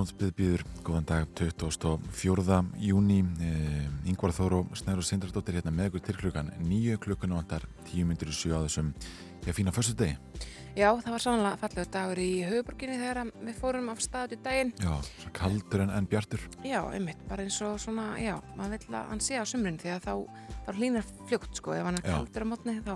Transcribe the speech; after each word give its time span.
Morgunútspið 0.00 0.30
býður, 0.32 0.62
góðan 0.80 1.04
dag, 1.04 1.26
24. 1.36 2.54
júni, 2.80 3.18
Yngvar 4.08 4.32
Þóru 4.32 4.60
Snæru 4.78 5.02
Sindardóttir 5.04 5.58
hérna 5.58 5.74
með 5.76 5.90
ykkur 5.90 6.02
til 6.06 6.14
klukkan 6.22 6.48
nýju 6.64 6.96
klukkun 7.04 7.34
og 7.36 7.42
andar 7.42 7.66
tíu 7.84 8.06
myndir 8.08 8.30
í 8.32 8.36
sjö 8.38 8.56
á 8.56 8.64
þessum, 8.64 8.94
ég 9.44 9.58
fína 9.58 9.74
fyrstu 9.76 9.92
degi. 10.00 10.16
Já, 10.72 10.88
það 11.02 11.10
var 11.12 11.24
sannlega 11.26 11.58
fallegur 11.60 11.90
dagur 11.92 12.22
í 12.22 12.28
höfuborginni 12.48 12.96
þegar 12.96 13.20
við 13.44 13.58
fórum 13.60 13.90
af 13.92 14.00
staðu 14.00 14.38
í 14.38 14.40
daginn. 14.46 14.72
Já, 14.80 14.94
svo 15.20 15.32
kaldur 15.36 15.84
en, 15.84 15.92
en 15.98 16.08
bjartur. 16.08 16.46
Já, 16.64 16.78
einmitt, 16.96 17.20
bara 17.28 17.44
eins 17.44 17.60
og 17.66 17.76
svona, 17.84 18.06
já, 18.22 18.38
maður 18.56 18.78
vill 18.78 18.96
að 19.02 19.10
hann 19.12 19.20
sé 19.26 19.36
á 19.36 19.44
sumrin 19.50 19.76
því 19.82 19.92
að 19.98 20.06
þá, 20.06 20.14
þá 20.64 20.72
hlýnar 20.78 21.12
fljótt, 21.28 21.52
sko, 21.60 21.76
ef 21.76 21.84
hann 21.90 22.00
er 22.00 22.06
Já. 22.08 22.14
kaldur 22.14 22.46
á 22.48 22.50
mótni, 22.54 22.76
þá, 22.86 22.94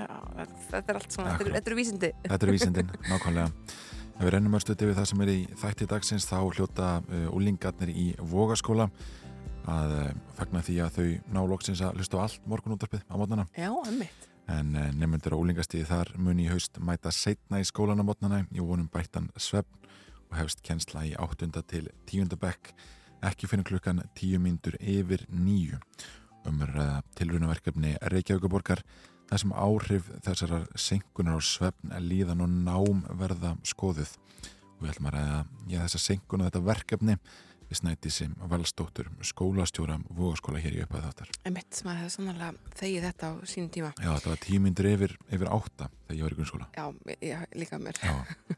já, 0.00 0.08
þetta 0.72 0.82
er 0.82 0.98
allt 1.04 1.14
svona, 1.14 1.36
þetta 1.38 1.52
eru- 1.52 1.62
eru 1.62 1.78
vísindi. 1.78 2.12
Þetta 2.26 2.48
er 2.50 2.54
vísindin, 2.56 2.90
nákvæmlega. 3.12 3.52
Ef 4.20 4.26
við 4.26 4.34
rennum 4.34 4.52
örstuði 4.58 4.90
við 4.90 4.98
það 4.98 5.06
sem 5.08 5.20
er 5.24 5.30
í 5.32 5.38
þætti 5.56 5.86
dagsins, 5.88 6.26
þá 6.28 6.36
hljóta 6.52 6.88
úlingarnir 7.32 7.88
í 7.88 8.10
Vogaskóla 8.20 8.90
að 9.68 9.94
uh, 9.96 10.10
fagna 10.36 10.62
því 10.64 10.76
að 10.84 10.96
þau 10.96 11.06
ná 11.34 11.40
loksins 11.48 11.80
að 11.84 12.00
hlusta 12.00 12.20
á 12.20 12.24
allt 12.24 12.50
morgunúttarpið 12.52 13.04
á 13.08 13.14
mótnana. 13.16 13.46
Já, 13.56 13.70
einmitt. 13.72 14.28
En 14.50 14.74
uh, 14.76 14.88
nefnundur 14.92 15.36
á 15.36 15.40
úlingastíði 15.40 15.88
þar 15.88 16.12
muni 16.20 16.46
í 16.46 16.50
haust 16.52 16.80
mæta 16.84 17.12
setna 17.14 17.60
í 17.60 17.66
skólan 17.68 18.00
á 18.00 18.04
mótnana 18.04 18.42
í 18.52 18.60
vonum 18.60 18.90
bættan 18.92 19.30
svefn 19.36 19.88
og 20.30 20.38
hefst 20.38 20.60
kennsla 20.66 21.04
í 21.08 21.14
8. 21.18 21.50
til 21.64 21.88
10. 22.10 22.36
bekk 22.40 22.74
ekki 23.26 23.48
finnum 23.50 23.68
klukkan 23.68 24.04
10 24.20 24.40
myndur 24.40 24.76
yfir 24.80 25.26
nýju 25.32 25.80
umur 26.48 26.76
uh, 26.76 27.00
tilrunaverkefni 27.18 27.96
Reykjavíkuborgar 28.12 28.84
þar 29.30 29.42
sem 29.44 29.52
áhrif 29.54 30.08
þessarar 30.26 30.64
senkunar 30.74 31.38
á 31.38 31.40
svefn 31.44 31.94
líðan 32.02 32.42
og 32.44 32.50
nám 32.50 33.04
verða 33.20 33.54
skoðuð. 33.66 34.16
Og 34.76 34.82
við 34.82 34.92
ætlum 34.92 35.10
að 35.10 35.16
ræða 35.16 35.38
já, 35.70 35.78
þessa 35.84 36.02
senkun 36.02 36.42
og 36.42 36.50
þetta 36.50 36.66
verkefni 36.66 37.16
við 37.70 37.78
snæti 37.78 38.10
sem 38.12 38.34
valstóttur 38.50 39.08
skólastjóra 39.24 40.00
Vogaskóla 40.10 40.60
hér 40.62 40.76
í 40.76 40.82
upphæð 40.84 41.06
þáttar 41.06 41.32
Einmitt, 41.46 41.80
maður 41.86 42.00
hefði 42.02 42.14
sannlega 42.16 42.50
þegið 42.80 43.06
þetta 43.06 43.30
á 43.30 43.32
sínum 43.52 43.70
tíma. 43.74 43.90
Já, 43.96 44.10
þetta 44.10 44.32
var 44.32 44.42
tímyndir 44.44 44.88
yfir, 44.90 45.16
yfir 45.30 45.52
átta 45.54 45.90
þegar 46.08 46.18
ég 46.18 46.24
var 46.26 46.34
í 46.34 46.38
grunnskóla 46.40 46.68
Já, 46.74 46.86
ég, 47.22 47.44
líka 47.62 47.80
mér. 47.82 48.00
Já, 48.02 48.14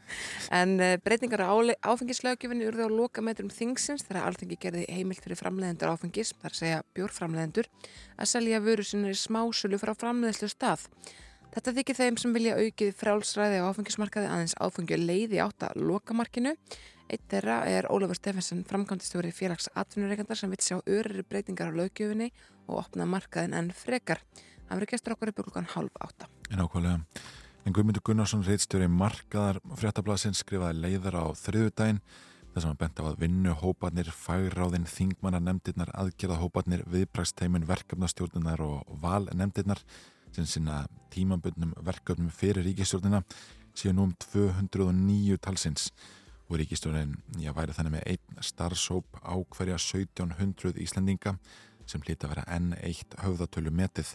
En 0.60 0.76
uh, 0.80 0.94
breytingar 1.04 1.44
á 1.44 1.52
áfengislöggjöfinni 1.92 2.68
urðu 2.68 2.88
á 2.88 2.90
lokametrum 2.92 3.52
þingsins 3.52 4.06
þegar 4.08 4.28
alþengi 4.30 4.60
gerði 4.60 4.86
heimilt 4.90 5.24
fyrir 5.24 5.40
framleiðendur 5.40 5.92
áfengis, 5.92 6.32
þar 6.42 6.56
segja 6.58 6.84
bjórframleiðendur, 6.96 7.68
að 8.16 8.32
selja 8.32 8.62
vöru 8.64 8.86
sinni 8.86 9.12
smásölu 9.16 9.80
frá 9.80 9.94
framleiðslu 9.96 10.50
stað. 10.52 10.88
Þetta 11.52 11.74
þykir 11.76 11.96
þeim 11.98 12.16
sem 12.16 12.32
vilja 12.32 12.56
aukið 12.56 12.94
frálsræði 12.96 13.58
á 13.60 13.68
áfengismarkaði 13.68 14.28
aðeins 14.32 14.54
áfengi 14.56 14.96
leiði 14.96 15.40
átt 15.44 15.66
að 15.66 15.82
lokamarkinu. 15.84 16.54
Eitt 17.10 17.26
þeirra 17.30 17.58
er 17.68 17.88
Ólafur 17.90 18.16
Steffensen, 18.16 18.62
framkvæmdistjóri 18.68 19.32
félags 19.34 19.68
atvinnureikandar 19.74 20.38
sem 20.38 20.50
vill 20.52 20.62
sjá 20.62 20.78
örri 20.86 21.24
breytingar 21.26 21.72
á 21.72 21.78
löggjöfinni 21.80 22.30
og 22.68 22.82
opna 22.84 23.06
markaðin 23.06 23.56
enn 23.58 23.70
frekar. 23.76 24.22
Hann 24.68 24.78
verður 24.78 24.92
gestur 24.94 25.16
okkur 25.16 25.32
upp 25.32 25.42
klukkan 25.44 25.70
hálf 25.74 25.96
átta. 26.00 26.28
en 26.50 26.60
ákvæmlega 26.60 27.00
En 27.62 27.72
Guðmundur 27.72 28.02
Gunnarsson, 28.02 28.42
reitstjóri 28.42 28.88
markaðar 28.90 29.60
fréttablasinn 29.78 30.34
skrifaði 30.34 30.80
leiðar 30.82 31.14
á 31.14 31.24
þriðudaginn 31.38 32.00
þar 32.52 32.64
sem 32.64 32.72
hann 32.72 32.80
bent 32.80 32.98
á 32.98 33.04
að 33.06 33.20
vinnu 33.22 33.52
hóparnir, 33.60 34.10
fagráðin, 34.10 34.88
þingmannar 34.90 35.44
nefndirnar, 35.46 35.92
aðgerða 35.94 36.40
hóparnir, 36.40 36.82
viðbræksteimin, 36.90 37.68
verkefnastjórnunar 37.70 38.64
og 38.66 38.90
val 39.00 39.28
nefndirnar 39.30 39.78
sem 40.34 40.48
sinna 40.48 40.82
tímabundnum 41.14 41.76
verkefnum 41.86 42.32
fyrir 42.34 42.66
ríkistjórnina 42.66 43.22
séu 43.78 43.94
nú 43.94 44.08
um 44.08 44.16
209 44.26 45.38
talsins 45.44 45.90
og 46.52 46.58
ríkistjórnin, 46.60 47.14
já, 47.40 47.48
væri 47.56 47.72
þannig 47.72 47.94
með 47.94 48.08
einn 48.12 48.40
starfsóp 48.44 49.20
á 49.24 49.32
hverja 49.56 49.78
1700 49.80 50.80
Íslendinga 50.84 51.38
sem 51.88 52.02
hlýta 52.04 52.28
að 52.28 52.34
vera 52.34 52.48
enn 52.52 52.74
eitt 52.84 53.16
höfðatölu 53.22 53.72
metið 53.72 54.10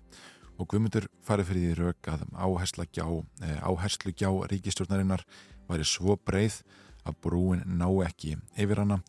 og 0.57 0.69
Guðmundur 0.69 1.07
farið 1.25 1.49
fyrir 1.49 1.63
því 1.65 1.77
rauk 1.79 2.09
að 2.13 2.25
eh, 3.41 3.57
áherslu 3.65 4.13
gjá 4.13 4.29
ríkistjórnarinnar 4.51 5.25
væri 5.67 5.87
svo 5.87 6.17
breið 6.29 6.61
að 7.07 7.17
brúin 7.25 7.63
ná 7.65 7.87
ekki 8.05 8.35
yfir 8.53 8.83
hana 8.83 8.99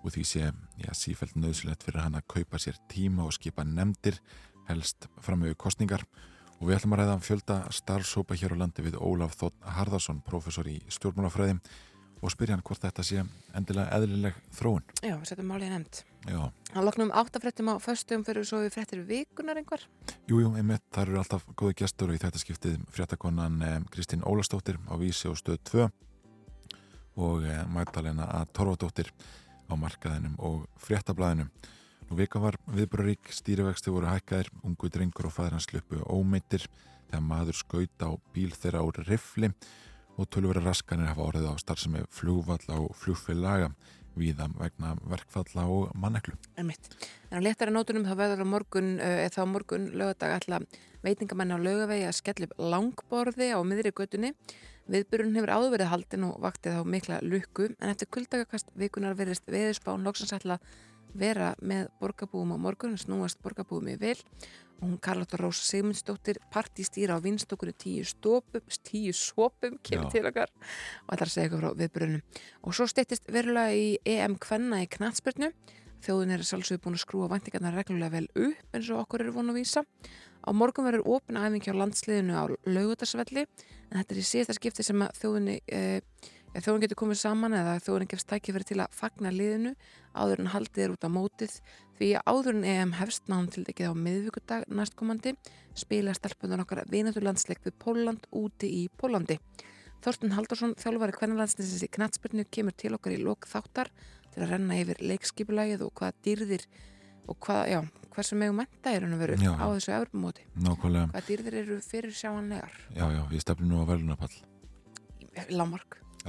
og 0.00 0.14
því 0.14 0.24
sé 0.24 0.48
já, 0.80 0.90
sífælt 0.96 1.36
nöðsulegt 1.36 1.84
fyrir 1.84 2.06
hann 2.06 2.16
að 2.16 2.28
kaupa 2.32 2.60
sér 2.62 2.78
tíma 2.88 3.26
og 3.26 3.36
skipa 3.36 3.66
nefndir 3.68 4.16
helst 4.70 5.10
fram 5.20 5.42
með 5.44 5.58
kostningar 5.60 6.06
og 6.58 6.70
við 6.70 6.78
ætlum 6.78 6.96
að 6.96 7.02
ræða 7.02 7.18
um 7.18 7.24
fjölda 7.24 7.58
starfsópa 7.74 8.38
hér 8.38 8.56
á 8.56 8.60
landi 8.64 8.84
við 8.86 8.96
Ólaf 8.96 9.36
Þótt 9.38 9.60
Harðarsson, 9.76 10.22
professor 10.26 10.66
í 10.68 10.80
stjórnmálafræði 10.88 11.58
og 12.18 12.32
spyrja 12.32 12.56
hann 12.56 12.64
hvort 12.66 12.82
þetta 12.82 13.04
sé 13.06 13.22
endilega 13.56 13.94
eðlileg 13.96 14.38
þróun. 14.58 14.84
Já, 15.02 15.14
við 15.14 15.30
setjum 15.30 15.50
málið 15.52 15.74
nefnd. 15.74 16.00
Já, 16.28 16.40
Hann 16.74 16.84
loknum 16.84 17.12
áttafréttum 17.14 17.70
á 17.72 17.74
föstum 17.80 18.24
fyrir 18.26 18.44
svo 18.44 18.60
við 18.64 18.74
fréttir 18.74 19.04
vikunar 19.06 19.56
einhver. 19.56 19.86
Jú, 20.28 20.42
jú, 20.42 20.50
einmitt, 20.58 20.84
þar 20.92 21.12
eru 21.12 21.20
alltaf 21.22 21.46
góði 21.56 21.78
gestur 21.80 22.10
og 22.10 22.18
í 22.18 22.20
þetta 22.20 22.42
skiptið 22.42 22.76
fréttakonan 22.92 23.62
eh, 23.64 23.78
Kristín 23.94 24.26
Ólastóttir 24.26 24.76
á 24.90 24.94
Vísi 25.00 25.30
og 25.30 25.38
stöð 25.40 25.62
2 25.70 25.86
og 27.24 27.46
eh, 27.46 27.62
Magdalena 27.72 28.28
A. 28.34 28.44
Torfadóttir 28.44 29.12
á 29.68 29.74
markaðinum 29.78 30.36
og 30.42 30.66
fréttablaðinum. 30.82 31.48
Nú 32.08 32.16
vika 32.16 32.40
var 32.40 32.56
viðbrurík, 32.72 33.32
stýrivexti 33.32 33.92
voru 33.92 34.08
hækkaðir, 34.08 34.48
ungu 34.64 34.88
drengur 34.88 35.28
og 35.28 35.60
sluppu 35.60 36.00
ómeittir 36.08 36.64
þegar 37.08 37.24
maður 37.24 37.56
skaut 37.56 38.04
á 38.04 38.10
bíl 38.32 38.52
þeirra 38.52 38.84
á 38.84 38.86
rifli 39.08 39.52
og 40.18 40.26
tölvera 40.34 40.62
raskanir 40.64 41.08
hafa 41.12 41.28
orðið 41.30 41.52
á 41.54 41.54
starfsemi 41.62 42.02
flugvalla 42.10 42.80
og 42.82 42.96
flugfélaga 42.98 43.70
víða 44.18 44.48
vegna 44.58 44.96
verkfalla 45.06 45.66
og 45.70 45.92
manneklu. 45.94 46.34
Einmitt. 46.58 46.90
En 47.30 47.38
á 47.38 47.44
léttara 47.44 47.70
nótunum 47.74 48.06
þá 48.06 48.16
verður 48.18 48.42
á 48.42 48.46
morgun, 48.50 48.96
eða 48.98 49.46
á 49.46 49.46
morgun 49.46 49.90
lögadag 49.94 50.34
ætla 50.40 50.58
veitingamenn 51.04 51.54
á 51.54 51.58
lögavegi 51.62 52.08
að 52.08 52.18
skella 52.18 52.48
upp 52.48 52.58
langborði 52.58 53.52
á 53.54 53.60
miðri 53.62 53.94
göttunni. 53.94 54.34
Viðburun 54.88 55.36
hefur 55.36 55.52
áður 55.52 55.74
verið 55.76 55.92
haldin 55.92 56.26
og 56.26 56.38
vaktið 56.42 56.80
á 56.80 56.82
mikla 56.82 57.20
lukku 57.22 57.68
en 57.76 57.90
eftir 57.92 58.08
kuldagakast 58.10 58.70
vikunar 58.74 59.18
verðist 59.18 59.44
veðurspán 59.46 60.06
loksins 60.06 60.32
ætla 60.32 60.56
að 60.56 60.76
vera 61.14 61.54
með 61.60 61.88
borgarbúum 62.00 62.54
á 62.54 62.58
morgun, 62.60 62.98
snúast 63.00 63.40
borgarbúum 63.44 63.88
í 63.92 63.96
vil. 64.00 64.18
Og 64.78 64.84
hún 64.86 64.98
Karlotta 65.02 65.40
Rós 65.40 65.58
Sigmundsdóttir 65.66 66.38
partistýra 66.54 67.16
á 67.18 67.22
vinstokkur 67.22 67.72
tíu 67.74 68.04
stópum, 68.06 68.62
tíu 68.86 69.10
sópum 69.10 69.74
kemur 69.82 70.06
til 70.12 70.22
okkar 70.28 70.52
og 71.08 71.16
að 71.16 71.32
segja 71.32 71.48
ykkur 71.48 71.64
frá 71.64 71.72
viðburunum 71.80 72.22
og 72.62 72.76
svo 72.78 72.86
steyttist 72.86 73.26
verulega 73.26 73.74
í 73.74 73.88
EM 74.06 74.36
Kvenna 74.38 74.78
í 74.84 74.86
knatsbyrnu 74.86 75.50
þjóðin 76.04 76.34
er 76.36 76.46
sjálfsögur 76.46 76.82
búin 76.84 76.96
að 76.96 77.02
skrúa 77.02 77.28
væntingarna 77.32 77.74
reglulega 77.74 78.14
vel 78.14 78.28
upp 78.46 78.76
eins 78.76 78.90
og 78.92 79.02
okkur 79.02 79.24
eru 79.24 79.34
vonu 79.34 79.54
að 79.54 79.60
vísa. 79.60 79.84
Á 80.46 80.50
morgun 80.54 80.86
verður 80.86 81.08
opin 81.16 81.38
æfing 81.40 81.64
hjá 81.64 81.74
landsliðinu 81.74 82.38
á 82.38 82.44
laugutarsvelli 82.68 83.44
en 83.44 83.96
þetta 83.98 84.14
er 84.14 84.20
í 84.20 84.26
síðasta 84.28 84.56
skipti 84.56 84.86
sem 84.86 85.02
að 85.02 85.18
þjóðinni 85.18 85.56
eh, 85.66 86.00
ja, 86.54 86.60
þjóðin 86.60 86.84
getur 86.86 87.00
komið 87.02 87.20
saman 87.22 87.56
eða 87.58 87.78
þjóðin 87.84 88.10
gefst 88.12 88.28
tækifæri 88.30 88.68
til 88.68 88.80
að 88.82 88.98
fagna 88.98 89.32
liðinu 89.34 89.74
áður 90.18 90.44
en 90.44 90.52
haldið 90.54 90.84
er 90.84 90.94
út 90.94 91.06
á 91.06 91.10
mótið 91.12 91.56
því 91.98 92.12
að 92.18 92.30
áður 92.32 92.54
en 92.56 92.68
EM 92.72 92.92
hefst 92.98 93.30
náðum 93.30 93.50
til 93.54 93.64
ekki 93.68 93.88
á 93.88 93.92
miðvíkudag 93.94 94.68
næstkomandi 94.70 95.34
spila 95.78 96.14
stelpunar 96.16 96.62
okkar 96.64 96.84
vinatulandsleik 96.90 97.64
við 97.66 97.76
Póland 97.82 98.30
úti 98.34 98.70
í 98.82 98.86
Pólandi 98.88 99.38
Þorsten 100.04 100.30
Haldursson, 100.36 100.76
þjálfari 100.78 101.14
kvennalandsliðsins 101.16 101.82
í 101.82 101.88
knatsbyrnu, 101.90 102.44
kemur 102.54 102.74
til 102.78 102.92
okkar 102.94 103.16
í 103.16 103.18
lok 103.18 103.48
þáttar 103.50 103.90
til 104.30 104.44
að 104.44 104.52
renna 104.52 104.78
yfir 104.78 105.00
leikskipulagið 105.02 105.82
og 105.88 105.90
hvaða 105.98 106.14
dýrðir 106.22 106.66
og 107.28 107.38
hvað, 107.42 107.62
já, 107.72 107.80
hversu 108.14 108.38
megum 108.38 108.60
menta 108.62 108.94
er 108.94 109.04
hann 109.04 109.16
að 109.16 109.24
vera 109.24 109.56
á 109.58 109.66
þessu 109.74 109.94
Evropamóti. 109.96 110.46
Nákvæmlega, 110.54 111.10
Hvaða 111.10 111.26
dýrðir 111.32 111.58
eru 111.64 111.80
fyrir 111.82 112.14
sjáanlegar? 112.14 112.78
já, 112.94 113.04
já, 113.10 113.22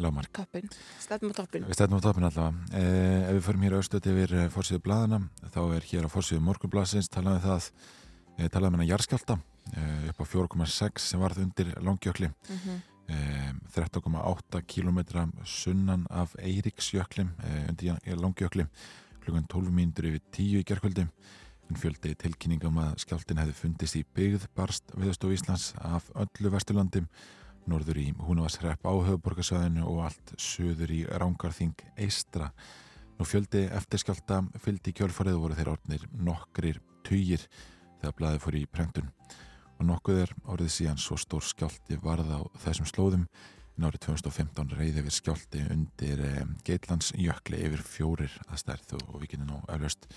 lámark. 0.04 0.32
toppin, 0.34 0.70
stefnum 1.00 1.32
á 1.32 1.36
toppin. 1.40 1.66
Við 1.70 1.78
stefnum 1.78 2.00
á 2.00 2.06
toppin 2.06 2.28
allavega. 2.30 2.80
Eh, 2.80 3.30
ef 3.30 3.34
við 3.38 3.46
förum 3.48 3.66
hér 3.68 3.78
austöð 3.80 4.10
yfir 4.14 4.34
eh, 4.36 4.50
forsíðu 4.54 4.82
blaðana, 4.86 5.22
þá 5.54 5.62
er 5.76 5.88
hér 5.92 6.08
á 6.08 6.10
forsíðu 6.14 6.44
morgunblasins 6.46 7.10
talaði 7.10 7.44
það, 7.48 7.72
eh, 8.38 8.48
talaði 8.48 8.72
með 8.72 8.80
hennar 8.80 8.92
jarðskjálta 8.94 9.40
eh, 9.74 10.10
upp 10.12 10.22
á 10.22 10.26
4,6 10.26 11.10
sem 11.12 11.20
varð 11.20 11.44
undir 11.46 11.74
langjökli, 11.84 12.32
Mm 12.50 12.80
eh, 13.10 13.54
13,8 13.74 14.62
km 14.68 15.00
sunnan 15.46 16.06
af 16.10 16.36
Eiríksjökli, 16.38 17.26
eh, 17.44 17.70
undir 17.70 17.88
ja- 17.88 18.16
langjökli, 18.16 18.68
klukkan 19.24 19.48
12 19.48 19.72
mínútur 19.74 20.06
yfir 20.06 20.22
10 20.32 20.60
í 20.60 20.64
gerkvöldi 20.64 21.08
en 21.70 21.76
fjöldi 21.78 22.16
tilkynningum 22.18 22.78
að 22.82 22.96
skjáltin 23.04 23.38
hefði 23.42 23.54
fundist 23.58 23.98
í 24.00 24.04
byggð 24.16 24.48
barst 24.58 24.90
viðstof 24.98 25.34
Íslands 25.36 25.74
af 25.86 26.10
öllu 26.18 26.52
vesturlandi 26.54 27.04
norður 27.70 28.00
í 28.02 28.08
Húnavarsrepp 28.24 28.86
á 28.88 28.94
höfuborgarsvæðinu 28.94 29.84
og 29.90 30.06
allt 30.08 30.34
söður 30.40 30.94
í 30.96 31.02
Rángarþing 31.10 31.84
Eistra. 32.00 32.52
Nú 33.20 33.28
fjöldi 33.28 33.66
eftir 33.76 34.00
skjálta 34.00 34.44
fylgdi 34.64 34.94
kjölfarið 34.96 35.42
voru 35.42 35.58
þeir 35.58 35.74
orðnir 35.74 36.08
nokkrir 36.16 36.80
tugir 37.04 37.44
þegar 38.00 38.18
blaði 38.18 38.42
fór 38.44 38.58
í 38.60 38.66
prentun 38.70 39.12
og 39.80 39.88
nokkuð 39.88 40.24
er 40.26 40.34
árið 40.48 40.74
síðan 40.76 41.00
svo 41.00 41.18
stór 41.20 41.46
skjálti 41.46 42.00
varð 42.04 42.32
á 42.36 42.40
þessum 42.64 42.88
slóðum 42.90 43.26
en 43.80 43.88
árið 43.88 44.04
2015 44.10 44.74
reyði 44.76 45.06
við 45.06 45.16
skjálti 45.16 45.62
undir 45.72 46.24
eh, 46.26 46.42
Geitlands 46.68 47.14
jökli 47.16 47.62
yfir 47.64 47.84
fjórir 47.88 48.36
að 48.50 48.60
stærð 48.64 48.98
og, 49.00 49.22
við 49.22 49.36
getum 49.36 49.54
nú 49.54 49.62
eflaust 49.72 50.10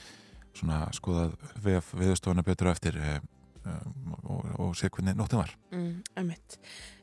svona 0.59 0.85
skoðað 0.97 1.37
við 1.63 1.93
viðstofana 2.01 2.47
betur 2.47 2.73
eftir 2.73 2.99
eh, 2.99 3.21
um, 3.67 4.15
og, 4.23 4.47
og 4.59 4.77
sé 4.79 4.91
hvernig 4.93 5.17
nóttin 5.19 5.43
var. 5.43 5.57
Mm, 5.73 6.31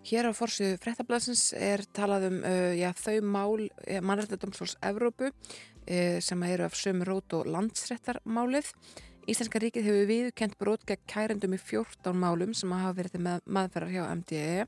Hér 0.09 0.29
á 0.29 0.33
fórsíðu 0.33 0.79
frettablasins 0.81 1.49
er 1.53 1.83
talað 1.93 2.29
um 2.29 2.39
uh, 2.41 2.71
já, 2.77 2.89
þau 2.97 3.19
mál 3.25 3.67
eh, 3.85 3.99
mannrættadómsfólks 4.01 4.79
Evrópu 4.81 5.29
uh, 5.29 6.17
sem 6.23 6.43
eru 6.47 6.65
af 6.65 6.77
sömu 6.79 7.05
rót 7.07 7.35
og 7.37 7.49
landsrættarmálið 7.51 8.73
Íslenska 9.29 9.59
ríkið 9.61 9.85
hefur 9.85 10.07
viðkent 10.09 10.55
brot 10.57 10.85
gegn 10.89 11.03
kærendum 11.09 11.53
í 11.53 11.59
14 11.61 12.15
málum 12.17 12.55
sem 12.57 12.71
hafa 12.73 12.95
verið 12.97 13.19
með, 13.21 13.43
maðferðar 13.45 13.91
hjá 13.93 14.03
MDE 14.15 14.63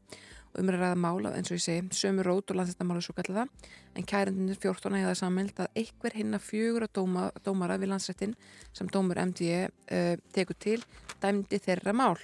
og 0.53 0.59
umræða 0.62 0.95
mála 1.00 1.31
eins 1.38 1.51
og 1.51 1.57
ég 1.57 1.63
segi 1.63 1.95
sömu 1.95 2.25
rót 2.25 2.51
og 2.51 2.59
landsrættarmála 2.59 3.03
svo 3.03 3.15
kallar 3.15 3.45
það 3.45 3.69
en 3.95 4.07
kærendunir 4.12 4.59
14 4.59 4.98
hefða 5.00 5.15
samild 5.15 5.59
að 5.59 5.71
einhver 5.75 6.15
hinna 6.15 6.39
fjögur 6.39 6.86
að 6.88 6.94
dóma, 6.98 7.30
dómara 7.45 7.77
við 7.80 7.92
landsrættin 7.94 8.36
sem 8.74 8.89
dómur 8.92 9.19
MDE 9.19 9.69
uh, 9.69 10.15
tekur 10.36 10.57
til 10.59 10.80
dæmdi 11.21 11.59
þeirra 11.59 11.94
mál. 11.94 12.18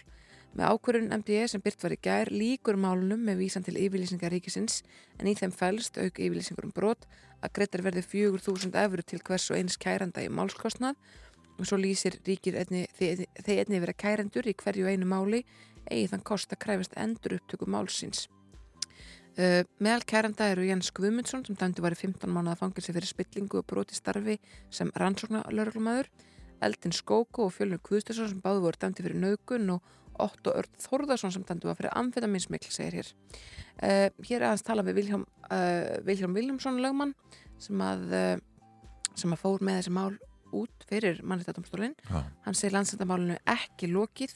Með 0.58 0.74
ákvörðun 0.74 1.14
MDE 1.22 1.46
sem 1.52 1.62
byrt 1.62 1.84
var 1.84 1.94
í 1.94 2.00
gær 2.02 2.32
líkur 2.34 2.80
málunum 2.82 3.22
með 3.22 3.44
vísan 3.44 3.66
til 3.68 3.78
yfirlýsingar 3.78 4.34
ríkisins 4.34 4.82
en 5.20 5.30
í 5.30 5.36
þeim 5.38 5.54
fælst 5.54 6.00
auk 6.02 6.18
yfirlýsingur 6.18 6.66
um 6.66 6.74
brot 6.74 7.06
að 7.44 7.54
greitar 7.60 7.84
verði 7.86 8.02
4.000 8.02 8.74
efru 8.82 9.06
til 9.06 9.22
hvers 9.22 9.52
og 9.52 9.60
eins 9.60 9.78
kæranda 9.78 10.24
í 10.26 10.32
málskostnað 10.34 10.98
og 11.58 11.66
svo 11.66 11.78
lýsir 11.82 12.18
ríkir 12.26 12.58
þeir 12.66 13.62
einni 13.62 13.82
vera 13.84 13.94
kærendur 13.94 14.50
í 14.50 14.56
hverju 14.58 14.90
einu 14.90 15.10
máli 15.10 15.44
eigi 15.92 16.10
þann 16.12 16.26
kost 16.28 16.54
að 16.54 16.62
kræfast 16.66 16.96
endur 17.00 17.38
upptöku 17.38 17.68
málsins. 17.70 18.28
Uh, 19.38 19.62
meðal 19.84 20.02
kæranda 20.10 20.48
eru 20.50 20.66
Jens 20.66 20.90
Guðmundsson 20.98 21.44
sem 21.46 21.58
dæmdi 21.58 21.84
var 21.86 21.94
í 21.94 22.00
15 22.00 22.32
mánuða 22.34 22.58
fangilsi 22.58 22.96
fyrir 22.96 23.10
spillingu 23.10 23.60
og 23.60 23.68
broti 23.70 23.94
starfi 23.94 24.40
sem 24.74 24.90
rannsóknarlörglumæður, 24.98 26.10
Eldin 26.66 26.96
Skóko 26.96 27.46
og 27.46 27.54
Fjölnur 27.54 27.84
Guðstesson 27.86 28.32
sem 28.32 28.42
báðu 28.42 28.64
voru 28.64 28.82
dæmdi 28.82 29.06
fyrir 29.06 29.20
naugun 29.22 29.76
og 29.76 29.94
Otto 30.18 30.56
Örd 30.58 30.74
Þórðarsson 30.82 31.36
sem 31.36 31.46
dæmdi 31.46 31.70
var 31.70 31.78
fyrir 31.78 31.94
amfetaminsmikl, 32.00 32.72
segir 32.74 32.98
hér. 32.98 33.12
Uh, 33.78 34.08
hér 34.26 34.40
er 34.40 34.48
aðeins 34.50 34.66
talað 34.66 34.90
við 34.90 35.04
Vilhjálm 35.04 35.28
uh, 35.52 36.40
Viljámsson 36.40 36.82
lögmann 36.82 37.14
sem 37.62 37.82
að, 37.82 38.10
sem 39.18 39.32
að 39.34 39.42
fór 39.42 39.64
með 39.66 39.80
þessi 39.80 39.94
mál 39.94 40.18
út 40.56 40.86
fyrir 40.90 41.22
mannréttadómstólinn 41.26 41.96
hann 42.10 42.58
segir 42.58 42.76
landsendamálinu 42.76 43.38
ekki 43.50 43.90
lokið 43.92 44.36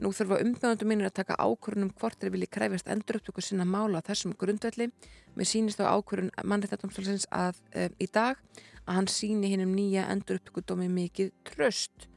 nú 0.00 0.12
þurfa 0.16 0.40
umbjöðandum 0.44 0.90
mínir 0.90 1.10
að 1.10 1.18
taka 1.20 1.38
ákvörunum 1.40 1.92
hvort 2.00 2.20
þeir 2.20 2.32
vilji 2.34 2.48
kræfist 2.52 2.88
endur 2.90 3.20
upptöku 3.20 3.44
sinna 3.44 3.66
mála 3.68 4.02
þessum 4.06 4.34
grundvelli. 4.38 4.90
Með 5.36 5.50
sínist 5.50 5.82
á 5.82 5.92
ákvörun 5.92 6.32
mannréttadómstólins 6.44 7.28
að 7.34 7.60
um, 7.74 7.98
í 8.00 8.08
dag 8.10 8.40
að 8.86 8.96
hann 8.96 9.10
síni 9.12 9.52
hinn 9.52 9.64
um 9.66 9.74
nýja 9.76 10.08
endur 10.12 10.40
upptöku 10.40 10.64
dómi 10.66 10.88
mikið 10.92 11.30
tröst 11.52 12.08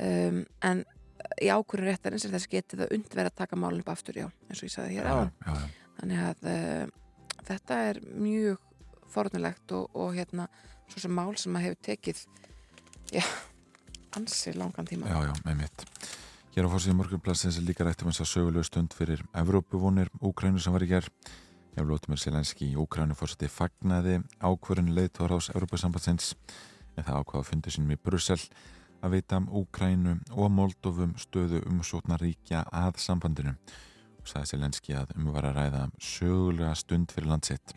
um, 0.00 0.42
en 0.64 0.84
í 1.42 1.48
ákvörun 1.48 1.88
réttarins 1.88 2.26
er 2.26 2.34
þess 2.34 2.50
getið 2.52 2.84
að 2.84 2.94
undverða 2.98 3.32
að 3.32 3.40
taka 3.40 3.58
málunum 3.58 3.84
upp 3.84 3.94
aftur, 3.94 4.18
já, 4.24 4.28
eins 4.48 4.60
og 4.60 4.68
ég 4.68 4.74
sagði 4.74 4.98
hér 4.98 5.08
já, 5.08 5.30
já, 5.46 5.54
þannig 6.00 6.22
að 6.24 6.44
uh, 6.50 7.38
þetta 7.48 7.80
er 7.88 8.00
mjög 8.12 8.68
fornulegt 9.14 9.74
og, 9.78 9.88
og 9.94 10.14
hérna 10.18 10.48
svo 10.90 11.04
sem 11.06 11.14
mál 11.14 11.32
sem 11.40 11.56
að 11.56 11.68
hefur 11.68 11.80
tekið 11.88 12.24
já, 13.14 13.24
ansi 14.18 14.54
langan 14.58 14.90
tíma. 14.90 15.10
Já, 15.10 15.30
já, 15.30 15.34
með 15.46 15.62
mitt 15.62 15.86
Hér 16.54 16.68
á 16.68 16.70
fórsíðum 16.70 17.00
morgunplassins 17.00 17.56
er 17.58 17.64
líka 17.66 17.82
rættum 17.82 18.12
eins 18.12 18.20
að 18.22 18.28
sögulegu 18.30 18.62
stund 18.62 18.92
fyrir 18.94 19.24
Evrópuvonir 19.34 20.06
Úkrænu 20.22 20.60
sem 20.62 20.70
var 20.70 20.84
í 20.84 20.88
gerð 20.92 21.08
Ef 21.74 21.82
Lótumir 21.82 22.20
Selenski 22.22 22.68
í 22.68 22.76
Úkrænu 22.78 23.16
fórseti 23.18 23.48
fagnaði 23.50 24.20
ákvörun 24.38 24.92
leiðtóra 24.94 25.40
ás 25.40 25.48
Evrópasambatsins 25.50 26.36
en 26.94 27.08
það 27.08 27.18
ákvaða 27.18 27.40
að 27.40 27.48
fundi 27.48 27.74
sínum 27.74 27.90
í 27.90 27.98
Brussel 27.98 28.38
að 29.02 29.16
veita 29.16 29.40
um 29.42 29.48
Úkrænu 29.64 30.14
og 30.30 30.54
Moldovum 30.54 31.16
stöðu 31.18 31.64
umsóknar 31.66 32.22
ríkja 32.22 32.62
að 32.70 33.02
sambandinu. 33.02 33.56
Og 34.22 34.30
sagði 34.30 34.52
Selenski 34.52 34.94
að 34.94 35.10
umvara 35.18 35.50
ræða 35.58 35.88
sögulega 35.98 36.76
stund 36.78 37.10
fyrir 37.10 37.32
landsitt 37.34 37.74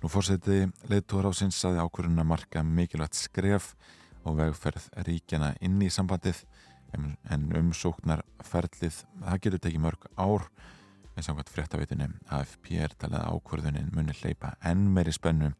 Nú 0.00 0.08
fórseti 0.08 0.62
leiðtóra 0.88 1.36
ásins 1.36 1.60
saði 1.60 1.84
ákvörun 1.84 2.24
að 2.24 2.32
marka 2.32 2.64
mikilvægt 2.64 3.20
skref 3.20 3.74
og 4.24 4.40
vegferð 4.40 4.88
ríkjana 5.04 5.52
inn 5.60 5.76
í 5.84 5.92
sambandið 5.92 6.46
en 6.96 7.46
umsóknarferðlið 7.60 9.02
það 9.22 9.42
getur 9.44 9.62
tekið 9.66 9.84
mörg 9.84 10.08
ár. 10.16 10.48
En 11.16 11.24
samkvæmt 11.24 11.52
fréttavitunni 11.52 12.10
AFP 12.36 12.74
er 12.76 12.92
talið 13.00 13.22
að 13.22 13.36
ákvörðunin 13.36 13.92
muni 13.96 14.16
hleypa 14.18 14.52
enn 14.68 14.90
meiri 14.92 15.14
spennu 15.16 15.52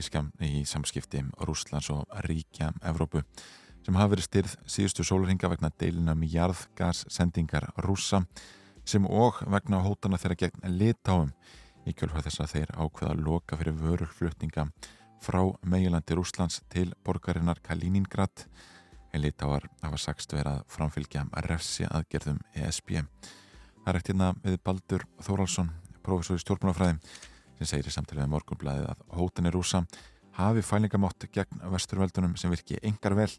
í, 0.00 0.04
í 0.48 0.64
samskipti 0.68 1.20
Rúslands 1.44 1.90
og 1.92 2.08
ríkja 2.24 2.72
Evrópu 2.88 3.24
sem 3.84 3.98
hafa 3.98 4.14
verið 4.14 4.28
styrð 4.28 4.54
síðustu 4.64 5.04
sólringa 5.04 5.50
vegna 5.52 5.70
deilina 5.80 6.14
um 6.16 6.24
jarðgassendingar 6.24 7.68
rúsa 7.84 8.22
sem 8.88 9.04
og 9.04 9.42
vegna 9.52 9.82
hótana 9.84 10.20
þeirra 10.20 10.40
gegn 10.40 10.78
litáum 10.78 11.34
í 11.84 11.92
kjölfað 11.92 12.30
þess 12.30 12.40
að 12.40 12.54
þeir 12.54 12.72
ákveða 12.80 13.10
að 13.12 13.24
loka 13.26 13.58
fyrir 13.60 13.76
vörurflutninga 13.82 14.66
frá 15.24 15.40
meilandi 15.68 16.16
Rúslands 16.16 16.62
til 16.72 16.90
borgarinnar 17.04 17.60
Kaliningrad 17.64 18.44
en 18.44 18.73
litáar 19.20 19.68
hafa 19.82 20.00
sagst 20.00 20.32
verið 20.34 20.56
að 20.56 20.64
framfylgja 20.74 21.24
refsi 21.46 21.86
aðgerðum 21.88 22.40
ESB. 22.54 22.96
Það 23.84 23.90
er 23.90 23.98
ekkert 23.98 24.10
hérna 24.12 24.30
við 24.42 24.58
Baldur 24.64 25.06
Þóraldsson, 25.22 25.70
professor 26.04 26.40
í 26.40 26.42
stjórnmálafræði, 26.42 26.98
sem 27.58 27.70
segir 27.70 27.90
í 27.90 27.94
samtalið 27.94 28.24
með 28.24 28.32
morgunblæðið 28.34 28.90
að 28.92 29.04
hótinni 29.18 29.52
rúsa 29.54 29.84
hafi 30.38 30.64
fælingamátt 30.66 31.28
gegn 31.32 31.62
vesturveldunum 31.72 32.36
sem 32.40 32.50
virki 32.50 32.80
engar 32.82 33.14
vel 33.18 33.30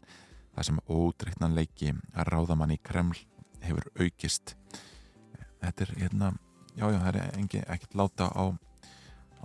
þar 0.54 0.68
sem 0.70 0.78
ódreiknan 0.88 1.56
leiki 1.56 1.92
að 2.16 2.30
ráðamann 2.32 2.72
í 2.72 2.80
Kreml 2.80 3.18
hefur 3.64 3.90
aukist. 4.00 4.54
Þetta 5.60 5.84
er 5.84 5.92
hérna, 6.00 6.30
já 6.76 6.86
já, 6.86 7.00
það 7.02 7.10
er 7.10 7.40
engi 7.40 7.64
ekkert 7.66 7.98
láta 7.98 8.30
á 8.32 8.44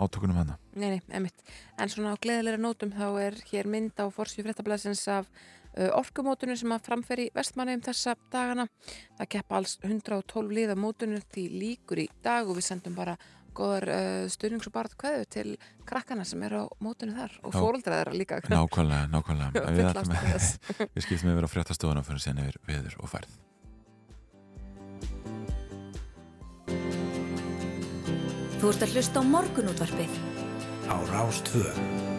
átökunum 0.00 0.38
hana. 0.40 0.56
Nei, 0.74 0.94
nei, 0.94 1.00
emitt. 1.12 1.42
En 1.78 1.90
svona 1.92 2.14
á 2.16 2.22
gleðilega 2.22 2.60
nótum 2.60 2.92
þá 2.94 3.06
er 3.20 3.36
hér 3.50 3.68
mynd 3.70 3.98
á 4.00 4.08
forsvíu 4.14 4.46
fréttablasins 4.46 5.04
af 5.12 5.28
orkumótunum 5.96 6.58
sem 6.58 6.72
að 6.74 6.88
framferi 6.88 7.28
vestmanni 7.34 7.76
um 7.78 7.84
þessa 7.84 8.16
dagana. 8.32 8.66
Það 9.20 9.30
kepp 9.36 9.54
alls 9.58 9.78
112 9.82 10.52
liða 10.52 10.76
mótunum 10.78 11.22
því 11.32 11.46
líkur 11.62 12.02
í 12.04 12.08
dag 12.24 12.48
og 12.48 12.58
við 12.58 12.68
sendum 12.68 12.98
bara 12.98 13.16
góðar 13.56 13.86
uh, 13.92 14.24
styrnings 14.32 14.68
og 14.68 14.74
barð 14.74 14.96
kveðu 15.00 15.28
til 15.32 15.46
krakkana 15.88 16.24
sem 16.28 16.42
er 16.46 16.56
á 16.56 16.64
mótunum 16.82 17.16
þar 17.18 17.38
og 17.44 17.56
fóröldraðar 17.56 18.12
líka. 18.16 18.40
Nákvæmlega, 18.52 19.08
nákvæmlega. 19.12 19.64
við, 19.68 20.50
við 20.96 21.06
skiptum 21.06 21.32
yfir 21.34 21.48
á 21.48 21.50
fréttastofuna 21.52 22.04
fyrir 22.06 22.24
sen 22.24 22.42
yfir 22.42 22.60
viður 22.68 22.98
og 23.02 23.12
færð. 23.12 23.40
Þú 28.62 28.70
ert 28.70 28.84
að 28.86 28.92
hlusta 28.94 29.18
á 29.18 29.22
morgunútvarpið 29.26 30.18
á 30.86 30.96
Rástvö 31.10 32.11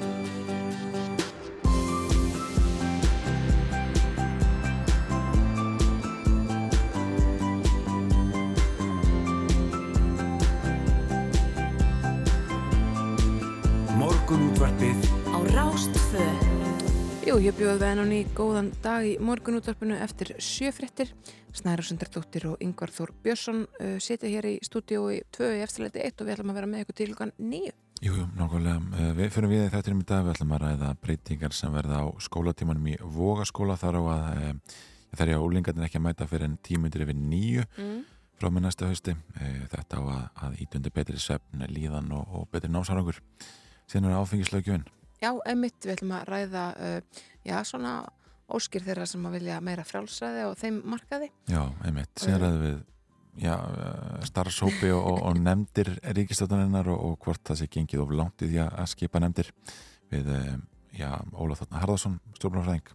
Morgunútvarpið 14.34 15.04
á 15.30 15.38
Rástvö 15.54 16.24
Jú, 17.22 17.36
ég 17.38 17.54
bjóði 17.54 17.76
það 17.78 17.84
enn 17.92 18.00
og 18.02 18.08
ný 18.10 18.22
góðan 18.34 18.72
dag 18.82 19.04
í 19.06 19.12
morgunútvarpinu 19.22 20.00
eftir 20.02 20.32
sjöfrittir 20.42 21.12
Snæra 21.54 21.86
Sundardóttir 21.86 22.48
og 22.50 22.64
Yngvar 22.66 22.90
Þór 22.96 23.14
Björnsson 23.22 23.62
uh, 23.68 24.00
sitja 24.02 24.32
hér 24.34 24.48
í 24.50 24.56
stúdíói 24.66 25.20
2 25.38 25.52
í 25.60 25.62
eftirleiti 25.62 26.02
1 26.02 26.18
og 26.18 26.26
við 26.26 26.34
ætlum 26.34 26.50
að 26.50 26.58
vera 26.58 26.72
með 26.72 26.82
ykkur 26.82 26.98
til 26.98 27.08
hlukan 27.12 27.36
9. 27.38 27.62
Jú, 28.02 28.18
jú, 28.18 28.26
nákvæmlega. 28.42 28.82
Uh, 28.90 29.14
við 29.22 29.32
fyrir 29.38 29.54
við 29.54 29.64
þetta 29.78 29.94
um 29.94 30.02
í 30.02 30.10
dag, 30.16 30.26
við 30.26 30.34
ætlum 30.34 30.58
að 30.58 30.66
ræða 30.66 30.92
breytingar 31.06 31.58
sem 31.62 31.78
verða 31.78 32.02
á 32.02 32.06
skólatímanum 32.26 32.90
í 32.90 33.00
Vogaskóla 33.06 33.78
þar 33.78 34.02
á 34.02 34.04
að 34.18 34.30
uh, 34.34 34.78
það 35.14 35.28
er 35.30 35.38
á 35.38 35.46
úlingarnir 35.46 35.92
ekki 35.92 36.02
að 36.02 36.08
mæta 36.10 36.32
fyrir 36.34 36.50
en 36.50 36.62
tímundir 36.66 37.06
yfir 37.06 37.22
nýju 37.22 37.70
mm. 37.70 38.06
frá 38.42 38.50
með 38.50 38.72
næsta 38.72 38.90
hausti. 38.90 39.14
Uh, 39.38 39.66
þetta 39.78 40.02
á 40.02 40.04
að, 40.10 40.30
að 40.48 40.64
ítundi 40.66 40.98
betri 40.98 41.22
svefn, 41.22 41.68
líðan 41.70 42.16
og, 42.18 42.40
og 42.42 42.50
betri 42.50 42.74
námsárangur. 42.74 43.22
Síðan 43.94 44.10
er 44.10 44.18
áfengislaugjöfinn. 44.18 44.88
Já, 45.22 45.30
emitt, 45.52 45.78
við 45.86 45.94
ætlum 45.94 46.16
að 46.18 46.24
ræða 46.32 46.64
uh, 46.74 47.20
já, 47.46 47.60
svona 47.70 47.92
óskir 48.54 48.82
þeirra 48.84 49.06
sem 49.08 49.28
að 49.30 49.38
vilja 49.38 49.60
meira 49.64 49.86
frjálsræði 49.86 50.48
og 50.48 50.58
þeim 50.58 50.80
markaði. 50.96 51.30
Já, 51.52 51.62
einmitt, 51.86 52.12
síðan 52.20 52.42
ræðum 52.42 52.64
við 52.64 52.82
já, 53.44 53.54
eh, 53.54 54.26
starfshópi 54.30 54.92
og, 54.94 55.06
og, 55.12 55.22
og 55.30 55.40
nefndir 55.42 55.94
ríkistöðunarinnar 56.18 56.90
og, 56.94 57.06
og 57.08 57.16
hvort 57.24 57.42
það 57.48 57.62
sé 57.62 57.70
gengið 57.72 58.04
of 58.04 58.14
langt 58.14 58.44
í 58.46 58.50
því 58.52 58.60
að 58.66 58.90
skipa 58.92 59.22
nefndir 59.24 59.54
við, 60.12 60.30
eh, 60.38 60.52
já, 61.00 61.10
Óla 61.34 61.58
Þarna 61.58 61.82
Harðarsson, 61.82 62.20
stjórnarfræðing. 62.38 62.94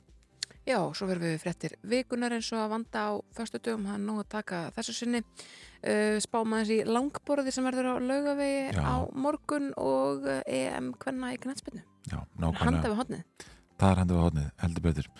Já, 0.69 0.79
svo 0.93 1.07
verðum 1.09 1.31
við 1.31 1.41
fréttir 1.41 1.75
vikunar 1.89 2.35
eins 2.37 2.51
og 2.53 2.61
að 2.61 2.73
vanda 2.75 3.05
á 3.09 3.13
förstu 3.37 3.61
dögum, 3.63 3.87
hann 3.89 4.05
nú 4.05 4.19
að 4.21 4.29
taka 4.35 4.59
þessu 4.77 4.95
sinni 4.99 5.23
uh, 5.23 6.19
spámaðins 6.21 6.73
í 6.75 6.79
langborði 6.85 7.55
sem 7.57 7.65
verður 7.65 7.95
á 7.97 8.05
laugavegi 8.05 8.77
Já. 8.77 8.83
á 8.85 8.97
morgun 9.17 9.71
og 9.81 10.29
uh, 10.29 10.43
EM 10.45 10.93
hvenna 11.01 11.33
í 11.33 11.41
knætspinnu. 11.41 11.81
Já, 12.13 12.21
nákvæmlega. 12.37 12.85
við 12.85 13.01
hodnið. 13.01 13.47
Það 13.79 13.95
er 13.95 14.03
hendið 14.03 14.19
við 14.19 14.27
hodnið, 14.27 14.51
heldur 14.65 14.87
betur. 14.89 15.11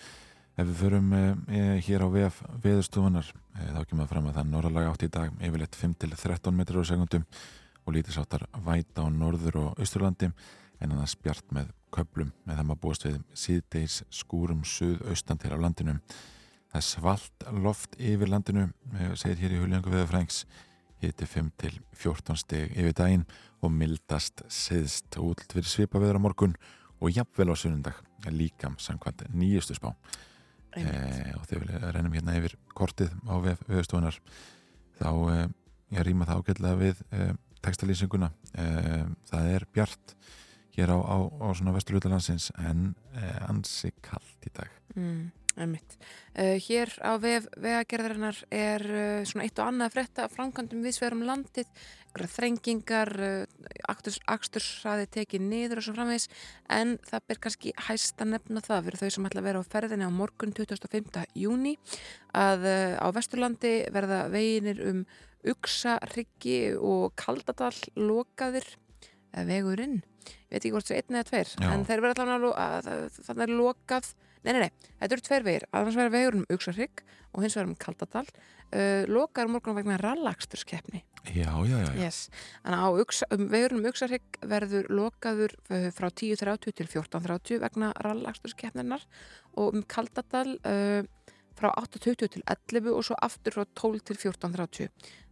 Ef 0.59 0.67
við 0.67 0.79
förum 0.83 1.11
e, 1.15 1.23
e, 1.55 1.59
hér 1.87 2.03
á 2.03 2.07
VF 2.11 2.39
veðurstofunar, 2.59 3.27
e, 3.55 3.67
þá 3.71 3.81
kemur 3.87 4.03
það 4.03 4.09
fram 4.11 4.25
að 4.27 4.33
það 4.35 4.41
er 4.41 4.49
norðalega 4.51 4.89
átt 4.91 5.05
í 5.05 5.11
dag, 5.15 5.37
yfirleitt 5.47 5.77
5-13 5.79 6.57
metrar 6.57 6.83
á 6.83 6.89
segundum 6.89 7.27
og 7.85 7.95
lítisáttar 7.95 8.43
væta 8.65 9.05
á 9.05 9.07
norður 9.07 9.61
og 9.61 9.79
austurlandi 9.79 10.27
en 10.29 10.91
annars 10.91 11.15
bjart 11.15 11.55
með 11.55 11.71
köplum 11.93 12.31
með 12.45 12.59
það 12.59 12.67
maður 12.69 12.81
búast 12.85 13.05
við 13.07 13.19
síðdeis 13.43 13.99
skúrum 14.13 14.63
suðaustan 14.67 15.41
til 15.41 15.53
á 15.53 15.57
landinu. 15.59 15.97
Það 16.69 16.81
er 16.81 16.85
svalt 16.85 17.45
loft 17.65 17.95
yfir 17.97 18.29
landinu, 18.29 18.67
e, 18.93 19.11
segir 19.17 19.43
hér 19.43 19.55
í 19.55 19.61
huljangu 19.63 19.93
veðurfrængs, 19.93 20.43
hiti 21.01 21.25
5-14 21.25 22.37
steg 22.39 22.75
yfir 22.75 22.95
daginn 22.97 23.25
og 23.63 23.71
mildast 23.73 24.43
siðst 24.51 25.17
útlt 25.19 25.55
fyrir 25.55 25.69
svipa 25.71 26.01
veður 26.01 26.19
á 26.19 26.25
morgun 26.27 26.55
og 26.99 27.13
jafnvel 27.15 27.51
á 27.51 27.55
sunnundag 27.55 27.99
líkam 28.27 28.75
samkvæmt 28.79 29.25
nýjustu 29.31 29.77
spá. 29.77 29.93
E, 30.77 30.83
og 31.33 31.45
þegar 31.49 31.63
við 31.65 31.85
rennum 31.95 32.13
hérna 32.13 32.35
yfir 32.37 32.55
kortið 32.77 33.15
á 33.25 33.35
viðstofunar 33.41 34.19
þá 34.99 35.09
e, 35.09 35.37
ég 35.95 36.05
rýma 36.05 36.27
það 36.29 36.43
ágætlega 36.43 36.79
við 36.83 37.01
e, 37.09 37.29
textalýsinguna. 37.65 38.29
E, 38.53 38.67
það 39.31 39.49
er 39.55 39.65
bjart 39.73 40.15
hér 40.79 40.95
á, 40.95 40.97
á, 40.97 41.17
á 41.27 41.47
svona 41.53 41.75
vesturlutalandsins 41.75 42.49
en 42.63 42.93
e, 43.13 43.29
ansi 43.51 43.91
kallt 44.01 44.47
í 44.47 44.53
dag 44.55 44.79
Mm, 44.97 45.29
einmitt. 45.59 45.97
Uh, 46.33 46.57
hér 46.65 46.89
á 47.05 47.13
vef 47.21 47.45
vegagerðarinnar 47.59 48.37
er 48.49 48.83
uh, 48.89 49.25
svona 49.27 49.45
eitt 49.45 49.59
og 49.61 49.69
annað 49.69 49.89
að 49.89 49.95
frétta 49.95 50.27
framkvæmdum 50.33 50.81
viðsverum 50.85 51.21
landið, 51.27 51.69
þrengingar, 52.33 53.11
uh, 53.21 53.69
aksturs, 53.91 54.17
akstursraði 54.25 55.05
tekið 55.13 55.45
niður 55.45 55.81
og 55.81 55.85
svo 55.85 55.95
framvegis 55.97 56.27
en 56.73 56.95
það 57.05 57.27
ber 57.29 57.41
kannski 57.45 57.75
hæst 57.85 58.23
að 58.23 58.33
nefna 58.33 58.65
það 58.65 58.87
fyrir 58.87 59.01
þau 59.03 59.15
sem 59.15 59.29
ætla 59.29 59.43
að 59.43 59.49
vera 59.49 59.61
á 59.61 59.71
ferðinni 59.75 60.09
á 60.09 60.17
morgun 60.19 60.55
25. 60.57 61.25
júni 61.37 61.75
að 62.33 62.65
á 62.97 63.07
Vesturlandi 63.13 63.73
verða 63.93 64.23
veginir 64.33 64.81
um 64.89 65.03
Uxarryggi 65.49 66.75
og 66.75 67.13
Kaldadal 67.19 67.75
lokaðir 67.95 68.65
eða 69.31 69.45
vegurinn, 69.47 69.99
ég 70.25 70.53
veit 70.53 70.61
ekki 70.61 70.73
hvort 70.75 70.89
það 70.89 70.97
er 70.97 71.03
einn 71.03 71.19
eða 71.19 71.29
tveir 71.29 71.53
Já. 71.53 71.69
en 71.73 71.85
þeir 71.89 72.03
verða 72.05 72.25
allan 72.25 72.35
að, 72.35 72.49
að, 72.65 72.89
að 72.95 73.21
þannig 73.27 73.45
er 73.45 73.55
lokað 73.59 74.11
Nei, 74.39 74.53
nei, 74.55 74.61
nei, 74.63 74.91
þetta 75.01 75.15
eru 75.15 75.23
tveir 75.25 75.43
vegir, 75.43 75.63
annars 75.75 75.97
verður 75.99 76.13
vegur 76.13 76.35
um 76.37 76.45
Uxarrygg 76.55 77.01
og 77.35 77.43
hins 77.43 77.57
vegar 77.57 77.67
um 77.67 77.75
Kaldadal 77.75 78.21
uh, 78.23 79.03
lokaður 79.11 79.51
morgun 79.51 79.75
vegna 79.75 79.97
rallaksturskepni 79.99 81.01
Já, 81.27 81.51
já, 81.67 81.75
já, 81.75 81.89
já. 81.91 81.97
yes. 81.99 82.19
Þannig 82.63 82.85
að 82.85 83.01
Uxa, 83.03 83.27
um, 83.35 83.43
vegur 83.51 83.75
um 83.75 83.87
Uxarrygg 83.89 84.39
verður 84.47 84.87
lokaður 84.95 85.55
uh, 85.67 85.89
frá 85.91 86.07
10.30 86.07 86.77
til 86.79 86.87
14.30 86.87 87.59
vegna 87.65 87.91
rallaksturskepninar 87.99 89.03
og 89.59 89.75
um 89.75 89.83
Kaldadal 89.83 90.55
uh, 90.63 91.03
frá 91.59 91.71
8.20 91.75 92.35
til 92.35 92.43
11 92.45 92.93
og 92.95 93.05
svo 93.07 93.17
aftur 93.21 93.59
frá 93.59 93.65
12 93.75 94.05
til 94.09 94.21
14.30 94.23 94.89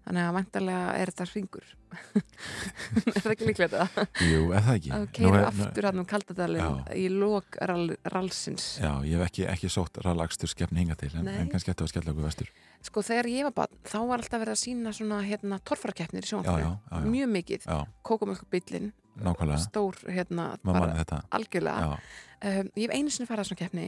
þannig 0.08 0.24
að 0.24 0.36
vantarlega 0.38 0.92
er 1.02 1.12
þetta 1.12 1.26
hringur. 1.34 1.66
Er 3.08 3.22
það 3.24 3.32
ekki 3.32 3.48
líklega 3.48 3.80
þetta? 3.88 4.04
Jú, 4.28 4.40
er 4.52 4.64
það 4.66 4.78
ekki? 4.78 4.92
Að 4.96 5.06
keira 5.16 5.42
aftur 5.48 5.88
hann 5.88 6.02
um 6.02 6.08
Kaldadalinn 6.08 6.80
í 6.96 7.06
lok 7.12 7.58
rall, 7.70 7.86
rallsins. 8.14 8.68
Já, 8.84 8.92
ég 9.08 9.16
hef 9.16 9.26
ekki, 9.28 9.46
ekki 9.52 9.72
sótt 9.72 10.00
ralagstur 10.06 10.52
skefni 10.52 10.84
hinga 10.84 10.98
til 11.00 11.12
en, 11.18 11.28
en 11.32 11.52
kannski 11.52 11.74
ættu 11.74 11.88
að 11.88 11.92
skella 11.94 12.14
okkur 12.14 12.28
vestur. 12.28 12.52
Sko 12.88 13.04
þegar 13.08 13.30
ég 13.32 13.48
var 13.50 13.56
barn, 13.62 13.80
þá 13.88 13.98
var 14.12 14.24
alltaf 14.24 14.44
verið 14.44 14.56
að 14.56 14.62
sína 14.64 14.94
svona 14.96 15.22
hérna 15.26 15.60
torfarakeppnir 15.68 16.28
í 16.28 16.32
já, 16.32 16.70
Mjög 17.08 17.32
mikið. 17.34 17.70
Kókumölkubillin, 18.08 18.92
nákvæmlega, 19.24 19.62
stór 19.64 20.00
hérna, 20.12 20.50
bara 20.68 20.92
þetta. 21.02 21.24
algjörlega. 21.40 21.96
Um, 22.38 22.70
ég 22.78 22.86
hef 22.86 23.00
einu 23.00 23.16
sinni 23.16 23.32
farið 23.32 23.48
að 23.48 23.52
svona 23.52 23.64
keppni. 23.64 23.88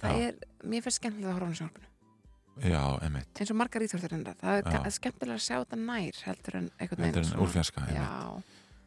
Það 0.00 0.16
Já. 0.20 0.26
er, 0.28 0.34
mér 0.64 0.82
finnst 0.84 1.00
skemmtilega 1.00 1.30
að 1.30 1.36
horfa 1.36 1.46
á 1.46 1.48
hana 1.48 1.58
sjónvarpinu. 1.60 1.88
já, 2.56 2.82
emitt 3.06 3.40
Eins 3.40 3.50
og 3.52 3.56
margar 3.60 3.82
íþjóttur 3.84 4.12
Það 4.40 4.52
er 4.58 4.62
Já. 4.62 4.82
ga- 4.84 4.90
skemmtilega 4.96 5.36
að 5.36 5.44
sjá 5.46 5.56
þetta 5.64 5.78
nær 5.80 6.20
heldur 6.26 6.54
en 6.60 6.70
einhvern 6.80 7.04
Heldur 7.06 7.22
en 7.22 7.28
svona- 7.30 7.42
úrfjarska. 7.46 7.80
Já, 7.92 8.42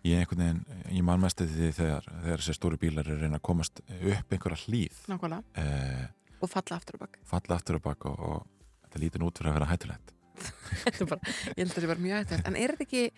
Ég 0.06 0.16
einhvern 0.22 0.40
veginn, 0.40 0.66
ég 0.96 1.04
man 1.04 1.20
mest 1.20 1.42
eftir 1.42 1.58
því 1.60 1.74
þegar, 1.76 2.06
þegar 2.24 2.40
þessi 2.40 2.54
stóri 2.56 2.78
bílar 2.80 3.06
er 3.08 3.16
að 3.18 3.22
reyna 3.26 3.38
að 3.38 3.42
komast 3.50 3.82
upp 3.84 4.30
einhverja 4.32 4.60
hlýð 4.64 4.96
nákvæmlega. 5.12 5.44
eh, 5.56 6.06
Og 6.42 6.50
falla 6.50 6.78
aftur 6.80 6.96
og 6.96 7.00
bak. 7.02 7.18
falla 7.26 7.56
aftur 7.58 7.76
og 7.76 7.82
bak 7.84 8.06
og, 8.06 8.20
og 8.20 8.48
þetta 8.88 9.00
lítur 9.04 9.20
nú 9.20 9.28
út 9.28 9.38
fyrir 9.38 9.52
að 9.52 9.60
vera 9.60 9.68
hættulegt 9.74 10.14
Þetta 10.86 11.02
er 11.04 11.06
bara, 11.06 11.20
ég 11.52 11.58
held 11.60 11.68
að 11.70 11.76
þetta 11.76 11.84
er 11.84 11.92
bara 11.92 12.00
mjög 12.06 12.24
ættvægt. 12.24 12.48
En 12.48 12.56
er 12.56 12.72
þetta 12.72 12.86
ekki, 12.88 13.12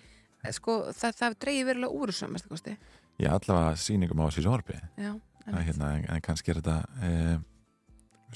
eh, 0.43 0.51
sko, 0.51 0.79
það, 0.91 1.13
það 1.21 1.35
dreigir 1.45 1.65
verulega 1.69 1.93
úr 2.01 2.07
þessu, 2.09 2.29
mest 2.33 2.45
að 2.45 2.49
kosti. 2.55 2.77
Ég 3.21 3.29
allavega 3.29 3.77
sýningum 3.77 4.17
á 4.17 4.25
þessi 4.31 4.41
sjónvarpi 4.47 4.79
Já, 4.97 5.11
en, 5.45 5.53
hérna, 5.61 5.91
en, 5.99 6.05
en 6.09 6.21
kannski 6.21 6.49
er 6.49 6.61
þetta 6.63 6.77
eh, 7.05 7.37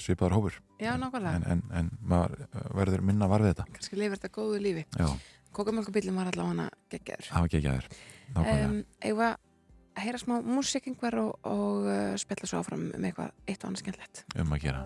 svipaður 0.02 0.36
hófur 0.36 0.58
já, 0.82 0.92
nákvæmlega. 1.00 1.34
en, 1.36 1.46
en, 1.52 1.62
en 1.80 1.90
maður 2.02 2.44
eh, 2.46 2.68
verður 2.76 3.04
minna 3.08 3.28
var 3.30 3.44
við 3.44 3.54
þetta 3.54 3.66
Kannski 3.78 3.98
lifir 4.00 4.18
þetta 4.20 4.32
góðu 4.36 4.60
lífi. 4.62 4.84
Já, 4.98 5.08
Kókumölkubillin 5.56 6.16
var 6.18 6.28
allavega 6.32 6.52
hana 6.52 6.68
geggjaður. 6.92 7.30
hafa 7.32 7.48
ekki 7.50 7.60
ekki 7.62 7.72
aður 7.72 7.88
Nákvæmlega 8.36 8.68
um, 8.68 8.78
Eða 9.12 9.30
að 9.96 10.04
heyra 10.04 10.18
smá 10.20 10.34
músík 10.44 10.90
einhver 10.90 11.14
og, 11.22 11.32
og 11.48 11.86
uh, 11.88 12.12
spjalla 12.20 12.50
svo 12.50 12.60
áfram 12.60 12.88
um 12.92 13.06
eitthvað 13.08 13.32
eitt 13.48 13.62
og 13.64 13.70
annað 13.70 13.84
skemmtilegt. 13.86 14.24
um 14.36 14.52
að 14.52 14.66
gera 14.66 14.82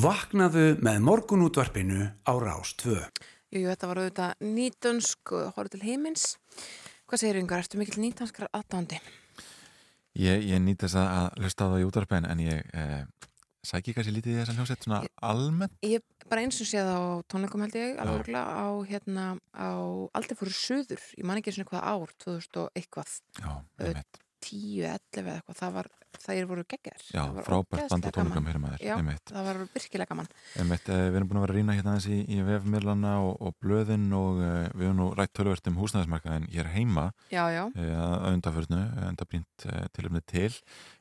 Vaknaðu 0.00 0.78
með 0.80 1.00
morgunútvarpinu 1.04 2.04
á 2.24 2.32
Rástvö. 2.40 3.02
Jú, 3.52 3.58
jú, 3.60 3.66
þetta 3.68 3.88
var 3.90 3.98
auðvitað 4.00 4.44
nýtönsk 4.46 5.32
horfðu 5.56 5.74
til 5.74 5.80
heimins. 5.84 6.22
Hvað 7.10 7.20
segir 7.20 7.38
yngur? 7.40 7.60
Ertu 7.60 7.80
mikill 7.80 8.00
nýtönskar 8.00 8.48
aðdándi? 8.56 9.00
Ég, 10.16 10.46
ég 10.46 10.62
nýtt 10.64 10.86
þess 10.86 10.96
að 11.02 11.36
hlusta 11.42 11.66
á 11.68 11.70
það 11.74 11.82
í 11.82 11.86
útvarpin 11.90 12.28
en 12.30 12.40
ég 12.46 12.72
eh, 12.72 13.02
sæki 13.66 13.92
kannski 13.96 14.14
lítið 14.16 14.32
í 14.32 14.38
þessa 14.40 14.56
hljómsett 14.56 14.86
svona 14.88 15.02
almennt. 15.28 15.76
Ég 15.84 16.06
bara 16.32 16.46
eins 16.46 16.62
og 16.64 16.70
sé 16.70 16.80
það 16.80 16.96
á 16.96 17.04
tónleikum 17.34 17.66
held 17.66 17.78
ég, 17.82 18.00
alveg 18.00 18.32
á 18.40 18.68
hérna, 18.88 19.26
á 19.52 19.68
aldrei 20.16 20.38
fóru 20.38 20.54
söður, 20.56 21.04
ég 21.18 21.28
man 21.28 21.42
ekki 21.42 21.58
svona 21.58 21.68
hvað 21.74 21.88
ár, 21.92 22.16
2000 22.24 22.60
og 22.64 22.72
eitthvað, 22.78 23.16
Já, 23.36 23.50
Ö, 23.52 23.84
einmitt. 23.90 24.20
10, 24.48 24.94
11 24.96 25.20
eða 25.26 25.36
eitthvað, 25.36 25.60
það 25.60 25.76
var, 25.76 25.90
er 26.34 26.48
voru 26.50 26.64
geggar. 26.68 27.00
Já, 27.12 27.22
frábært 27.46 27.90
band 27.90 28.06
og 28.08 28.14
tónleikam 28.16 28.46
fyrir 28.50 28.62
maður. 28.62 28.84
Já, 28.84 28.94
Einmitt. 28.96 29.24
það 29.30 29.48
var 29.48 29.60
virkilega 29.74 30.10
gaman. 30.10 30.30
Einmitt, 30.58 30.88
eh, 30.88 31.02
við 31.08 31.18
erum 31.20 31.30
búin 31.30 31.40
að 31.40 31.46
vera 31.46 31.54
að 31.54 31.58
rýna 31.60 31.76
hérna 31.78 31.94
aðeins 31.94 32.08
í, 32.10 32.20
í 32.28 32.38
vefmiðlana 32.46 33.16
og, 33.24 33.34
og 33.40 33.56
blöðin 33.62 34.06
og 34.16 34.40
eh, 34.44 34.70
við 34.74 34.86
erum 34.88 35.02
nú 35.02 35.10
rætt 35.14 35.34
tölvert 35.34 35.66
um 35.70 35.80
húsnæðismarkaðin 35.80 36.48
hér 36.54 36.72
heima 36.74 37.10
Já, 37.30 37.44
já, 37.54 37.64
eh, 37.74 37.92
að 37.98 38.32
undaförnu, 38.34 38.80
enda 39.10 39.28
brínt 39.28 39.68
tilumni 39.94 40.24
til 40.26 40.50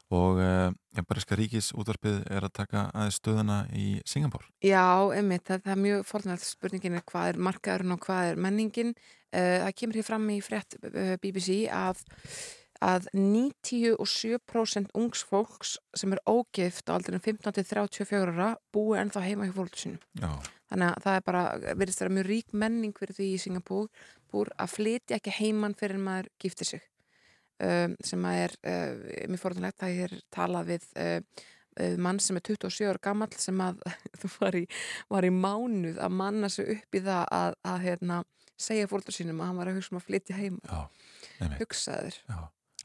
og 0.10 0.40
uh, 0.42 1.04
Bariska 1.06 1.38
Ríkis 1.38 1.70
útvarpið 1.78 2.24
er 2.34 2.46
að 2.48 2.56
taka 2.58 2.88
aðeins 2.98 3.20
stöðuna 3.20 3.60
í 3.78 4.00
Singapur. 4.10 4.48
já, 4.66 5.06
einmitt, 5.14 5.46
það, 5.46 5.64
það 5.68 5.74
er 5.76 5.82
mjög 5.84 6.06
fornægt 6.10 6.46
spurningin 6.48 6.98
er 6.98 7.06
hvað 7.12 7.34
er 7.34 7.42
markaðurinn 7.50 7.96
og 7.96 8.02
hvað 8.08 8.32
er 8.32 8.42
menningin. 8.42 8.96
Uh, 9.30 9.68
það 9.68 9.76
kemur 9.78 10.00
hér 10.00 10.08
fram 10.08 10.26
í 10.34 10.40
frétt 10.42 10.80
uh, 10.82 11.14
BBC 11.22 11.60
að 11.70 12.02
að 12.86 13.10
97% 13.14 14.94
ungs 14.96 15.24
fólks 15.28 15.76
sem 15.98 16.14
er 16.16 16.22
ógift 16.30 16.88
á 16.88 16.96
aldrinum 16.96 17.24
15 17.24 17.58
til 17.58 17.66
34 17.68 18.32
ára 18.32 18.54
búi 18.72 18.98
ennþá 19.00 19.26
heima 19.26 19.50
hjá 19.50 19.56
fólk. 19.58 19.76
Já, 20.20 20.32
Þannig 20.70 20.88
að 20.88 21.04
það 21.04 21.18
er 21.18 21.26
bara, 21.26 21.44
verðist 21.82 22.02
vera 22.04 22.14
mjög 22.14 22.28
rík 22.30 22.56
menning 22.62 22.98
fyrir 22.98 23.18
því 23.18 23.28
í 23.34 23.42
Singapúr 23.42 24.52
að 24.56 24.74
flytja 24.76 25.18
ekki 25.18 25.36
heiman 25.40 25.76
fyrir 25.78 26.02
maður 26.02 26.30
giftir 26.42 26.70
sig. 26.76 26.84
Um, 27.60 27.96
sem 28.06 28.24
að 28.24 28.42
er 28.46 28.54
uh, 28.72 29.00
mjög 29.28 29.42
forðanlegt 29.42 29.84
að 29.84 29.96
ég 29.96 30.06
er 30.06 30.14
talað 30.32 30.70
við 30.70 30.86
uh, 30.96 31.18
uh, 31.82 31.96
mann 32.00 32.22
sem 32.24 32.38
er 32.40 32.46
27 32.46 32.88
ára 32.88 33.02
gamall 33.10 33.34
sem 33.36 33.64
að 33.66 33.82
þú 34.22 34.30
var 34.38 34.60
í, 34.62 34.62
var 35.12 35.28
í 35.28 35.34
mánuð 35.36 36.00
að 36.00 36.16
manna 36.22 36.52
sig 36.54 36.70
upp 36.78 36.96
í 36.96 37.02
það 37.10 37.26
að, 37.40 37.58
að 37.74 37.84
hérna, 37.88 38.22
segja 38.60 38.88
fólkdur 38.92 39.18
sínum 39.18 39.42
að 39.42 39.52
hann 39.52 39.60
var 39.60 39.74
að 39.74 39.82
hugsa 39.82 39.96
um 39.96 40.00
að 40.00 40.08
flytja 40.08 40.38
heim 40.40 40.62
já, 40.64 40.80
hugsaður. 41.58 42.22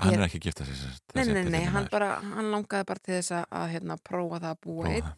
Hann 0.00 0.16
er 0.16 0.24
ekki 0.24 0.40
að 0.40 0.46
gifta 0.48 0.64
sagt, 0.66 1.14
Nei, 1.14 1.22
nei, 1.28 1.44
nei, 1.54 1.62
hann, 1.70 1.86
bara, 1.92 2.16
hann 2.34 2.50
langaði 2.50 2.86
bara 2.88 3.02
til 3.04 3.14
þess 3.14 3.34
að, 3.36 3.68
hérna, 3.70 3.96
prófa 4.02 4.40
það 4.42 4.50
að 4.50 4.60
búa 4.66 4.90
einn. 4.90 5.12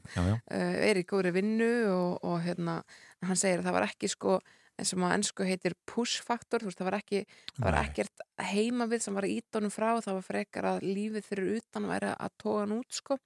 uh, 0.53 0.77
er 0.91 1.01
í 1.01 1.07
góðri 1.09 1.33
vinnu 1.39 1.73
og, 1.95 2.19
og 2.29 2.39
hérna, 2.45 2.77
hann 3.25 3.41
segir 3.41 3.63
að 3.63 3.71
það 3.71 3.77
var 3.79 3.89
ekki 3.89 4.11
sko, 4.13 4.37
eins 4.77 4.93
og 4.93 5.01
maður 5.01 5.17
ennsku 5.17 5.49
heitir 5.49 5.77
push 5.89 6.21
faktor, 6.27 6.61
þú 6.61 6.69
veist, 6.69 6.83
það 6.83 6.91
var 6.91 6.99
ekki 6.99 7.23
það 7.31 7.65
var 7.65 7.79
ekkert 7.81 8.25
heima 8.51 8.89
við 8.91 9.07
sem 9.07 9.17
var 9.17 9.29
ídónum 9.31 9.73
frá, 9.73 9.89
það 10.05 10.19
var 10.19 10.27
frekar 10.29 10.71
að 10.75 10.85
lífið 10.85 11.29
fyrir 11.31 11.53
utan 11.57 11.89
væri 11.89 12.13
að 12.13 12.37
tóa 12.43 12.59
hann 12.67 12.77
út 12.77 12.99
sko. 13.01 13.17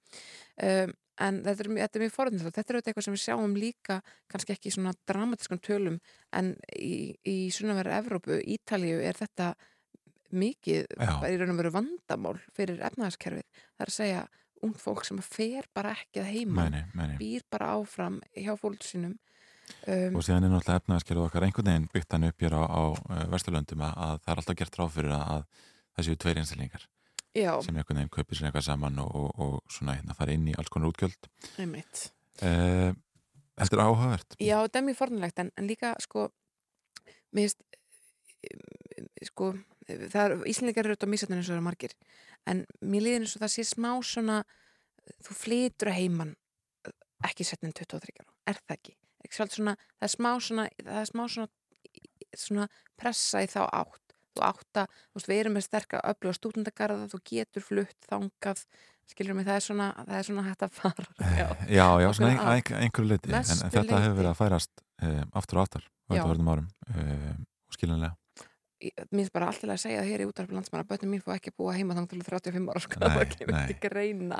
Um, 0.55 0.95
en 1.21 1.41
þetta 1.43 1.65
er, 1.65 1.69
þetta 1.81 1.99
er 1.99 2.03
mjög 2.05 2.13
forðinlega, 2.15 2.53
þetta 2.55 2.71
er 2.71 2.77
auðvitað 2.77 2.91
eitthvað 2.91 3.05
sem 3.07 3.15
við 3.17 3.23
sjáum 3.25 3.57
líka 3.59 3.97
kannski 4.31 4.55
ekki 4.55 4.71
í 4.71 4.75
svona 4.77 4.93
dramatískum 5.09 5.59
tölum 5.61 5.99
en 6.37 6.53
í, 6.77 6.95
í 7.27 7.35
sunnaveri 7.53 7.93
Evrópu, 7.97 8.39
Ítalíu 8.55 9.01
er 9.03 9.19
þetta 9.19 9.51
mikið, 10.33 10.85
í 10.97 11.33
raun 11.39 11.53
og 11.53 11.59
veru 11.59 11.71
vandamál 11.75 12.37
fyrir 12.55 12.81
efnaðaskerfið, 12.87 13.47
það 13.75 13.85
er 13.85 13.91
að 13.91 13.97
segja 13.97 14.21
ung 14.65 14.77
fólk 14.77 15.03
sem 15.07 15.19
fer 15.25 15.67
bara 15.73 15.95
ekki 15.95 16.21
að 16.21 16.31
heima 16.35 16.67
Meni, 16.67 16.81
meni. 16.97 17.17
býr 17.19 17.45
bara 17.51 17.73
áfram 17.79 18.19
hjá 18.37 18.53
fólk 18.59 18.85
sínum 18.85 19.15
um, 19.15 20.15
Og 20.17 20.25
síðan 20.25 20.45
er 20.45 20.53
náttúrulega 20.53 20.83
efnaðaskerðu 20.83 21.25
okkar 21.25 21.45
einhvern 21.47 21.71
veginn 21.71 21.89
byggt 21.93 22.15
hann 22.15 22.27
upp 22.29 22.45
hér 22.45 22.57
á, 22.57 22.63
á 22.69 22.81
uh, 22.93 23.23
Vesturlöndum 23.33 23.83
að, 23.87 23.93
að 24.05 24.15
það 24.21 24.33
er 24.33 24.41
alltaf 24.43 24.59
gert 24.61 24.79
ráð 24.79 24.91
fyrir 24.97 25.15
að, 25.17 25.23
að 25.33 25.69
það 25.95 26.07
séu 26.07 26.19
tveir 26.21 26.41
einstaklingar 26.43 26.87
sem 27.31 27.77
einhvern 27.79 28.01
veginn 28.01 28.11
kaupir 28.11 28.37
sér 28.37 28.49
eitthvað 28.49 28.67
saman 28.67 28.99
og, 29.01 29.15
og, 29.15 29.29
og 29.41 29.71
svona 29.71 29.95
hérna 29.97 30.17
fara 30.17 30.35
inn 30.35 30.49
í 30.51 30.55
alls 30.59 30.69
konar 30.69 30.91
útgjöld. 30.91 31.29
Uh, 31.57 32.91
þetta 33.55 33.77
er 33.77 33.83
áhugavert. 33.85 34.35
Já, 34.35 34.57
þetta 34.65 34.81
er 34.81 34.87
mjög 34.89 34.97
fornulegt 34.99 35.39
en, 35.41 35.51
en 35.55 35.69
líka 35.69 35.93
sko 36.03 36.27
mér 37.31 37.47
finnst 37.47 37.63
sko, 39.29 39.51
það 39.55 39.70
er 39.89 40.35
Íslandingar 40.51 40.85
eru 40.85 40.93
auðvitað 40.95 41.11
mísatnir 41.13 41.37
eins 41.41 41.47
og 41.49 41.53
það 41.53 41.57
eru 41.59 41.67
margir 41.69 41.95
en 42.51 42.65
mér 42.81 43.05
líður 43.05 43.23
eins 43.25 43.35
og 43.37 43.41
það 43.45 43.53
sé 43.55 43.65
smá 43.67 43.91
svona 44.05 44.37
þú 45.25 45.37
flytur 45.41 45.91
að 45.91 45.97
heiman 46.01 46.35
ekki 47.25 47.45
setnin 47.45 47.73
23 47.77 48.13
ára, 48.21 48.29
er 48.49 48.59
það 48.65 48.77
ekki? 48.77 48.95
ekki 49.25 49.37
svona, 49.55 49.75
það 49.99 50.07
er 50.07 50.13
smá 50.15 50.31
svona 50.41 50.67
það 50.81 51.01
er 51.01 51.09
smá 51.11 51.23
svona 51.29 51.49
svona 52.41 52.67
pressa 52.97 53.41
í 53.43 53.49
þá 53.51 53.61
átt 53.67 54.15
þú 54.31 54.43
átt 54.47 54.79
að, 54.79 54.87
þú 55.11 55.19
veist, 55.19 55.27
við 55.27 55.39
erum 55.41 55.55
með 55.57 55.65
sterka 55.65 55.99
öfluga 56.07 56.37
stúdendagarða, 56.37 57.07
þú 57.11 57.17
getur 57.27 57.65
flutt 57.65 58.05
þangað, 58.07 58.61
skilur 59.11 59.35
mig, 59.35 59.43
það 59.49 59.57
er 59.59 59.65
svona 59.65 59.87
það 60.07 60.13
er 60.21 60.27
svona 60.29 60.45
hægt 60.45 60.63
að 60.63 60.77
fara 60.77 61.07
já. 61.19 61.47
Já, 61.67 61.87
já, 61.99 62.07
Okkur 62.07 62.15
svona 62.21 62.29
ein, 62.31 62.39
að- 62.39 62.53
ein, 62.55 62.79
einhverju 62.85 63.09
leiti 63.11 63.33
en, 63.33 63.35
en 63.41 63.73
þetta 63.75 63.81
hefur 63.83 63.99
leyti. 64.07 64.17
verið 64.21 64.29
að 64.31 64.39
færast 64.39 64.85
um, 65.03 65.25
aftur 65.41 65.59
og 65.59 65.65
aftar 65.67 65.83
á 65.83 66.11
Já. 66.15 66.21
undanförnum 66.23 66.51
árum 66.53 66.69
um, 66.95 67.43
og 67.67 67.75
skiljanlega 67.75 68.13
Ég- 68.15 68.20
mér 68.81 69.07
finnst 69.11 69.33
bara 69.35 69.47
alltaf 69.51 69.69
að 69.69 69.79
segja 69.83 70.01
það 70.01 70.09
hér 70.11 70.23
í 70.23 70.27
útarpi 70.29 70.55
landsmann 70.57 70.81
að 70.83 70.89
bönnum 70.91 71.11
mín 71.13 71.21
fá 71.23 71.33
ekki 71.35 71.51
að 71.51 71.57
búa 71.61 71.75
heima 71.77 71.95
þangt 71.97 72.13
til 72.15 72.21
35 72.25 72.71
ára 72.73 72.81
sko, 72.83 72.99
það 73.03 73.35
kemur 73.35 73.57
ekki 73.61 73.75
greina. 73.83 74.39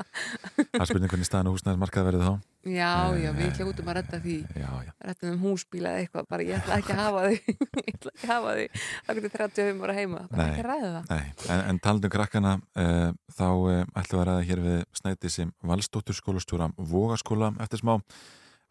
Það 0.72 0.86
spurning 0.90 1.12
hvernig 1.12 1.28
staðan 1.28 1.50
og 1.50 1.56
húsnæðismarkað 1.58 2.08
verið 2.08 2.24
þá. 2.26 2.32
Já, 2.62 2.90
já, 3.18 3.30
við 3.34 3.46
Eh, 3.48 3.54
hljótum 3.58 3.88
að 3.90 3.96
redda 3.98 4.18
því. 4.22 4.34
Já, 4.54 4.68
já, 4.86 4.90
redda 5.08 5.30
um 5.32 5.40
húsbíla 5.42 5.94
eða 5.96 6.02
eitthvað 6.04 6.28
bara 6.30 6.44
ég 6.46 6.60
ætla 6.60 6.76
ekki 6.78 6.92
að 6.94 7.00
hafa 7.02 7.22
því 7.26 7.38
ég 7.86 7.96
ætla 7.96 8.12
ekki 8.12 8.28
að 8.28 8.32
hafa 8.32 8.52
því 8.58 8.66
það 9.06 9.18
getur 9.18 9.32
35 9.38 9.82
ára 9.86 9.96
heima, 9.98 10.20
bara 10.30 10.46
ekki 10.46 10.62
að 10.62 10.68
ræða 10.70 10.92
það. 10.92 11.08
nei. 11.10 11.48
En, 11.56 11.64
en 11.72 11.80
talandum 11.82 12.12
krakkana 12.14 12.52
uh, 12.60 13.08
þá 13.34 13.48
uh, 13.50 13.82
ætlum 14.02 14.22
að 14.22 14.28
ræða 14.30 14.46
hér 14.52 14.62
við 14.68 14.78
Snædísi 15.00 15.48
Valstóttur 15.72 16.18
skólastjóra 16.18 16.70
Vogaskóla 16.78 17.50
eftir 17.66 17.82
smá. 17.82 17.96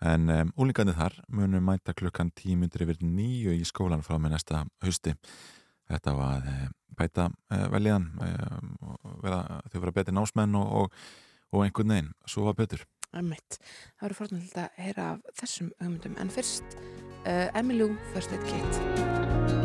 En 0.02 0.32
um, 0.34 0.54
úlingarnir 0.58 0.96
þar 0.98 1.20
munum 1.30 1.68
mæta 1.68 1.94
klukkan 1.94 2.32
tímyndir 2.34 2.88
yfir 2.88 3.04
nýju 3.06 3.54
í 3.54 3.66
skólan 3.68 4.02
frá 4.02 4.16
með 4.18 4.38
næsta 4.38 4.64
hausti 4.82 5.14
Þetta 5.92 6.16
var 6.18 6.48
uh, 6.48 6.64
bæta 6.98 7.28
uh, 7.32 7.68
veljan 7.74 8.08
vera, 9.24 9.62
þau 9.72 9.80
vera 9.84 9.96
betri 10.00 10.16
námsmenn 10.16 10.58
og, 10.60 10.74
og, 10.82 11.00
og 11.52 11.66
einhvern 11.66 11.96
veginn, 11.96 12.12
svo 12.28 12.48
var 12.48 12.58
betur. 12.60 12.86
Einmitt. 13.12 13.60
Það 14.00 14.06
verður 14.06 14.20
fornilegt 14.22 14.60
að 14.62 14.84
heyra 14.86 15.10
af 15.16 15.42
þessum 15.42 15.74
hugmyndum. 15.82 16.16
En 16.22 16.32
fyrst 16.32 16.78
uh, 16.80 17.50
Emmylou 17.60 17.92
First 18.14 18.32
Aid 18.38 18.48
Kit 18.48 19.61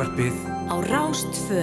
Morgunútvarpið 0.00 0.36
á 0.72 0.76
Rástfö. 0.80 1.62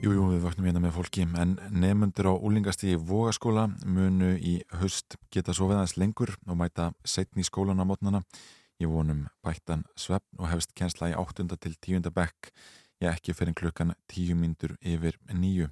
Jú, 0.00 0.08
jú, 0.08 0.22
við 0.32 0.40
vaknum 0.40 0.68
hérna 0.70 0.80
með 0.80 0.94
fólki 0.96 1.26
en 1.36 1.50
nefnundur 1.68 2.30
á 2.32 2.34
úlingastíði 2.40 2.96
Vogaskóla 2.96 3.66
munu 3.84 4.30
í 4.40 4.54
haust 4.80 5.18
geta 5.28 5.52
svo 5.52 5.68
veðans 5.68 5.98
lengur 6.00 6.32
og 6.48 6.56
mæta 6.56 6.94
setni 7.04 7.44
í 7.44 7.48
skólan 7.48 7.76
á 7.76 7.84
mótnana. 7.84 8.22
Ég 8.80 8.88
vonum 8.88 9.26
bættan 9.44 9.84
svefn 10.00 10.40
og 10.40 10.48
hefst 10.48 10.72
kjensla 10.72 11.10
í 11.12 11.18
8. 11.20 11.44
til 11.60 11.76
10. 11.76 12.08
bekk. 12.08 12.48
Ég 13.04 13.12
ekki 13.12 13.36
fyrir 13.36 13.52
klukkan 13.60 13.92
10 14.08 14.32
myndur 14.40 14.78
yfir 14.80 15.20
nýju. 15.28 15.68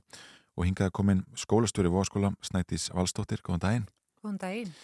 Og 0.52 0.68
hingaði 0.68 0.92
komin 0.92 1.24
skólastjóri 1.32 1.88
Vogaskóla, 1.88 2.34
Snætis 2.44 2.90
Valstóttir, 2.92 3.40
góðan 3.40 3.64
daginn. 3.64 3.88
Góðan 4.20 4.42
daginn. 4.44 4.76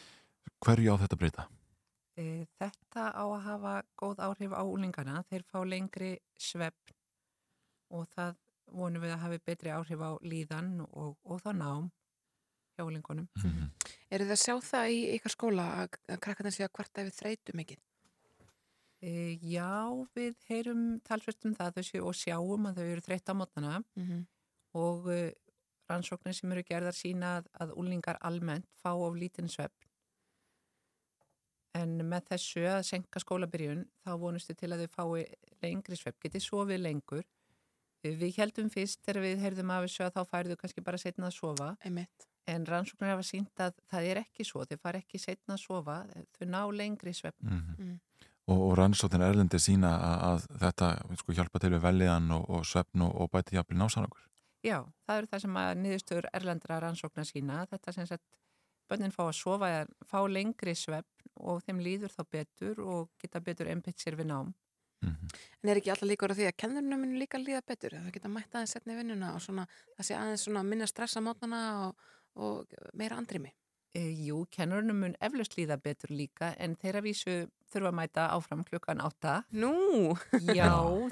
Hverju 0.65 0.97
á 0.97 1.03
þetta 1.05 1.21
breyta? 1.21 1.47
E, 2.17 2.47
Þetta 2.61 3.09
á 3.11 3.25
að 3.25 3.41
hafa 3.49 3.75
góð 3.99 4.23
áhrif 4.29 4.53
á 4.55 4.63
úlingana. 4.63 5.23
Þeir 5.31 5.45
fá 5.51 5.59
lengri 5.67 6.13
svefn 6.39 6.95
og 7.95 8.07
það 8.15 8.37
vonum 8.75 9.03
við 9.03 9.15
að 9.15 9.23
hafi 9.25 9.41
betri 9.47 9.73
áhrif 9.75 10.01
á 10.01 10.11
líðan 10.23 10.71
og, 10.87 11.17
og 11.25 11.43
þá 11.43 11.51
nám 11.59 11.91
hjá 12.75 12.85
úlingunum. 12.87 13.29
Mhm. 13.39 13.71
Eru 14.11 14.27
þið 14.29 14.37
að 14.37 14.43
sjá 14.45 14.55
það 14.63 14.93
í 14.95 15.01
ykkar 15.17 15.35
skóla 15.35 15.67
að, 15.83 15.99
að 16.09 16.23
krakkarnir 16.27 16.55
sé 16.55 16.65
að 16.67 16.73
kvarta 16.79 17.03
ef 17.03 17.11
við 17.11 17.19
þreytum 17.19 17.61
mikið? 17.61 17.83
E, 19.05 19.13
já, 19.43 19.71
við 20.17 20.37
heyrum 20.49 20.85
talsvert 21.05 21.45
um 21.45 21.55
það 21.59 21.75
þau 21.77 21.85
séu 21.91 22.05
og 22.09 22.17
sjáum 22.17 22.69
að 22.71 22.79
þau 22.79 22.87
eru 22.87 23.05
þreytt 23.05 23.31
á 23.31 23.35
mótnana 23.37 23.75
Mm 23.95 24.05
-hmm. 24.07 24.23
og 24.81 25.11
e, 25.13 25.35
rannsóknir 25.91 26.35
sem 26.35 26.53
eru 26.53 26.63
gerðar 26.63 26.97
sína 26.97 27.37
að, 27.39 27.51
að 27.61 27.75
úlingar 27.77 28.19
almennt 28.21 28.67
fá 28.81 28.95
of 28.95 29.15
lítinn 29.15 29.49
svefn. 29.49 29.84
En 31.75 31.97
með 32.07 32.29
þessu 32.31 32.67
að 32.71 32.85
senka 32.87 33.23
skólabyrjun 33.23 33.83
þá 34.05 34.13
vonustu 34.21 34.55
til 34.55 34.71
að 34.75 34.85
þau 34.85 34.93
fái 34.95 35.25
lengri 35.65 35.99
svefn, 35.99 36.21
geti 36.23 36.43
sofið 36.43 36.85
lengur. 36.85 37.25
Við 38.05 38.37
heldum 38.37 38.69
fyrst 38.71 39.01
þegar 39.03 39.25
við 39.25 39.43
heyrðum 39.43 39.73
af 39.75 39.87
þessu 39.87 40.05
að 40.05 40.17
þá 40.19 40.31
færðu 40.31 40.57
kannski 40.61 40.85
bara 40.85 41.01
setna 41.01 41.31
að 41.31 41.39
sofa 41.39 41.71
Einmitt. 41.83 42.27
en 42.47 42.67
rannsóknir 42.69 43.15
hafa 43.15 43.25
sínt 43.25 43.63
að 43.65 43.79
það 43.91 44.09
er 44.11 44.21
ekki 44.21 44.45
svo, 44.45 44.67
þau 44.69 44.77
fara 44.83 45.01
ekki 45.01 45.19
setna 45.19 45.57
að 45.57 45.63
sofa, 45.63 45.97
þau 46.37 46.45
ná 46.53 46.61
lengri 46.73 47.15
svefn. 47.17 47.49
Mm 47.49 47.79
Mm. 47.79 48.01
Og, 48.45 48.59
og 48.61 48.73
rannsóttin 48.77 49.23
erlendi 49.25 49.57
sína 49.57 49.91
að, 50.05 50.23
að 50.29 50.59
þetta 50.61 50.89
sko, 51.17 51.33
hjálpa 51.33 51.59
til 51.63 51.71
við 51.73 51.81
velliðan 51.81 52.31
og, 52.37 52.43
og 52.51 52.67
svefn 52.69 53.07
og, 53.07 53.15
og 53.23 53.31
bæti 53.33 53.57
jafnvel 53.57 53.79
násannakur. 53.81 54.27
Já, 54.65 54.85
það 55.07 55.17
eru 55.17 55.31
það 55.31 55.41
sem 55.41 55.57
að 55.57 55.71
niðurstöður 55.81 56.29
erlendra 56.33 56.81
rannsóknar 56.85 57.25
sína, 57.25 57.63
þetta 57.71 57.95
sem 57.97 58.07
sagt 58.07 58.25
bönnin 58.91 59.15
fá 59.15 59.23
að 59.25 59.37
sofa 59.39 59.71
fá 60.05 60.19
lengri 60.29 60.75
svefn 60.77 61.14
og 61.41 61.63
þeim 61.67 61.81
líður 61.85 62.13
þá 62.15 62.23
betur 62.31 62.81
og 62.85 63.11
geta 63.23 63.41
betur 63.41 63.71
einbytt 63.73 63.99
sér 64.03 64.17
við 64.21 64.31
nám. 64.33 64.55
Mm 65.05 65.29
En 65.63 65.69
er 65.71 65.77
ekki 65.81 65.91
alltaf 65.93 66.09
líkur 66.09 66.33
á 66.33 66.37
því 66.37 66.47
að 66.49 66.57
kennurinn 66.61 67.01
mun 67.01 67.19
líka 67.19 67.39
líða 67.41 67.63
betur? 67.67 67.97
Það 67.97 68.13
geta 68.13 68.29
mætt 68.29 68.55
aðeins 68.55 68.73
setna 68.77 68.95
í 68.95 68.97
vinnuna 69.01 69.35
og 69.35 69.41
svona, 69.43 69.67
það 69.97 70.07
sé 70.07 70.15
aðeins 70.17 70.45
svona 70.47 70.63
minna 70.63 70.87
stressa 70.87 71.21
mótnana 71.25 71.61
og, 71.89 72.09
og 72.37 72.75
meira 72.95 73.17
andrimi. 73.17 73.53
E, 73.95 74.01
jú, 74.27 74.41
kennurinn 74.51 74.97
mun 74.99 75.13
eflaust 75.23 75.55
líða 75.57 75.77
betur 75.79 76.11
líka 76.11 76.53
en 76.59 76.75
þeirra 76.77 77.01
vísu 77.05 77.47
þurfa 77.71 77.91
að 77.93 77.97
mæta 78.01 78.25
áfram 78.35 78.65
klukkan 78.67 79.01
átta. 79.01 79.37
Nú! 79.55 80.17
Já, 80.51 80.69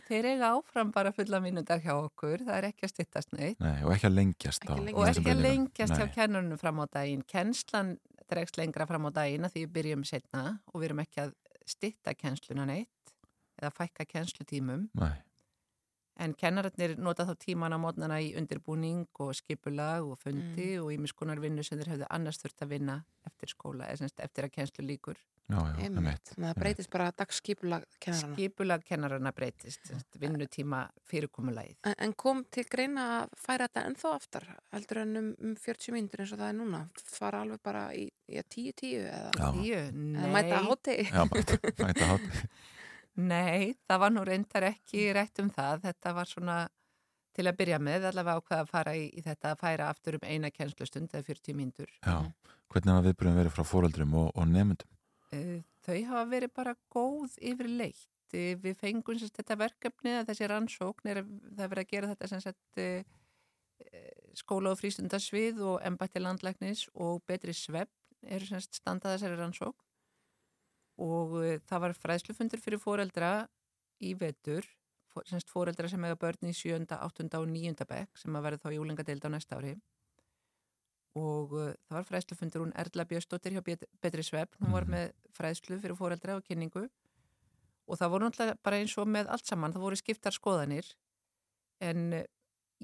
þeir 0.08 0.28
eiga 0.32 0.48
áfram 0.56 0.90
bara 0.94 1.12
fulla 1.14 1.40
minnutar 1.40 1.78
hjá 1.84 1.94
okkur, 1.94 2.42
það 2.42 2.56
er 2.58 2.68
ekki 2.72 2.88
að 2.88 2.92
styttast 2.94 3.32
neitt. 3.36 3.60
Nei, 3.62 3.84
og 3.86 3.94
ekki 3.94 4.08
að 4.10 4.16
lengjast 4.18 4.66
Ekki 4.66 4.74
á, 4.74 4.82
lengjast. 4.82 4.98
og 4.98 5.12
ekki 5.22 5.30
að 5.36 5.44
lengjast 5.46 5.94
hjá 5.96 6.06
Nei. 6.08 6.14
kennurinn 6.16 6.58
fram 6.58 6.82
á 6.82 6.86
daginn. 6.98 7.22
Kennslan 7.30 7.94
dregst 8.32 8.58
lengra 8.60 8.86
fram 8.88 9.08
á 9.08 9.10
daginn 9.14 9.46
að 9.46 9.56
því 9.56 9.64
við 9.66 9.74
byrjum 9.76 10.06
setna 10.08 10.44
og 10.72 10.80
við 10.80 10.88
erum 10.90 11.04
ekki 11.04 11.24
að 11.26 11.34
stytta 11.68 12.14
kennsluna 12.18 12.66
neitt 12.68 13.14
eða 13.60 13.72
fækka 13.76 14.08
kennslutímum. 14.08 14.88
Nei. 14.98 15.14
En 16.20 16.34
kennararnir 16.36 16.98
nota 17.00 17.24
þá 17.24 17.32
tíman 17.40 17.72
á 17.72 17.78
mótnana 17.80 18.18
í 18.20 18.34
undirbúning 18.36 19.06
og 19.24 19.32
skipulag 19.34 20.04
og 20.04 20.18
fundi 20.20 20.74
og 20.78 20.90
ímiskonar 20.92 21.40
vinnu 21.40 21.64
sem 21.64 21.78
þeir 21.80 21.94
hefðu 21.94 22.08
annars 22.12 22.38
þurft 22.42 22.62
að 22.66 22.74
vinna 22.74 22.96
eftir 23.26 23.48
skóla, 23.54 23.86
eða 23.88 24.02
semst 24.02 24.20
eftir 24.20 24.44
að 24.44 24.52
kennslu 24.58 24.84
líkur. 24.84 25.16
Já, 25.50 25.56
já, 25.58 25.84
Einmitt. 25.84 26.30
það 26.38 26.58
breytist 26.60 26.90
bara 26.92 27.08
dagsskipulag 27.18 27.84
kennarana. 28.00 28.36
Skipulag 28.36 28.84
kennararna 28.86 29.32
breytist, 29.36 29.80
semst, 29.88 30.18
vinnutíma 30.22 30.84
fyrirkomulagið. 31.10 31.76
En, 31.88 31.96
en 32.06 32.12
kom 32.14 32.44
til 32.54 32.64
greina 32.70 33.06
að 33.22 33.34
færa 33.42 33.66
þetta 33.68 33.84
ennþá 33.90 34.12
aftar, 34.16 34.46
heldur 34.72 35.02
en 35.02 35.16
um, 35.18 35.32
um 35.48 35.56
40 35.58 35.96
mínútur 35.96 36.22
eins 36.24 36.32
og 36.36 36.40
það 36.44 36.52
er 36.52 36.58
núna, 36.60 36.82
fara 37.16 37.42
alveg 37.42 37.64
bara 37.64 37.88
í 37.96 38.06
10-10 38.28 38.94
eða, 39.02 39.32
Já, 39.34 39.48
Tíu, 39.58 39.80
eða 39.82 40.30
mæta 40.36 40.54
nei, 40.54 40.62
hátegi. 40.70 41.08
já, 41.10 41.26
mæta, 41.34 41.58
mæta 41.82 42.12
hátt. 42.14 42.30
nei, 43.18 43.74
það 43.88 44.00
var 44.04 44.14
nú 44.14 44.22
reyndar 44.26 44.68
ekki 44.70 45.10
rætt 45.16 45.42
um 45.42 45.50
það. 45.52 45.82
Þetta 45.88 46.14
var 46.16 46.30
svona 46.30 46.56
til 47.32 47.46
að 47.48 47.58
byrja 47.60 47.78
með, 47.80 48.08
allavega 48.10 48.42
ákveða 48.42 48.64
að 48.64 48.72
fara 48.72 48.94
í, 48.98 49.06
í 49.08 49.24
þetta 49.24 49.52
að 49.52 49.60
færa 49.62 49.88
aftur 49.88 50.18
um 50.18 50.26
eina 50.28 50.50
kennslustund 50.52 51.12
eða 51.12 51.28
40 51.30 51.56
mínútur. 51.56 51.92
Já, 52.04 52.16
hvernig 52.72 52.92
hafa 52.92 53.06
viðbröðum 53.08 53.40
verið 53.40 53.56
frá 53.56 53.64
fóreldrum 53.68 54.16
og, 54.20 54.32
og 54.36 54.48
nefndum? 54.50 54.98
Eh, 55.32 55.60
Þau 55.82 55.96
hafa 56.12 56.26
verið 56.30 56.52
bara 56.54 56.76
góð 56.92 57.38
yfir 57.40 57.70
leitt. 57.70 58.08
Við 58.32 58.76
fengum 58.80 59.18
sérst 59.20 59.36
þetta 59.36 59.58
verkefni 59.60 60.12
að 60.16 60.30
þessi 60.30 60.46
rannsókn 60.48 61.08
er 61.10 61.18
að 61.20 61.32
er 61.58 61.68
verið 61.68 61.82
að 61.82 61.90
gera 61.90 62.12
þetta 62.12 62.28
sem 62.30 62.40
sett 62.40 62.80
skóla 64.38 64.72
og 64.72 64.80
frístundasvið 64.80 65.60
og 65.66 65.80
embætti 65.86 66.22
landlæknis 66.22 66.86
og 66.94 67.22
betri 67.28 67.54
svefn 67.56 67.92
eru 68.22 68.48
semst 68.48 68.78
standað 68.78 69.16
þessari 69.16 69.38
rannsókn 69.40 69.80
og 71.02 71.34
eh, 71.42 71.58
það 71.68 71.80
var 71.86 71.96
fræðslufundur 71.98 72.60
fyrir 72.62 72.78
foreldra 72.82 73.32
í 74.02 74.12
vetur, 74.18 74.66
semst 75.28 75.50
foreldra 75.52 75.88
sem 75.90 76.04
eiga 76.06 76.16
börn 76.16 76.48
í 76.48 76.54
7., 76.56 76.86
8. 76.96 77.26
og 77.38 77.48
9. 77.50 77.74
bekk 77.90 78.16
sem 78.22 78.36
að 78.38 78.46
verða 78.46 78.62
þá 78.64 78.76
júlingadeild 78.78 79.26
á 79.26 79.30
næsta 79.34 79.58
ári 79.58 79.74
og 81.18 81.52
uh, 81.52 81.72
það 81.88 81.96
var 81.98 82.06
fræðslufundur 82.08 82.62
hún 82.64 82.70
Erla 82.80 83.04
Björnsdóttir 83.04 83.52
hjá 83.52 83.60
Bet- 83.66 83.88
Betri 84.00 84.22
Svefn, 84.24 84.56
hún 84.64 84.72
var 84.72 84.86
Mhm. 84.86 84.92
með 84.94 85.10
fræðslu 85.36 85.80
fyrir 85.82 85.96
foreldra 85.98 86.36
og 86.38 86.44
kynningu 86.46 86.86
og 87.88 87.98
það 87.98 88.10
voru 88.14 88.28
náttúrulega 88.30 88.56
bara 88.62 88.78
eins 88.80 88.94
og 88.98 89.08
með 89.08 89.28
allt 89.28 89.44
saman, 89.46 89.72
það 89.74 89.84
voru 89.84 89.96
skiptar 90.00 90.32
skoðanir 90.32 90.88
en 91.80 92.12
uh, 92.14 92.22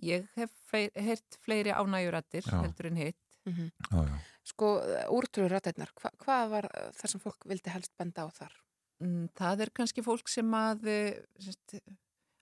ég 0.03 0.29
hef 0.37 0.51
fleiri, 0.69 0.93
heyrt 1.01 1.39
fleiri 1.41 1.73
ánægjurattir 1.73 2.45
heldur 2.63 2.87
en 2.91 2.97
hitt. 2.97 3.17
Mm 3.47 3.71
Já, 3.91 4.05
já. 4.05 4.19
Sko, 4.49 4.69
úrtrúður 5.13 5.53
rættirnar, 5.57 5.91
hva, 6.01 6.11
hvað 6.23 6.53
var 6.55 6.69
uh, 6.73 6.89
það 6.97 7.13
sem 7.13 7.21
fólk 7.23 7.45
vildi 7.51 7.73
helst 7.75 7.93
benda 8.01 8.25
á 8.25 8.29
þar? 8.33 8.55
Mm, 9.05 9.27
Það 9.39 9.65
er 9.67 9.73
kannski 9.77 10.03
fólk 10.07 10.31
sem 10.33 10.55
að 10.57 10.87
uh, 10.89 11.19
semst, 11.45 11.77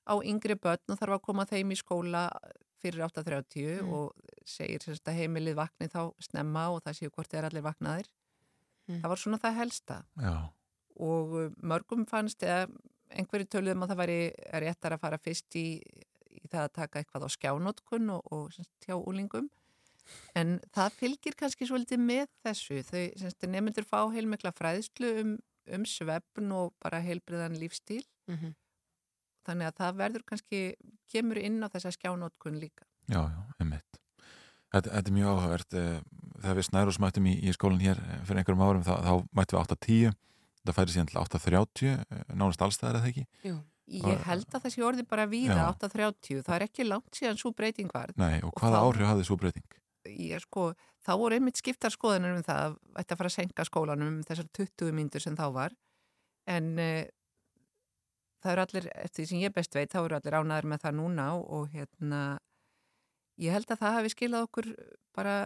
á 0.07 0.15
yngri 0.23 0.55
börn 0.63 0.95
og 0.95 1.01
þarf 1.01 1.17
að 1.19 1.25
koma 1.27 1.47
þeim 1.51 1.75
í 1.75 1.79
skóla 1.81 2.29
fyrir 2.83 3.03
8.30 3.09 3.81
Mm. 3.83 3.93
og 3.97 4.13
segir 4.47 4.85
semst, 4.85 5.03
að 5.09 5.19
heimilið 5.23 5.57
vakni 5.59 5.89
þá 5.91 6.13
snemma 6.23 6.69
og 6.75 6.83
það 6.85 6.99
séu 7.01 7.11
hvort 7.11 7.33
þeir 7.33 7.49
allir 7.49 7.65
vaknaðir. 7.65 8.11
Mm. 8.87 9.01
Það 9.03 9.11
var 9.11 9.23
svona 9.25 9.41
það 9.43 9.57
helsta. 9.59 9.97
Já, 10.23 10.35
og 11.03 11.35
mörgum 11.67 12.05
fannst 12.09 12.45
eða 12.47 12.69
einhverju 13.17 13.49
töluðum 13.51 13.83
að 13.85 13.91
það 13.93 14.01
væri 14.05 14.21
réttar 14.63 14.95
að 14.95 15.03
fara 15.03 15.19
fyrst 15.23 15.57
í, 15.59 15.67
í 16.39 16.45
það 16.47 16.63
að 16.69 16.73
taka 16.79 17.01
eitthvað 17.03 17.27
á 17.27 17.29
skjánótkun 17.35 18.13
og, 18.15 18.31
og 18.33 18.47
semst, 18.55 18.73
hjá 18.87 18.95
úlingum 18.97 19.51
en 20.35 20.61
það 20.75 20.93
fylgir 21.01 21.35
kannski 21.39 21.67
svolítið 21.69 21.99
með 22.01 22.27
þessu 22.45 22.83
þau 22.83 23.05
semst, 23.21 23.47
nefndur 23.49 23.85
fá 23.85 24.01
heilmikla 24.13 24.53
fræðslu 24.53 25.13
um, 25.23 25.39
um 25.73 25.85
svefn 25.85 26.53
og 26.53 26.75
bara 26.83 27.01
heilbriðan 27.01 27.59
lífstíl 27.59 28.05
Mm 28.29 28.37
-hmm. 28.37 28.55
þannig 29.47 29.67
að 29.71 29.77
það 29.79 29.97
verður 30.01 30.23
kannski 30.27 30.61
kemur 31.13 31.39
inn 31.39 31.63
á 31.63 31.69
þessa 31.71 31.93
skjánótkun 31.95 32.59
líka 32.59 32.85
já, 33.09 33.23
já, 33.31 33.41
einmitt. 33.61 34.01
Þetta, 34.75 34.91
þetta 34.91 35.09
er 35.11 35.15
mjög 35.15 35.29
áhugavert. 35.31 35.75
eh, 35.75 36.01
Þegar 36.37 36.57
við 36.59 36.67
snærus 36.67 36.99
mættum 37.01 37.27
í, 37.27 37.35
í 37.49 37.53
skólan 37.55 37.81
hér 37.81 37.97
eh, 37.97 38.19
fyrir 38.27 38.39
einhverjum 38.43 38.61
árum, 38.67 38.83
þá, 38.85 38.95
þá 39.07 39.13
mættum 39.33 39.57
við 39.57 39.63
8.10, 39.63 40.13
það 40.67 40.75
færi 40.77 40.93
síðan 40.93 41.07
til 41.09 41.21
8.30, 41.21 41.93
eh, 42.11 42.35
nánast 42.35 42.61
allstæðar 42.67 42.99
eða 42.99 43.09
ekki? 43.09 43.25
Jú. 43.45 43.57
Ég 43.89 44.05
Og- 44.05 44.25
held 44.27 44.47
að 44.53 44.63
þessi 44.67 44.83
orði 44.83 45.03
bara 45.09 45.27
víða 45.27 45.57
Já. 45.57 45.71
8.30, 45.71 46.43
það 46.43 46.55
er 46.57 46.63
ekki 46.67 46.85
langt 46.89 47.11
síðan 47.15 47.39
svo 47.39 47.53
breyting 47.55 47.91
var 47.95 48.11
Nei, 48.17 48.41
og 48.43 48.51
Og 48.53 48.61
hvaða 48.61 48.77
þá- 48.83 48.85
áhrif 48.91 49.07
hafði 49.07 49.25
svo 49.25 49.37
breyting? 49.39 49.65
Ég 50.11 50.43
sko, 50.45 50.71
þá 51.05 51.13
voru 51.21 51.39
einmitt 51.39 51.61
skiptar 51.61 51.95
skoðanir 51.95 52.37
um 52.39 52.47
það 52.47 52.77
að 52.97 53.05
að 53.05 53.19
fara 53.19 53.31
að 53.31 53.37
senka 53.37 53.67
skólanum 53.69 54.15
um 54.15 54.25
þessar 54.27 54.49
20 54.59 54.97
mínútur 54.97 55.25
sem 55.25 55.37
þá 55.39 55.47
var. 55.55 55.77
En 56.47 56.73
uh, 56.79 57.05
það 58.43 58.53
eru 58.53 58.65
allir, 58.67 58.91
eftir 58.95 59.23
því 59.23 59.29
sem 59.31 59.45
ég 59.45 59.55
best 59.55 59.75
veit 59.77 59.93
þá 59.93 60.03
eru 60.05 60.19
allir 60.19 60.39
ánaður 60.39 60.71
með 60.73 60.85
það 60.85 60.99
núna 61.01 61.31
og 61.41 61.71
hérna 61.75 62.21
ég 63.43 63.57
held 63.57 63.71
að 63.71 63.83
það 63.83 63.97
hafi 63.99 64.13
skilað 64.15 64.47
okkur 64.49 64.71
bara 65.17 65.37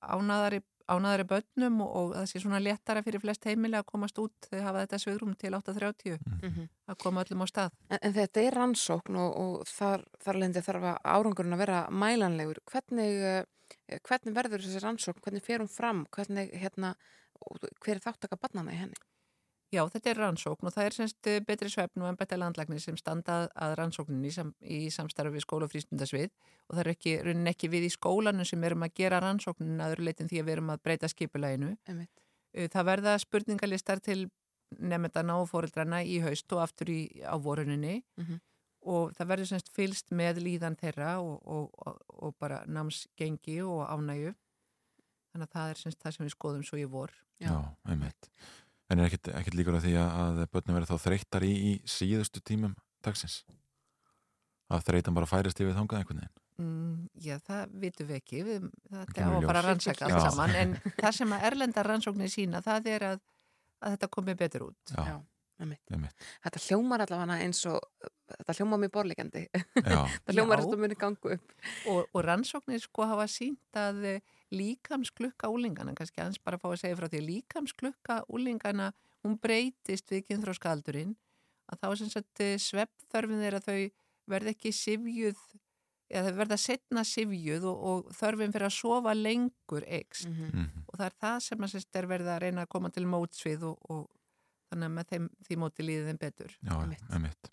ánaðari, 0.00 0.60
ánaðari 0.90 1.26
börnum 1.30 1.80
og, 1.84 1.90
og 2.00 2.12
það 2.16 2.26
sé 2.30 2.42
svona 2.42 2.60
léttara 2.62 3.02
fyrir 3.06 3.22
flest 3.22 3.46
heimili 3.48 3.78
að 3.78 3.86
komast 3.92 4.18
út 4.22 4.48
þegar 4.48 4.66
hafa 4.66 4.84
þetta 4.84 5.00
svigrum 5.04 5.36
til 5.38 5.54
8.30 5.58 6.18
Mm 6.40 6.68
að 6.90 6.98
koma 6.98 7.22
öllum 7.22 7.44
á 7.44 7.46
stað 7.46 7.70
En, 7.88 7.98
en 8.02 8.12
þetta 8.12 8.42
er 8.42 8.54
rannsókn 8.58 9.16
og, 9.16 9.36
og 9.42 9.68
þar, 9.68 10.04
þar 10.24 10.38
lendi 10.42 10.62
þarf 10.66 10.86
að 10.90 10.96
árangurinn 11.04 11.54
að 11.54 11.62
vera 11.62 11.80
mælanlegur. 11.90 12.58
Hvernig, 12.66 13.22
uh, 13.22 13.98
hvernig 14.08 14.34
verður 14.34 14.64
þessi 14.64 14.82
rannsókn? 14.82 15.22
Hvernig 15.22 15.44
fer 15.44 15.62
hún 15.62 15.70
fram? 15.70 16.06
Hvernig, 16.10 16.50
hérna, 16.58 16.94
og 17.40 17.62
hver 17.84 17.96
er 17.96 18.02
þáttaka 18.02 18.40
barnana 18.40 18.74
í 18.74 18.80
henni? 18.80 18.98
Já, 19.70 19.84
þetta 19.86 20.10
er 20.10 20.18
rannsókn 20.18 20.66
og 20.66 20.72
það 20.74 20.84
er 20.88 20.94
semst 20.96 21.26
eh, 21.30 21.38
betri 21.46 21.68
svefn 21.70 22.02
og 22.02 22.08
embætti 22.10 22.36
landlagnir 22.40 22.80
sem 22.82 22.96
standa 22.98 23.48
að- 23.54 23.76
rannsókninni 23.78 24.26
í, 24.26 24.32
sam, 24.34 24.48
í 24.66 24.80
samstarfi 24.90 25.30
við 25.36 25.44
skóla 25.44 25.68
og 25.68 25.70
frístundasvið 25.70 26.26
og 26.68 26.74
það 26.74 26.80
er 26.82 26.90
ekki, 26.94 27.12
raunin 27.22 27.46
ekki 27.52 27.70
við 27.70 27.86
í 27.86 27.92
skólanum 27.94 28.44
sem 28.48 28.64
erum 28.66 28.82
að 28.82 28.94
gera 28.98 29.20
rannsóknin 29.22 29.78
aður 29.84 30.02
leitin 30.08 30.28
því 30.28 30.40
að 30.42 30.46
við 30.48 30.52
erum 30.56 30.72
að 30.74 30.82
breyta 30.82 31.08
skipulæginu. 31.12 31.76
Einmitt. 31.86 32.10
Það 32.74 32.86
verða 32.90 33.14
spurningalistar 33.22 34.00
til 34.02 34.24
nefndana 34.78 35.36
og 35.38 35.48
fóreldrana 35.50 36.02
í 36.02 36.18
haust 36.22 36.50
og 36.52 36.64
aftur 36.66 36.90
í, 36.90 37.22
á 37.22 37.34
voruninni 37.38 38.02
Mhm. 38.18 38.40
og 38.86 39.12
það 39.14 39.26
verður 39.30 39.48
semst 39.52 39.70
fylst 39.76 40.10
með 40.10 40.42
líðan 40.42 40.76
þeirra 40.78 41.20
og, 41.22 41.40
og, 41.46 41.70
og, 41.86 42.00
og 42.08 42.34
bara 42.40 42.64
námsgengi 42.66 43.60
og 43.62 43.86
ánægju. 43.86 44.34
Þannig 45.30 45.46
að 45.46 45.52
það 45.54 45.70
er 45.70 45.74
semst 45.84 46.00
það 46.02 46.12
sem 46.16 46.26
við 46.26 46.34
skoðum 46.34 46.64
svo 46.66 46.78
í 46.78 46.84
vor. 46.90 47.10
Já. 47.38 47.50
Já, 47.54 47.76
einmitt. 47.86 48.30
En 48.90 48.98
er 48.98 49.06
ekkert, 49.06 49.30
ekkert 49.38 49.56
líkur 49.58 49.76
að 49.78 49.84
því 49.86 49.96
að, 50.02 50.12
að 50.24 50.38
börnum 50.54 50.76
verður 50.78 50.90
þá 50.90 51.04
þreyttar 51.06 51.46
í, 51.46 51.50
í 51.70 51.72
síðustu 51.88 52.42
tímum 52.42 52.74
dagsins? 53.06 53.40
Að 54.70 54.84
þreytan 54.88 55.16
bara 55.16 55.28
færist 55.30 55.60
yfir 55.62 55.76
þangað 55.76 56.02
einhvern 56.02 56.22
veginn? 56.22 56.36
Mm, 56.60 56.96
já, 57.24 57.38
það 57.46 57.70
vitum 57.82 58.08
við 58.10 58.18
ekki, 58.20 58.40
við, 58.44 58.64
það 58.90 59.12
er 59.16 59.24
á 59.24 59.30
að 59.32 59.46
fara 59.48 59.60
að 59.62 59.66
rannsaka 59.70 60.08
Já. 60.10 60.14
allt 60.18 60.26
saman, 60.26 60.56
en 60.60 60.74
það 61.00 61.14
sem 61.16 61.34
að 61.36 61.44
erlenda 61.48 61.84
rannsóknir 61.86 62.32
sína, 62.32 62.60
það 62.66 62.88
er 62.92 63.06
að, 63.08 63.22
að 63.80 63.94
þetta 63.94 64.08
komi 64.18 64.34
betur 64.42 64.66
út. 64.66 64.92
Já, 64.92 65.00
Já, 65.08 65.14
einmitt. 65.64 65.80
einmitt. 65.94 66.26
Þetta 66.44 66.62
hljómar 66.66 67.06
allavega 67.06 67.38
eins 67.46 67.62
og 67.70 68.10
þetta 68.34 68.58
hljómar 68.58 68.82
mér 68.84 68.92
borleikandi. 68.98 69.46
Já, 69.54 70.02
Það 70.26 70.36
hljómar 70.36 70.60
Já. 70.60 70.66
og 70.68 70.84
muni 70.84 71.00
gangu 71.00 71.32
upp. 71.38 71.56
Og, 71.94 72.02
og 72.12 72.26
rannsóknir 72.28 72.84
sko 72.84 73.08
hafa 73.08 73.26
sínt 73.30 73.80
að 73.80 74.04
líkamsklukka 74.54 75.50
úlingana, 75.52 75.94
kannski 75.98 76.22
aðeins 76.22 76.42
bara 76.42 76.58
að 76.58 76.64
fá 76.64 76.68
að 76.72 76.82
segja 76.82 76.98
frá 76.98 77.08
því, 77.10 77.22
líkamsklukka 77.28 78.20
úlingana, 78.34 78.90
hún 79.24 79.36
breytist 79.40 80.10
við 80.10 80.26
kynþróskaldurinn, 80.28 81.16
að 81.70 81.82
þá 81.82 81.88
er 81.90 81.98
sem 82.00 82.12
sagt 82.12 82.44
sveppþörfin 82.66 83.42
þeirra 83.44 83.62
þau 83.64 83.80
verða 84.30 84.54
ekki 84.54 84.72
sifjuð, 84.74 85.40
eða 86.10 86.30
þau 86.30 86.38
verða 86.40 86.58
setna 86.58 87.04
sifjuð 87.06 87.66
og, 87.70 87.84
og 87.90 88.14
þörfin 88.18 88.54
fyrir 88.54 88.68
að 88.68 88.76
sofa 88.78 89.14
lengur 89.14 89.86
eikst. 89.86 90.26
Mm 90.30 90.48
mhm, 90.50 90.86
og 90.90 90.98
það 90.98 91.06
er 91.06 91.18
það 91.22 91.36
sem 91.46 91.66
að 91.66 91.72
sérst 91.74 91.96
er 92.00 92.10
verið 92.10 92.32
að 92.34 92.42
reyna 92.44 92.66
að 92.66 92.72
koma 92.74 92.90
til 92.90 93.06
mótsvið 93.06 93.68
og, 93.70 93.90
og 93.94 94.08
þannig 94.70 94.88
að 94.88 94.94
með 94.96 95.10
þeim, 95.12 95.28
því 95.46 95.58
móti 95.62 95.86
líði 95.86 96.06
þeim 96.08 96.20
betur. 96.24 96.56
já, 96.66 96.72
Einmitt. 97.14 97.52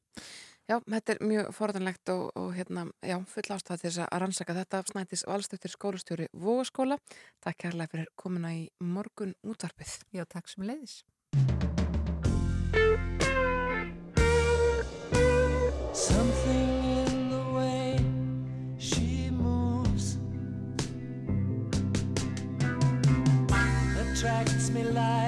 Já, 0.67 0.81
þetta 0.83 1.13
er 1.13 1.19
mjög 1.23 1.51
forðanlegt 1.55 2.09
og, 2.11 2.25
og 2.35 2.49
hérna, 2.57 2.81
já, 2.99 3.15
full 3.31 3.45
ástæða 3.55 3.77
til 3.79 3.87
þess 3.87 4.01
að 4.03 4.17
rannsaka 4.19 4.55
þetta 4.57 4.81
snætis 4.89 5.23
valstöftir 5.23 5.71
skólastjóri 5.71 6.27
Vógaskóla. 6.35 6.97
Takk 7.39 7.61
kærlega 7.63 7.93
fyrir 7.93 8.09
komuna 8.19 8.51
í 8.51 8.65
morgun 8.83 9.31
útvarpið. 9.47 9.95
Já, 10.11 10.25
takk 10.27 10.51
sem 10.51 10.67
leiðis. 10.67 11.05
Attracts 23.97 24.71
me 24.71 24.83
like 24.83 25.26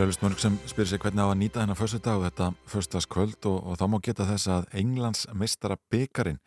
Eru 0.00 0.08
alveg 0.08 0.22
mörg 0.24 0.38
sem 0.40 0.54
spyrir 0.64 0.88
sig 0.88 1.00
hvernig 1.02 1.20
á 1.20 1.28
að 1.28 1.40
nýta 1.42 1.60
þennan 1.60 1.76
föstudag 1.76 2.14
og 2.16 2.22
þetta 2.24 2.44
föstudagskvöld 2.72 3.46
og, 3.50 3.56
og 3.68 3.74
þá 3.76 3.82
má 3.92 3.96
geta 4.00 4.24
þess 4.30 4.48
að 4.48 4.70
Englands 4.80 5.26
meistara 5.36 5.76
byggarinn 5.92 6.38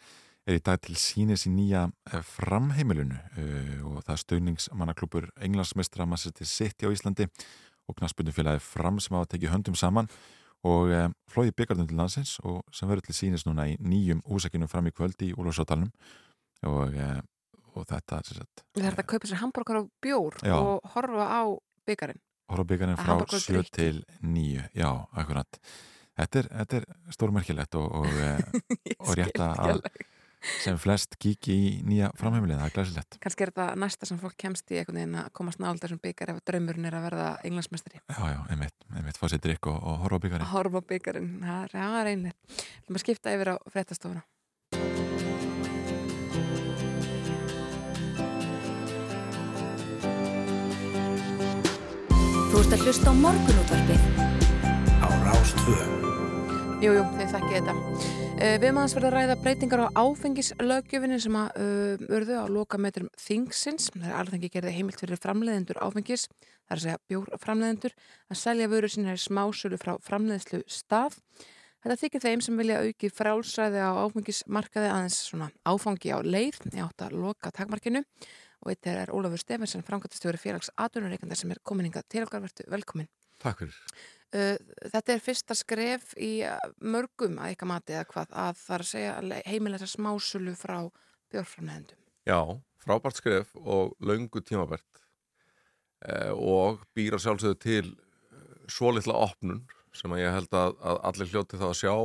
er 0.49 0.58
í 0.58 0.62
dag 0.66 0.82
til 0.82 0.95
sínis 0.97 1.43
í 1.45 1.51
nýja 1.54 1.84
eh, 2.10 2.24
framheimilinu 2.26 3.14
uh, 3.14 3.76
og 3.91 3.99
það 4.08 4.10
er 4.16 4.24
stögningsmannaklúpur 4.24 5.30
Englands 5.45 5.76
meistara 5.78 6.10
Manchester 6.10 6.49
City 6.49 6.89
á 6.89 6.93
Íslandi 6.97 7.30
og 7.86 7.99
knaspunnufélagi 7.99 8.66
fram 8.72 8.97
sem 8.97 9.20
hafa 9.20 9.30
tekið 9.36 9.54
höndum 9.54 9.78
saman 9.78 10.10
og 10.66 10.89
uh, 10.89 11.06
flóði 11.30 11.54
byggarnum 11.54 11.91
til 11.93 12.01
landsins 12.01 12.39
og 12.41 12.64
sem 12.74 12.89
verður 12.89 13.12
til 13.12 13.20
sínis 13.22 13.45
núna 13.45 13.70
í 13.70 13.78
nýjum 13.78 14.26
úsækjunum 14.26 14.74
fram 14.74 14.89
í 14.89 14.97
kvöld 14.97 15.22
í 15.30 15.30
Úlfarsátalunum 15.38 15.93
og, 16.74 17.01
og 17.78 17.86
þetta 17.86 18.24
sem 18.26 18.41
sagt, 18.41 18.66
Það 18.74 18.91
er 18.95 19.01
að 19.06 19.10
kaupa 19.14 19.30
sér 19.30 19.45
hambúrgar 19.45 19.84
og 19.86 19.93
bjór 20.01 20.41
Já. 20.41 20.58
og 20.58 20.93
horfa 20.97 21.30
á 21.30 21.41
byggarinn. 21.86 22.24
Horfa 22.54 22.68
byggarinn 22.72 22.95
Að 22.97 23.04
frá 23.04 23.14
hamborgara 23.14 23.43
7 23.43 23.58
drykki. 23.58 23.76
til 23.78 23.99
9 24.22 24.64
já, 24.80 24.89
akkurat. 25.24 25.60
Þetta 26.14 26.39
er, 26.43 26.49
þetta 26.62 26.80
er 26.82 26.88
stórmerkilegt 27.16 27.76
og, 27.80 27.88
og, 28.04 28.10
eh, 28.30 28.97
og 29.01 29.14
rétt 29.18 29.39
að 29.41 29.88
sem 30.60 30.76
flest 30.76 31.16
kíki 31.24 31.54
í 31.56 31.68
nýja 31.88 32.10
framheimilið, 32.20 32.58
það 32.60 32.68
er 32.68 32.74
glæsilegt. 32.76 33.18
Kannski 33.24 33.45
er 33.45 33.51
þetta 33.54 33.68
næsta 33.80 34.10
sem 34.10 34.20
fólk 34.20 34.36
kemst 34.43 34.74
í 34.76 34.80
einhvern 34.82 34.99
veginn 34.99 35.16
að 35.22 35.30
komast 35.39 35.62
nála 35.64 35.80
þessum 35.80 36.01
byggar 36.04 36.34
ef 36.34 36.41
draumurinn 36.49 36.89
er 36.89 36.97
að 36.97 37.06
verða 37.08 37.30
englandsmestari 37.47 38.01
Já, 38.01 38.20
já, 38.34 38.39
einmitt, 38.51 38.76
einmitt, 38.91 39.20
fá 39.22 39.30
sér 39.32 39.39
drikk 39.45 39.70
og, 39.72 39.78
og 39.80 40.04
horfa 40.04 40.20
að 40.36 40.49
horfa 40.51 40.84
á 40.84 40.89
byggarinn, 40.91 41.32
það 41.45 41.62
er- 41.64 41.76
það 41.78 41.97
er 42.01 42.12
einlega 42.12 42.60
Þú 42.60 42.91
maður 42.91 43.06
skipta 43.06 43.36
yfir 43.38 43.54
á 43.54 43.58
fréttastofuna 43.72 44.26
Þú 52.54 52.60
ert 52.62 52.74
að 52.76 52.84
hlusta 52.86 53.10
á 53.10 53.14
morgunútvarpið 53.18 54.04
á 55.01 55.08
Rás 55.26 55.54
2. 55.58 55.72
Jú, 56.84 56.91
jú, 56.93 57.06
þið 57.16 57.32
þekkið 57.32 57.56
þetta. 57.56 57.74
Uh, 57.74 58.58
við 58.62 58.76
maður 58.78 58.93
verðum 58.93 59.08
að 59.08 59.16
ræða 59.16 59.38
breytingar 59.41 59.82
á 59.82 59.88
áfengislöggjöfinni 59.97 61.18
sem 61.24 61.39
að 61.39 61.58
uh, 61.64 62.04
urðu 62.14 62.38
á 62.38 62.45
loka 62.54 62.78
metrum 62.78 63.10
þingsins. 63.18 63.89
Það 63.95 64.06
er 64.06 64.20
alveg 64.20 64.45
gerði 64.54 64.76
heimilt 64.76 65.01
fyrir 65.01 65.22
framleiðendur 65.24 65.82
áfengis, 65.82 66.28
það 66.68 66.76
er 66.76 66.78
að 66.78 66.86
segja 66.86 67.01
bjórframleiðendur, 67.10 67.97
að 68.30 68.41
selja 68.43 68.70
vöru 68.76 68.93
sína 68.93 69.18
í 69.18 69.26
smásölu 69.26 69.82
frá 69.82 69.95
framleiðslu 70.06 70.62
stað. 70.70 71.18
Þetta 71.82 71.99
þykir 72.06 72.26
þeim 72.28 72.45
sem 72.45 72.62
vilja 72.62 72.84
auki 72.86 73.10
frálsræði 73.18 73.82
á 73.82 73.97
áfengismarkaði 74.06 74.93
aðeins 74.93 75.18
svona 75.26 75.49
áfangi 75.66 76.14
á 76.14 76.22
leið 76.22 76.62
í 76.70 76.86
átt 76.86 77.01
að 77.10 77.18
loka 77.18 77.49
takmarkinu 77.49 78.06
og 78.64 78.72
eitt 78.72 78.88
er 78.89 79.11
Ólafur 79.14 79.41
Stefansson, 79.41 79.86
framkvæmtastjóri 79.86 80.39
félags 80.39 80.72
atvinnureikanda 80.80 81.38
sem 81.38 81.51
er 81.51 81.61
kominninga 81.64 82.03
til 82.09 82.26
okkar 82.26 82.43
vertu 82.45 82.66
velkomin. 82.72 83.09
Takk 83.43 83.64
fyrir. 83.64 83.80
Uh, 84.34 84.55
þetta 84.89 85.14
er 85.14 85.22
fyrsta 85.22 85.55
skref 85.57 86.16
í 86.18 86.32
uh, 86.47 86.55
mörgum 86.82 87.38
að 87.43 87.53
ykkar 87.57 87.70
mati 87.70 87.93
eða 87.93 88.07
hvað 88.09 88.38
að 88.45 88.61
það 88.64 88.76
er 88.78 88.86
að 88.86 88.91
segja 88.93 89.41
heimilega 89.51 89.89
smásölu 89.91 90.55
frá 90.57 90.78
björnframleðendum. 91.34 91.99
Já, 92.26 92.39
frábært 92.84 93.20
skref 93.20 93.53
og 93.59 93.93
löngu 94.03 94.41
tímabært 94.45 95.01
eh, 96.07 96.32
og 96.32 96.84
býra 96.95 97.20
sjálfsögðu 97.20 97.59
til 97.59 97.93
svo 98.72 98.93
litla 98.95 99.18
opnun 99.26 99.64
sem 99.93 100.14
að 100.16 100.24
ég 100.24 100.38
held 100.38 100.55
að, 100.57 100.78
að 100.82 101.01
allir 101.09 101.32
hljóti 101.34 101.59
þá 101.59 101.66
að 101.70 101.80
sjá 101.82 101.95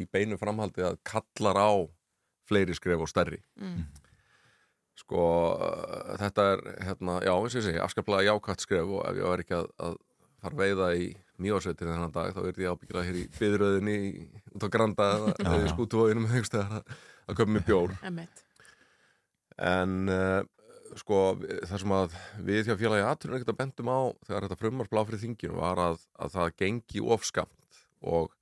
í 0.00 0.06
beinu 0.08 0.38
framhaldi 0.40 0.86
að 0.86 0.98
kallar 1.06 1.60
á 1.60 1.72
fleiri 2.48 2.74
skref 2.76 3.04
og 3.04 3.10
stærri. 3.10 3.42
Mm. 3.60 3.84
Sko, 5.00 5.24
eh, 5.56 6.14
þetta 6.20 6.46
er, 6.52 6.62
hérna, 6.86 7.18
já, 7.24 7.32
eins 7.32 7.54
og 7.54 7.60
ég 7.60 7.66
segi, 7.68 7.80
afskaplega 7.80 8.28
jákvætt 8.28 8.64
skref 8.64 8.90
og 8.92 9.04
ef 9.08 9.20
ég 9.20 9.28
var 9.28 9.42
ekki 9.44 9.56
að, 9.56 9.68
að 9.88 9.98
fara 10.42 10.56
að 10.56 10.62
veiða 10.62 10.88
í 10.98 11.06
mjóarsveitir 11.42 11.88
þennan 11.88 12.14
dag, 12.14 12.32
þá 12.36 12.40
er 12.44 12.60
ég 12.62 12.74
ábyggilega 12.74 13.08
hér 13.08 13.18
í 13.18 13.26
byðröðinni 13.38 13.98
út 14.52 14.66
á 14.66 14.72
Granda 14.74 15.06
eða, 15.32 15.60
í 15.62 15.70
skútuvóginum 15.72 16.28
að, 16.28 16.74
að 17.26 17.38
köpa 17.38 17.54
mér 17.54 17.64
bjór. 17.66 17.94
En 19.62 19.96
uh, 20.12 20.42
sko, 21.00 21.22
það 21.40 21.82
sem 21.82 21.94
að 21.96 22.18
við 22.48 22.68
hjá 22.68 22.76
félagi 22.80 23.06
aðturinn 23.06 23.38
ekkert 23.38 23.54
að 23.54 23.60
bendum 23.62 23.92
á 23.92 24.00
þegar 24.26 24.46
þetta 24.46 24.60
frumar 24.60 24.90
blá 24.92 25.02
fyrir 25.08 25.22
þinginu 25.22 25.58
var 25.60 25.82
að, 25.82 26.04
að 26.20 26.36
það 26.36 26.54
gengi 26.62 27.04
ofskamt 27.16 27.82
og 28.12 28.32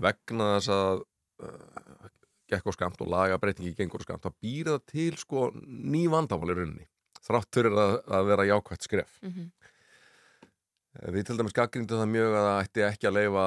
vegna 0.00 0.54
þess 0.56 0.72
að 0.74 1.04
uh, 1.44 2.10
gekk 2.50 2.70
á 2.70 2.72
skamt 2.76 3.00
og 3.04 3.10
laga 3.12 3.38
breytingi 3.40 3.74
gengur 3.78 4.02
á 4.02 4.06
skamt, 4.06 4.26
þá 4.26 4.42
býr 4.42 4.72
það 4.74 4.82
til 4.90 5.12
sko 5.20 5.50
ný 5.64 6.06
vandamál 6.12 6.52
í 6.52 6.58
rauninni 6.58 6.88
þrátt 7.20 7.52
fyrir 7.54 7.76
að, 7.76 7.96
að 8.16 8.30
vera 8.32 8.48
jákvætt 8.48 8.86
skref. 8.86 9.18
Mm 9.22 9.50
Við 10.90 11.28
til 11.28 11.36
dæmis 11.38 11.54
gaggrindum 11.54 12.00
það 12.00 12.08
mjög 12.10 12.32
að 12.34 12.46
það 12.46 12.60
ætti 12.64 12.82
ekki 12.82 13.06
að 13.06 13.14
leifa 13.14 13.42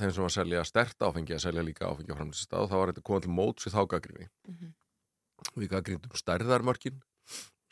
þeim 0.00 0.12
sem 0.16 0.26
að 0.26 0.32
selja 0.32 0.62
stert 0.64 1.04
áfengi 1.04 1.34
að 1.36 1.42
selja 1.44 1.64
líka 1.66 1.90
áfengi 1.90 2.14
á 2.16 2.16
framlýstast 2.16 2.54
og 2.56 2.70
þá 2.70 2.76
var 2.80 2.92
þetta 2.92 3.04
komað 3.04 3.26
til 3.26 3.34
móts 3.36 3.66
við 3.66 3.74
þá 3.76 3.82
gaggrinni. 3.92 4.28
Mhm. 4.48 4.70
Við 5.60 5.70
gaggrindum 5.74 6.16
stærðarmörkin 6.16 7.02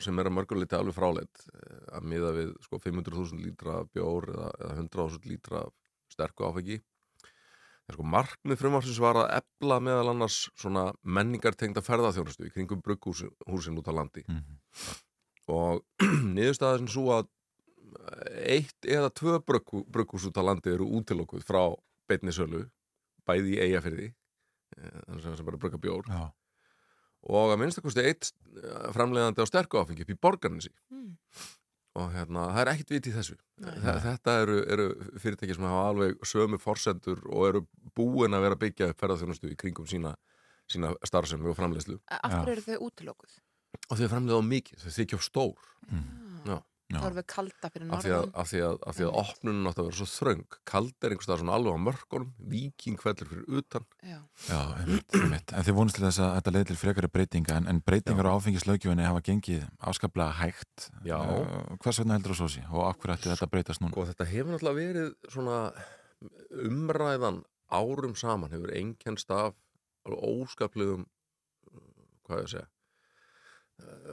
sem 0.05 0.21
er 0.21 0.29
að 0.29 0.35
mörguleiti 0.37 0.77
alveg 0.77 0.93
fráleitt 0.93 1.47
eh, 1.49 1.81
að 1.97 2.07
miða 2.11 2.35
við 2.35 2.53
sko 2.67 2.77
500.000 2.83 3.41
lítra 3.41 3.81
bjór 3.95 4.29
eða, 4.35 4.51
eða 4.61 4.77
100.000 4.83 5.31
lítra 5.31 5.63
sterku 6.13 6.45
áfengi. 6.45 6.77
Sko 7.93 8.01
markmið 8.09 8.57
frumarsins 8.57 8.97
var 8.99 9.19
að 9.21 9.31
ebla 9.37 9.75
meðal 9.83 10.09
annars 10.15 10.39
svona 10.57 10.87
menningartengda 11.05 11.83
ferðarþjónustu 11.85 12.47
í 12.47 12.53
kringum 12.53 12.81
brugghúsin 12.81 13.77
út 13.77 13.89
á 13.89 13.93
landi 13.93 14.23
Mhm. 14.25 14.55
og 15.53 15.83
niðurstaða 16.35 16.79
sem 16.81 16.87
svo 16.89 17.11
að 17.13 17.27
eitt 18.57 18.87
eða 18.89 19.11
tvö 19.13 19.37
brugghú- 19.45 19.85
brugghús 19.85 20.25
út 20.25 20.37
á 20.41 20.43
landi 20.43 20.73
eru 20.73 20.87
útilokkuð 20.97 21.45
frá 21.45 21.61
beinni 22.09 22.33
sölu, 22.33 22.63
bæði 23.25 23.53
í 23.55 23.61
eigafyrði 23.67 24.07
þannig 24.75 25.21
sem 25.23 25.35
sem 25.37 25.45
bara 25.45 25.57
brugga 25.61 25.77
bjór 25.81 26.09
Já, 26.09 26.25
og 27.29 27.53
að 27.53 27.59
minnstakosti 27.61 28.01
eitt 28.05 28.31
eh, 28.57 28.89
framleiðandi 28.97 29.45
á 29.45 29.49
sterku 29.49 29.77
áfengi 29.79 30.01
upp 30.05 30.09
í 30.13 30.17
borgarnesi 30.21 30.73
Mm. 30.89 31.13
Og 31.95 32.09
hérna, 32.11 32.49
það 32.51 32.61
er 32.61 32.71
ekkert 32.73 32.89
vit 32.95 33.07
í 33.07 33.13
þessu 33.15 33.35
Nei. 33.63 33.71
Þe- 33.79 33.99
þetta 34.03 34.33
eru, 34.43 34.55
eru 34.75 34.85
fyrirtæki 35.23 35.55
sem 35.55 35.63
hafa 35.67 35.83
alveg 35.89 36.17
sömu 36.27 36.59
forsendur 36.59 37.21
og 37.31 37.45
eru 37.47 37.61
búin 37.95 38.35
að 38.35 38.41
vera 38.49 38.55
byggja 38.65 38.89
upp 38.91 38.99
ferðarþjónustu 38.99 39.51
í 39.53 39.55
kringum 39.55 39.87
sína, 39.87 40.11
sína 40.67 40.91
starfsemi 41.07 41.47
og 41.49 41.55
framleiðslu 41.55 41.99
Af 42.11 42.31
hverju 42.41 42.55
eru 42.57 42.65
þau 42.67 42.89
útilókuð? 42.89 43.37
og 43.89 43.97
þau 43.99 44.07
framleiða 44.11 44.39
á 44.39 44.43
mikið, 44.49 44.83
þau 44.83 44.91
þykja 44.99 45.21
stór 45.23 45.55
Já. 45.91 46.01
já, 46.51 46.57
Það 46.85 47.05
eru 47.07 47.15
við 47.17 47.25
kalda 47.33 47.69
fyrir 47.73 47.87
af 47.95 48.03
því 48.05 48.09
að, 48.13 48.19
norðan. 48.19 48.33
af 48.41 48.49
því 48.51 48.59
að, 48.61 48.75
af 48.85 48.95
því 48.95 49.03
að 49.05 49.07
Einmitt. 49.09 49.29
opnunin 49.35 49.69
átt 49.71 49.79
að 49.81 49.87
vera 49.87 49.97
svo 49.97 50.05
þröng 50.11 50.57
kald 50.69 50.91
er 51.01 51.09
einhvers 51.15 51.25
staðar 51.25 51.41
svona 51.41 51.55
alveg 51.57 51.73
á 51.73 51.79
mörkunum 51.85 52.27
viking 52.53 52.99
fellur 53.01 53.29
fyrir 53.31 53.57
utan 53.59 53.87
Já. 54.05 54.19
já, 54.45 54.59
einmitt, 54.83 55.15
einmitt 55.17 55.53
En 55.57 55.65
þið 55.65 55.77
vonist 55.79 55.97
til 55.97 56.05
þess 56.05 56.21
að 56.21 56.35
þetta 56.37 56.53
leið 56.53 56.67
til 56.69 56.77
frekari 56.83 57.09
breytinga 57.15 57.57
en, 57.57 57.67
en 57.73 57.81
breytingar 57.89 58.29
á 58.29 58.35
áfengislöggjöfinni 58.37 59.07
hafa 59.09 59.23
gengið 59.25 59.65
afskaplega 59.81 60.37
hægt 60.43 60.87
Já. 61.09 61.17
Eh, 61.25 61.73
Hvers 61.81 61.99
vegna 62.03 62.19
heldur 62.19 62.35
það 62.35 62.41
svo 62.43 62.51
sí? 62.53 62.63
Og 62.69 62.85
af 62.85 63.01
hverju 63.01 63.17
ætti 63.17 63.31
þetta 63.33 63.47
að 63.49 63.53
breytast 63.57 63.81
núna? 63.81 63.97
og 63.97 64.07
þetta 64.11 64.29
hefur 64.29 64.53
náttúrulega 64.53 64.79
verið 64.83 65.11
svona 65.33 65.57
umræðan 66.69 67.41
árum 67.73 68.13
saman 68.15 68.53
hefur 68.53 68.71
einkennst 68.77 69.31
af 69.33 69.57
óskaplegum 70.05 71.07
hvað 72.25 72.39
ég 72.39 72.45
að 72.45 72.51
segja 72.53 72.67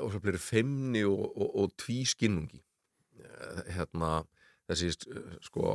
óskaplegri 0.02 0.40
feimni 0.42 1.04
og, 1.06 1.24
og, 1.36 1.50
og 1.62 1.74
tvískinnungi. 1.80 2.62
Eh, 3.22 3.74
hérna 3.76 4.22
þessi 4.70 4.92
eh, 4.92 5.36
sko 5.44 5.74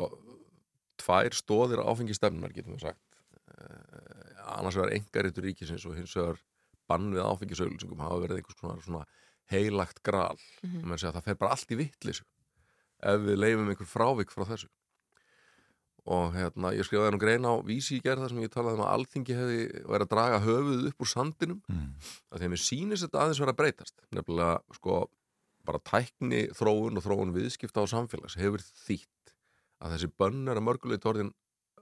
tvær 0.98 1.36
stóðir 1.38 1.84
áfengistefnunar 1.86 2.56
getum 2.56 2.76
við 2.76 2.88
sagt. 2.90 3.20
Eh, 3.54 4.42
annars 4.58 4.80
vegar 4.80 4.96
engarítur 4.98 5.46
ríkisins 5.48 5.86
og 5.88 5.98
hins 5.98 6.16
vegar 6.18 6.42
bann 6.88 7.12
við 7.14 7.26
áfengisauðlýsingum 7.26 8.04
hafa 8.04 8.24
verið 8.24 8.42
einhvers 8.42 8.60
konar 8.60 8.84
svona 8.84 9.06
heilagt 9.52 10.02
gral. 10.04 10.40
Segja 10.64 11.12
að 11.12 11.20
það 11.20 11.30
fer 11.30 11.40
bara 11.40 11.56
allt 11.56 11.72
í 11.72 11.80
vittlis 11.80 12.24
ef 13.08 13.24
við 13.24 13.38
leifum 13.38 13.70
einhver 13.70 13.90
frávik 13.90 14.32
frá 14.34 14.48
þessu 14.50 14.70
og 16.08 16.34
hérna, 16.38 16.72
ég 16.78 16.86
skrifaði 16.88 17.12
nú 17.16 17.20
grein 17.22 17.44
á 17.48 17.54
vísi 17.68 17.98
í 17.98 18.04
gerð 18.06 18.24
þar 18.24 18.34
sem 18.34 18.44
ég 18.46 18.52
talaði 18.54 18.78
um 18.80 18.84
að 18.86 18.94
alþingi 18.96 19.36
hefði 19.38 19.60
verið 19.92 20.06
að 20.08 20.12
draga 20.14 20.40
höfuð 20.46 20.88
upp 20.92 21.04
úr 21.06 21.12
sandinum 21.12 21.62
Mm. 21.68 21.94
að 22.32 22.40
þeim 22.46 22.56
er 22.58 22.64
sýnist 22.64 23.04
þetta 23.08 23.22
aðeins 23.26 23.42
vera 23.44 23.54
að 23.56 23.60
breytast 23.62 23.96
nefnilega 24.16 24.60
sko 24.78 25.00
bara 25.68 25.80
tækni 25.84 26.42
þróun 26.56 26.98
og 26.98 27.04
þróun 27.04 27.34
viðskipta 27.36 27.84
á 27.84 27.86
samfélags 27.92 28.38
hefur 28.40 28.64
þýtt 28.88 29.34
að 29.84 29.98
þessi 29.98 30.12
bönn 30.18 30.48
er 30.48 30.56
að 30.62 30.64
mörguleit 30.70 31.06
orðin 31.06 31.34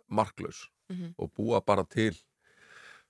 marklaus 0.09 0.65
Mhm. 0.89 1.13
og 1.17 1.32
búa 1.34 1.61
bara 1.65 1.84
til 1.86 2.13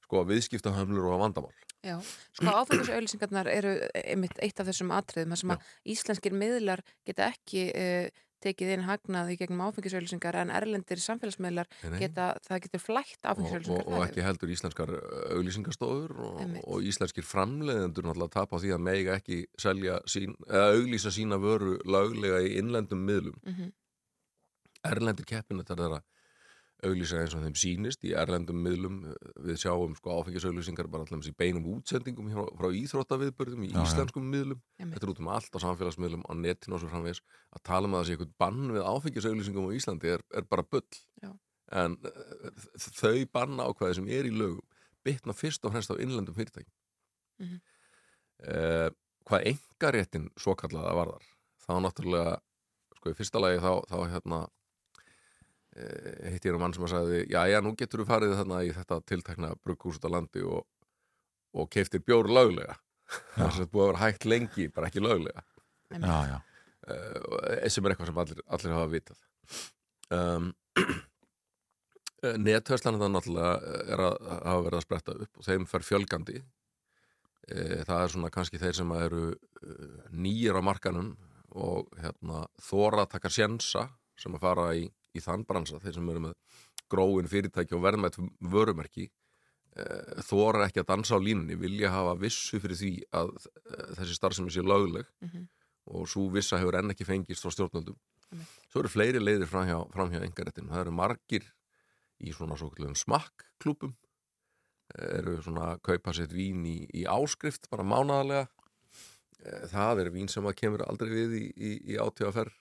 sko 0.03 0.23
viðskiptahömlur 0.27 1.11
og 1.13 1.19
vandamál 1.23 1.53
Já, 1.85 1.99
sko 2.33 2.45
áfengisauðlýsingarnar 2.49 3.47
eru 3.51 3.73
einmitt 3.93 4.37
eitt 4.41 4.59
af 4.59 4.65
þessum 4.67 4.89
atriðum 4.95 5.33
þar 5.35 5.37
sem 5.41 5.51
að 5.53 5.65
íslenskir 5.93 6.33
miðlar 6.33 6.81
geta 7.05 7.27
ekki 7.31 7.65
uh, 7.75 8.09
tekið 8.43 8.73
inn 8.75 8.85
hagnað 8.87 9.31
í 9.33 9.37
gegnum 9.39 9.63
áfengisauðlýsingar 9.67 10.37
en 10.41 10.51
erlendir 10.53 11.01
samfélagsmiðlar 11.01 11.69
geta, 11.99 12.27
það 12.45 12.63
getur 12.65 12.83
flætt 12.83 13.19
og, 13.21 13.25
og, 13.25 13.31
áfengisauðlýsingar 13.31 13.93
og 13.99 14.05
ekki 14.07 14.25
heldur 14.25 14.53
íslenskar 14.55 14.93
auglýsingastofur 15.35 16.15
og, 16.27 16.41
og 16.63 16.89
íslenskir 16.91 17.27
framleiðendur 17.27 18.07
náttúrulega 18.09 18.35
tapa 18.39 18.61
því 18.61 18.75
að 18.75 18.83
mega 18.89 19.15
ekki 19.19 19.41
selja 19.61 20.01
sín, 20.09 20.35
eða 20.49 20.75
auglýsa 20.75 21.13
sína 21.15 21.39
vöru 21.41 21.77
löglega 21.85 22.43
í 22.45 22.55
innlendum 22.59 23.01
miðlum. 23.05 23.39
Mm 23.45 23.55
-hmm. 23.55 23.73
erlendir 24.85 25.25
keppinettar 25.25 25.79
þeirra 25.79 26.03
auglýsa 26.83 27.21
eins 27.21 27.33
og 27.37 27.41
þeim 27.45 27.55
sýnist 27.55 28.03
í 28.05 28.11
erlendum 28.19 28.57
miðlum 28.61 28.97
við 29.45 29.57
sjáum 29.61 29.93
sko 29.95 30.17
áfengisauglýsingar 30.19 30.89
bara 30.91 31.05
allir 31.07 31.29
í 31.29 31.33
beinum 31.39 31.65
útsendingum 31.71 32.27
hjá, 32.33 32.41
frá 32.59 32.67
íþróttaviðbörðum 32.81 33.63
í 33.63 33.69
Já, 33.71 33.77
já. 33.79 33.83
íslenskum 33.87 34.27
miðlum 34.33 34.59
Einmitt. 34.79 34.97
þetta 34.97 35.07
er 35.07 35.13
út 35.13 35.21
um 35.23 35.29
allt 35.31 35.55
á 35.55 35.59
samfélagsmiðlum 35.63 36.25
á 36.27 36.31
netinu 36.35 36.75
og 36.75 36.83
svo 36.83 36.89
framvegis 36.91 37.21
að 37.55 37.63
tala 37.71 37.87
um 37.87 37.95
að 37.95 38.03
það 38.03 38.07
sé 38.09 38.15
eitthvað 38.17 38.33
bann 38.43 38.73
við 38.75 38.89
áfengisauglýsingum 38.91 39.69
á 39.71 39.75
Íslandi 39.79 40.11
er, 40.17 40.25
er 40.35 40.47
bara 40.51 40.67
bull 40.67 40.99
Já. 41.23 41.31
en 41.79 41.95
uh, 42.03 42.67
þau 42.75 43.15
banna 43.39 43.69
ákvæði 43.71 43.97
sem 44.01 44.11
er 44.19 44.27
í 44.29 44.35
lögum 44.35 44.61
bitna 45.05 45.33
fyrst 45.37 45.63
og 45.65 45.71
fremst 45.73 45.91
á 45.91 45.95
innlendum 45.95 46.35
fyrirtækjum 46.37 46.73
Mhm. 47.35 47.57
uh, 48.47 48.89
hvað 49.27 49.47
engaréttin 49.51 50.29
svo 50.39 50.53
kallaða 50.55 50.93
varðar 50.95 51.25
þá 51.65 51.71
náttúrulega 51.83 52.35
sko 52.99 53.11
í 53.11 53.17
fyrsta 53.17 53.41
lagi 53.41 53.57
þá, 53.59 53.71
þá 53.89 53.97
hérna 54.13 54.37
eh, 55.75 56.31
hitti 56.33 56.49
ég 56.49 56.55
nú 56.55 56.61
mann 56.61 56.75
sem 56.75 56.85
að 56.85 56.93
sagði 56.95 57.21
já 57.31 57.41
já 57.51 57.59
nú 57.63 57.75
getur 57.77 58.03
við 58.03 58.11
farið 58.11 58.35
þarna 58.39 58.61
í 58.65 58.71
þetta 58.75 58.99
tiltekna 59.11 59.51
brugghús 59.63 59.99
út 59.99 60.07
á 60.07 60.15
landi 60.15 60.43
og, 60.45 60.65
og 61.55 61.69
keiftir 61.73 62.03
bjór 62.05 62.31
löglega. 62.31 62.77
Þess 63.37 63.63
að 63.63 63.71
búið 63.71 63.83
að 63.83 63.91
vera 63.91 64.03
hægt 64.03 64.29
lengi 64.29 64.69
bara 64.73 64.89
ekki 64.89 65.03
löglega. 65.03 65.45
Já, 65.93 66.17
já, 66.31 66.37
uh, 66.89 67.67
sem 67.69 67.85
er 67.85 67.93
eitthvað 67.93 68.09
sem 68.09 68.23
allir, 68.23 68.41
allir 68.57 68.73
hafa 68.73 68.93
vitað. 68.93 69.19
Um, 70.15 70.49
Nethörslan 72.41 72.97
það 72.97 73.11
náttúrulega 73.13 73.75
er 73.93 74.01
að 74.01 74.15
hafa 74.31 74.63
verið 74.65 74.79
að 74.79 74.85
spretta 74.87 75.15
upp 75.25 75.39
og 75.39 75.45
þeim 75.45 75.67
fer 75.69 75.85
fjölgandi. 75.85 76.41
Uh, 77.45 77.81
það 77.85 77.99
er 77.99 78.13
svona 78.15 78.33
kannski 78.33 78.61
þeir 78.61 78.79
sem 78.79 78.97
eru 78.97 79.23
uh, 79.29 80.03
nýjir 80.09 80.57
á 80.57 80.61
markanum 80.65 81.13
og 81.55 81.91
hérna, 82.01 82.45
þóra 82.59 83.05
að 83.05 83.13
taka 83.15 83.31
sjensa 83.31 83.87
sem 84.19 84.33
að 84.35 84.43
fara 84.43 84.69
í, 84.75 84.87
í 85.15 85.23
þann 85.23 85.45
bransa 85.47 85.79
þeir 85.83 85.95
sem 85.99 86.09
eru 86.13 86.23
með 86.27 86.33
gróin 86.91 87.27
fyrirtæki 87.31 87.75
og 87.77 87.81
verðmætt 87.85 88.17
vörumerki 88.53 89.07
uh, 89.09 90.21
þóra 90.27 90.67
ekki 90.67 90.83
að 90.83 90.89
dansa 90.93 91.17
á 91.17 91.19
línunni 91.25 91.57
vilja 91.59 91.89
hafa 91.93 92.13
vissu 92.21 92.59
fyrir 92.61 92.77
því 92.79 92.91
að 93.15 93.31
uh, 93.35 93.93
þessi 93.99 94.17
starfsemi 94.19 94.53
sé 94.53 94.61
lögleg 94.65 95.07
Mhm. 95.25 95.47
og 95.85 96.07
svo 96.09 96.27
vissa 96.33 96.57
hefur 96.57 96.79
enn 96.79 96.89
ekki 96.93 97.05
fengist 97.05 97.43
frá 97.45 97.51
stjórnöldum. 97.53 97.95
Svo 98.73 98.79
eru 98.81 98.89
fleiri 98.89 99.19
leiðir 99.21 99.45
framhjá, 99.47 99.75
framhjá 99.93 100.17
engaréttin. 100.25 100.65
Það 100.71 100.79
eru 100.81 100.91
margir 100.97 101.43
í 102.25 102.31
svona 102.33 102.57
svo 102.57 102.71
kallum 102.73 102.95
smakkklúpum 102.97 103.93
eru 104.97 105.35
svona 105.45 105.75
að 105.75 105.81
kaupa 105.85 106.13
sér 106.17 106.31
vín 106.33 106.63
í, 106.65 106.77
í 106.93 107.03
áskrift 107.09 107.69
bara 107.69 107.85
mánaðarlega. 107.85 108.47
Eh, 109.45 109.67
Það 109.69 110.01
er 110.05 110.09
vín 110.15 110.29
sem 110.31 110.45
að 110.49 110.55
kemur 110.57 110.83
aldrei 110.89 111.09
við 111.13 111.35
í, 111.37 111.43
í, 111.53 111.71
í 111.93 111.97
átíðaferð. 112.01 112.53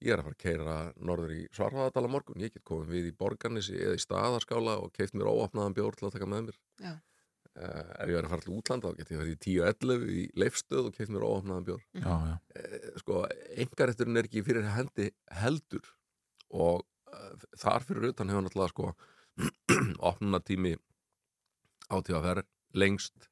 Ég 0.00 0.14
er 0.14 0.22
að 0.22 0.30
fara 0.30 0.36
að 0.36 0.42
keira 0.44 0.74
norður 0.96 1.32
í 1.36 1.42
Svarfaðadala 1.52 2.08
morgun. 2.08 2.40
Ég 2.40 2.54
get 2.54 2.64
komið 2.64 2.92
við 2.94 3.08
í 3.10 3.16
Borgarnesi 3.20 3.76
eða 3.76 3.98
í 3.98 4.00
staðarskála 4.00 4.78
og 4.80 4.94
keift 4.96 5.16
mér 5.18 5.28
óopnaðan 5.28 5.76
bjór 5.76 5.98
til 5.98 6.08
að 6.08 6.14
taka 6.16 6.28
með 6.30 6.46
mér. 6.46 6.60
Já. 6.80 6.94
Uh, 7.50 7.88
ef 7.98 8.08
ég 8.08 8.14
er 8.14 8.24
að 8.24 8.30
fara 8.30 8.44
til 8.44 8.52
útlanda 8.54 8.90
þá 8.92 9.00
get 9.00 9.08
ég 9.10 9.18
verið 9.20 9.32
í 9.34 9.38
10-11 9.44 10.10
í 10.14 10.20
leifstöð 10.38 10.84
og 10.86 10.94
keift 10.94 11.10
mér 11.10 11.24
óopnaðan 11.26 11.64
bjór 11.66 11.80
já, 11.98 12.12
já. 12.28 12.34
eh, 12.54 12.84
sko, 13.02 13.16
engarétturinn 13.64 14.20
er 14.20 14.28
ekki 14.28 14.44
fyrir 14.46 14.68
hendi 14.70 15.08
heldur 15.34 15.88
og 16.54 16.84
uh, 17.10 17.42
þar 17.58 17.86
fyrir 17.88 18.06
utan 18.12 18.30
hefur 18.30 18.46
náttúrulega 18.46 18.70
sko 18.70 18.92
opnunatími 20.12 20.76
átíðaferð 21.90 22.46
lengst 22.78 23.26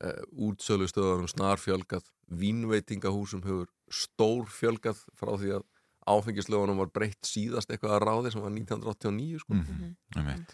uh, 0.00 0.24
útsölustöðunum 0.48 1.28
snar 1.28 1.60
fjölgað 1.60 2.08
vínveitingahúsum 2.40 3.44
hefur 3.44 3.68
stór 3.92 4.48
fjölgað 4.48 5.04
frá 5.12 5.36
því 5.36 5.58
að 5.60 5.68
áfengislögunum 6.06 6.80
var 6.82 6.92
breytt 6.94 7.26
síðast 7.26 7.70
eitthvað 7.70 7.96
að 7.96 8.06
ráði 8.06 8.32
sem 8.32 8.44
var 8.44 8.54
1989 8.54 9.42
sko. 9.42 9.54
Mm 9.54 9.64
-hmm. 9.66 10.46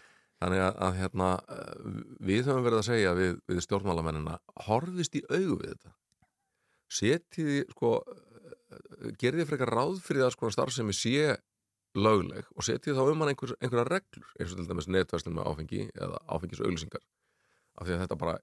Þannig 0.43 0.59
að, 0.59 0.77
að 0.85 0.95
hérna, 0.99 1.27
eh, 1.55 1.75
við 2.19 2.47
höfum 2.49 2.65
verið 2.65 2.79
að 2.81 2.89
segja 2.89 3.13
við, 3.15 3.35
við 3.47 3.59
stjórnmálamennina, 3.63 4.39
horfist 4.67 5.15
í 5.15 5.23
augu 5.29 5.59
við 5.61 5.69
þetta. 5.69 5.93
Setið, 6.93 7.51
sko, 7.71 7.91
gerðið 9.21 9.49
frekar 9.49 9.71
ráð 9.71 9.99
fyrir 10.03 10.25
það 10.25 10.35
sko 10.35 10.51
starfsemi 10.53 10.95
sé 10.97 11.35
lögleg 11.93 12.47
og 12.57 12.65
setið 12.65 12.97
þá 12.97 13.03
um 13.05 13.23
hann 13.23 13.31
einhver, 13.33 13.55
einhverja 13.61 13.89
reglur, 13.89 14.29
eins 14.39 14.53
og 14.53 14.59
til 14.59 14.69
dæmis 14.69 14.89
netverslun 14.89 15.35
með 15.37 15.49
áfengi 15.51 15.81
eða 15.93 16.21
áfengisauðlýsingar. 16.35 17.03
Af 17.77 17.87
því 17.87 17.95
að 17.95 18.01
þetta 18.03 18.19
bara 18.23 18.37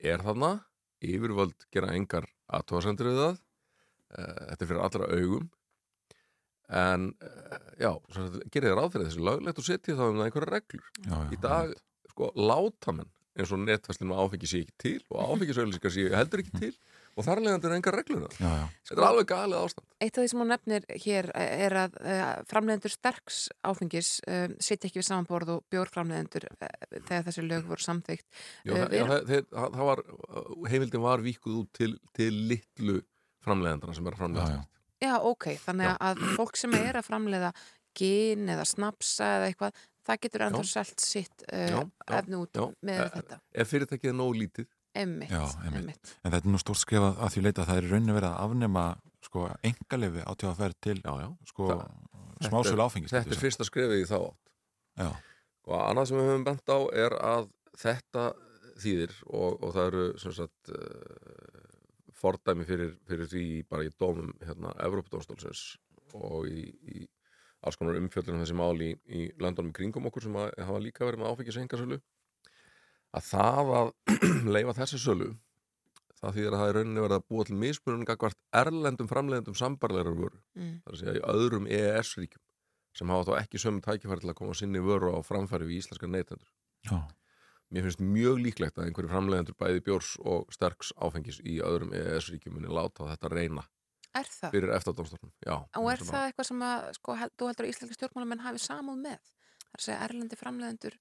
er 0.00 0.24
þarna, 0.24 0.52
yfirvöld 1.04 1.66
gera 1.74 1.92
engar 1.96 2.28
aðtóðasendur 2.48 3.10
við 3.10 3.20
það, 3.20 3.38
eh, 4.16 4.40
þetta 4.48 4.64
er 4.64 4.70
fyrir 4.70 4.84
allra 4.86 5.10
augum, 5.12 5.50
en 6.74 7.08
eh, 7.22 7.58
já, 7.84 7.90
gerðið 8.54 8.76
ráð 8.78 8.92
fyrir 8.94 9.10
þessi 9.10 9.26
löglegt 9.28 9.60
og 9.62 9.68
setið 9.68 10.00
þá 10.00 10.06
um 10.08 10.18
það 10.20 10.28
einhverja 10.28 10.54
reglur 10.56 10.88
já, 11.04 11.14
já 11.14 11.36
í 11.36 11.40
dag, 11.44 11.74
sko, 12.12 12.32
látamenn 12.34 13.12
eins 13.34 13.50
og 13.50 13.64
netfæslinu 13.64 14.14
áfengi 14.14 14.46
sé 14.46 14.60
ekki 14.62 14.76
til 14.78 14.98
og 15.10 15.32
áfengisauðlýsingar 15.34 15.94
sé 15.94 16.10
heldur 16.14 16.42
ekki 16.44 16.60
til 16.60 16.74
og 17.14 17.22
þar 17.26 17.40
leðandi 17.42 17.68
er 17.68 17.74
engar 17.76 17.94
reglur 17.98 18.24
um 18.26 18.36
já, 18.38 18.50
já. 18.58 18.66
Þetta 18.88 18.96
er 19.00 19.06
alveg 19.08 19.26
galið 19.30 19.58
ástand. 19.60 19.86
Eitt 20.02 20.18
af 20.18 20.24
því 20.24 20.30
sem 20.32 20.40
hún 20.42 20.50
nefnir 20.50 20.86
hér 21.04 21.28
er 21.38 21.76
að 21.84 21.96
uh, 22.02 22.22
framleiðendur 22.50 22.94
sterks 22.94 23.38
áfengis 23.66 24.10
uh, 24.26 24.48
sitja 24.58 24.88
ekki 24.90 24.98
við 24.98 25.06
samanborð 25.08 25.52
og 25.54 25.64
bjórframleiðendur 25.70 26.48
uh, 26.50 26.68
þegar 26.96 27.26
þessi 27.28 27.46
lög 27.46 27.68
voru 27.70 27.86
samþygt. 27.86 28.26
Já, 28.66 28.74
Eh, 28.74 28.90
það, 28.90 29.34
já, 29.54 29.84
var, 29.90 30.02
heimildin 30.70 31.04
var 31.04 31.22
víkuð 31.24 31.60
út 31.62 31.72
til, 31.78 31.92
til 32.16 32.32
litlu 32.50 32.98
framleiðandana 33.46 33.94
sem 33.94 34.06
er 34.10 34.16
að 34.16 34.24
framleiða. 34.24 34.62
Já, 35.04 35.14
ok, 35.30 35.48
þannig 35.64 35.90
Já. 35.90 35.96
að 36.08 36.22
fólk 36.38 36.56
sem 36.60 36.74
er 36.80 36.98
að 37.00 37.06
framleiða 37.08 37.50
gin 37.94 38.48
eða 38.50 38.64
snapsa 38.66 39.28
eða 39.38 39.50
eitthvað, 39.52 39.82
það 40.08 40.20
getur 40.24 40.44
ennþá 40.48 40.62
Já. 40.64 40.70
selt 40.72 41.04
sitt 41.04 41.44
uh, 41.52 41.82
efni 42.18 42.40
út 42.40 42.58
já. 42.58 42.64
með 42.84 43.02
Eh, 43.04 43.10
þetta. 43.18 43.38
Ef 43.62 43.70
fyrirtækið 43.74 44.10
er 44.12 44.18
nógu 44.20 44.38
lítið, 44.40 44.70
Emmitt, 44.94 45.30
Já, 45.34 45.42
emmitt. 45.66 46.10
En 46.22 46.30
þetta 46.30 46.46
er 46.46 46.52
nú 46.54 46.58
stórt 46.62 46.78
skrifað 46.78 47.16
að 47.18 47.32
því 47.34 47.40
leita 47.42 47.62
að 47.64 47.70
það 47.72 47.78
er 47.80 47.86
í 47.86 47.88
rauninni 47.90 48.14
verið 48.14 48.28
að 48.30 48.42
afnema 48.44 48.82
sko, 49.26 49.46
engalefi 49.66 50.22
á 50.22 50.32
tíðaferð 50.38 50.76
til 50.86 50.94
já, 51.00 51.12
já. 51.24 51.28
sko, 51.50 51.66
smásölu 52.46 52.84
áfengis. 52.84 53.10
Þetta 53.10 53.34
er 53.34 53.40
fyrsta 53.40 53.66
skrefið 53.66 54.04
í 54.04 54.06
þá 54.06 54.14
átt. 54.20 54.52
Já, 55.02 55.08
Og 55.64 55.74
annað 55.80 56.06
sem 56.10 56.18
við 56.20 56.28
höfum 56.30 56.44
bent 56.46 56.70
á 56.70 56.78
er 57.02 57.16
að 57.24 57.48
þetta 57.82 58.24
þýðir 58.84 59.14
og, 59.32 59.62
og 59.64 59.74
það 59.74 59.86
eru 59.90 60.04
sem 60.22 60.34
sagt 60.38 60.70
uh, 60.76 61.63
fordæmi 62.24 62.66
fyrir, 62.68 62.96
fyrir 63.08 63.30
því 63.30 63.44
bara 63.70 63.86
í 63.86 63.92
dómum 64.00 64.32
hérna 64.42 64.72
Evrópudómstólsins 64.88 65.64
og 66.16 66.48
í, 66.50 66.64
í 66.94 67.06
alls 67.64 67.78
konar 67.80 67.96
umfjöllunum 68.00 68.42
þessi 68.44 68.56
mál 68.58 68.74
í, 68.84 68.90
í 69.08 69.28
landunum 69.40 69.70
í 69.72 69.76
kringum 69.78 70.08
okkur 70.10 70.26
sem 70.26 70.36
að, 70.40 70.50
hafa 70.66 70.82
líka 70.84 71.06
verið 71.08 71.22
með 71.22 71.30
áfengis 71.32 71.58
engasölu 71.62 72.00
að 73.14 73.26
það 73.30 73.72
að 73.78 73.90
leifa 74.56 74.74
þessi 74.80 75.00
sölu 75.04 75.30
það 76.20 76.36
þýðir 76.38 76.54
að 76.56 76.60
það 76.62 76.70
er 76.70 76.76
rauninni 76.78 77.04
verið 77.04 77.16
að 77.18 77.24
búa 77.32 77.44
til 77.48 77.56
mismunum 77.60 78.04
gagvart 78.08 78.38
erlendum 78.60 79.08
framleiðendum 79.10 79.56
sambarlegar 79.60 80.14
vöru 80.16 80.40
Mm. 80.54 80.74
það 80.84 80.90
er 80.90 80.94
að 80.94 81.00
segja 81.00 81.14
í 81.18 81.22
öðrum 81.34 81.64
EES-ríkjum 81.66 82.42
sem 82.94 83.10
hafa 83.10 83.24
þá 83.26 83.32
ekki 83.40 83.58
sömu 83.58 83.82
tækifæri 83.82 84.22
til 84.22 84.30
að 84.30 84.36
koma 84.38 84.54
sinni 84.54 84.78
vöru 84.86 85.10
á 85.10 85.18
framfæri 85.26 85.66
við 85.66 85.80
íslenskar 85.80 86.12
neytendur. 86.12 86.46
já, 86.86 86.94
Mér 87.72 87.86
finnst 87.88 88.02
mjög 88.04 88.36
líklegt 88.44 88.76
að 88.78 88.88
einhverju 88.90 89.10
framleiðendur 89.10 89.56
bæði 89.58 89.80
bjórs 89.86 90.10
og 90.20 90.50
sterks 90.52 90.92
áfengis 91.00 91.40
í 91.42 91.56
öðrum 91.64 91.94
EES-ríkjum 91.96 92.54
muni 92.58 92.68
láta 92.70 93.08
þetta 93.14 93.30
reyna 93.32 93.64
Er 94.14 94.28
það? 94.30 94.50
fyrir 94.52 94.70
eftirdómstofnum. 94.76 95.32
Já. 95.42 95.56
Og 95.80 95.88
er 95.90 95.98
sem 95.98 96.12
það 96.12 96.28
eitthvað 96.28 96.46
sem 96.50 96.60
að, 96.68 96.84
sko, 97.00 97.16
held, 97.18 97.32
þú 97.40 97.48
heldur 97.50 97.66
að 97.66 97.72
íslenska 97.72 97.96
stjórnmálamenn 97.98 98.44
hafi 98.44 98.62
samúð 98.62 99.00
með? 99.08 99.32
Það 99.64 99.74
er 99.74 99.80
að 99.80 99.84
segja 99.88 100.04
erlendi 100.06 100.38
framleiðendur, 100.38 100.94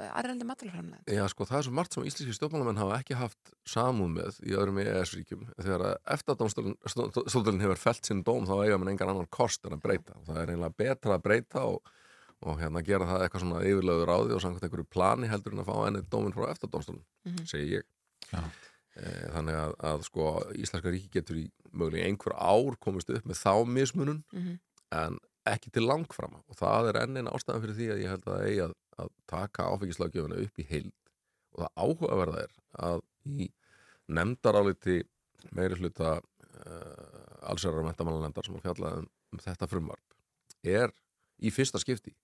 erlendi 0.00 0.46
matalaframleiðendur. 0.48 1.12
Já, 1.18 1.24
sko, 1.28 1.44
það 1.50 1.58
er 1.58 1.66
svo 1.66 1.74
margt 1.76 1.92
sem 1.98 2.06
íslenski 2.08 2.36
stjórnmálamenn 2.38 2.80
hafa 2.80 3.00
ekki 3.02 3.18
haft 3.20 3.52
samúð 3.68 4.14
með 4.14 4.38
í 4.48 4.56
öðrum 4.56 4.80
EES-ríkjum. 4.80 5.42
Þegar 5.60 5.84
eftirdómstofnum 6.16 7.60
hefur 7.66 7.82
felt 7.82 8.08
sinn 8.08 8.24
dóm 8.24 8.48
þá 8.48 8.54
eiga 8.64 8.78
mann 8.80 8.94
engan 8.94 9.12
annan 9.12 9.28
kost 9.28 9.66
en 9.68 9.76
að 9.76 9.84
breyta. 9.84 10.16
Og 12.44 12.50
er 12.50 12.52
og, 12.52 12.52
og 12.52 12.60
hérna 12.60 12.82
gera 12.84 13.06
það 13.08 13.22
eitthvað 13.24 13.40
svona 13.44 13.62
yfirlöður 13.64 14.12
á 14.12 14.16
því 14.20 14.34
og 14.36 14.40
samkvæmt 14.44 14.64
einhverju 14.68 14.88
plani 14.92 15.28
heldur 15.28 15.52
en 15.52 15.62
að 15.64 15.68
fá 15.70 15.76
ennið 15.88 16.08
dómin 16.12 16.34
frá 16.36 16.50
eftirdómstofnum, 16.52 17.04
Mhm. 17.24 17.46
segi 17.46 17.78
ég. 17.78 17.84
Já. 18.32 18.42
Eh, 18.96 19.28
Þannig 19.34 19.54
að, 19.58 19.72
að 19.80 20.02
sko 20.04 20.24
Íslenska 20.54 20.90
ríki 20.92 21.10
getur 21.10 21.36
í 21.36 21.50
mögulega 21.72 22.06
einhver 22.06 22.34
ár 22.38 22.76
komist 22.78 23.10
upp 23.10 23.24
með 23.24 23.40
þá 23.42 23.64
mismunun 23.66 24.22
Mhm. 24.32 24.58
en 24.92 25.18
ekki 25.46 25.70
til 25.72 25.82
langframa 25.82 26.42
og 26.48 26.56
það 26.56 26.88
er 26.88 27.00
enn 27.02 27.16
einn 27.16 27.26
ástæðan 27.28 27.60
fyrir 27.64 27.74
því 27.76 27.88
að 27.92 28.02
ég 28.04 28.08
held 28.08 28.24
að 28.24 28.34
það 28.36 28.46
eigi 28.46 28.60
að, 28.64 28.72
að 28.98 29.08
taka 29.26 29.62
áfengislagjöfuna 29.74 30.42
upp 30.44 30.58
í 30.58 30.66
heild 30.68 30.92
og 31.54 31.64
það 31.64 31.72
áhugaverða 31.76 32.42
er 32.44 32.52
að 32.78 33.00
í 33.26 33.50
nefndaráliti 34.08 35.02
meiri 35.52 35.76
hluta 35.80 36.20
uh, 36.20 37.48
allsverðar 37.50 37.84
mentamálanendar 37.88 38.44
sem 38.46 38.54
að 38.56 38.62
fjalla 38.68 38.92
um, 39.00 39.08
um 39.32 39.38
þetta 39.42 39.68
frumvarp 39.68 40.14
er 40.64 40.92
í 41.42 41.50
fyrsta 41.52 41.80
skipti 41.82 42.14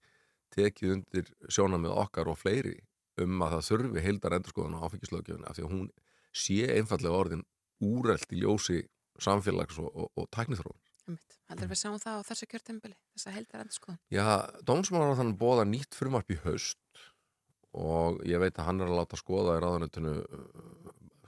tekið 0.55 0.95
undir 0.97 1.33
sjónamið 1.49 1.97
okkar 2.05 2.31
og 2.33 2.39
fleiri 2.41 2.77
um 3.21 3.43
að 3.45 3.57
það 3.57 3.67
þurfi 3.69 4.05
heildar 4.05 4.37
endurskoðan 4.39 4.79
á 4.79 4.85
áfengislagjöfuna 4.87 5.51
af 5.51 5.59
því 5.59 5.67
að 5.67 5.75
hún 5.75 5.89
sé 6.33 6.61
einfallega 6.77 7.21
orðin 7.21 7.45
úrelt 7.85 8.33
í 8.33 8.41
ljósi 8.43 8.81
samfélags 9.21 9.81
og, 9.83 9.91
og, 9.91 10.11
og 10.17 10.29
tæknithróun. 10.35 10.79
Heldur 11.51 11.71
við 11.73 11.81
sjáum 11.81 11.99
það 11.99 12.21
á 12.23 12.29
þessu 12.29 12.47
kjörtembili, 12.47 12.97
þessa 13.17 13.33
heldar 13.35 13.65
endur 13.65 13.77
skoðan. 13.77 14.01
Já, 14.15 14.27
dómsmálar 14.67 15.17
þannig 15.19 15.41
bóða 15.41 15.67
nýtt 15.67 15.97
frumvarp 15.99 16.31
í 16.31 16.39
haust 16.45 17.03
og 17.75 18.21
ég 18.27 18.43
veit 18.43 18.59
að 18.59 18.69
hann 18.69 18.83
er 18.83 18.91
að 18.91 19.01
láta 19.01 19.19
skoða 19.19 19.57
í 19.59 19.63
ráðanötunu 19.65 20.15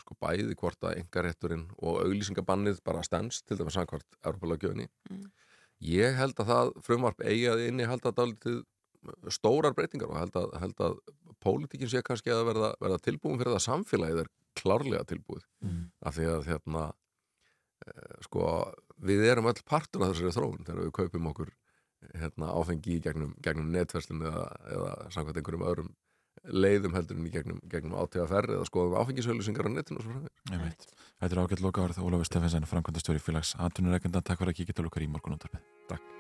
sko 0.03 0.17
bæði 0.23 0.57
hvort 0.59 0.87
að 0.87 1.01
engarétturinn 1.01 1.65
og 1.79 2.03
auglýsingabannið 2.05 2.83
bara 2.87 3.03
stendst 3.07 3.47
til 3.47 3.59
dæmis 3.59 3.77
samkvært 3.79 4.19
Europalagjöfni. 4.23 4.89
Mm. 5.11 5.27
Ég 5.83 6.19
held 6.19 6.39
að 6.39 6.53
það 6.53 6.73
frumvarp 6.87 7.23
eigi 7.27 7.49
að 7.51 7.65
inni 7.67 7.89
held 7.91 8.07
að 8.07 8.19
dálítið 8.21 8.61
stórar 9.35 9.75
breytingar 9.77 10.11
og 10.13 10.19
held 10.21 10.37
að, 10.39 10.53
held 10.63 10.83
að 10.87 10.99
pólitíkin 11.43 11.91
sé 11.91 12.03
kannski 12.07 12.31
að 12.31 12.45
verða, 12.53 12.73
verða 12.83 13.01
tilbúin 13.03 13.41
fyrir 13.41 13.57
það 13.57 13.65
samfélagið 13.67 14.23
er 14.25 14.31
klárlega 14.59 15.05
tilbúið 15.09 15.47
Mm. 15.63 15.83
af 16.03 16.17
því 16.17 16.25
að 16.27 16.47
hérna 16.51 16.85
eh, 17.87 18.15
sko 18.27 18.47
við 19.03 19.25
erum 19.31 19.47
öll 19.51 19.63
partur 19.67 20.03
af 20.03 20.13
þessari 20.13 20.35
þróun 20.37 20.65
þegar 20.67 20.81
við 20.83 20.95
kaupum 21.01 21.29
okkur 21.33 21.53
hérna, 22.19 22.51
áfengi 22.59 22.97
í 22.97 23.03
gegnum, 23.03 23.35
gegnum 23.43 23.71
netverslun 23.71 24.25
eða, 24.27 24.47
eða 24.75 24.95
samkvæmt 25.15 25.39
einhverjum 25.39 25.67
öðrum 25.71 25.93
leiðum 26.43 26.97
heldur 26.97 27.19
en 27.21 27.27
í 27.29 27.31
gegnum, 27.31 27.61
gegnum 27.71 27.95
átíðaferð 28.03 28.57
eða 28.57 28.67
skoðum 28.67 28.97
áfengisauðlýsingar 28.99 29.69
á 29.69 29.71
netinu. 29.71 30.03
Þetta 30.51 31.29
er 31.29 31.43
ágætt 31.45 31.63
lokaverð 31.63 32.03
Ólafur 32.03 32.27
Steffensen, 32.27 32.67
framkvæmdastjóri 32.67 33.23
félags 33.23 33.55
Atvinnureikenda, 33.63 34.25
takk 34.27 34.43
fyrir 34.43 34.57
að 34.57 34.59
kíkja 34.63 34.81
til 34.81 34.89
okkar 34.91 35.07
í 35.07 35.13
morgunúndarpið. 35.13 35.63
Takk. 35.93 36.12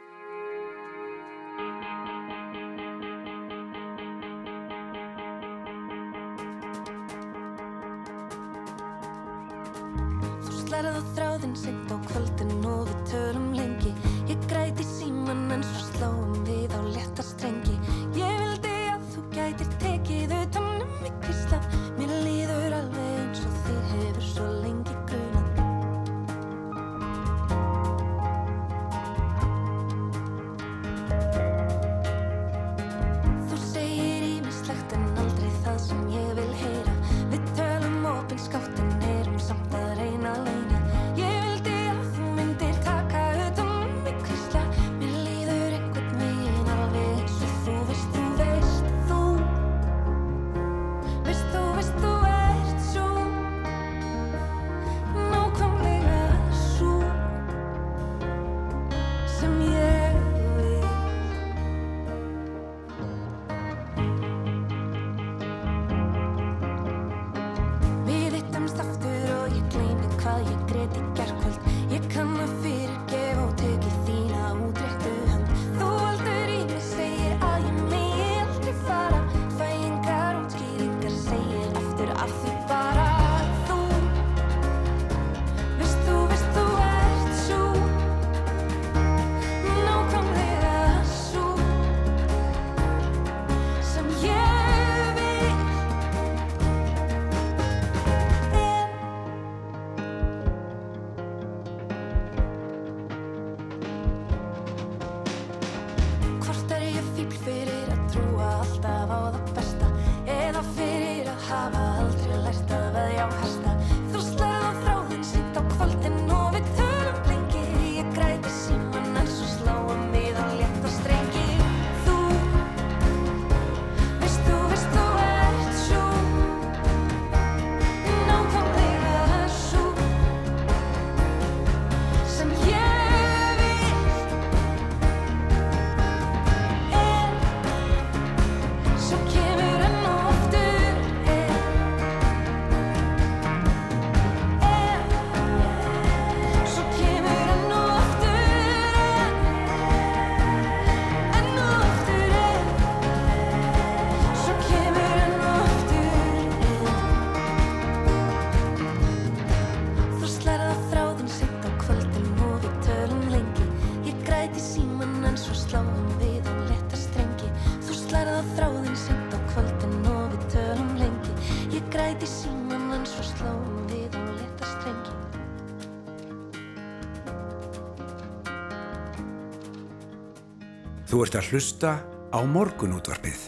Þú 181.22 181.26
ert 181.28 181.36
að 181.38 181.48
hlusta 181.52 181.90
á 182.34 182.38
morgunútvarpið. 182.50 183.42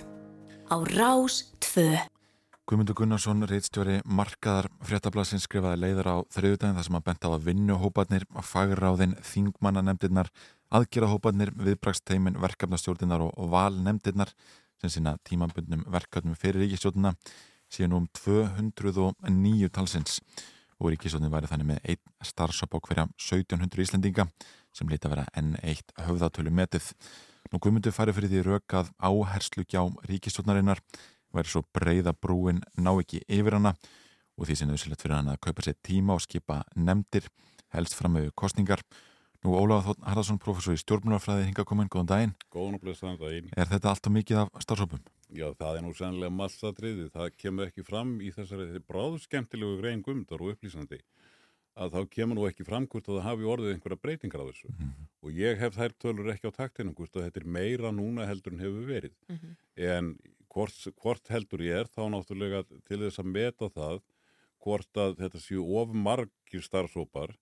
Á 0.70 0.78
Rás 0.94 1.40
2. 1.58 2.04
Guðmundur 2.70 2.94
Gunnarsson, 3.00 3.42
reitstjóri 3.50 3.96
markaðar 4.06 4.68
fréttablasins 4.86 5.48
skrifaði 5.48 5.80
leiður 5.82 6.06
á 6.06 6.16
þriðudaginn 6.36 6.78
þar 6.78 6.86
sem 6.86 6.94
hann 6.94 7.06
bent 7.08 7.26
á 7.26 7.34
að 7.34 7.48
vinnuhóparnir, 7.48 8.28
fagráðin, 8.46 9.16
þingmannanemndirnar, 9.26 10.30
aðgerðahóparnir, 10.70 11.50
viðbraksteimin, 11.66 12.38
verkefnastjórninar 12.46 13.26
og, 13.26 13.34
og 13.34 13.50
valnemdirnar 13.56 14.30
sem 14.78 14.94
sína 14.94 15.16
tímabundnum 15.26 15.82
verkefnum 15.98 16.38
fyrir 16.38 16.68
ríkistjórnina 16.68 17.16
síðan 17.66 17.98
um 17.98 18.08
209 18.22 19.74
talsins 19.74 20.22
og 20.78 20.94
ríkistjórnin 20.94 21.34
væri 21.34 21.50
þannig 21.50 21.72
með 21.74 21.90
einn 21.90 22.06
starfsop 22.22 22.78
á 22.78 22.78
hverja 22.86 23.10
1700 23.18 23.88
Íslendinga 23.88 24.30
sem 24.70 24.86
líti 24.86 25.10
að 25.10 25.18
vera 25.18 25.30
enn 25.34 25.56
eitt 25.66 25.90
höfðatölu 26.06 26.54
metið. 26.54 26.92
Nú 27.52 27.60
Guðmundur 27.60 27.92
færi 27.94 28.14
fyrir 28.16 28.30
því 28.32 28.42
rauk 28.46 28.74
að 28.78 28.90
áherslu 28.98 29.64
gjá 29.68 29.82
ríkistjórnarinnar 30.08 30.80
væri 31.34 31.50
svo 31.50 31.64
breyða 31.76 32.14
brúin 32.16 32.62
ná 32.78 32.92
ekki 32.94 33.20
yfir 33.28 33.58
hana 33.58 33.74
og 34.38 34.48
því 34.48 34.56
sem 34.58 34.70
nöðsilegt 34.70 35.04
fyrir 35.04 35.18
hann 35.18 35.32
að 35.34 35.42
kaupa 35.44 35.66
sér 35.66 35.76
tíma 35.84 36.16
og 36.16 36.22
skipa 36.24 36.62
nefndir 36.74 37.28
helst 37.74 37.96
fram 37.98 38.16
með 38.16 38.30
kostningar. 38.38 38.82
Nú 39.44 39.52
Ólafur 39.58 39.92
Þótt 39.92 40.06
Harðarsson, 40.08 40.40
professor 40.40 40.72
í 40.72 40.80
stjórnmjörnafræði 40.80 41.50
hinga 41.50 41.66
komin, 41.68 41.90
góðan 41.92 42.08
daginn. 42.08 42.30
Góðan 42.54 42.78
og 42.78 42.84
blessaðan 42.86 43.18
daginn. 43.20 43.50
Er 43.52 43.68
þetta 43.68 43.90
allt 43.90 44.08
og 44.08 44.14
mikið 44.14 44.40
af 44.40 44.62
starfsópum? 44.64 45.02
Já, 45.34 45.50
það 45.58 45.76
er 45.76 45.84
nú 45.84 45.92
sannlega 45.98 46.32
massatriði. 46.32 47.10
Það 47.12 47.36
kemur 47.42 47.68
ekki 47.68 47.84
fram 47.84 48.14
í 48.24 48.30
þessari 48.32 48.80
bráðu 48.88 49.20
skemmtilegu 49.26 49.82
grein 49.82 50.00
gumdar 50.06 50.40
og 50.40 50.54
upplýsandi 50.54 51.02
að 51.74 51.94
þá 51.96 52.00
kemur 52.10 52.38
nú 52.38 52.46
ekki 52.48 52.66
fram 52.66 52.86
hvort 52.86 53.08
að 53.08 53.18
það 53.18 53.26
hafi 53.28 53.48
orðið 53.54 53.72
einhverja 53.74 54.02
breytingar 54.02 54.44
á 54.46 54.48
þessu. 54.50 54.72
Og 55.24 55.38
ég 55.38 55.58
hef 55.58 55.74
þær 55.74 55.94
tölur 55.98 56.30
ekki 56.32 56.50
á 56.50 56.58
taktinu 56.58 56.94
hvort 56.94 57.16
að 57.16 57.26
þetta 57.26 57.40
er 57.40 57.48
meira 57.56 57.90
núna 57.94 58.28
heldur 58.28 58.54
en 58.54 58.62
hefur 58.62 58.86
verið. 58.86 59.14
En 59.74 60.14
hvort, 60.54 60.76
hvort 61.02 61.30
heldur 61.34 61.64
ég 61.66 61.82
er 61.82 61.90
þá 61.90 62.02
náttúrulega 62.14 62.64
til 62.86 63.00
þess 63.02 63.18
að 63.22 63.32
meta 63.34 63.70
það 63.74 64.02
hvort 64.64 64.96
að 64.96 65.16
þetta 65.18 65.40
séu 65.42 65.64
of 65.80 65.92
margir 65.92 66.62
starfsópar 66.64 67.34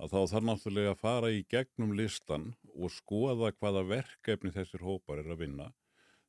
að 0.00 0.10
þá 0.10 0.20
þarf 0.32 0.46
náttúrulega 0.48 0.94
að 0.94 1.02
fara 1.04 1.30
í 1.30 1.44
gegnum 1.50 1.92
listan 1.94 2.54
og 2.74 2.90
skoða 2.90 3.52
hvaða 3.54 3.84
verkefni 3.86 4.50
þessir 4.54 4.82
hópar 4.82 5.22
er 5.22 5.30
að 5.30 5.44
vinna. 5.44 5.68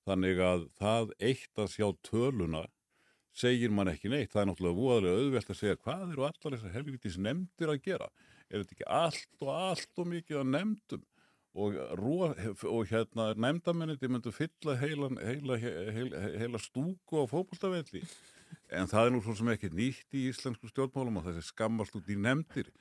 Þannig 0.05 0.41
að 0.43 0.67
það 0.77 1.13
eitt 1.19 1.57
að 1.57 1.71
sjá 1.73 1.87
töluna 2.05 2.65
segir 3.35 3.73
mann 3.73 3.91
ekki 3.91 4.11
neitt. 4.11 4.31
Það 4.33 4.41
er 4.41 4.47
náttúrulega 4.51 4.79
voðalega 4.79 5.23
auðvelt 5.23 5.51
að 5.51 5.59
segja 5.59 5.81
hvað 5.81 6.05
eru 6.13 6.27
allar 6.27 6.55
þessar 6.55 6.75
helvitis 6.75 7.17
nefndir 7.19 7.73
að 7.73 7.81
gera. 7.87 8.07
Er 8.49 8.61
þetta 8.61 8.77
ekki 8.77 8.87
allt 8.99 9.43
og 9.45 9.51
allt 9.55 10.01
og 10.01 10.09
mikið 10.13 10.41
að 10.41 10.49
nefndum? 10.53 11.03
Og, 11.55 11.77
og 12.67 12.89
hérna 12.89 13.29
nefndamenniti 13.39 14.09
myndu 14.11 14.31
fylla 14.35 14.73
heila, 14.75 15.07
heila, 15.23 15.55
heila, 15.55 16.23
heila 16.35 16.59
stúku 16.59 17.21
á 17.21 17.23
fótboltavelli. 17.31 18.01
En 18.75 18.89
það 18.91 19.07
er 19.07 19.13
nú 19.15 19.21
svo 19.23 19.35
sem 19.39 19.51
ekki 19.53 19.71
nýtt 19.71 20.17
í 20.19 20.25
íslensku 20.31 20.67
stjórnmálum 20.71 21.21
og 21.21 21.29
þessi 21.29 21.45
skammast 21.47 21.95
út 21.95 22.11
í 22.11 22.17
nefndir. 22.19 22.71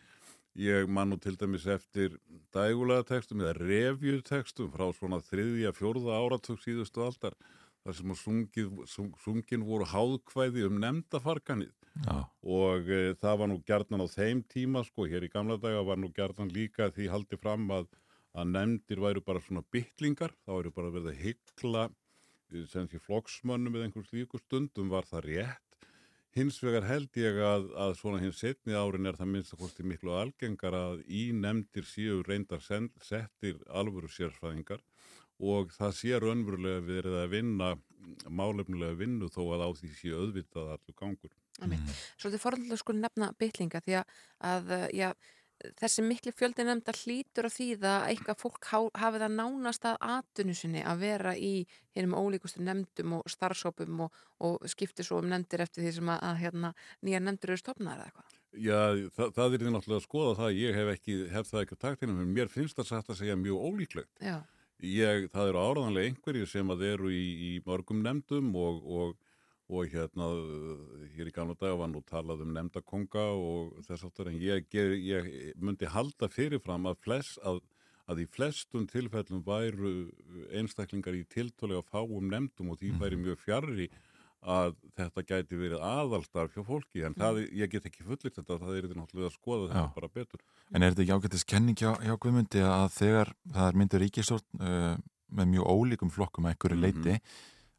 Ég 0.59 0.91
man 0.91 1.11
nú 1.11 1.19
til 1.23 1.35
dæmis 1.39 1.67
eftir 1.71 2.17
dægulega 2.55 3.07
textum 3.09 3.43
eða 3.43 3.57
revjutekstum 3.59 4.71
frá 4.75 4.87
svona 4.95 5.19
þriðja, 5.23 5.75
fjórða 5.75 6.19
áratug 6.19 6.61
síðustu 6.63 7.03
aldar 7.03 7.35
þar 7.85 7.97
sem 7.99 8.15
sungið, 8.17 8.71
sung, 8.89 9.11
sungin 9.21 9.65
voru 9.67 9.87
háðkvæði 9.91 10.65
um 10.69 10.79
nefndafarkanið 10.81 11.73
Já. 12.05 12.15
og 12.43 12.89
e, 12.89 13.01
það 13.21 13.37
var 13.41 13.51
nú 13.51 13.59
gjarnan 13.69 14.05
á 14.05 14.09
þeim 14.09 14.41
tíma 14.51 14.83
sko, 14.87 15.05
hér 15.11 15.27
í 15.27 15.33
gamla 15.33 15.59
daga 15.61 15.83
var 15.87 16.01
nú 16.01 16.09
gjarnan 16.17 16.53
líka 16.55 16.89
því 16.95 17.11
haldið 17.13 17.43
fram 17.45 17.69
að, 17.77 17.91
að 18.33 18.55
nefndir 18.55 19.05
væru 19.05 19.25
bara 19.27 19.43
svona 19.45 19.63
bytlingar, 19.75 20.33
þá 20.47 20.57
væru 20.57 20.73
bara 20.79 20.95
verið 20.97 21.13
að 21.13 21.21
hyggla 21.27 21.85
eh, 21.91 22.65
sem 22.73 22.89
sé 22.89 23.03
flokksmönnum 23.05 23.77
eða 23.77 23.91
einhver 23.91 24.09
slíku 24.09 24.41
stundum 24.41 24.91
var 24.91 25.07
það 25.11 25.29
rétt. 25.29 25.61
Hins 26.35 26.57
vegar 26.65 26.89
held 26.89 27.15
ég 27.21 27.37
að, 27.47 27.69
að 27.79 27.93
svona 28.01 28.19
hins 28.19 28.41
setni 28.43 28.75
árin 28.75 29.07
er 29.07 29.15
það 29.15 29.29
minnst 29.31 29.55
að 29.55 29.61
kosti 29.61 29.85
miklu 29.87 30.17
algengar 30.19 30.75
að 30.75 31.05
í 31.07 31.29
nefndir 31.37 31.87
séu 31.87 32.25
reyndar 32.27 32.65
settir 32.65 33.61
alvöru 33.71 34.11
sérfræðingar 34.11 34.83
og 35.53 35.75
það 35.77 35.97
sé 36.01 36.21
raunverulega 36.23 36.85
verið 36.89 37.21
að 37.21 37.31
vinna 37.35 37.71
málefnulega 38.29 38.99
vinnu 38.99 39.31
þó 39.33 39.41
að 39.57 39.65
á 39.65 39.69
því 39.79 39.93
sé 39.99 40.13
auðvitað 40.13 40.75
allur 40.75 40.99
gangur. 40.99 41.33
Mm. 41.63 41.87
Svolítið 42.19 42.43
forðanlega 42.43 42.81
sko 42.81 42.97
nefna 42.99 43.31
bytlinga 43.39 43.81
því 43.85 43.97
að, 44.01 44.13
að 44.51 44.73
já, 44.97 45.09
þessi 45.79 46.05
miklu 46.05 46.33
fjöldi 46.35 46.67
nefnda 46.67 46.95
hlýtur 46.99 47.49
að 47.49 47.57
þýða 47.57 47.93
að 47.95 48.07
eitthvað 48.11 48.41
fólk 48.43 48.69
há, 48.71 48.79
hafi 49.01 49.21
það 49.23 49.37
nánast 49.39 49.89
að 49.89 49.99
atvinnu 50.17 50.55
sinni 50.59 50.85
að 50.85 51.05
vera 51.05 51.35
í 51.37 51.53
hinnum 51.95 52.17
ólíkustu 52.19 52.65
nefndum 52.65 53.19
og 53.21 53.29
starfsópum 53.31 54.07
og, 54.07 54.23
og 54.45 54.65
skipti 54.71 55.07
svo 55.07 55.21
um 55.23 55.31
nefndir 55.31 55.65
eftir 55.65 55.85
því 55.85 55.93
sem 55.99 56.11
að, 56.15 56.25
að 56.31 56.41
hérna, 56.43 56.73
nýja 57.07 57.23
nefndir 57.23 57.55
eru 57.55 57.63
stopnaðar 57.63 58.03
eða 58.03 58.11
eitthvað. 58.11 58.41
Já, 58.55 58.81
það, 59.15 59.31
það 59.35 59.55
er 59.55 59.63
því 59.63 59.71
náttúrulega 59.75 60.01
að 60.01 60.09
skoða 60.09 60.35
það, 60.39 60.59
ég 60.61 60.77
hef, 60.79 60.91
ekki, 60.95 61.15
hef 61.33 61.49
það 61.49 61.63
ekki 61.65 61.79
á 61.79 61.85
taktinum, 61.85 62.21
en 62.23 62.35
mér 62.35 62.51
finnst 62.53 62.79
það 62.79 62.91
satt 62.91 63.09
að 63.11 63.21
segja 63.23 63.39
mjög 63.39 63.65
ólíklegt. 63.71 64.13
Já, 64.23 64.37
Ég, 64.85 65.29
það 65.33 65.51
eru 65.51 65.61
áraðanlega 65.65 66.11
einhverjir 66.11 66.49
sem 66.51 66.73
að 66.75 66.83
eru 66.91 67.11
í, 67.15 67.25
í 67.49 67.51
mörgum 67.65 68.03
nefndum 68.05 68.51
og, 68.61 68.81
og, 68.85 69.13
og 69.73 69.87
hérna, 69.93 70.27
hér 71.15 71.31
í 71.31 71.35
gamla 71.35 71.57
daga 71.57 71.79
var 71.81 71.89
nú 71.93 72.03
talað 72.05 72.43
um 72.45 72.53
nefndakonga 72.53 73.25
og 73.39 73.79
þess 73.87 74.05
aftur, 74.09 74.29
en 74.29 74.41
ég, 74.43 74.67
ger- 74.73 74.99
ég 75.01 75.31
myndi 75.57 75.89
halda 75.89 76.29
fyrirfram 76.29 76.91
að, 76.91 76.99
flest, 77.07 77.39
að, 77.49 77.63
að 78.11 78.25
í 78.25 78.29
flestum 78.37 78.85
tilfellum 78.91 79.45
væru 79.47 79.95
einstaklingar 80.53 81.17
í 81.17 81.25
tiltólega 81.33 81.87
fáum 81.89 82.29
nefndum 82.29 82.75
og 82.75 82.83
því 82.83 82.93
væri 83.01 83.21
mjög 83.25 83.41
fjarrri 83.47 83.89
að 84.45 84.75
þetta 84.99 85.23
gæti 85.29 85.57
verið 85.59 85.81
aðalstarf 85.85 86.55
hjá 86.55 86.63
fólki, 86.69 87.03
en 87.07 87.15
það, 87.19 87.41
ég 87.57 87.71
get 87.73 87.87
ekki 87.89 88.05
fullitt 88.05 88.37
þetta, 88.37 88.59
það 88.61 88.77
er 88.79 88.89
náttúrulega 88.93 89.31
að 89.31 89.37
skoða 89.39 89.69
þetta 89.71 89.83
Já. 89.85 89.95
bara 89.97 90.11
betur. 90.15 90.45
En 90.75 90.83
er 90.85 90.93
þetta 90.95 91.03
ekki 91.07 91.17
ágættis 91.19 91.45
kenning 91.49 91.79
hjá, 91.81 91.91
hjá 92.05 92.15
Guðmundi 92.21 92.63
að 92.69 92.87
þegar 92.99 93.33
það 93.55 93.69
er 93.71 93.79
myndur 93.81 94.05
ríkistjórn 94.05 94.61
uh, 94.61 94.95
með 95.35 95.51
mjög 95.55 95.71
ólíkum 95.75 96.13
flokkum 96.15 96.45
að 96.47 96.55
einhverju 96.55 96.77
Mhm. 96.77 96.85
leiti 96.85 97.21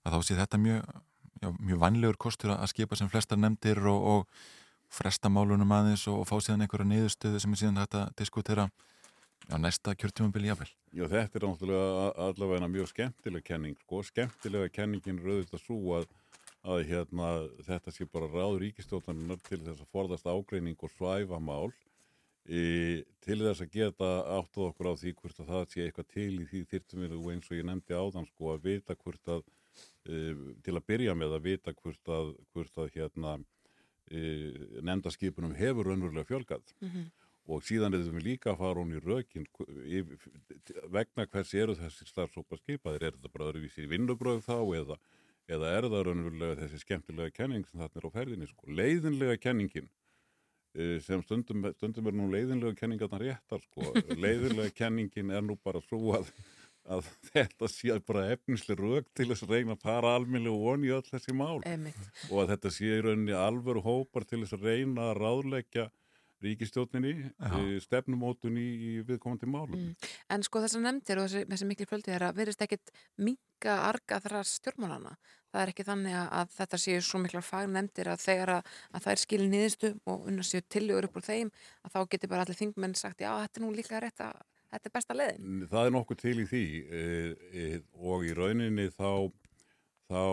að 0.06 0.14
þá 0.18 0.20
sé 0.26 0.36
þetta 0.42 0.58
mjög, 0.66 0.82
já, 1.42 1.50
mjög 1.60 1.80
vanlegur 1.86 2.18
kostur 2.18 2.56
að 2.56 2.68
skipa 2.74 2.96
sem 2.98 3.10
flestar 3.10 3.38
nefndir 3.38 3.80
og, 3.86 4.02
og 4.16 4.28
fresta 4.90 5.30
málunum 5.30 5.72
aðeins 5.72 6.08
og, 6.08 6.20
og 6.24 6.28
fá 6.30 6.36
síðan 6.42 6.66
einhverja 6.66 6.90
niðurstöðu 6.90 7.40
sem 7.42 7.54
er 7.56 7.62
síðan 7.62 7.80
hægt 7.82 7.96
að 8.00 8.12
diskutera 8.18 8.68
á 9.46 9.56
næsta 9.62 9.94
kjörtjumabili 9.94 10.48
jafnvel. 10.50 10.70
Já, 10.96 11.06
þetta 11.12 11.38
er 11.38 11.44
náttúrulega 11.46 12.06
allavega 12.26 12.68
mjög 12.72 12.88
skemmtileg 12.90 13.44
kenning, 13.46 13.76
sko. 13.84 14.00
Skemmtilega 14.08 14.70
kenningin 14.74 15.20
er 15.22 15.28
auðvitað 15.36 15.62
svo 15.62 15.78
að, 16.00 16.06
að 16.66 16.86
hérna, 16.90 17.32
þetta 17.68 17.94
sé 17.94 18.08
bara 18.10 18.30
ráð 18.32 18.60
ríkistjóðaninnar 18.64 19.42
til 19.46 19.60
þess 19.62 19.84
að 19.84 19.92
forðast 19.94 20.30
ágreining 20.30 20.80
og 20.82 20.94
svæfa 20.96 21.40
mál 21.42 21.74
e, 22.46 23.04
til 23.26 23.38
þess 23.42 23.66
að 23.66 23.74
geta 23.74 24.12
áttuð 24.38 24.70
okkur 24.70 24.90
á 24.90 24.94
því 25.02 25.14
hvort 25.20 25.42
að 25.42 25.52
það 25.52 25.68
sé 25.72 25.84
eitthvað 25.86 26.08
til 26.14 26.32
í 26.32 26.48
því 26.52 26.62
þyrftum 26.72 27.04
við 27.06 27.18
og 27.18 27.28
eins 27.34 27.52
og 27.52 27.60
ég 27.60 27.68
nefndi 27.70 27.98
áðan, 27.98 28.30
sko, 28.32 28.54
að 28.54 28.66
vita 28.70 28.96
hvort 29.02 29.34
að, 29.36 29.44
e, 30.06 30.24
til 30.66 30.76
að 30.76 30.88
byrja 30.94 31.18
með 31.18 31.38
að 31.38 31.46
vita 31.52 31.76
hvort 31.82 32.16
að, 32.18 32.32
hvort 32.54 32.82
að 32.82 32.90
hérna, 32.96 33.36
e, 34.10 34.24
nefndaskipunum 34.82 35.56
hefur 35.58 35.92
raunverulega 35.92 36.30
fjölgað. 36.32 36.76
Og 37.46 37.62
síðan 37.62 37.94
erum 37.94 38.16
við 38.18 38.24
líka 38.26 38.56
að 38.56 38.58
fara 38.58 38.82
hún 38.82 38.96
í 38.98 39.00
rökin 39.04 39.44
vegna 40.90 41.28
hvers 41.30 41.52
eru 41.54 41.76
þessi 41.78 42.08
starfsópa 42.10 42.58
skipaðir, 42.58 43.04
er 43.04 43.14
þetta 43.20 43.30
bara 43.30 43.52
öðruvísi 43.52 43.86
vinnubröð 43.86 44.42
þá 44.48 44.56
eða, 44.80 44.98
eða 45.52 45.72
er 45.78 45.88
það 45.90 46.04
raunverulega 46.08 46.58
þessi 46.64 46.82
skemmtilega 46.82 47.34
kenning 47.36 47.66
sem 47.68 47.80
þarna 47.82 48.02
er 48.02 48.10
á 48.10 48.16
ferðinni 48.16 48.50
sko. 48.50 48.68
leiðinlega 48.80 49.38
kenningin 49.42 49.90
eh, 50.76 50.98
sem 51.06 51.24
stundum, 51.26 51.68
stundum 51.78 52.10
er 52.10 52.18
nú 52.18 52.30
leiðinlega 52.34 52.78
kenningarna 52.80 53.22
réttar 53.22 53.64
sko. 53.68 53.92
leiðinlega 54.26 54.74
kenningin 54.76 55.34
er 55.36 55.46
nú 55.46 55.58
bara 55.62 55.82
svo 55.86 56.16
að, 56.18 56.32
að 56.90 57.12
þetta 57.32 57.70
sé 57.72 58.00
bara 58.08 58.26
efnislega 58.34 58.82
rök 58.82 59.12
til 59.14 59.30
þess 59.32 59.46
að 59.46 59.54
reyna 59.58 59.78
að 59.78 59.86
fara 59.86 60.16
almennilega 60.18 60.64
von 60.66 60.88
í 60.88 60.94
öll 60.98 61.06
þessi 61.12 61.38
mál 61.38 61.60
Einmitt. 61.66 62.10
og 62.32 62.42
að 62.44 62.56
þetta 62.56 62.74
sé 62.74 62.90
í 62.90 63.04
rauninni 63.06 63.38
alvöru 63.38 63.86
hópar 63.86 64.26
til 64.26 64.42
þess 64.44 64.58
að 64.58 64.68
reyna 64.72 65.12
að 65.12 65.22
ráðleggja 65.22 65.90
ríkistjótninni 66.46 67.14
Já. 67.26 67.56
stefnumótun 67.84 68.60
í, 68.62 68.68
í 68.76 68.92
viðkomandi 69.08 69.50
málum. 69.50 69.76
Mm. 69.76 70.12
En 70.32 70.46
sko 70.46 70.64
þessar 70.64 70.86
nefndir 70.86 71.22
og 71.22 71.30
þessi, 71.30 71.48
þessi 71.52 71.70
miklu 71.70 71.90
fjöldi 71.90 72.14
þeirra 72.14 72.32
verðist 72.38 72.66
ekkit 72.66 72.94
minga 73.18 73.78
arga 73.90 74.22
þar 74.24 74.40
stjórnmálana. 74.50 75.16
Það 75.56 75.62
er 75.62 75.72
ekki 75.72 75.86
þannig 75.88 76.18
að, 76.20 76.26
að 76.40 76.56
þetta 76.58 76.82
séu 76.84 77.04
svo 77.08 77.22
miklar 77.24 77.46
fagnefndir 77.48 78.10
að 78.12 78.26
þegar 78.26 78.52
að, 78.58 78.74
að 78.92 79.06
það 79.06 79.14
er 79.14 79.22
skilin 79.22 79.54
niðurstu 79.54 79.94
og 80.12 80.28
unna 80.32 80.44
séu 80.44 80.66
tillögur 80.68 81.08
upp 81.08 81.22
úr 81.22 81.28
þeim 81.30 81.54
að 81.86 81.96
þá 81.96 82.00
geti 82.12 82.30
bara 82.32 82.44
allir 82.44 82.60
þingmenn 82.60 82.98
sagt 83.00 83.24
já, 83.24 83.32
þetta 83.40 83.62
er 83.62 83.64
nú 83.64 83.72
líka 83.76 84.02
rétt 84.04 84.26
að 84.26 84.44
þetta 84.76 84.90
er 84.90 84.96
besta 84.98 85.16
leiðin. 85.16 85.66
Það 85.72 85.88
er 85.88 85.96
nokkuð 85.96 86.22
til 86.22 86.36
í 86.42 86.46
því 86.50 86.66
e, 87.00 87.02
e, 87.64 87.66
og 88.04 88.28
í 88.28 88.36
rauninni 88.36 88.88
þá, 88.92 89.12
þá 90.12 90.24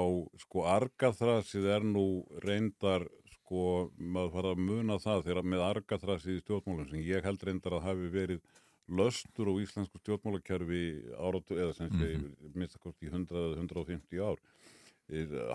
sko 0.43 0.67
argaþrasið 0.73 1.69
er 1.77 1.87
nú 1.87 2.07
reyndar 2.45 3.07
sko, 3.53 3.93
maður 4.01 4.33
fara 4.33 4.53
að 4.55 4.61
muna 4.65 4.99
það 5.03 5.25
þegar 5.29 5.49
með 5.53 5.63
argaþrasið 5.67 6.37
í 6.39 6.43
stjórnmálum 6.43 6.89
sem 6.89 7.03
ég 7.05 7.27
held 7.27 7.43
reyndar 7.45 7.77
að 7.77 7.87
hafi 7.89 8.13
verið 8.13 8.41
löstur 8.89 9.51
á 9.53 9.55
íslensku 9.61 10.01
stjórnmálakerfi 10.01 10.85
áratu 11.21 11.59
eða 11.59 11.75
sem 11.77 11.91
sé 11.93 12.17
mm 12.17 12.23
-hmm. 12.23 12.55
minnstakost 12.55 13.03
í 13.03 13.11
100-150 13.13 14.25
ár 14.25 14.41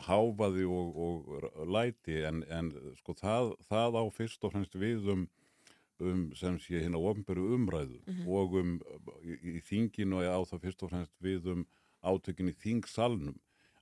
háfaði 0.05 0.65
og, 0.69 0.97
og 1.05 1.67
læti 1.67 2.21
en, 2.27 2.43
en 2.49 2.71
sko 2.99 3.13
það, 3.17 3.55
það 3.65 3.97
á 3.97 4.03
fyrst 4.13 4.43
og 4.43 4.53
fremst 4.53 4.75
við 4.75 5.09
um, 5.09 5.27
um 5.99 6.35
sem 6.35 6.59
sé 6.59 6.83
hérna 6.83 7.01
ofnböru 7.01 7.55
umræðu 7.55 7.99
og 8.27 8.53
um 8.61 8.79
í, 9.23 9.57
í 9.57 9.61
þinginu 9.65 10.21
á 10.21 10.39
það 10.45 10.61
fyrst 10.61 10.83
og 10.83 10.89
fremst 10.93 11.15
við 11.19 11.49
um 11.53 11.65
átökin 12.03 12.51
í 12.51 12.53
þingsalnum 12.53 13.39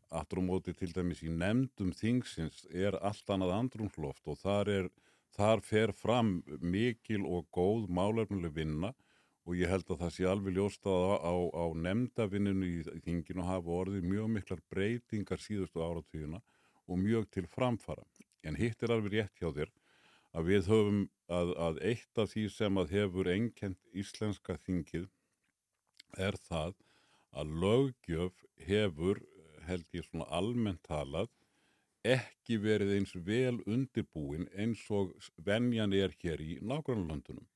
aftur 0.10 0.42
á 0.42 0.48
móti 0.48 0.74
til 0.78 0.92
dæmis 0.94 1.24
í 1.26 1.32
nefndum 1.32 1.94
þingsins 1.96 2.66
er 2.72 2.98
allt 3.02 3.30
annað 3.30 3.56
andrumsloft 3.60 4.28
og 4.28 4.40
þar 4.42 4.72
er 4.76 4.90
þar 5.36 5.64
fer 5.66 5.92
fram 5.92 6.38
mikil 6.62 7.26
og 7.26 7.50
góð 7.56 7.90
málefnuleg 7.92 8.54
vinna 8.56 8.94
og 9.46 9.58
ég 9.60 9.70
held 9.70 9.90
að 9.92 10.02
það 10.04 10.14
sé 10.16 10.28
alveg 10.30 10.56
ljóst 10.58 10.88
að 10.90 11.04
á, 11.06 11.16
á, 11.22 11.36
á 11.54 11.66
nefndavinninu 11.86 12.70
í 12.70 13.02
þinginu 13.06 13.46
hafa 13.46 13.76
orðið 13.82 14.08
mjög 14.10 14.32
miklar 14.38 14.62
breytingar 14.74 15.42
síðustu 15.42 15.84
áratvíðuna 15.86 16.42
og 16.86 17.02
mjög 17.02 17.28
til 17.34 17.46
framfara. 17.50 18.06
En 18.46 18.58
hitt 18.58 18.82
er 18.84 18.94
alveg 18.94 19.14
rétt 19.14 19.42
hjá 19.42 19.52
þér 19.54 19.74
að 20.36 20.50
við 20.50 20.72
höfum 20.72 21.04
að, 21.32 21.54
að 21.68 21.78
eitt 21.92 22.22
af 22.22 22.32
því 22.34 22.48
sem 22.54 22.82
að 22.82 22.96
hefur 22.96 23.30
einkent 23.32 23.94
íslenska 23.94 24.58
þingið 24.66 25.08
er 26.18 26.38
það 26.48 26.76
að 27.36 27.56
löggjöf 27.62 28.44
hefur, 28.66 29.22
held 29.70 29.98
ég 29.98 30.06
svona 30.06 30.28
almennt 30.34 30.84
talað, 30.88 31.32
ekki 32.06 32.60
verið 32.62 32.94
eins 33.00 33.16
vel 33.28 33.58
undirbúin 33.66 34.46
eins 34.54 34.84
og 34.94 35.16
venjan 35.46 35.94
er 35.98 36.14
hér 36.22 36.42
í 36.42 36.60
nágrannlandunum. 36.62 37.48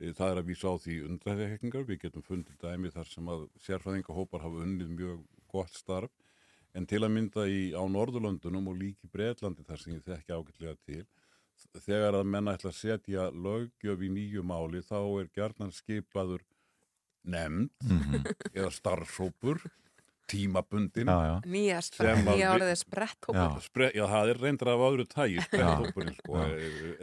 Það 0.00 0.30
er 0.30 0.38
að 0.40 0.48
vísa 0.48 0.72
á 0.72 0.76
því 0.80 0.96
undræðekkingar, 1.10 1.84
við 1.84 2.06
getum 2.06 2.24
fundið 2.24 2.56
dæmi 2.62 2.92
þar 2.94 3.08
sem 3.10 3.26
að 3.28 3.42
sérfræðingahópar 3.66 4.46
hafa 4.46 4.62
unnið 4.64 4.94
mjög 4.96 5.24
gott 5.52 5.74
starf, 5.76 6.12
en 6.72 6.86
til 6.88 7.02
að 7.04 7.12
mynda 7.12 7.44
í, 7.50 7.74
á 7.76 7.82
Norðurlöndunum 7.84 8.70
og 8.70 8.78
líki 8.80 9.10
Breitlandi 9.12 9.66
þar 9.66 9.82
sem 9.82 9.98
ég 9.98 10.06
þekki 10.06 10.32
ágætlega 10.32 10.76
til, 10.86 11.04
þegar 11.84 12.16
að 12.20 12.30
menna 12.32 12.54
ætla 12.56 12.72
að 12.72 12.78
setja 12.78 13.26
löggjöf 13.34 14.06
í 14.06 14.08
nýju 14.14 14.44
máli 14.46 14.80
þá 14.86 14.98
er 15.20 15.28
gjarnan 15.36 15.74
skipaður 15.76 16.46
nefnd 17.28 17.68
eða 18.54 18.70
starfsópur, 18.72 19.60
tímabundin, 20.30 21.10
Já, 21.10 21.18
já. 21.26 21.34
Nýja, 21.50 21.80
nýja 22.24 22.52
orðið 22.54 22.76
spretthópur. 22.84 23.40
Já. 23.40 23.64
Spre, 23.66 23.90
já, 23.96 24.04
það 24.14 24.32
er 24.32 24.40
reyndar 24.44 24.72
af 24.72 24.86
öðru 24.88 25.06
tægi 25.10 25.44
spretthópurinn, 25.46 26.16
sko, 26.22 26.44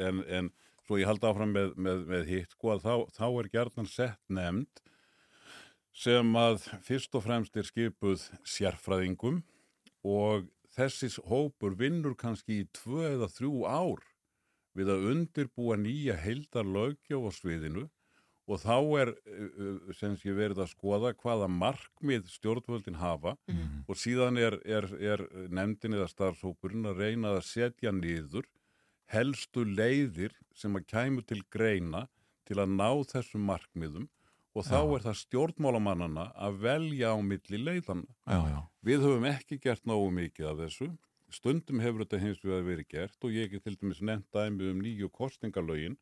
en, 0.07 0.23
en 0.39 0.51
svo 0.87 0.99
ég 1.01 1.09
haldi 1.09 1.27
áfram 1.27 1.55
með, 1.55 1.73
með, 1.75 2.03
með 2.11 2.29
hitt, 2.31 2.53
sko, 2.55 2.75
að 2.75 2.85
þá, 2.87 2.93
þá 3.19 3.25
er 3.29 3.49
gjarnan 3.57 3.89
sett 3.91 4.21
nefnd 4.31 4.83
sem 5.97 6.35
að 6.37 6.67
fyrst 6.85 7.15
og 7.17 7.25
fremst 7.25 7.57
er 7.57 7.65
skipuð 7.65 8.27
sérfræðingum 8.45 9.41
og 10.05 10.45
þessis 10.77 11.17
hópur 11.25 11.73
vinnur 11.79 12.13
kannski 12.19 12.61
í 12.61 12.67
tvö 12.77 13.07
eða 13.15 13.29
þrjú 13.33 13.63
ár 13.65 14.03
við 14.77 14.91
að 14.93 15.07
undirbúa 15.11 15.77
nýja 15.81 16.17
heildar 16.21 16.67
löggjöf 16.69 17.25
á 17.25 17.31
sviðinu 17.33 17.87
og 18.47 18.61
þá 18.63 18.75
er 19.01 19.13
uh, 19.13 19.47
uh, 19.59 19.93
sem 19.97 20.15
sé 20.19 20.33
verið 20.35 20.63
að 20.63 20.71
skoða 20.71 21.13
hvaða 21.19 21.47
markmið 21.51 22.29
stjórnvöldin 22.31 23.01
hafa 23.01 23.35
og 23.87 23.95
síðan 23.99 24.37
er, 24.37 24.59
er, 24.65 24.87
er 24.99 25.25
nefndin 25.49 25.97
eða 25.97 26.07
starfshópurinn 26.11 26.87
að 26.87 27.03
reyna 27.03 27.35
að 27.35 27.45
setja 27.49 27.91
niður 27.91 28.47
helstu 29.11 29.63
leiðir 29.63 30.35
sem 30.55 30.75
að 30.75 30.87
kæmu 30.91 31.23
til 31.27 31.41
greina 31.51 32.07
til 32.47 32.59
að 32.59 32.73
ná 32.75 32.89
þessum 33.07 33.43
markmiðum 33.47 34.07
og 34.57 34.65
þá 34.65 34.79
Já. 34.79 34.95
er 34.95 35.03
það 35.05 35.17
stjórnmálamannana 35.21 36.25
að 36.33 36.61
velja 36.63 37.11
á 37.13 37.17
milli 37.21 37.59
já. 38.49 38.61
Við 38.81 39.03
höfum 39.05 39.27
ekki 39.29 39.59
gert 39.61 39.85
nógu 39.85 40.09
mikið 40.15 40.49
af 40.49 40.61
þessu. 40.63 40.87
Stundum 41.29 41.81
hefur 41.83 42.05
þetta 42.05 42.21
hins 42.23 42.41
vegar 42.41 42.65
verið 42.65 42.87
gert 42.89 43.27
og 43.27 43.35
ég 43.35 43.51
get 43.51 43.65
til 43.67 43.75
dæmis 43.75 44.01
nefnt 44.01 44.31
dæmi 44.33 44.71
um 44.71 44.81
nýju 44.81 45.11
kostingalögin 45.11 45.97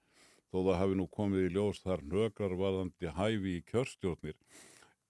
þó 0.51 0.57
það 0.61 0.79
hafi 0.81 0.97
nú 0.99 1.07
komið 1.17 1.47
í 1.47 1.51
ljós 1.55 1.81
þar 1.83 2.05
nögrar 2.13 2.55
varðandi 2.59 3.13
hæfi 3.17 3.57
í 3.59 3.65
kjörstjórnir 3.71 4.37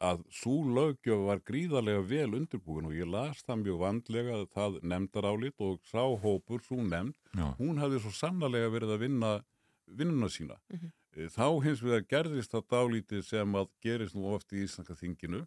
að 0.06 0.24
svo 0.36 0.56
löggjöf 0.76 1.22
var 1.30 1.42
gríðarlega 1.48 2.04
vel 2.10 2.36
undirbúin 2.36 2.90
og 2.90 2.96
ég 2.98 3.08
las 3.08 3.44
það 3.48 3.62
mjög 3.64 3.82
vandlega 3.84 4.40
það 4.54 4.80
nefndarálit 4.84 5.64
og 5.64 5.80
sá 5.88 6.04
hópur 6.04 6.64
svo 6.66 6.82
nefnd, 6.84 7.16
Já. 7.32 7.48
hún 7.60 7.80
hafði 7.80 8.02
svo 8.04 8.12
sannarlega 8.12 8.74
verið 8.74 8.96
að 8.96 9.04
vinna 9.06 9.32
vinnuna 9.86 10.30
sína. 10.30 10.58
Eh, 10.74 11.30
Þá 11.32 11.48
hins 11.64 11.84
vegar 11.84 12.04
gerðist 12.12 12.52
það 12.52 12.66
dálítið 12.74 13.22
sem 13.24 13.56
að 13.56 13.70
gerist 13.86 14.16
nú 14.18 14.28
oft 14.34 14.52
í 14.52 14.66
Íslandska 14.66 14.98
þinginu 15.00 15.46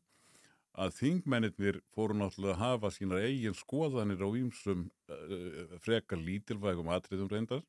að 0.78 0.94
þingmennir 0.94 1.80
fóru 1.94 2.14
náttúrulega 2.16 2.54
að 2.54 2.62
hafa 2.62 2.90
sínar 2.94 3.24
eigin 3.26 3.56
skoðanir 3.58 4.22
á 4.22 4.28
ýmsum 4.38 4.86
uh, 5.10 5.78
frekar 5.82 6.20
lítilvægum 6.22 6.88
atriðum 6.94 7.30
reyndar 7.32 7.64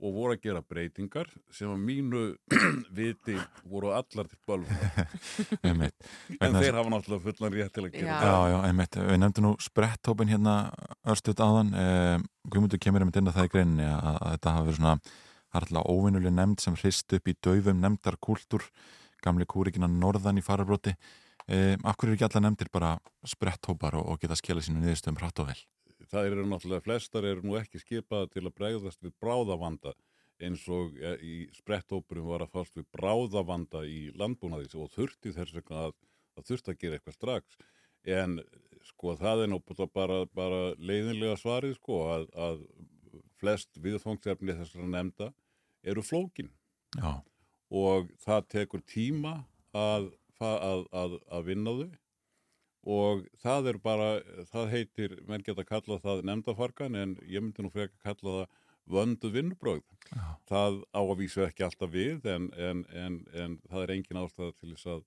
og 0.00 0.14
voru 0.16 0.34
að 0.34 0.44
gera 0.46 0.62
breytingar 0.64 1.28
sem 1.52 1.70
að 1.70 1.82
mínu 1.84 2.22
viti 2.96 3.36
voru 3.68 3.92
allar 3.94 4.28
til. 4.30 4.64
Einmitt. 5.66 5.94
en 6.40 6.56
þeir 6.56 6.78
hafa 6.78 6.92
náttúrulega 6.94 7.24
fullan 7.26 7.56
rétt 7.56 7.74
til 7.76 7.86
að 7.86 7.96
gera 7.96 8.18
Já, 8.24 8.36
já, 8.52 8.58
einmitt. 8.68 9.00
Við 9.10 9.20
nefndum 9.22 9.48
nú 9.48 9.54
spretthópin 9.62 10.32
hérna 10.32 10.54
örstuðt 11.04 11.42
áðan. 11.44 11.72
Eh, 11.76 12.16
Guðmundur 12.50 12.80
kemur 12.82 13.04
að 13.32 13.38
það 13.38 13.50
í 13.50 13.52
greininni 13.56 13.88
að, 13.88 14.14
að 14.16 14.36
þetta 14.36 14.54
hafi 14.56 14.70
verið 14.70 14.80
svona 14.80 14.94
harðlega 15.54 15.96
óvinnuleg 15.96 16.36
nefnd 16.36 16.64
sem 16.64 16.78
hrist 16.78 17.16
upp 17.18 17.28
í 17.28 17.36
daufum 17.42 17.82
nefndarkúltúr, 17.82 18.68
gamli 19.24 19.48
kúrikina 19.50 19.90
norðan 19.90 20.40
í 20.40 20.46
farabróti. 20.46 20.94
Af 21.50 21.96
hverju 21.98 22.12
eru 22.12 22.16
ekki 22.16 22.26
alla 22.28 22.44
nefndir 22.46 22.70
bara 22.70 22.94
spretthópar 23.26 23.96
og, 23.98 24.12
og 24.12 24.22
geta 24.22 24.38
skila 24.38 24.62
sínu 24.62 24.84
niðurstöðum 24.84 25.18
hratt 25.18 25.42
og 25.42 25.50
vel? 25.50 25.58
Það 26.08 26.30
eru 26.30 26.46
náttúrulega 26.48 26.86
flestar 26.86 27.26
eru 27.28 27.44
nú 27.44 27.56
ekki 27.60 27.80
skipaða 27.82 28.30
til 28.32 28.46
að 28.46 28.56
bregðast 28.56 29.02
við 29.04 29.14
bráðavanda 29.22 29.94
eins 30.40 30.62
og 30.72 30.96
í 31.20 31.34
spretthópurum 31.52 32.30
var 32.30 32.44
að 32.46 32.54
fást 32.54 32.78
við 32.78 32.86
bráðavanda 32.96 33.82
í 33.84 34.08
landbúnaði 34.16 34.70
og 34.80 34.92
þurfti 34.94 35.34
þess 35.36 35.54
vegna 35.56 35.88
að 35.88 35.96
það 36.34 36.46
þurfti 36.50 36.72
að 36.72 36.80
gera 36.80 36.98
eitthvað 36.98 37.18
strax. 37.18 37.58
En 38.08 38.38
sko 38.88 39.16
það 39.20 39.44
er 39.44 39.52
nú 39.52 39.60
bara, 39.92 40.22
bara 40.32 40.60
leiðinlega 40.80 41.36
svarið 41.40 41.76
sko 41.76 42.00
að, 42.14 42.28
að 42.32 42.62
flest 43.40 43.76
viðfangsefni 43.80 44.56
þessara 44.56 44.88
nefnda 44.88 45.32
eru 45.84 46.04
flókin. 46.04 46.50
Já, 46.96 47.20
og 47.70 48.08
það 48.24 48.48
tekur 48.56 48.82
tíma 48.88 49.34
að, 49.76 50.10
að, 50.42 50.86
að, 50.90 51.18
að 51.30 51.44
vinna 51.46 51.76
þau 51.76 51.90
og 52.86 53.26
það 53.42 53.70
er 53.72 53.78
bara, 53.84 54.08
það 54.48 54.72
heitir, 54.74 55.16
menn 55.28 55.44
geta 55.44 55.64
kallað 55.68 56.02
það 56.04 56.24
nefndafarkan 56.28 56.96
en 56.96 57.14
ég 57.28 57.44
myndi 57.44 57.64
nú 57.64 57.72
frekar 57.74 57.98
kalla 58.04 58.36
það 58.40 58.58
vöndu 58.90 59.30
vinnubröð. 59.30 59.82
Það 60.50 60.82
á 60.90 61.00
að 61.00 61.16
vísu 61.20 61.44
ekki 61.46 61.64
alltaf 61.66 61.92
við 61.92 62.26
en, 62.30 62.50
en, 62.56 62.84
en, 62.96 63.18
en 63.34 63.56
það 63.70 63.84
er 63.84 63.94
engin 63.96 64.22
ástæða 64.22 64.54
til 64.58 64.72
þess 64.72 64.90
að, 64.96 65.02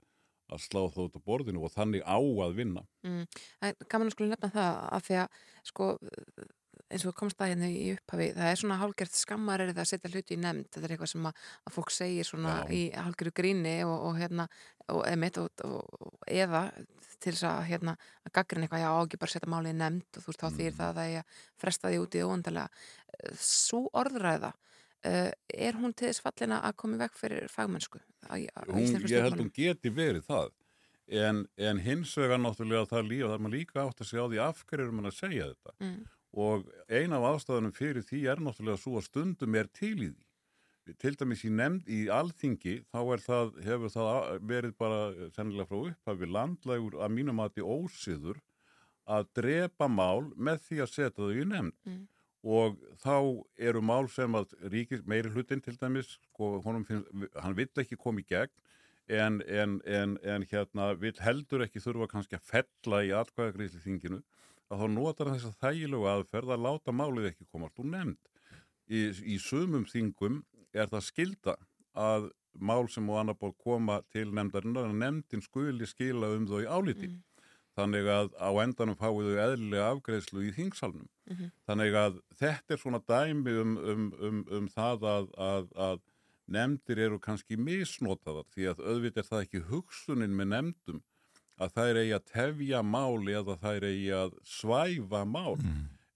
að 0.53 0.63
slá 0.63 0.82
það 0.93 1.05
út 1.07 1.17
á 1.19 1.28
borðinu 1.28 1.63
og 1.65 1.74
þannig 1.74 2.05
á 2.05 2.19
að 2.19 2.57
vinna. 2.59 2.86
Mm. 3.03 3.26
Að 3.65 4.11
skulu 4.13 4.30
nefna 4.30 4.51
það 4.53 4.84
að 4.97 5.07
því 5.09 5.19
að 5.24 5.41
sko 5.67 5.89
eins 6.93 7.05
og 7.09 7.15
komst 7.17 7.41
að 7.41 7.53
hérna 7.53 7.69
í 7.69 7.93
upphafi 7.95 8.29
það 8.37 8.49
er 8.49 8.61
svona 8.61 8.79
hálgert 8.81 9.17
skammar 9.17 9.63
er 9.63 9.73
það 9.73 9.83
að 9.83 9.89
setja 9.91 10.11
hluti 10.13 10.37
í 10.37 10.41
nefnd. 10.41 10.69
Þetta 10.71 10.87
er 10.87 10.95
eitthvað 10.95 11.13
sem 11.13 11.29
að, 11.29 11.45
að 11.63 11.77
fólk 11.77 11.93
segir 11.93 12.29
svona 12.29 12.57
Já. 12.61 12.65
í 12.73 12.81
hálgeru 12.95 13.33
gríni 13.35 13.77
og, 13.87 13.95
og 14.09 14.19
hérna 14.21 14.47
og, 14.93 15.03
og, 15.03 15.63
og, 15.67 16.17
eða 16.27 16.65
til 17.23 17.31
þess 17.31 17.47
að 17.47 17.61
hérna 17.69 17.95
að 18.23 18.33
gaggrinn 18.35 18.65
eitthvað 18.65 18.83
já 18.83 18.89
á 18.91 18.99
ekki 18.99 19.19
bara 19.21 19.33
setja 19.33 19.51
málið 19.51 19.73
í 19.73 19.79
nefnd 19.79 20.17
og 20.19 20.25
þú 20.25 20.31
veist 20.31 20.43
þá 20.43 20.57
þýr 20.57 20.77
það 20.79 20.89
að 20.89 20.97
það 20.99 21.17
að 21.19 21.37
fresta 21.63 21.91
því 21.91 21.99
út 22.03 22.17
í 22.17 22.23
óvandalega 22.23 22.67
svo 23.39 23.79
orðræða 24.01 24.51
uh, 24.51 25.29
er 25.67 25.79
hún 25.79 25.93
til 25.93 26.09
þess 26.09 26.23
fallina 26.25 26.59
að 26.67 26.75
koma 26.81 26.97
í 26.97 27.03
veg 27.03 27.15
fyrir 27.19 27.47
fagmennsku 27.51 28.01
á, 28.27 28.35
á 28.35 28.61
Hún, 28.67 29.07
ég 29.07 29.23
held 29.27 29.39
hún 29.39 29.53
geti 29.53 29.93
verið 29.93 30.27
það. 30.27 30.51
En, 31.13 31.43
en 31.59 31.79
hins 31.83 32.13
vegar 32.17 32.39
náttúrulega 32.39 32.87
það 32.87 33.09
það 33.11 33.33
er 33.35 33.41
maður 33.43 33.57
líka 33.57 33.83
átt 33.83 34.01
að 34.01 34.09
segja 34.09 34.23
á 34.23 34.31
því 34.31 34.43
af 34.43 34.61
hverju 34.69 34.85
er 34.85 34.93
mann 34.95 35.09
að 35.09 35.17
segja 35.17 35.47
þetta. 35.51 35.73
Mm. 35.83 36.03
Og 36.34 36.69
ein 36.89 37.13
af 37.13 37.25
ástæðunum 37.29 37.73
fyrir 37.77 38.05
því 38.05 38.23
er 38.31 38.41
náttúrulega 38.41 38.81
svo 38.81 38.97
að 38.97 39.09
stundum 39.09 39.57
er 39.57 39.69
til 39.69 39.97
í 40.01 40.09
því. 40.13 40.95
Til 40.99 41.13
dæmis 41.15 41.45
í 41.47 41.51
nefnd 41.53 41.88
í 41.88 41.99
alþingi 42.11 42.79
þá 42.91 42.99
er 43.15 43.21
það, 43.23 43.51
hefur 43.63 43.93
það 43.93 44.17
verið 44.49 44.73
bara 44.81 45.03
sennilega 45.36 45.69
frá 45.69 45.91
upphafi 45.91 46.27
landlægur 46.27 46.97
að 46.99 47.13
mínum 47.13 47.39
að 47.39 47.53
þetta 47.53 47.77
ósiður 47.77 48.41
að 49.13 49.29
drepa 49.38 49.88
mál 49.88 50.34
með 50.36 50.65
því 50.65 50.81
að 50.84 50.91
setja 50.91 51.13
þau 51.21 51.31
í 51.31 51.45
nefnd. 51.53 51.77
Mm. 51.88 52.01
Og 52.43 52.75
þá 52.99 53.15
eru 53.69 53.79
mál 53.86 54.09
sem 54.11 54.36
að 54.36 54.51
ríkis, 54.73 55.05
meiri 55.07 55.31
hlutin 55.31 55.63
til 55.63 55.77
dæmis, 55.79 56.17
sko, 56.27 56.57
honum 56.65 56.84
finnst, 56.84 57.07
hann 57.39 57.55
vill 57.55 57.69
ekki 57.79 57.95
koma 57.95 58.19
í 58.19 58.27
gegn 58.27 58.51
en, 59.07 59.39
en, 59.47 59.81
en, 59.88 60.17
en 60.23 60.45
hérna 60.51 60.89
vill 60.99 61.15
heldur 61.23 61.63
ekki 61.63 61.79
þurfa 61.84 62.09
kannski 62.11 62.36
að 62.36 62.49
fella 62.49 62.99
í 63.03 63.13
atkvæðagreysli 63.15 63.79
þinginu 63.84 64.19
að 64.74 64.84
þá 64.84 64.88
notar 64.93 65.32
þess 65.34 65.49
að 65.49 65.59
þægilegu 65.63 66.07
aðferð 66.11 66.55
að 66.55 66.65
láta 66.67 66.95
málið 66.95 67.30
ekki 67.32 67.49
komast 67.51 67.82
úr 67.82 67.89
nefnd. 67.91 68.32
Í, 68.89 69.01
í 69.34 69.38
sumum 69.39 69.86
þingum 69.88 70.41
er 70.74 70.89
það 70.91 71.05
skilda 71.07 71.57
að 71.93 72.32
mál 72.53 72.88
sem 72.91 73.05
og 73.09 73.19
annar 73.21 73.38
bór 73.39 73.53
koma 73.57 74.01
til 74.13 74.30
nefndarinnar 74.34 74.89
að 74.89 74.99
nefndin 75.01 75.45
skuli 75.45 75.88
skila 75.89 76.34
um 76.36 76.47
þau 76.49 76.65
áliti. 76.67 77.13
Þannig 77.74 78.07
að 78.13 78.34
á 78.38 78.49
endanum 78.61 78.97
fáið 78.99 79.32
þau 79.32 79.43
eðlilega 79.47 79.86
afgreðslu 79.95 80.43
í 80.45 80.51
þingsalnum. 80.53 81.07
Mhm. 81.32 81.51
Þannig 81.65 81.95
að 81.97 82.19
þetta 82.38 82.76
er 82.76 82.82
svona 82.82 83.01
dæmi 83.09 83.55
um, 83.63 83.78
um, 83.78 84.03
um, 84.19 84.43
um 84.59 84.67
það 84.69 85.07
að, 85.09 85.32
að, 85.38 85.71
að 85.88 86.03
nefndir 86.53 87.01
eru 87.07 87.19
kannski 87.24 87.57
misnotaðar 87.57 88.45
því 88.53 88.69
að 88.74 88.84
auðvitað 88.84 89.24
er 89.24 89.30
það 89.30 89.43
ekki 89.47 89.63
hugsunin 89.71 90.38
með 90.38 90.51
nefndum 90.53 91.01
að 91.62 91.74
þær 91.78 91.99
eigi 92.01 92.14
að 92.18 92.30
tefja 92.32 92.82
mál 92.86 93.30
eða 93.30 93.58
þær 93.62 93.88
eigi 93.89 94.12
að 94.18 94.38
svæfa 94.47 95.24
mál 95.26 95.58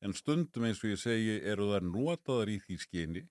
en 0.02 0.14
stundum 0.14 0.66
eins 0.68 0.84
og 0.84 0.94
ég 0.94 1.02
segi 1.02 1.38
eru 1.46 1.70
þær 1.74 1.86
notaðar 1.92 2.50
í 2.54 2.58
því 2.64 2.78
skyni 2.82 3.24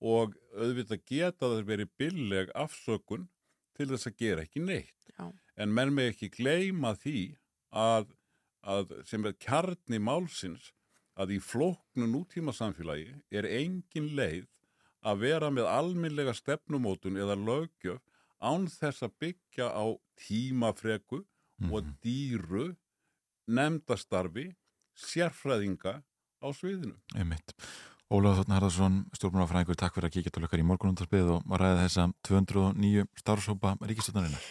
og 0.00 0.36
auðvitað 0.56 1.04
geta 1.06 1.50
þær 1.52 1.66
verið 1.68 1.92
billeg 2.00 2.52
afsökun 2.54 3.28
til 3.76 3.88
þess 3.90 4.08
að 4.08 4.16
gera 4.16 4.44
ekki 4.46 4.62
neitt. 4.64 5.10
Já. 5.18 5.30
En 5.56 5.74
menn 5.74 5.92
með 5.94 6.14
ekki 6.14 6.30
gleyma 6.38 6.94
því 6.96 7.36
að, 7.70 8.12
að 8.62 8.94
sem 9.08 9.26
er 9.26 9.36
kjarni 9.40 10.00
málsins 10.00 10.72
að 11.20 11.36
í 11.36 11.40
flóknu 11.44 12.08
nútíma 12.08 12.54
samfélagi 12.56 13.12
er 13.30 13.48
engin 13.48 14.14
leið 14.16 14.48
að 15.04 15.24
vera 15.24 15.50
með 15.52 15.68
almennlega 15.68 16.32
stefnumótun 16.36 17.18
eða 17.20 17.36
löggjöf 17.36 18.00
án 18.40 18.66
þess 18.72 19.04
að 19.04 19.16
byggja 19.20 19.68
á 19.68 19.84
tímafreku 20.20 21.24
og 21.68 21.92
dýru 22.00 22.70
nefndastarfi 23.50 24.50
sérfræðinga 24.96 26.00
á 26.40 26.46
sviðinu. 26.56 26.96
einmitt. 27.16 27.54
Ólaf 28.10 28.40
Þotna 28.40 28.56
Harðarsson, 28.58 28.94
stjórnmálafræðingur, 29.14 29.76
takk 29.78 29.94
fyrir 29.94 30.08
að 30.08 30.14
kíkja 30.16 30.32
til 30.34 30.42
okkar 30.42 30.62
í 30.62 30.66
morgunundarspið 30.66 31.28
og 31.36 31.52
ræða 31.54 31.84
þessa 31.84 32.06
209 32.26 33.04
starfsópa 33.20 33.76
ríkistjóðnarinnar. 33.86 34.48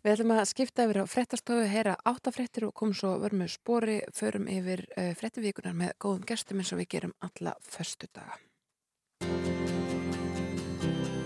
Við 0.00 0.14
ætlum 0.14 0.30
að 0.32 0.44
skipta 0.48 0.86
yfir 0.86 1.02
á 1.02 1.04
frettastofu, 1.10 1.64
heyra 1.68 1.96
áttafrettir 2.08 2.68
og 2.68 2.72
komum 2.72 2.94
svo 2.96 3.16
við 3.18 3.50
spori, 3.50 3.98
förum 4.16 4.46
yfir 4.48 4.86
uh, 4.94 5.10
frettivíkunar 5.18 5.74
með 5.76 5.90
góðum 6.00 6.22
gestum 6.30 6.62
eins 6.62 6.70
og 6.72 6.80
við 6.80 6.88
gerum 6.94 7.16
alla 7.20 7.56
föstu 7.66 8.08
daga. 8.14 8.38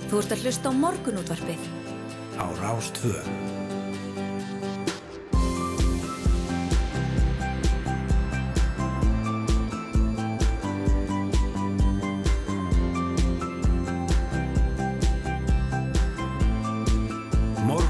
Þú 0.08 0.22
ert 0.22 0.34
að 0.34 0.42
hlusta 0.42 0.72
á 0.72 0.72
morgunútvarpið. 0.72 1.68
á 2.40 3.63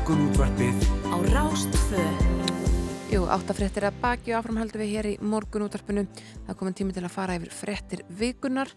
Rástvö. 0.04 0.20
Morgunútvarpið 0.20 0.76
Á 1.08 1.16
Rástfö. 1.32 2.02
Jú, 3.08 3.24
áttafrettir 3.24 3.86
að 3.88 3.96
baki 4.02 4.34
og 4.34 4.42
áfram 4.42 4.58
höldum 4.60 4.82
við 4.82 4.90
hér 4.92 5.06
í 5.08 5.16
morgun 5.24 5.64
útarpinu. 5.64 6.04
Það 6.44 6.58
komin 6.60 6.76
tími 6.76 6.92
til 6.92 7.04
að 7.06 7.14
fara 7.14 7.36
yfir 7.38 7.48
frettir 7.48 8.02
vikunar. 8.12 8.68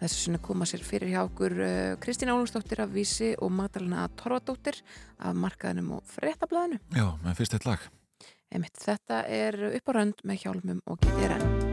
Þessu 0.00 0.16
sinni 0.16 0.40
koma 0.40 0.64
sér 0.64 0.80
fyrir 0.80 1.12
hjá 1.12 1.20
okkur 1.26 1.52
uh, 1.60 2.00
Kristín 2.00 2.32
Álungsdóttir 2.32 2.80
af 2.80 2.94
Vísi 2.94 3.34
og 3.36 3.52
Magdalena 3.52 4.08
Torfadóttir 4.16 4.80
af 5.20 5.36
Markaðinum 5.36 5.98
og 5.98 6.02
Fréttablaðinu. 6.08 6.80
Já, 6.96 7.12
með 7.26 7.36
fyrst 7.42 7.58
eitt 7.58 7.68
lag. 7.68 7.84
Einmitt, 8.48 8.80
þetta 8.80 9.26
er 9.28 9.60
upp 9.74 9.84
á 9.84 9.92
rönd 10.00 10.24
með 10.24 10.46
hjálmum 10.46 10.80
og 10.88 10.96
getið 11.04 11.28
renn. 11.34 11.70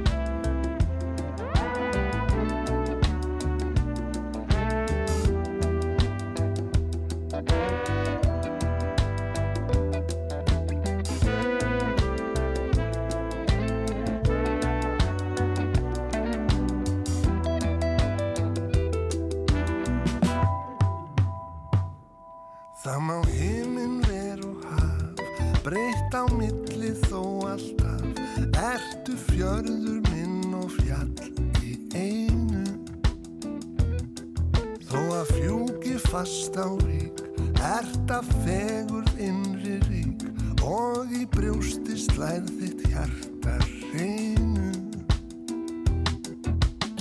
Það 22.87 23.01
má 23.03 23.17
himinn 23.35 23.97
ver 24.07 24.39
og 24.47 24.61
haf, 24.63 25.17
breytt 25.65 26.13
á 26.15 26.23
milli 26.31 26.93
þó 27.09 27.19
alltaf, 27.51 28.21
ertu 28.55 29.15
fjörður 29.25 29.97
minn 30.05 30.53
og 30.55 30.71
fjall 30.77 31.11
í 31.67 31.73
einu. 31.91 32.63
Þó 34.87 35.01
að 35.17 35.33
fjúki 35.33 35.97
fast 36.05 36.55
á 36.55 36.71
rík, 36.85 37.19
ert 37.59 38.15
að 38.15 38.31
fegur 38.47 39.11
innri 39.19 39.81
rík 39.89 40.23
og 40.63 41.11
í 41.11 41.25
brjósti 41.35 41.99
slæð 42.07 42.47
þitt 42.61 42.87
hjarta 42.93 43.57
reynu. 43.91 44.71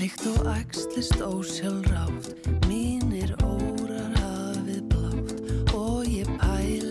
Líkt 0.03 0.27
og 0.35 0.51
æxlist 0.51 1.23
ósjálfrátt, 1.23 2.35
mínir 2.67 3.39
hafið 3.39 3.66
blátt 6.07 6.29
og 6.29 6.86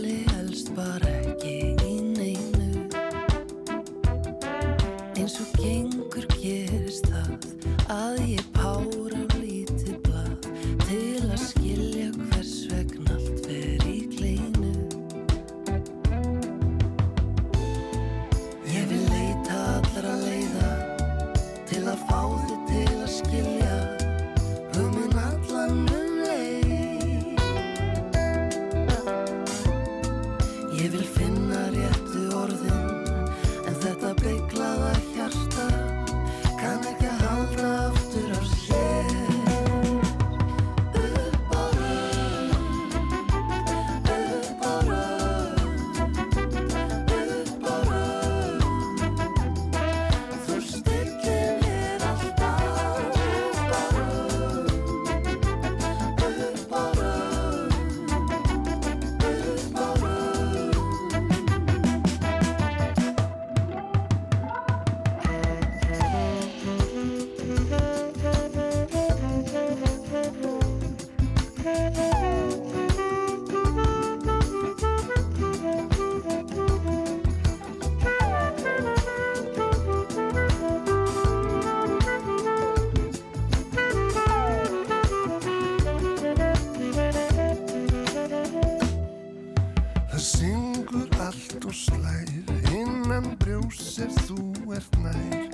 brjós 93.56 93.99
er 94.03 94.12
þú 94.26 94.74
ert 94.76 94.97
nær. 94.99 95.45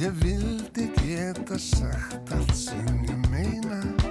Ég 0.00 0.12
vildi 0.20 0.88
geta 0.98 1.58
sagt 1.58 2.32
allt 2.36 2.54
sem 2.56 3.04
ég 3.08 3.28
meina 3.32 4.01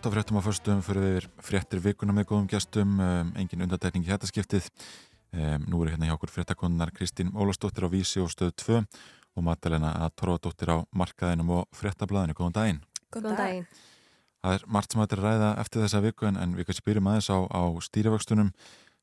áttafréttum 0.00 0.40
á 0.40 0.48
föstum 0.48 0.78
fyrir 0.80 1.02
við 1.04 1.24
fréttir 1.44 1.80
vikuna 1.84 2.14
með 2.16 2.30
góðum 2.30 2.46
gestum, 2.48 2.94
um, 3.04 3.32
engin 3.36 3.60
undatækning 3.66 4.06
í 4.06 4.08
þetta 4.08 4.28
skiptið. 4.30 4.68
Um, 5.36 5.66
nú 5.68 5.82
eru 5.82 5.92
hérna 5.92 6.08
hjá 6.08 6.14
okkur 6.14 6.32
fréttakonnar 6.32 6.88
Kristín 6.96 7.34
Ólastóttir 7.36 7.84
á 7.84 7.92
Vísi 7.92 8.22
og 8.24 8.30
stöð 8.32 8.54
2 8.64 8.78
og 8.80 9.44
Magdalena 9.44 9.90
að 10.00 10.14
Torfadóttir 10.22 10.72
á 10.72 10.76
Markaðinum 10.96 11.52
og 11.52 11.68
fréttablaðinu. 11.76 12.32
Góðan 12.32 12.56
daginn. 12.56 12.80
Góðan 13.12 13.36
daginn. 13.36 13.66
Það 14.40 14.56
er 14.56 14.64
margt 14.72 14.96
sem 14.96 15.02
er 15.04 15.12
að 15.18 15.26
ræða 15.26 15.50
eftir 15.60 15.84
þessa 15.84 16.02
viku 16.06 16.30
en, 16.30 16.40
en 16.40 16.56
við 16.56 16.70
kannski 16.70 16.86
byrjum 16.88 17.10
aðeins 17.12 17.28
á, 17.28 17.38
á 17.44 17.62
stýrivöxtunum. 17.84 18.54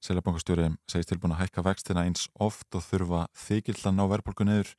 Selabankastjóri 0.02 0.72
segist 0.90 1.14
tilbúin 1.14 1.38
að 1.38 1.44
hækka 1.44 1.68
vextina 1.68 2.08
eins 2.10 2.26
oft 2.42 2.74
og 2.74 2.82
þurfa 2.90 3.28
þykill 3.38 3.84
að 3.84 4.00
ná 4.00 4.08
verðbólku 4.10 4.50
neður. 4.50 4.74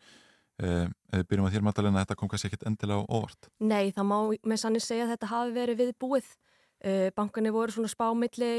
Um, 0.59 0.91
ef 1.13 1.21
við 1.21 1.29
byrjum 1.31 1.47
að 1.47 1.55
þér 1.55 1.65
Magdalena, 1.69 2.03
þetta 2.03 2.17
kom 2.19 2.31
kannski 2.31 2.49
ekkit 2.51 2.67
endilega 2.67 3.05
á 3.05 3.11
óvart. 3.15 3.49
Nei, 3.63 3.93
það 3.95 4.09
má 4.11 4.17
með 4.51 4.61
sannig 4.65 4.83
segja 4.83 5.07
að 5.07 5.13
þetta 5.15 5.31
hafi 5.31 5.55
verið 5.55 5.81
viðbúið. 5.85 6.31
Uh, 6.79 7.07
bankinni 7.15 7.53
voru 7.55 7.75
svona 7.75 7.91
spámiðli 7.91 8.51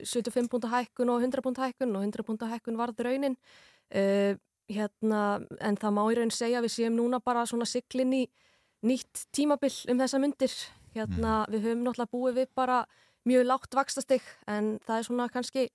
uh, 0.00 0.04
75 0.08 0.50
púnta 0.52 0.68
hækkun 0.72 1.12
og 1.12 1.24
100 1.24 1.44
púnta 1.44 1.64
hækkun 1.64 1.96
og 1.96 2.04
100 2.04 2.26
púnta 2.28 2.48
hækkun 2.50 2.78
varð 2.80 3.00
raunin. 3.06 3.38
Uh, 3.88 4.36
hérna, 4.70 5.22
en 5.64 5.80
það 5.80 5.96
má 5.96 6.02
í 6.06 6.18
raun 6.20 6.34
segja 6.34 6.60
að 6.60 6.68
við 6.68 6.76
séum 6.76 6.98
núna 6.98 7.20
bara 7.24 7.46
svona 7.48 7.68
siglinn 7.68 8.12
í 8.20 8.22
nýtt 8.86 9.26
tímabill 9.34 9.74
um 9.92 10.00
þessa 10.00 10.20
myndir. 10.20 10.54
Hérna, 10.94 11.44
Við 11.50 11.68
höfum 11.68 11.84
náttúrulega 11.86 12.12
búið 12.12 12.38
við 12.40 12.52
bara 12.58 12.82
mjög 13.28 13.46
lágt 13.46 13.76
vakstastig 13.76 14.24
en 14.50 14.78
það 14.86 14.96
er 14.96 15.06
svona 15.06 15.28
kannski 15.30 15.68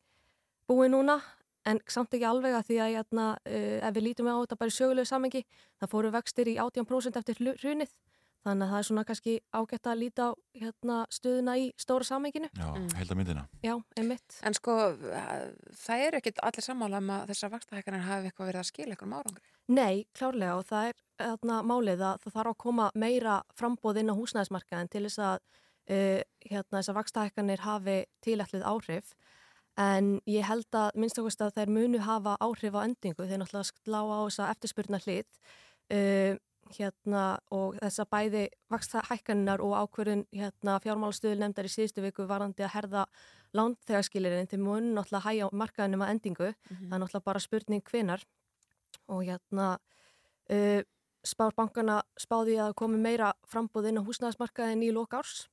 búið 0.69 0.91
núna 0.95 1.19
en 1.65 1.79
samt 1.91 2.13
ekki 2.15 2.27
alveg 2.29 2.57
að 2.57 2.67
því 2.69 2.81
að 2.85 2.91
jæna, 2.95 3.29
uh, 3.37 3.77
ef 3.87 3.95
við 3.95 4.07
lítum 4.09 4.29
á 4.31 4.35
þetta 4.41 4.59
bara 4.61 4.73
í 4.73 4.77
sögulegu 4.79 5.09
samengi 5.09 5.45
það 5.79 5.93
fóru 5.93 6.11
vextir 6.15 6.51
í 6.51 6.59
18% 6.61 7.21
eftir 7.21 7.41
hrunið. 7.41 7.95
Þannig 8.45 8.67
að 8.67 8.71
það 8.71 8.77
er 8.77 8.85
svona 8.85 9.03
kannski 9.09 9.33
ágætt 9.57 9.87
að 9.89 10.01
líta 10.03 10.25
á 10.29 10.31
hérna, 10.53 10.97
stöðuna 11.09 11.55
í 11.57 11.63
stóra 11.81 12.05
samenginu 12.05 12.49
Já, 12.53 12.67
heilda 12.99 13.15
myndina. 13.17 13.45
Já, 13.65 13.73
einmitt. 13.97 14.35
En 14.45 14.53
sko, 14.53 14.75
það 15.81 16.03
er 16.05 16.17
ekkit 16.19 16.41
allir 16.45 16.65
sammála 16.67 16.99
um 17.01 17.09
að 17.15 17.31
þessar 17.31 17.53
vakstahækkanir 17.55 18.05
hafi 18.05 18.29
eitthvað 18.29 18.51
verið 18.51 18.61
að 18.61 18.69
skila 18.69 18.93
eitthvað 18.93 19.15
árangri. 19.17 19.49
Nei, 19.73 20.05
klárlega 20.13 20.59
og 20.59 20.67
það 20.69 20.91
er 20.91 21.01
þarna, 21.23 21.57
málið 21.71 22.05
að 22.05 22.21
það 22.21 22.37
þarf 22.37 22.51
að 22.51 22.59
koma 22.67 22.87
meira 22.93 23.39
frambóð 23.57 24.01
inn 24.03 24.13
á 24.13 24.19
húsnæðismarkaðin 24.19 24.93
til 24.93 25.03
þess 25.07 25.23
að 25.25 25.39
uh, 25.41 26.21
hérna, 26.45 26.77
þessar 26.77 26.99
vakstahækkanir 26.99 27.65
hafi 27.65 27.97
tilætlið 28.27 28.69
áhrif 28.69 29.15
en 29.81 30.09
ég 30.29 30.45
held 30.47 30.77
að 30.77 30.97
minnst 30.99 31.19
okkast 31.19 31.43
að 31.43 31.55
þær 31.59 31.71
munu 31.75 32.01
hafa 32.03 32.35
áhrif 32.43 32.75
á 32.75 32.85
endingu. 32.85 33.27
Þeir 33.27 33.41
náttúrulega 33.41 33.71
slá 33.71 33.99
á 34.01 34.19
þessa 34.25 34.49
eftirspurna 34.53 34.99
hlið 35.03 35.25
uh, 35.91 36.37
hérna 36.73 37.23
og 37.53 37.75
þessa 37.77 38.05
bæði 38.09 38.45
vakstahækkaninnar 38.73 39.61
og 39.61 39.75
ákverðun 39.83 40.23
hérna, 40.33 40.79
fjármálastöðu 40.81 41.37
nefndar 41.41 41.67
í 41.67 41.73
síðustu 41.73 42.01
viku 42.05 42.25
varandi 42.29 42.65
að 42.65 42.73
herða 42.73 43.03
lánþegarskilirinn 43.55 44.49
til 44.49 44.61
munu 44.63 44.95
náttúrulega 44.95 45.27
hægja 45.27 45.49
markaðinum 45.51 46.05
að 46.05 46.15
endingu. 46.15 46.49
Mhm. 46.55 46.87
það 46.87 46.95
er 46.95 47.03
náttúrulega 47.03 47.29
bara 47.29 47.43
spurning 47.43 47.83
hvenar 47.91 48.25
og 49.07 49.23
hérna 49.27 49.77
uh, 50.49 50.81
spárbankana 51.25 52.01
spáði 52.17 52.57
að 52.61 52.75
komi 52.77 52.97
meira 53.01 53.33
frambúð 53.49 53.89
inn 53.89 53.99
á 54.01 54.07
húsnæðismarkaðin 54.07 54.85
í 54.85 54.93
loka 54.93 55.19
árs 55.19 55.47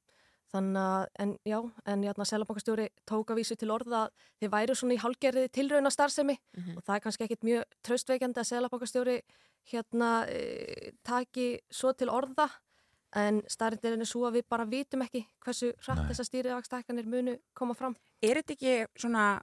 þannig 0.52 0.82
að, 0.82 1.06
en 1.24 1.30
já, 1.48 1.58
en 1.86 2.02
hérna 2.04 2.24
selabankastjóri 2.28 2.88
tók 3.08 3.30
að 3.32 3.38
vísu 3.40 3.56
til 3.56 3.70
orða 3.72 4.04
að 4.06 4.10
þið 4.42 4.50
væru 4.52 4.74
svona 4.76 4.94
í 4.96 5.00
hálgerði 5.02 5.46
tilrauna 5.52 5.90
starfsemi 5.90 6.36
Mhm. 6.58 6.76
og 6.76 6.82
það 6.84 6.94
er 6.96 7.00
kannski 7.06 7.24
ekkit 7.24 7.46
mjög 7.48 7.64
tröstveikjandi 7.82 8.40
að 8.42 8.50
selabankastjóri 8.50 9.16
hérna 9.72 10.10
e, 10.28 10.92
taki 11.04 11.60
svo 11.70 11.92
til 11.96 12.08
orða 12.08 12.48
en 13.14 13.42
starrindin 13.48 14.00
er 14.00 14.08
svo 14.08 14.24
að 14.28 14.40
við 14.40 14.44
bara 14.48 14.64
vitum 14.66 15.02
ekki 15.04 15.26
hversu 15.44 15.72
hratt 15.86 16.08
þessar 16.10 16.28
stýriðavakstækkanir 16.30 17.06
munu 17.06 17.36
koma 17.54 17.74
fram. 17.74 17.96
Er 18.22 18.40
þetta 18.40 18.52
ekki 18.56 18.86
svona 18.96 19.40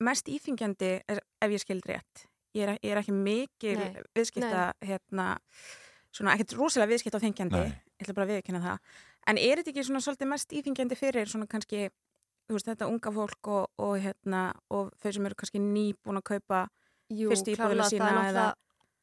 mest 0.00 0.26
íþingjandi 0.28 1.02
ef 1.08 1.50
ég 1.50 1.60
skild 1.60 1.86
rétt? 1.86 2.26
Ég 2.54 2.62
er, 2.66 2.78
ég 2.82 2.90
er 2.90 2.98
ekki 3.02 3.12
mikil 3.14 3.76
Nei. 3.78 4.02
viðskipta, 4.16 4.72
hérna, 4.82 5.36
svona 6.10 6.32
ekkert 6.34 6.56
rosalega 6.58 6.90
viðskipta 6.94 7.18
á 7.18 7.22
þengjandi, 7.22 7.60
Nei. 7.60 7.74
ég 8.00 8.06
ætla 8.06 8.14
bara 8.16 8.26
að 8.26 8.32
viðkynna 8.34 8.62
það. 8.64 8.78
En 9.30 9.38
er 9.38 9.60
þetta 9.60 9.70
ekki 9.74 9.86
svona 9.86 10.02
svolítið 10.02 10.30
mest 10.32 10.54
íþingjandi 10.58 10.98
fyrir 10.98 11.30
svona 11.30 11.46
kannski, 11.50 11.90
þú 12.48 12.56
veist, 12.56 12.70
þetta 12.70 12.88
unga 12.90 13.12
fólk 13.14 13.50
og, 13.52 13.68
og 13.78 13.92
hérna, 14.02 14.48
og 14.74 14.90
þau 14.98 15.12
sem 15.16 15.28
eru 15.28 15.38
kannski 15.38 15.62
nýbúin 15.62 16.18
að 16.18 16.26
kaupa 16.32 16.64
Jú, 17.10 17.30
fyrst 17.30 17.52
íbúðina 17.52 17.86
klárlega, 17.86 17.92
það 17.92 18.08
er 18.08 18.10
sína 18.10 18.26
eða... 18.32 18.48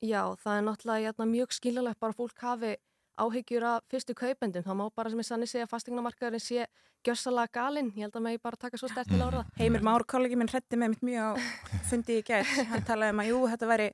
Já, 0.05 0.21
það 0.43 0.57
er 0.57 0.65
náttúrulega 0.67 1.07
jæna, 1.07 1.25
mjög 1.31 1.55
skiljalegt 1.55 1.99
bara 2.03 2.13
að 2.13 2.19
fólk 2.19 2.43
hafi 2.43 2.75
áhyggjur 3.17 3.63
af 3.65 3.85
fyrstu 3.89 4.13
kaupendum. 4.13 4.63
Það 4.65 4.77
má 4.77 4.83
bara 4.93 5.09
sem 5.09 5.21
ég 5.21 5.27
sannig 5.27 5.49
segja 5.49 5.65
að 5.65 5.71
fastegnamarkaðurinn 5.71 6.43
sé 6.43 6.67
gjörsalega 7.07 7.49
galinn. 7.57 7.89
Ég 7.95 8.05
held 8.05 8.19
að 8.19 8.25
maður 8.27 8.43
bara 8.45 8.59
taka 8.61 8.77
svo 8.77 8.89
stert 8.91 9.09
til 9.09 9.21
ára. 9.23 9.41
Heimir 9.57 9.85
Már, 9.85 10.05
kollegi 10.05 10.37
minn, 10.37 10.51
hrætti 10.51 10.77
með 10.77 10.93
mitt 10.93 11.05
mjög 11.07 11.33
á 11.33 11.33
fundi 11.89 12.19
í 12.19 12.25
gær. 12.27 12.45
Hann 12.69 12.85
talaði 12.85 13.15
um 13.15 13.23
að 13.23 13.31
jú, 13.31 13.39
þetta 13.53 13.71
væri 13.71 13.89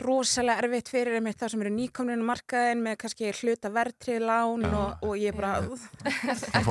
rosalega 0.00 0.62
erfitt 0.64 0.88
fyrir 0.88 1.18
einmitt 1.18 1.36
þá 1.40 1.48
sem 1.52 1.62
eru 1.64 1.72
nýkomninu 1.74 2.24
markaðin 2.24 2.80
með 2.84 2.96
kannski 3.02 3.32
hluta 3.40 3.70
verðtrið 3.74 4.22
lán 4.24 4.64
og, 4.68 5.02
og 5.04 5.16
ég 5.20 5.36
bara 5.36 5.60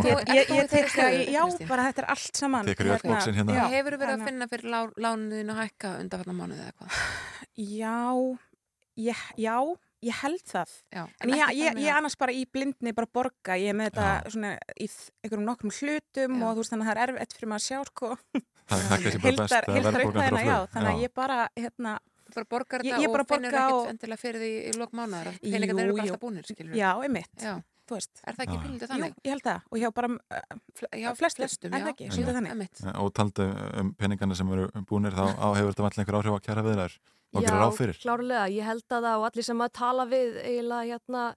ég, 0.09 0.24
ég, 0.36 0.49
ég 0.57 0.72
tek 0.72 0.95
að, 1.01 1.17
já, 1.32 1.43
bara 1.69 1.86
þetta 1.89 2.03
er 2.05 2.09
allt 2.15 2.41
saman. 2.41 2.72
Í 2.72 2.76
hérna. 2.76 3.55
já, 3.55 3.63
Hefur 3.76 3.97
verið 3.97 4.07
að 4.07 4.11
þannig 4.15 4.28
finna 4.32 4.47
fyrir 4.51 4.72
lá, 4.74 4.80
lánuðin 5.05 5.53
að 5.53 5.61
hækka 5.65 5.93
undanfarnar 6.01 6.38
mánuði 6.41 6.65
eða 6.65 6.74
eitthvað? 6.74 6.91
Já, 7.61 7.97
ég, 9.05 9.24
já, 9.45 9.55
ég 10.01 10.22
held 10.24 10.45
það. 10.51 10.76
Já, 10.91 11.03
en 11.22 11.34
ég, 11.38 11.74
að- 11.78 11.89
annars 11.97 12.17
bara 12.19 12.36
í 12.36 12.45
blindni 12.51 12.93
bara 12.97 13.09
borga, 13.13 13.57
ég 13.61 13.72
er 13.74 13.78
með 13.78 13.91
þetta 13.91 14.32
svona 14.36 14.53
í 14.76 14.88
einhverjum 14.89 15.47
nokkrum 15.47 15.76
hlutum 15.78 16.39
og 16.41 16.55
þú 16.55 16.63
veist 16.63 16.74
þannig 16.76 16.88
að 16.88 16.91
það 16.91 17.03
er 17.05 17.13
erfitt 17.15 17.38
fyrir 17.38 17.51
maður 17.53 17.61
að 17.61 17.69
sjá 17.69 17.84
sko. 17.91 18.13
Það- 18.72 18.86
það 18.88 18.95
er 18.95 19.03
kannski 19.03 19.22
bara 19.22 19.41
best 19.41 19.53
að 19.57 19.74
heildar 19.76 19.95
verðbólgan 19.97 20.22
fer 20.22 20.32
á 20.32 20.38
upphæðina, 20.38 20.47
já, 20.47 20.59
þannig 20.74 20.89
að 20.91 20.97
Já. 20.97 21.03
ég 21.05 21.13
bara 21.22 21.39
hérna, 21.59 21.97
Þú 22.01 22.11
bara 22.36 22.47
borgar 22.55 22.82
þetta 22.86 23.01
ég 23.03 23.11
bara 23.11 23.25
og 23.25 23.29
borga 23.32 23.47
ekkert 23.51 23.75
og- 23.75 23.89
endilega 23.91 24.21
fyrir 24.21 24.41
því 24.41 24.51
í 24.71 24.77
lok 24.79 24.91
mánuðar 24.91 25.27
að 25.32 25.39
peningarnir 25.41 25.84
eru 25.86 25.93
bara 25.97 26.03
alltaf 26.07 26.21
búnir, 26.23 26.45
skilur 26.47 26.75
Já, 26.75 26.89
einmitt, 27.03 27.36
Já. 27.41 27.53
þú 27.88 27.97
veist 27.97 28.21
Er 28.25 28.34
það 28.34 28.43
ekki 28.45 28.57
Já. 28.57 28.63
pílítið 28.65 28.91
þannig? 28.91 29.11
Jú, 29.15 29.21
ég 29.25 29.32
held 29.36 29.43
það 29.43 29.61
og 29.71 29.77
hjá 29.82 29.89
bara 29.93 30.07
já, 31.01 31.09
flestum, 31.15 31.45
flestum, 31.45 31.73
er 31.73 31.79
já. 31.79 31.84
það 31.86 31.93
ekki, 31.93 32.09
svolítið 32.15 32.36
þannig 32.39 32.51
Einmitt. 32.55 32.84
Og 33.01 33.13
taldi 33.13 33.47
um 33.82 33.93
peningana 33.95 34.36
sem 34.36 34.51
eru 34.51 34.67
búnir 34.88 35.11
þá 35.15 35.25
á 35.36 35.47
hefur 35.57 35.71
þetta 35.73 35.86
vantlega 35.88 36.05
einhver 36.05 36.19
áhrif 36.21 36.38
á 36.38 36.45
kjæra 36.45 36.63
viðræður 36.67 36.95
og 37.34 37.43
gera 37.45 37.59
ráð 37.61 37.75
fyrir. 37.77 37.97
klárlega. 38.03 38.45
Ég 38.51 38.63
held 38.67 38.84
að 38.91 39.03
það 39.07 39.17
og 39.21 39.25
allir 39.32 39.43
sem 39.47 39.57
að 39.63 39.71
tala 39.73 40.05
við 40.05 40.36
eiginlega 40.43 40.88
hérna 40.91 41.36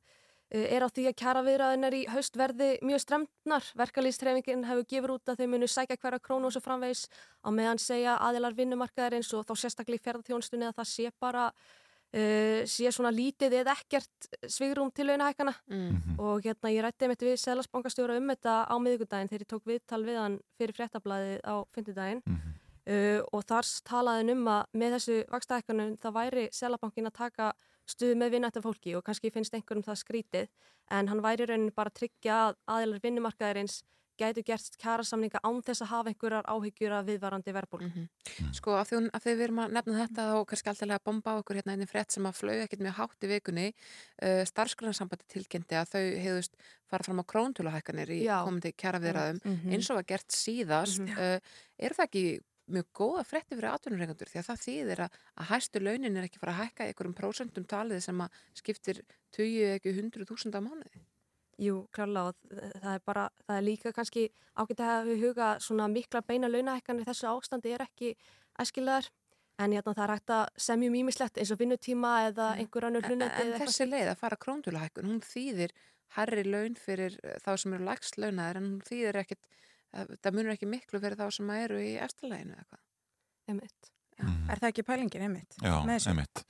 er 0.54 0.84
á 0.84 0.88
því 0.88 1.04
að 1.10 1.16
kjara 1.18 1.42
viðræðunar 1.46 1.94
í 1.98 2.02
haust 2.14 2.36
verði 2.38 2.68
mjög 2.86 3.00
stremnar. 3.02 3.70
Verkalýstrefingin 3.80 4.66
hefur 4.68 4.84
gefur 4.90 5.14
út 5.16 5.32
að 5.32 5.40
þau 5.42 5.48
munu 5.54 5.66
sækja 5.70 5.96
hverja 5.98 6.20
krónu 6.22 6.46
og 6.46 6.54
svo 6.54 6.62
framvegis. 6.64 7.08
Á 7.42 7.48
meðan 7.50 7.80
segja 7.82 8.18
aðilar 8.22 8.54
vinnumarkaðarins 8.54 9.32
og 9.34 9.46
þá 9.48 9.54
sérstaklega 9.64 9.98
í 9.98 10.04
ferðarþjónustunni 10.04 10.68
að 10.68 10.76
það 10.78 10.90
sé 10.92 11.10
bara 11.20 11.46
uh, 11.50 12.60
sé 12.70 12.92
svona 12.94 13.10
lítið 13.14 13.56
eða 13.60 13.74
ekkert 13.74 14.28
svigrum 14.46 14.92
til 14.94 15.08
launahækana 15.10 15.54
Mm. 15.66 16.18
og 16.18 16.42
hérna 16.44 16.70
ég 16.70 16.82
rætti 16.84 17.08
mitt 17.08 17.22
við 17.22 17.38
Sælasbankastjóra 17.42 18.16
um 18.20 18.28
þetta 18.30 18.54
á 18.70 18.74
miðugudaginn 18.78 19.28
þegar 19.30 19.42
ég 19.42 19.50
tók 19.50 19.64
viðtal 19.66 20.04
við 20.04 20.18
hann 20.20 20.36
fyrir 20.58 20.74
fréttablaðið 20.76 21.40
á 21.42 21.54
fyndudaginn 21.74 22.22
uh, 22.28 23.20
og 23.32 23.42
þar 23.48 23.66
talaði 23.88 24.22
hann 24.22 24.30
um 24.36 24.48
að 24.54 24.64
með 24.74 24.94
þessu 24.98 25.16
að 27.84 27.94
stuðu 27.94 28.16
með 28.20 28.30
vinnættar 28.38 28.62
fólki 28.64 28.94
og 28.96 29.04
kannski 29.04 29.30
finnst 29.32 29.54
einhverjum 29.54 29.84
það 29.84 30.00
skrítið 30.04 30.48
en 30.90 31.08
hann 31.08 31.22
væri 31.24 31.44
í 31.44 31.50
rauninni 31.50 31.74
bara 31.74 31.90
að 31.92 31.98
tryggja 32.00 32.38
að 32.48 32.56
aðeinar 32.66 33.00
vinnumarkaðarins 33.04 33.82
gætu 34.14 34.44
gert 34.46 34.76
kjærasamninga 34.78 35.40
án 35.42 35.56
þess 35.66 35.82
að 35.82 35.88
hafa 35.90 36.10
einhverjar 36.12 36.46
áhyggjur 36.46 36.92
af 36.94 37.06
viðvarandi 37.08 37.50
verðbólk. 37.56 37.82
Sko, 38.54 38.76
af 38.78 38.86
því, 38.92 39.00
af 39.10 39.24
því 39.24 39.32
við 39.34 39.42
erum 39.48 39.58
að 39.64 39.72
nefna 39.74 39.96
þetta 40.04 40.26
þá 40.30 40.36
kannski 40.52 40.70
alltaf 40.70 40.92
að 40.94 41.02
bomba 41.08 41.34
á 41.34 41.38
okkur 41.40 41.58
hérna 41.58 41.74
einnig 41.74 41.90
frétt 41.90 42.14
sem 42.14 42.28
að 42.30 42.38
flög 42.38 42.62
ekkert 42.62 42.84
mjög 42.86 42.94
hátt 43.00 43.26
í 43.26 43.30
vikunni 43.32 43.66
uh, 43.74 44.44
starfsgrunnarsambandi 44.46 45.26
tilkynnti 45.34 45.74
að 45.80 45.90
þau 45.96 46.04
hefðust 46.28 46.54
fara 46.86 47.02
fram 47.08 47.24
á 47.26 47.30
króntúlahækkanir 47.34 48.14
í 48.14 48.20
Já. 48.22 48.38
komandi 48.46 48.70
kjaraviðraðum 48.78 49.42
Mhm. 49.44 49.74
eins 49.74 49.90
og 49.90 49.96
var 49.98 50.06
gert 50.14 50.30
síðast 50.30 51.02
Mhm. 51.02 51.18
uh, 51.18 51.38
er 51.82 51.90
það 51.98 52.06
ekki 52.06 52.24
mjög 52.70 52.86
góða 52.96 53.24
frétti 53.28 53.56
fyrir 53.56 53.70
atvinnureikandur 53.72 54.30
því 54.30 54.40
að 54.40 54.46
það 54.50 54.62
þýðir 54.64 55.02
að, 55.04 55.18
að 55.40 55.50
hæstu 55.50 55.82
launin 55.82 56.16
er 56.16 56.28
ekki 56.28 56.40
fara 56.42 56.54
að 56.54 56.62
hækka 56.62 56.86
einhverjum 56.88 57.16
prósentum 57.18 57.66
talið 57.68 58.04
sem 58.06 58.22
að 58.24 58.38
skiptir 58.60 59.02
20 59.36 59.74
ekki 59.78 59.92
100 59.92 60.28
þúsund 60.30 60.56
á 60.56 60.60
mánuði. 60.64 61.04
Jú, 61.62 61.84
klárlega 61.94 62.32
og 62.32 62.62
það 62.82 62.94
er 62.96 63.02
bara, 63.06 63.26
það 63.46 63.58
er 63.58 63.66
líka 63.68 63.92
kannski 63.94 64.24
ágætt 64.58 64.80
að 64.80 64.90
hafa 64.90 65.18
huga 65.20 65.50
svona 65.62 65.90
mikla 65.92 66.24
beina 66.26 66.50
launahækkanir 66.50 67.04
í 67.04 67.10
þessu 67.10 67.28
ástandi 67.30 67.74
er 67.76 67.84
ekki 67.84 68.14
æskilegar 68.58 69.10
en 69.62 69.74
hérna, 69.74 69.94
það 69.94 70.04
er 70.04 70.12
hægt 70.16 70.32
að 70.34 70.44
semjum 70.66 70.96
ímislegt 70.98 71.38
eins 71.38 71.52
og 71.54 71.60
vinnutíma 71.60 72.14
eða 72.30 72.48
einhver 72.58 72.88
annur 72.88 73.04
En, 73.04 73.12
hlunneti 73.12 73.44
en 73.44 73.52
þessi 73.62 73.86
leið 73.86 74.10
að 74.10 74.22
fara 74.24 74.38
króntúlahækkun, 74.44 75.10
hún 75.12 75.20
þýðir 75.22 75.74
herri 76.16 76.44
laun 76.46 76.78
fyrir 76.78 77.18
eh, 77.22 77.38
þá 77.42 77.52
sem 77.62 77.76
eru 77.76 77.86
lægst 77.88 78.18
launaðir 78.18 78.60
en 78.60 78.68
hún 78.72 78.82
þýðir 78.88 79.20
ekkit, 79.22 79.48
það 79.94 80.34
munur 80.36 80.54
ekki 80.54 80.68
miklu 80.70 81.00
fyrir 81.02 81.18
þá 81.20 81.26
sem 81.36 81.50
eru 81.56 81.80
í 81.82 81.92
eftirleginu 82.02 82.54
eða 82.56 82.64
hvað. 82.68 82.82
Einmitt. 83.52 83.90
Er 84.24 84.60
það 84.62 84.68
ekki 84.70 84.84
pælingin, 84.86 85.24
einmitt? 85.26 85.56
Já, 85.62 85.74
einmitt. 86.08 86.44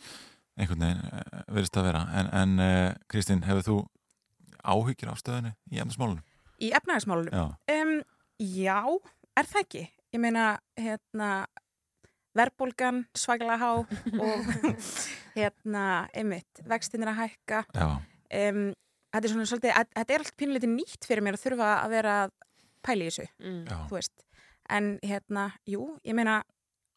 Einhvern 0.54 0.84
veginn 0.84 1.00
uh, 1.08 1.42
verðist 1.50 1.78
að 1.80 1.86
vera. 1.88 2.02
En, 2.20 2.28
en 2.40 2.52
uh, 2.62 2.92
Kristín, 3.10 3.40
hefur 3.48 3.64
þú 3.66 3.76
áhyggjur 4.64 5.10
af 5.12 5.18
stöðinu 5.20 5.50
í 5.74 5.80
efnismálunum? 5.82 6.22
Í 6.62 6.68
efnahagsmálunum? 6.78 7.34
Já. 7.34 7.74
Um, 7.74 7.94
já, 8.38 8.78
er 9.40 9.48
það 9.50 9.64
ekki? 9.64 9.82
Ég 10.14 10.22
meina, 10.22 10.44
hérna, 10.78 11.30
verðbólgan, 12.38 13.02
svaglega 13.18 13.58
há 13.58 13.70
og 13.74 14.48
hérna, 15.36 15.84
einmitt, 16.14 16.62
vextin 16.70 17.02
er 17.04 17.12
að 17.12 17.20
hækka. 17.24 17.64
Já. 17.74 17.88
Um, 18.34 18.62
þetta 19.14 19.28
er 19.28 19.32
svona 19.34 19.48
svolítið, 19.50 19.74
að- 19.78 19.92
þetta 19.98 20.14
er 20.16 20.24
allt 20.24 20.36
pínleiti 20.40 20.70
nýtt 20.70 21.06
fyrir 21.10 21.22
mér 21.26 21.38
að 21.38 21.44
þurfa 21.48 21.72
að 21.82 21.92
vera 21.98 22.14
að 22.84 22.90
pæla 22.90 23.06
í 23.06 23.10
þessu, 23.10 23.26
Já. 23.70 23.78
þú 23.88 23.96
veist. 23.98 24.26
En 24.72 24.92
hérna, 25.04 25.48
jú, 25.68 25.86
ég 26.04 26.14
meina, 26.16 26.42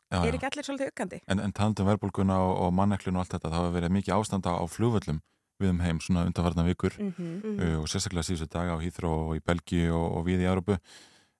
Já, 0.08 0.22
er 0.24 0.32
já. 0.32 0.38
ekki 0.38 0.48
allir 0.52 0.64
svolítið 0.68 0.92
aukandi? 0.92 1.18
En, 1.28 1.40
en 1.44 1.52
talandum 1.56 1.88
verðbólguna 1.90 2.38
og, 2.40 2.54
og 2.68 2.70
manneklun 2.78 3.18
og 3.20 3.26
allt 3.26 3.34
þetta, 3.36 3.50
þá 3.52 3.58
hefur 3.60 3.76
verið 3.76 3.92
mikið 3.98 4.16
ástand 4.16 4.48
á, 4.48 4.54
á 4.56 4.64
flugvöllum 4.72 5.20
við 5.60 5.72
um 5.74 5.80
heim 5.82 6.00
svona 6.00 6.24
undanfarnar 6.30 6.68
vikur 6.70 6.94
Mhm. 7.02 7.58
uh, 7.60 7.80
og 7.82 7.88
sérstaklega 7.90 8.24
síðustu 8.28 8.48
daga 8.54 8.78
á 8.78 8.84
Hýþró 8.84 9.10
og 9.26 9.36
í 9.36 9.42
Belgíu 9.44 9.90
og, 9.98 10.18
og 10.20 10.26
við 10.30 10.44
í 10.46 10.48
Európu. 10.48 10.78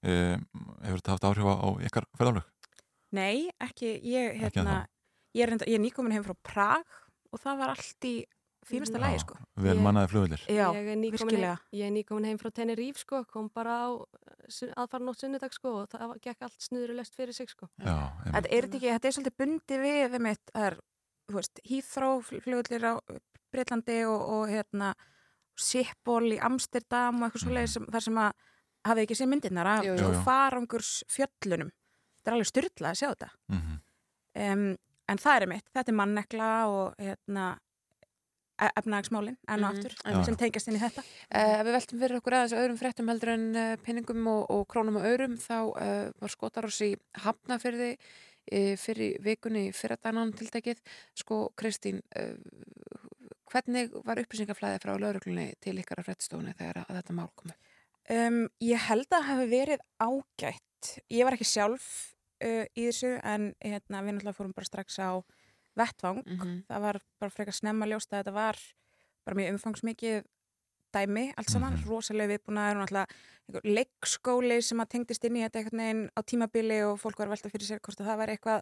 Uh, 0.04 0.36
hefur 0.84 1.00
þetta 1.00 1.14
haft 1.16 1.28
áhrif 1.30 1.46
á 1.48 1.68
ykkar 1.86 2.06
ferðalög? 2.18 2.44
Nei, 3.16 3.48
ekki, 3.64 3.94
ég, 4.04 4.36
Ekki 4.36 4.60
hérna, 4.60 4.82
ennþá. 4.82 4.88
ég 5.38 5.44
er, 5.48 5.54
ég 5.70 5.78
er 5.78 5.84
nýkomin 5.86 6.12
heim 6.18 6.26
frá 6.26 6.36
Prag 6.44 6.84
og 7.32 7.40
það 7.40 7.58
var 7.62 7.70
allt 7.76 8.04
í 8.10 8.16
fínasta 8.68 9.00
lagi 9.02 9.18
Já, 9.18 9.24
sko. 9.24 9.38
vel 9.64 9.80
mannaði 9.84 10.10
flugvillir. 10.12 10.44
Já, 10.52 10.68
er 10.76 11.02
virkilega. 11.04 11.54
heim, 11.58 11.80
ég 11.80 11.86
er 11.88 11.94
nýkomin 11.96 12.26
heim 12.30 12.38
frá 12.42 12.52
Tenerife 12.52 13.00
sko, 13.04 13.24
kom 13.32 13.50
bara 13.54 13.78
á 13.88 13.90
aðfara 14.78 15.04
nótt 15.08 15.20
sunnudag 15.24 15.54
sko 15.56 15.74
og 15.84 15.90
það 15.92 16.14
gekk 16.24 16.42
allt 16.48 16.62
snuðurlest 16.68 17.16
fyrir 17.16 17.34
sig 17.34 17.50
sko. 17.50 17.68
Já, 17.80 17.96
Þetta 18.26 18.48
er, 18.52 18.68
þetta 18.68 18.78
ekki, 18.78 18.92
þetta 18.96 19.08
er 19.08 19.16
svolítið 19.18 19.38
bundið 19.44 19.84
við 19.88 20.18
einmitt, 20.20 20.52
það 20.54 20.68
er, 20.72 20.78
þú 21.28 21.36
veist, 21.40 21.62
Heathrow 21.68 22.22
flugullir 22.28 22.86
á 22.88 22.94
Breitlandi 23.52 24.00
og, 24.06 24.22
og 24.38 24.50
hérna 24.52 24.94
Schiphol 25.58 26.34
í 26.36 26.40
Amsterdam 26.44 27.22
og 27.22 27.28
eitthvað 27.30 27.44
svoleiðis 27.48 27.74
sem, 27.78 27.86
þar 27.92 28.04
sem 28.06 28.18
að 28.22 28.32
hafið 28.88 29.04
ekki 29.08 29.16
séð 29.18 29.30
myndirnar 29.32 29.70
af 29.72 29.88
sko, 29.88 30.12
farangurs 30.28 30.92
fjöllunum 31.12 31.72
þetta 31.72 32.30
er 32.30 32.36
alveg 32.38 32.50
styrla 32.52 32.92
að 32.94 33.00
sjá 33.02 33.08
þetta 33.14 33.30
Mhm. 33.50 33.80
um, 34.44 34.78
en 35.10 35.18
það 35.24 35.36
er 35.38 35.46
einmitt, 35.48 35.70
þetta 35.74 35.92
er 35.94 35.98
mannekla 35.98 36.50
og 36.68 36.96
hérna 37.00 37.46
e- 38.60 38.72
efnahagsmálin 38.82 39.38
enn 39.48 39.64
og 39.64 39.74
Mhm, 39.74 39.78
aftur 39.78 39.94
einmitt. 40.06 40.26
sem 40.26 40.36
tengjast 40.40 40.68
inn 40.72 40.78
í 40.80 40.84
þetta 40.84 41.04
Uh, 41.28 41.60
við 41.68 41.72
veltum 41.76 42.00
fyrir 42.00 42.18
okkur 42.22 42.34
aðeins 42.38 42.56
öðrum 42.58 42.78
fréttum 42.80 43.10
heldur 43.12 43.30
en 43.34 43.46
uh, 43.56 43.76
pinningum 43.84 44.28
og, 44.32 44.46
og 44.50 44.68
krónum 44.72 44.98
og 44.98 45.06
öðrum 45.10 45.36
þá 45.38 45.58
uh, 45.76 46.12
var 46.22 46.30
skotarós 46.34 46.80
í 46.86 46.94
Hafnafyrði 47.26 47.92
uh, 47.98 48.76
fyrir 48.80 49.18
vikunni 49.22 49.72
fyrir 49.76 49.98
dagann 50.02 50.32
tiltekið 50.34 50.80
sko 51.20 51.52
Kristín 51.60 52.02
hvernig 53.52 53.92
var 54.06 54.20
upplýsingaflæði 54.22 54.80
frá 54.84 54.94
lauruglunni 55.00 55.54
til 55.64 55.78
ykkar 55.80 56.02
á 56.04 56.08
fréttstofunni 56.08 56.56
þegar 56.58 56.82
að 56.84 56.98
þetta 57.00 57.16
mál 57.18 57.30
komu? 57.36 57.56
Um, 58.10 58.42
ég 58.64 58.80
held 58.88 59.12
að 59.16 59.26
hafi 59.28 59.48
verið 59.52 59.84
ágætt. 60.00 60.92
Ég 61.12 61.28
var 61.28 61.36
ekki 61.36 61.48
sjálf 61.48 61.88
í 62.44 62.84
þessu 62.86 63.16
en 63.26 63.50
hérna, 63.64 64.04
við 64.06 64.14
náttúrulega 64.18 64.38
fórum 64.38 64.54
bara 64.56 64.68
strax 64.70 65.00
á 65.02 65.10
vettvang. 65.78 66.24
Mhm. 66.26 66.56
Það 66.70 66.82
var 66.88 67.00
bara 67.20 67.30
frekar 67.34 67.54
snemma 67.58 67.86
ljóst 67.88 68.12
að 68.14 68.24
þetta 68.24 68.34
var 68.34 68.58
bara 69.26 69.36
mjög 69.40 69.54
umfangsmikið 69.58 70.24
dæmi 70.96 71.34
allt 71.38 71.50
saman, 71.52 71.74
Mhm. 71.78 71.88
rosalega 71.90 72.32
viðbúnaður 72.38 72.78
og 72.78 72.82
náttúrulega 72.88 73.08
einhver 73.48 73.64
leikskóli 73.78 74.62
sem 74.64 74.80
að 74.80 74.90
tengdist 74.90 75.24
inn 75.26 75.36
í 75.36 75.44
þetta 75.44 75.60
einhvern 75.60 75.82
veginn 75.84 76.10
á 76.16 76.20
tímabili 76.24 76.80
og 76.92 77.00
fólk 77.00 77.18
var 77.20 77.28
velta 77.28 77.50
fyrir 77.52 77.68
sér 77.68 77.80
hvort 77.82 78.00
að 78.02 78.08
það 78.08 78.18
var 78.18 78.28
eitthvað, 78.28 78.62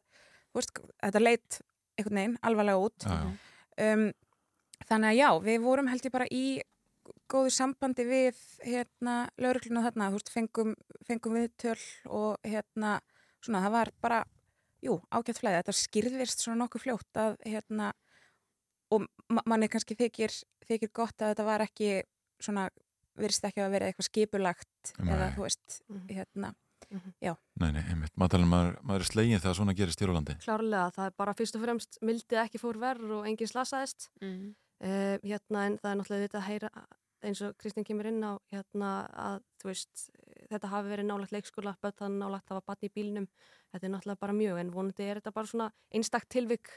veist, 0.56 0.72
þetta 1.04 1.22
leit 1.22 1.62
einhvern 1.98 2.16
veginn 2.20 2.38
alvarlega 2.44 2.82
út. 2.82 3.00
Já, 3.06 3.14
já. 3.78 3.94
Um, 3.94 4.14
þannig 4.90 5.10
að 5.12 5.18
já, 5.22 5.30
við 5.46 5.62
vorum 5.62 5.88
held 5.88 6.02
ég 6.06 6.12
bara 6.12 6.28
í 6.32 6.62
góðu 7.30 7.52
sambandi 7.54 8.04
við 8.06 8.36
hérna 8.66 9.30
laurugluna 9.38 9.84
þarna, 9.86 10.10
þú 10.10 10.18
veist, 10.20 10.32
fengum, 10.34 10.76
fengum 11.08 11.34
viðtöl 11.38 11.80
og 12.10 12.38
hérna 12.44 13.00
svona, 13.42 13.62
það 13.62 13.72
var 13.72 13.92
bara, 14.02 14.24
jú, 14.86 15.00
ágætt 15.12 15.40
flæði 15.42 15.60
þetta 15.62 15.76
skýrðist 15.82 16.44
svona 16.46 16.64
nokkuð 16.64 16.84
fljótt 16.86 17.20
að 17.22 17.38
hérna 17.46 17.92
og 18.94 19.08
ma 19.34 19.42
manni 19.50 19.68
kannski 19.72 19.96
þykir, 19.98 20.34
þykir 20.70 20.92
gott 20.94 21.18
að 21.22 21.34
þetta 21.34 21.46
var 21.48 21.64
ekki 21.66 21.90
svona, 22.44 22.68
virðist 23.18 23.48
ekki 23.48 23.64
að 23.64 23.72
vera 23.74 23.88
eitthvað 23.90 24.10
skipulagt 24.12 24.94
eða 25.00 25.26
Nei. 25.26 25.34
þú 25.36 25.42
veist, 25.48 25.82
Mhm. 25.90 26.08
hérna 26.10 26.54
Mhm. 26.92 27.14
já, 27.24 27.34
Nei, 27.60 27.72
nei, 27.72 27.82
einmitt. 27.90 28.12
Matalinn 28.16 28.48
maður, 28.48 28.76
maður 28.84 29.00
er 29.00 29.10
slegin 29.10 29.40
þegar 29.42 29.56
svona 29.58 29.74
gerist 29.76 30.02
í 30.02 30.06
Jólandi. 30.06 30.36
Klárlega, 30.44 30.92
það 30.94 31.06
er 31.08 31.14
bara 31.18 31.34
fyrst 31.34 31.56
og 31.56 31.62
fremst 31.64 31.98
mildið 32.02 32.44
ekki 32.46 32.60
fór 32.62 32.78
verð 32.78 33.10
og 33.12 33.26
enginn 33.26 33.48
slasaðist 33.50 34.10
Mm. 34.22 34.54
uh, 34.82 35.18
hérna 35.24 35.66
en 35.66 35.78
það 35.80 35.92
er 35.92 35.96
náttúrulega 35.98 36.28
þetta 36.30 36.40
að 36.42 36.48
heyra 36.50 36.70
eins 37.26 37.42
og 37.46 37.56
Kristín 37.62 37.86
kemur 37.88 38.10
inn 38.10 38.24
á 38.24 38.38
hérna 38.54 38.92
að 39.26 39.44
þú 39.62 39.70
veist 39.72 40.08
þetta 40.52 40.72
hafi 40.72 40.92
verið 40.92 41.10
nálagt 41.10 41.36
leikskóla, 41.36 41.76
bötan 41.82 42.20
nálagt 42.22 42.48
það 42.50 42.60
var 42.60 42.68
batni 42.72 42.90
í 42.90 42.96
bílnum, 42.96 43.30
þetta 43.74 43.88
er 43.88 43.94
náttúrulega 43.94 44.24
bara 44.26 44.38
mjög 44.38 44.60
en 44.62 44.74
vonandi 44.74 45.08
er 45.08 45.22
þetta 45.22 45.36
bara 45.36 45.52
svona 45.52 45.70
einstakt 45.92 46.30
tilvik 46.36 46.72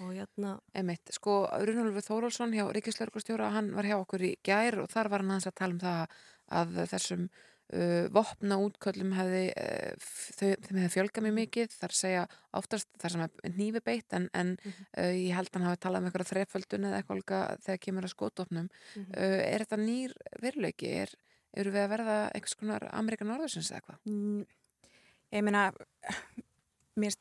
og 0.00 0.14
hérna 0.16 0.56
Emitt, 0.78 1.12
sko 1.12 1.42
Runolfur 1.66 2.06
Þórólsson 2.06 2.54
hjá 2.56 2.64
Ríkislauglustjóra 2.72 3.52
hann 3.52 3.72
var 3.76 3.88
hjá 3.88 3.98
okkur 3.98 4.24
í 4.24 4.34
gær 4.44 4.80
og 4.82 4.92
þar 4.92 5.12
var 5.12 5.24
hann 5.26 5.36
að 5.36 5.56
tala 5.58 5.76
um 5.76 5.82
það 5.82 6.20
að 6.62 6.78
þessum 6.92 7.26
uh, 7.72 8.06
vopna 8.14 8.56
útköllum 8.62 9.12
hefði 9.16 9.42
uh, 9.56 10.06
þau, 10.36 10.48
þeim 10.66 10.78
hefði 10.82 10.92
fjölgað 10.96 11.26
mjög 11.26 11.36
mikið 11.38 11.76
þar 11.80 11.94
segja 11.98 12.22
oftast 12.60 12.88
þar 13.02 13.14
sem 13.16 13.24
er 13.26 13.54
nýfi 13.58 13.82
beitt 13.84 14.16
en, 14.18 14.28
en 14.34 14.54
uh, 14.64 15.10
ég 15.12 15.34
held 15.36 15.50
hann 15.56 15.66
hafi 15.68 15.80
talað 15.84 16.02
um 16.04 16.08
eitthvað 16.10 16.30
þreföldun 16.32 16.88
eða 16.90 17.00
eitthvað 17.02 17.20
líka 17.22 17.42
þegar 17.66 17.82
kemur 17.88 18.08
að 18.08 18.14
skotopnum 18.16 18.68
Mhm. 18.96 19.06
uh, 19.16 19.40
er 19.48 19.64
þetta 19.66 19.80
nýr 19.82 20.16
veruleiki? 20.42 20.92
Er, 21.02 21.12
eru 21.56 21.70
við 21.74 21.82
að 21.84 21.90
verða 21.92 22.16
einhvers 22.32 22.54
konar 22.56 22.88
Amerikan 22.96 23.28
Norðursins 23.28 23.70
eða 23.72 23.80
eitthvað? 23.82 23.98
Mm, 24.08 24.46
ég 25.32 25.42
meina 25.44 25.66
mér 27.00 27.16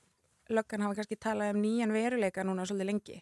löggan 0.52 0.84
hafa 0.84 0.98
kannski 1.00 1.16
talað 1.20 1.54
um 1.56 1.62
nýjan 1.64 1.94
veruleika 1.96 2.44
núna 2.44 2.66
svolítið 2.68 2.90
lengi 2.92 3.18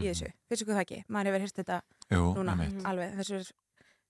í 0.00 0.04
þessu, 0.06 0.28
finnst 0.48 0.62
ykkur 0.64 0.76
það 0.78 0.84
ekki? 0.86 0.98
maður 1.10 1.32
hefur 1.32 1.44
hýrst 1.46 1.58
þetta 1.60 1.80
Mhm. 2.10 2.16
Jú, 2.16 2.22
núna 2.34 2.54
alveg, 2.90 3.12
þessu 3.20 3.36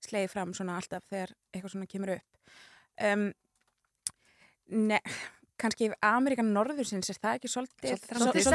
er 0.01 0.09
sleið 0.09 0.31
fram 0.33 0.55
svona 0.57 0.79
alltaf 0.81 1.05
þegar 1.11 1.35
eitthvað 1.53 1.75
svona 1.75 1.87
kemur 1.91 2.15
upp. 2.17 2.57
Um, 3.01 3.27
ne, 4.91 4.99
kannski 5.61 5.91
Amerikan 6.05 6.53
Norðursins 6.55 7.11
er 7.13 7.19
það 7.21 7.39
ekki 7.39 7.51
svolítið 7.53 8.05
Svolítið 8.09 8.45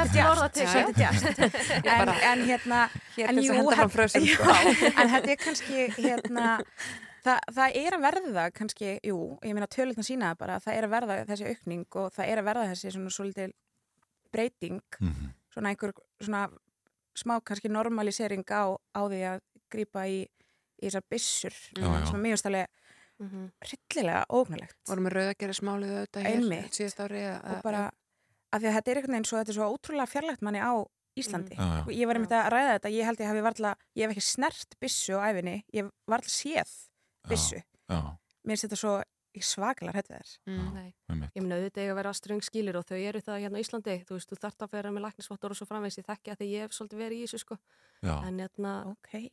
Ég 1.86 1.90
en, 1.94 2.12
en 2.14 2.44
hérna 2.50 2.80
Hér 3.16 3.30
en 3.30 3.42
fram 3.76 3.92
frösum, 3.94 4.26
já, 4.30 4.36
sko. 4.38 4.92
en 5.02 5.12
þetta 5.14 5.34
er 5.36 5.42
kannski 5.42 5.86
hérna, 6.00 6.48
það, 7.26 7.40
það 7.58 7.78
er 7.82 7.98
að 7.98 8.06
verða 8.08 8.46
kannski, 8.58 8.92
jú, 9.06 9.20
ég 9.46 9.54
meina 9.58 9.70
tölutna 9.72 10.06
sína 10.06 10.34
bara, 10.40 10.58
það 10.64 10.80
er 10.80 10.88
að 10.90 10.96
verða 10.96 11.18
þessi 11.30 11.50
aukning 11.54 11.86
og 12.02 12.12
það 12.18 12.32
er 12.34 12.42
að 12.42 12.50
verða 12.50 12.68
þessi 12.74 12.94
svona 12.98 13.14
svolítið 13.18 13.56
breyting, 14.36 14.82
Mhm. 15.00 15.30
svona 15.54 15.72
einhver 15.72 15.94
svona 16.20 16.48
smá 17.16 17.38
kannski 17.46 17.70
normalisering 17.72 18.44
á, 18.52 18.76
á 18.76 19.02
því 19.08 19.22
að 19.30 19.40
grípa 19.72 20.04
í, 20.10 20.26
í 20.82 20.88
þessar 20.90 21.06
byssur 21.12 21.56
Já, 21.78 21.86
já. 21.86 22.06
sem 22.06 22.16
er 22.20 22.24
mjög 22.30 22.42
stælega 22.44 22.68
Mhm. 23.16 23.46
hryllilega 23.64 24.26
ógnulegt 24.30 24.76
Vorum 24.90 25.06
við 25.08 25.14
rauðagerismálið 25.16 25.92
auðvitað 25.96 26.26
hér 26.26 26.36
Einmitt. 26.36 26.74
síðast 26.76 27.00
ári 27.00 27.22
og 27.56 27.62
bara 27.64 27.86
af 28.52 28.62
því 28.62 28.68
að 28.68 28.74
þetta 28.76 28.92
er 28.92 28.98
einhvern 29.00 29.16
veginn 29.16 29.26
svo, 29.30 29.38
þetta 29.40 29.50
er 29.54 29.56
svo 29.56 29.70
ótrúlega 29.72 30.10
fjarlægt 30.12 30.42
manni 30.42 30.60
á 30.60 30.74
Íslandi 31.16 31.56
Já, 31.56 31.64
já. 31.64 31.82
og 31.88 31.94
ég 31.96 32.08
var 32.08 32.16
einmitt 32.20 32.36
að 32.36 32.50
ræða 32.52 32.74
þetta, 32.76 32.92
ég 32.92 33.06
held 33.08 33.20
ég 33.24 33.28
hafi 33.32 33.42
varla 33.46 33.76
ég 33.96 34.04
hef 34.04 34.12
ekki 34.12 34.26
snert 34.28 34.76
byssu 34.84 35.16
á 35.16 35.32
æfinni 35.32 35.64
ég 35.74 35.84
hef 35.86 35.92
varla 36.12 36.28
séð 36.28 36.74
byssu 37.30 37.56
Já, 37.88 38.02
mér 38.44 38.52
finnst 38.52 38.68
þetta 38.68 38.76
svo 38.84 39.04
Mm. 40.48 40.74
Nei. 40.74 40.94
einmitt. 41.10 41.32
Ég 41.36 41.42
meina 41.44 41.56
auðvitað 41.60 41.82
eiga 41.84 41.92
að 41.92 41.96
vera 42.00 42.12
ströng 42.14 42.42
skilir 42.44 42.76
og 42.80 42.86
þau 42.86 42.96
eru 42.96 43.20
það 43.20 43.42
hérna 43.44 43.58
á 43.60 43.64
Íslandi, 43.64 43.96
þú 44.08 44.16
veist, 44.16 44.30
þú 44.32 44.38
þarft 44.40 44.62
að 44.64 44.72
vera 44.72 44.92
með 44.92 45.04
læknisvottur 45.06 45.52
og 45.52 45.58
svo 45.60 45.68
framvegs, 45.68 45.98
ég 46.00 46.06
þekki 46.08 46.32
að 46.32 46.38
því 46.40 46.48
ég 46.56 46.62
hef 46.64 46.72
svolítið 46.72 47.00
verið 47.04 47.20
í 47.20 47.24
þessu 47.28 47.40
sko, 47.44 47.58
Já, 48.02 48.24
en 48.28 48.38
hérna, 48.40 48.72
ok, 48.88 49.10
já. 49.12 49.30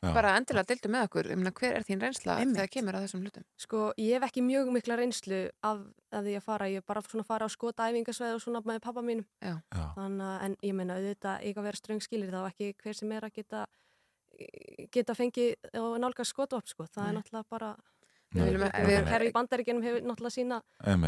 Bara 0.00 0.34
endilega 0.38 0.68
deildu 0.70 0.90
með 0.94 1.06
okkur 1.08 1.28
ég 1.32 1.38
meina, 1.40 1.52
hver 1.58 1.78
er 1.78 1.86
þín 1.86 2.02
reynsla 2.04 2.36
Einmitt. 2.40 2.56
þegar 2.58 2.72
kemur 2.76 2.98
að 2.98 3.06
þessum 3.06 3.24
hlutum 3.24 3.46
sko, 3.64 3.84
ég 3.98 4.14
hef 4.18 4.26
ekki 4.28 4.44
mjög 4.46 4.70
mikla 4.76 4.98
reynslu 5.00 5.40
af, 5.66 5.80
af 6.14 6.24
því 6.26 6.36
að 6.38 6.44
fara, 6.46 6.68
ég 6.70 6.82
hef 6.82 6.86
bara 6.86 7.02
svona 7.08 7.26
fara 7.26 7.48
á 7.48 7.50
skota 7.50 7.88
æfingasveið 7.90 8.36
og 8.38 8.44
svona 8.44 8.62
með 8.64 8.82
pappa 8.84 9.02
mínum, 9.02 9.26
Já. 9.42 9.56
Já. 9.74 9.84
þannig 9.96 10.28
að, 10.28 10.36
en 10.48 10.56
ég 10.62 10.76
meina 10.78 10.98
auðvitað 11.00 11.48
eiga 11.48 11.60
að 11.60 11.68
vera 11.70 11.82
ströng 11.82 12.04
skilir, 12.06 12.30
þá 12.30 12.46
ekki 12.52 12.70
hver 12.82 12.94
sem 13.00 13.12
er 13.18 13.26
að 13.26 13.34
geta 13.40 13.64
geta 14.94 15.14
fengið 15.14 15.54
og 15.78 15.98
nálgast 16.02 16.34
skotvopn 16.34 16.66
sko, 16.70 16.86
það 16.90 17.04
er 17.06 17.12
Nei. 17.12 17.18
náttúrulega 17.20 17.50
bara 17.54 17.68
við-. 18.34 19.06
Kerfi 19.08 19.28
í 19.30 19.34
bandaríkjunum 19.34 19.84
hefur 19.86 20.04
náttúrulega 20.10 20.34
sína, 20.34 20.58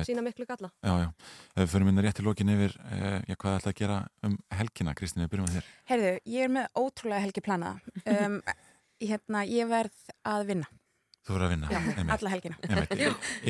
sína 0.06 0.22
miklu 0.24 0.46
galla. 0.48 0.70
Já, 0.84 0.92
já. 1.02 1.08
Ef 1.56 1.60
við 1.64 1.70
fyrir 1.74 1.88
minna 1.90 2.04
rétt 2.06 2.20
í 2.22 2.26
lokin 2.26 2.52
yfir, 2.54 2.76
eh, 2.92 3.18
já, 3.28 3.36
hvað 3.42 3.58
ætla 3.60 3.72
að 3.74 3.78
gera 3.82 3.98
um 4.26 4.38
helgina, 4.60 4.94
Kristín, 4.98 5.24
við 5.24 5.30
byrjum 5.34 5.48
með 5.50 5.58
þér. 5.58 5.70
heyrðu, 5.92 6.12
ég 6.36 6.46
er 6.48 6.52
með 6.56 6.66
ótrúlega 6.82 7.24
helgi 7.26 7.44
planaða 7.46 7.78
um, 8.26 8.36
hérna, 9.10 9.44
ég 9.50 9.70
verð 9.70 10.12
að 10.24 10.46
vinna 10.52 10.68
Þú 11.26 11.34
verður 11.34 11.46
að 11.48 11.50
vinna. 11.56 11.68
Já, 11.74 11.78
einmitt. 11.82 12.12
alla 12.14 12.30
helgina 12.30 12.56
Einmitt. 12.62 12.92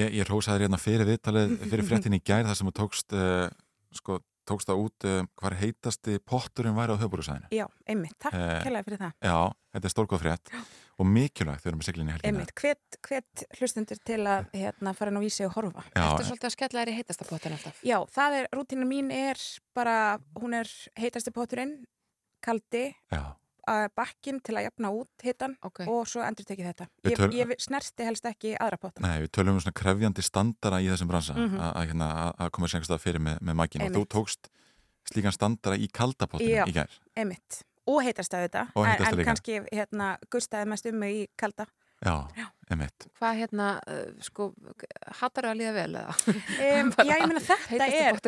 Ég, 0.00 0.14
ég 0.16 0.24
rósaði 0.30 0.64
hérna 0.64 0.78
fyrir 0.80 1.04
viðtalið, 1.10 1.50
fyrir 1.68 1.84
fréttin 1.84 2.16
í 2.16 2.22
gær, 2.24 2.46
þar 2.48 2.56
sem 2.56 2.70
þú 2.70 2.72
tókst, 2.78 3.12
uh, 3.12 3.50
sko, 3.98 4.16
tókst 4.48 4.70
það 4.70 4.80
út 4.86 5.06
uh, 5.10 5.18
hvar 5.36 5.56
heitasti 5.60 6.16
potturinn 6.24 6.72
væri 6.78 6.96
á 6.96 7.00
höfbúrúsæðinu. 7.02 7.50
já, 7.52 7.66
einmitt, 7.84 8.16
takk 8.22 8.32
kærlega 8.64 8.86
fyrir 8.88 9.02
það 9.02 9.28
Já, 9.28 9.36
þetta 9.76 9.90
er 9.90 9.92
stórgóð 9.92 10.22
frétt 10.24 10.54
og 10.98 11.06
mikilvægt 11.06 11.60
þegar 11.60 11.66
við 11.66 11.70
erum 11.72 11.80
með 11.82 11.88
siglinni 11.90 12.12
helgina. 12.14 12.28
einmitt, 12.32 12.52
hvet, 12.56 12.98
hvet 13.06 13.44
hlustundur 13.60 13.98
til 14.04 14.20
að 14.24 14.46
hérna, 14.56 14.94
fara 14.96 15.10
inn 15.12 15.18
á 15.20 15.24
vísi 15.26 15.44
og 15.46 15.52
horfa 15.56 15.82
Já, 15.92 16.04
Ertu 16.12 16.24
svolítið 16.30 16.48
að 16.48 16.54
skella 16.56 16.80
þér 16.84 16.88
í 16.92 16.96
heitasta 16.96 17.24
pottin 17.28 17.52
alltaf? 17.56 17.80
Já, 17.84 17.98
það 18.16 18.36
er, 18.40 18.48
rútínu 18.56 18.86
mín 18.88 19.10
er 19.12 19.36
bara, 19.76 19.96
hún 20.40 20.54
er 20.56 20.70
heitasti 20.96 21.30
potturinn, 21.36 21.74
kaldi, 22.42 22.94
já, 23.12 23.22
að 23.66 23.88
bakkin 23.98 24.38
til 24.46 24.54
að 24.54 24.68
jafna 24.68 24.90
út 24.94 25.24
hitan 25.26 25.56
Ok. 25.66 25.80
og 25.90 26.06
svo 26.06 26.22
endur 26.22 26.46
tekið 26.46 26.68
þetta. 26.70 26.84
Ég, 27.10 27.16
töl- 27.18 27.32
ég 27.34 27.54
snerti 27.58 28.04
helst 28.06 28.24
ekki 28.30 28.52
aðra 28.56 28.78
pottana. 28.78 29.08
nei, 29.08 29.24
við 29.26 29.32
tölum 29.34 29.56
um 29.58 29.60
svona 29.60 29.74
krefjandi 29.74 30.22
standara 30.22 30.78
í 30.80 30.86
þessum 30.86 31.08
bransa 31.10 31.34
Mhm. 31.34 31.58
að, 31.58 31.72
að, 31.74 31.86
hérna, 31.90 32.08
að- 32.14 32.34
að 32.46 32.50
koma 32.52 32.66
sér 32.68 32.78
einhverstað 32.80 33.02
fyrir 33.02 33.18
með, 33.20 33.40
með 33.42 33.54
makkin 33.58 33.82
og 33.82 33.90
þú 33.92 34.06
tókst 34.06 34.48
slíkan 35.12 35.32
standara 35.34 35.76
í 35.76 35.88
kaldapottinu 35.90 36.62
Já. 36.62 36.64
í 36.64 36.72
gær. 36.72 36.90
Einmitt. 37.16 37.62
Og 37.86 38.02
heitast 38.02 38.34
að 38.34 38.46
þetta. 38.48 38.62
Og 38.74 38.86
En- 38.86 39.04
en 39.06 39.24
kannski 39.24 39.60
hérna, 39.72 40.16
gustaði 40.32 40.66
mest 40.72 40.86
um 40.90 40.98
mig 40.98 41.14
í 41.20 41.26
kalda. 41.38 41.66
Já, 42.04 42.26
emitt. 42.70 43.06
Hvað 43.16 43.38
hérna, 43.40 43.66
uh, 43.88 44.10
sko, 44.20 44.50
hattar 45.20 45.46
að 45.48 45.62
líða 45.62 45.72
vel 45.72 45.94
eða? 46.02 46.16
Um, 46.28 46.90
já, 47.08 47.14
ég 47.16 47.24
meina 47.30 47.40
þetta 47.40 47.70
Heitasti 47.70 48.02
er 48.02 48.18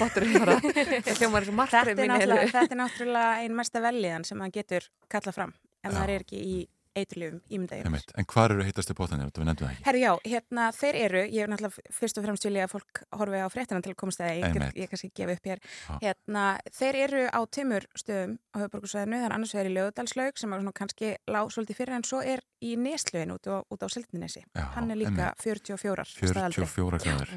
potturinn 0.00 0.34
bara. 0.40 0.56
Ég 0.98 1.20
hljómar 1.20 1.46
þessu 1.46 1.54
martrið 1.54 1.92
þetta 1.92 2.02
er, 2.02 2.10
náttúrulega, 2.10 2.40
heilu. 2.40 2.54
þetta 2.56 2.74
er 2.74 2.80
náttúrulega 2.80 3.44
ein 3.44 3.54
mesta 3.60 3.82
velliðan 3.84 4.26
sem 4.26 4.40
maður 4.40 4.56
getur 4.58 4.88
kallað 5.14 5.38
fram 5.38 5.54
ef 5.54 5.92
Já. 5.92 5.94
maður 5.94 6.14
er 6.16 6.24
ekki 6.26 6.40
í 6.42 6.56
eiturlifum 6.96 7.40
ímyndaðið. 7.50 7.86
Emitt. 7.90 8.12
En 8.18 8.24
hvað 8.30 8.50
eru 8.54 8.64
heitastu 8.68 8.94
bóttanir? 8.94 9.26
Þetta 9.30 9.42
við 9.42 9.48
nefndum 9.50 9.66
það 9.68 9.72
ekki. 9.74 9.84
Herri 9.88 10.00
já, 10.04 10.12
hérna 10.30 10.66
þeir 10.78 10.98
eru, 11.04 11.22
ég 11.24 11.40
hef 11.44 11.50
náttúrulega 11.52 11.94
fyrst 11.98 12.18
og 12.20 12.24
fremst 12.28 12.46
vilja 12.48 12.64
að 12.68 12.72
fólk 12.74 13.02
horfi 13.18 13.40
á 13.42 13.48
fréttina 13.50 13.82
til 13.82 13.92
að 13.94 13.98
komast 14.04 14.20
að 14.24 14.32
ég, 14.38 14.54
get- 14.54 14.78
ég 14.84 14.90
kannski 14.92 15.10
gefi 15.14 15.36
upp 15.38 15.48
hér. 15.50 15.58
Já. 15.64 15.98
Hérna, 16.04 16.44
þeir 16.78 17.00
eru 17.04 17.22
á 17.34 17.40
tveimur 17.46 17.86
stöðum 17.98 18.38
á 18.54 18.56
höfuborgarsvæðinu, 18.62 19.18
það 19.20 19.26
er 19.28 19.36
annars 19.38 19.54
vegar 19.54 19.70
í 19.70 19.74
Lögudalslaug 19.74 20.38
sem 20.38 20.52
er 20.52 20.60
svona 20.64 20.72
kannski 20.80 21.14
lág 21.28 21.50
svolítið 21.54 21.76
fyrir 21.82 21.94
en 21.98 22.02
svo 22.06 22.22
er 22.22 22.40
í 22.62 22.76
Neslögin 22.78 23.34
út, 23.34 23.46
á- 23.50 23.64
út 23.68 23.82
á 23.82 23.88
Sildinesi. 23.90 24.44
Já, 24.54 24.64
Hann 24.74 24.90
er 24.90 24.96
líka 24.96 25.34
einmitt. 25.34 25.42
44 25.42 26.04
staðaldri. 26.04 26.66
44 26.66 26.98
gráður. 27.04 27.34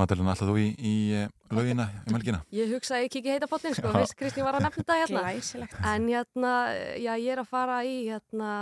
Madalina, 0.00 0.32
alltaf 0.32 0.48
þú 0.48 0.56
í, 0.60 0.68
í 0.78 0.94
uh, 1.20 1.26
lögina 1.56 1.88
um 2.06 2.16
helgina? 2.16 2.40
Ég 2.54 2.72
hugsa 2.74 2.96
að 2.96 3.04
ég 3.04 3.12
kiki 3.16 3.34
heita 3.34 3.48
pottin, 3.50 3.76
sko, 3.76 3.92
viss 3.98 4.16
Kristín 4.16 4.46
var 4.46 4.56
að 4.58 4.66
nefna 4.68 4.82
þetta 4.82 4.98
hérna. 5.02 5.24
Glæsilegt. 5.26 5.76
En 5.92 6.08
hérna, 6.08 6.54
já, 6.96 7.12
ég 7.16 7.34
er 7.34 7.42
að 7.42 7.50
fara 7.52 7.82
í, 7.84 7.98
hérna, 8.08 8.54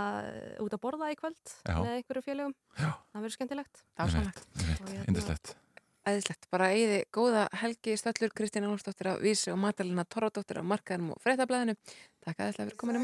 út 0.65 0.75
að 0.75 0.83
borða 0.83 1.13
í 1.13 1.17
kvöld 1.19 1.55
Já. 1.63 1.77
með 1.79 1.95
einhverju 1.95 2.25
félögum. 2.27 2.53
Já. 2.75 2.91
Það 2.91 3.23
verður 3.23 3.37
skemmtilegt. 3.37 3.75
Dásamlegt. 3.99 4.45
Emitt, 4.59 4.83
Og 4.83 4.93
hérna-. 4.99 5.57
Æðislegt, 6.09 6.47
bara 6.49 6.69
eigiði 6.73 6.99
góða 7.13 7.41
helgi 7.59 7.93
stöllur 7.99 8.31
Kristín 8.33 8.65
Ánlsdóttir 8.65 9.07
af 9.11 9.19
Vísi 9.21 9.51
og 9.53 9.59
Magdalena 9.61 10.05
Torradóttir 10.07 10.57
af 10.61 10.65
Markaðinum 10.65 11.11
og 11.13 11.19
Fréttablaðinu 11.21 11.75
Takk 12.23 12.37
æðislega 12.39 12.69
fyrir 12.69 12.79
komin 12.79 12.97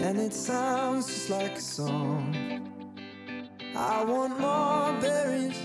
and 0.00 0.18
it 0.18 0.32
sounds 0.32 1.06
just 1.06 1.30
like 1.30 1.56
a 1.56 1.60
song. 1.60 2.34
I 3.76 4.04
want 4.04 4.38
more 4.38 4.92
berries 5.00 5.58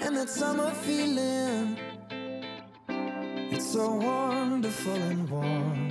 and 0.00 0.16
that 0.16 0.28
summer 0.30 0.70
feeling. 0.70 1.78
It's 3.50 3.72
so 3.72 3.94
wonderful 3.96 4.94
and 4.94 5.28
warm. 5.28 5.88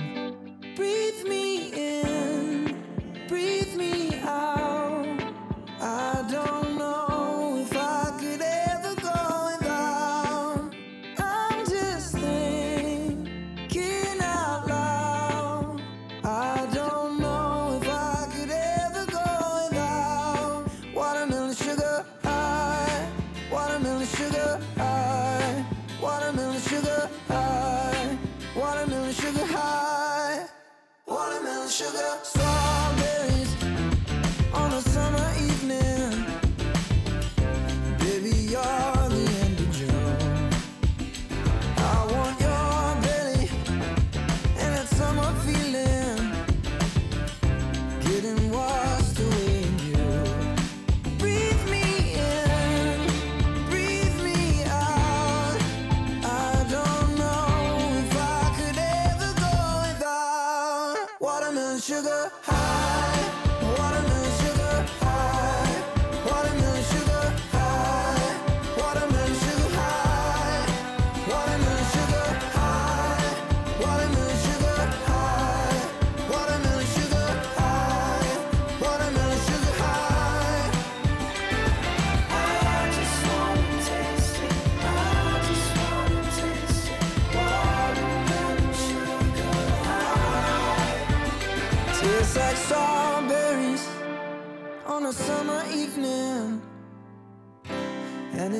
Breathe 0.76 1.24
me 1.24 1.72
in, 1.72 2.82
breathe 3.28 3.74
me 3.76 4.01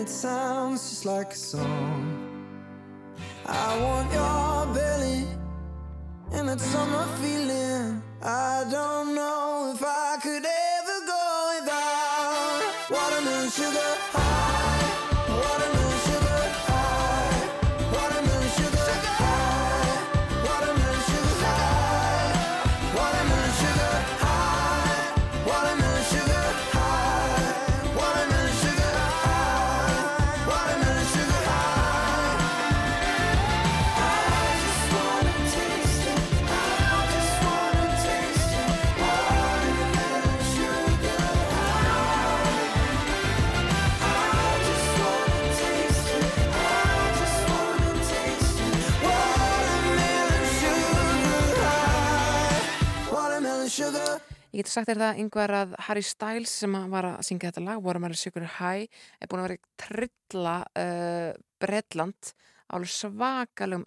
it 0.02 0.08
sounds 0.08 0.90
just 0.90 1.04
like 1.04 1.32
a 1.32 1.36
song. 1.36 2.02
I 3.46 3.68
want 3.84 4.12
your 4.12 4.74
belly 4.74 5.26
and 6.32 6.48
that 6.48 6.60
summer 6.60 7.06
feeling. 7.20 8.02
I 8.20 8.64
don't 8.68 9.14
know 9.14 9.31
Ég 54.52 54.60
geti 54.60 54.72
sagt 54.74 54.90
þér 54.90 54.98
það, 55.00 55.18
yngvar, 55.22 55.52
að 55.56 55.70
Harry 55.86 56.04
Styles 56.04 56.52
sem 56.60 56.74
var 56.92 57.06
að 57.08 57.22
syngja 57.24 57.48
þetta 57.48 57.64
lag, 57.64 57.78
Watermelon 57.80 58.18
Sugar 58.20 58.44
High, 58.58 59.02
er 59.16 59.30
búin 59.30 59.40
að 59.40 59.46
vera 59.46 59.62
trilla 59.80 60.56
uh, 60.76 61.30
Bretland 61.62 62.32
á 62.68 62.76
alveg 62.76 62.92
svakalum 62.92 63.86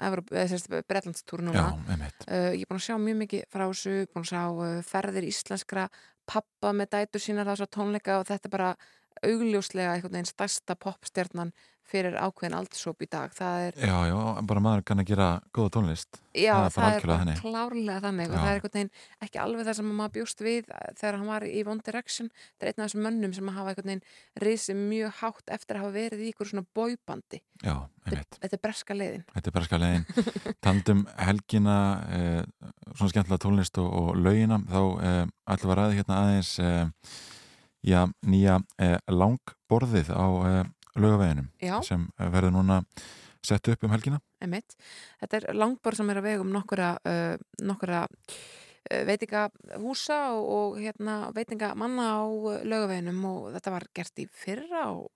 Bretlandstúr 0.90 1.46
núna. 1.46 1.68
Já. 1.70 2.10
Uh, 2.26 2.52
ég 2.58 2.66
er 2.66 2.72
búin 2.72 2.82
að 2.82 2.88
sjá 2.88 2.98
mjög 2.98 3.22
mikið 3.22 3.46
frá 3.54 3.66
þessu, 3.68 3.96
búin 4.10 4.26
að 4.26 4.32
sjá 4.32 4.42
uh, 4.50 4.82
ferðir 4.90 5.30
íslenskra 5.30 5.88
pappa 6.26 6.74
með 6.74 6.96
dætur 6.98 7.22
sínar 7.22 7.50
þess 7.52 7.68
að 7.68 7.74
tónleika 7.78 8.20
og 8.20 8.26
þetta 8.32 8.50
er 8.50 8.56
bara 8.58 8.74
augljóslega 9.22 9.94
einhvern 9.94 10.18
veginn 10.18 10.34
stærsta 10.34 10.76
popstjarnan 10.82 11.54
fyrir 11.86 12.16
ákveðin 12.18 12.56
aldursóp 12.57 13.03
í 13.06 13.07
dag. 13.12 13.34
Er, 13.45 13.76
Já, 13.78 13.95
já, 14.10 14.16
bara 14.49 14.62
maður 14.64 14.84
kann 14.90 15.02
að 15.03 15.10
gera 15.12 15.28
góða 15.53 15.72
tónlist. 15.78 16.20
já, 16.36 16.56
það 16.68 16.68
er 16.68 16.74
bara 16.76 16.90
það 16.91 16.98
er 16.98 17.06
bara 17.06 17.36
klárlega 17.41 17.99
þannig 18.06 18.26
og 18.32 18.34
Já. 18.36 18.40
það 18.41 18.49
er 18.49 18.56
einhvern 18.60 18.74
veginn 18.76 18.90
ekki 19.26 19.40
alveg 19.44 19.68
það 19.70 19.78
sem 19.80 19.91
maður 19.99 20.14
bjóst 20.18 20.41
við 20.44 20.72
þegar 20.99 21.18
hann 21.20 21.30
var 21.30 21.45
í 21.48 21.62
One 21.66 21.86
Direction. 21.86 22.30
Það 22.57 22.66
er 22.66 22.72
einn 22.74 22.82
af 22.84 22.90
þessum 22.90 23.06
mönnum 23.06 23.36
sem 23.38 23.52
hafa 23.56 23.72
einhvern 23.74 23.91
veginn 23.91 24.03
risið 24.45 24.82
mjög 24.90 25.14
hátt 25.22 25.53
eftir 25.56 25.78
að 25.78 25.86
hafa 25.86 25.95
verið 25.95 26.26
í 26.26 26.32
ykkur 26.34 26.52
svona 26.52 26.66
bóibandi. 26.76 27.41
Já, 27.64 27.76
einmitt. 28.10 28.40
Þetta 28.41 28.57
er 28.60 28.64
breska 28.66 28.98
leiðin. 28.98 29.24
Þetta 29.38 29.52
er 29.53 29.56
berska 29.60 29.80
leiðin. 29.80 30.06
Tandum 30.66 31.06
helgina, 31.22 31.78
eh, 32.10 32.41
svona 32.98 33.14
skemmtilega 33.14 33.44
tónlist 33.45 33.80
og, 33.80 33.88
og 34.02 34.20
laugina, 34.20 34.60
þá 34.68 34.82
eh, 35.06 35.24
ætlum 35.56 35.72
við 35.72 35.76
að 35.76 35.80
ræða 35.84 35.98
hérna 36.02 36.20
aðeins 36.26 36.52
eh, 36.60 37.16
já, 37.86 38.02
nýja 38.26 38.60
eh, 38.82 38.98
langborðið 39.14 40.12
á 40.12 40.26
eh, 40.96 41.02
laugaveginum 41.04 41.48
Já. 41.62 41.78
sem 41.86 42.08
verður 42.18 42.56
núna 42.56 42.82
sett 43.46 43.68
upp 43.70 43.84
um 43.86 43.94
helgina. 43.94 44.20
Einmitt. 44.42 44.76
Þetta 45.22 45.38
er 45.40 45.58
langbor 45.58 45.98
sem 45.98 46.10
er 46.10 46.22
að 46.22 46.30
vega 46.30 46.46
um 46.46 46.54
nokkura, 46.54 46.96
uh, 47.06 47.36
nokkura 47.62 48.06
uh, 48.08 49.04
veitingahúsa 49.10 50.20
og, 50.34 50.48
og 50.56 50.80
hérna, 50.82 51.20
veitingamanna 51.36 52.08
á 52.18 52.26
laugaveginum 52.66 53.22
og 53.30 53.52
þetta 53.58 53.76
var 53.76 53.88
gert 53.96 54.24
í 54.24 54.28
fyrra 54.34 54.88
og, 54.96 55.12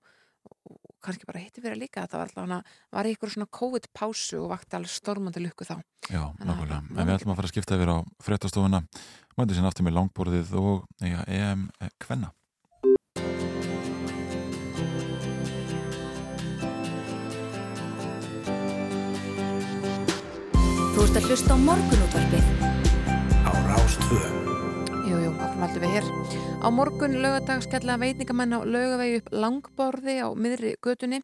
og 0.46 0.78
kannski 1.02 1.26
bara 1.28 1.42
hitti 1.42 1.62
fyrir 1.64 1.80
líka 1.80 2.04
þetta 2.04 2.20
var 2.20 2.30
alltaf 2.30 2.74
var 2.94 3.08
í 3.08 3.14
ykkur 3.16 3.34
svona 3.34 3.50
COVID-pásu 3.58 4.42
og 4.44 4.50
vakti 4.52 4.78
alveg 4.78 4.92
stormandi 4.94 5.42
lukku 5.42 5.66
þá 5.66 5.78
Já, 6.10 6.24
nákvæmlega. 6.42 6.82
En 6.96 7.06
við 7.06 7.14
ætlum 7.14 7.34
að 7.34 7.38
fara 7.38 7.48
að 7.48 7.52
skipta 7.54 7.76
yfir 7.78 7.92
á 7.94 7.98
fréttastofuna. 8.24 8.80
Mætum 9.38 9.54
síðan 9.54 9.70
aftur 9.70 9.86
með 9.86 9.96
langborðið 9.98 10.54
og 10.58 10.86
ja, 11.06 11.22
EM 11.30 11.68
Kvenna. 12.02 12.32
Þú 21.00 21.06
ert 21.08 21.16
að 21.16 21.26
hlusta 21.30 21.54
á 21.56 21.64
morgunútvarpið. 21.64 22.48
Á 23.48 23.52
Rástvö. 23.70 24.18
Jú, 25.08 25.16
jú, 25.16 25.30
áfram 25.32 25.64
aldrei 25.64 25.80
við 25.86 25.94
hér. 25.94 26.10
Á 26.60 26.68
morgun 26.68 27.16
lögadag 27.24 27.64
skella 27.64 27.96
veitingamenn 27.96 28.52
á 28.52 28.60
lögavegi 28.68 29.22
upp 29.22 29.32
langborði 29.32 30.18
á 30.20 30.28
miðri 30.36 30.74
götunni. 30.84 31.22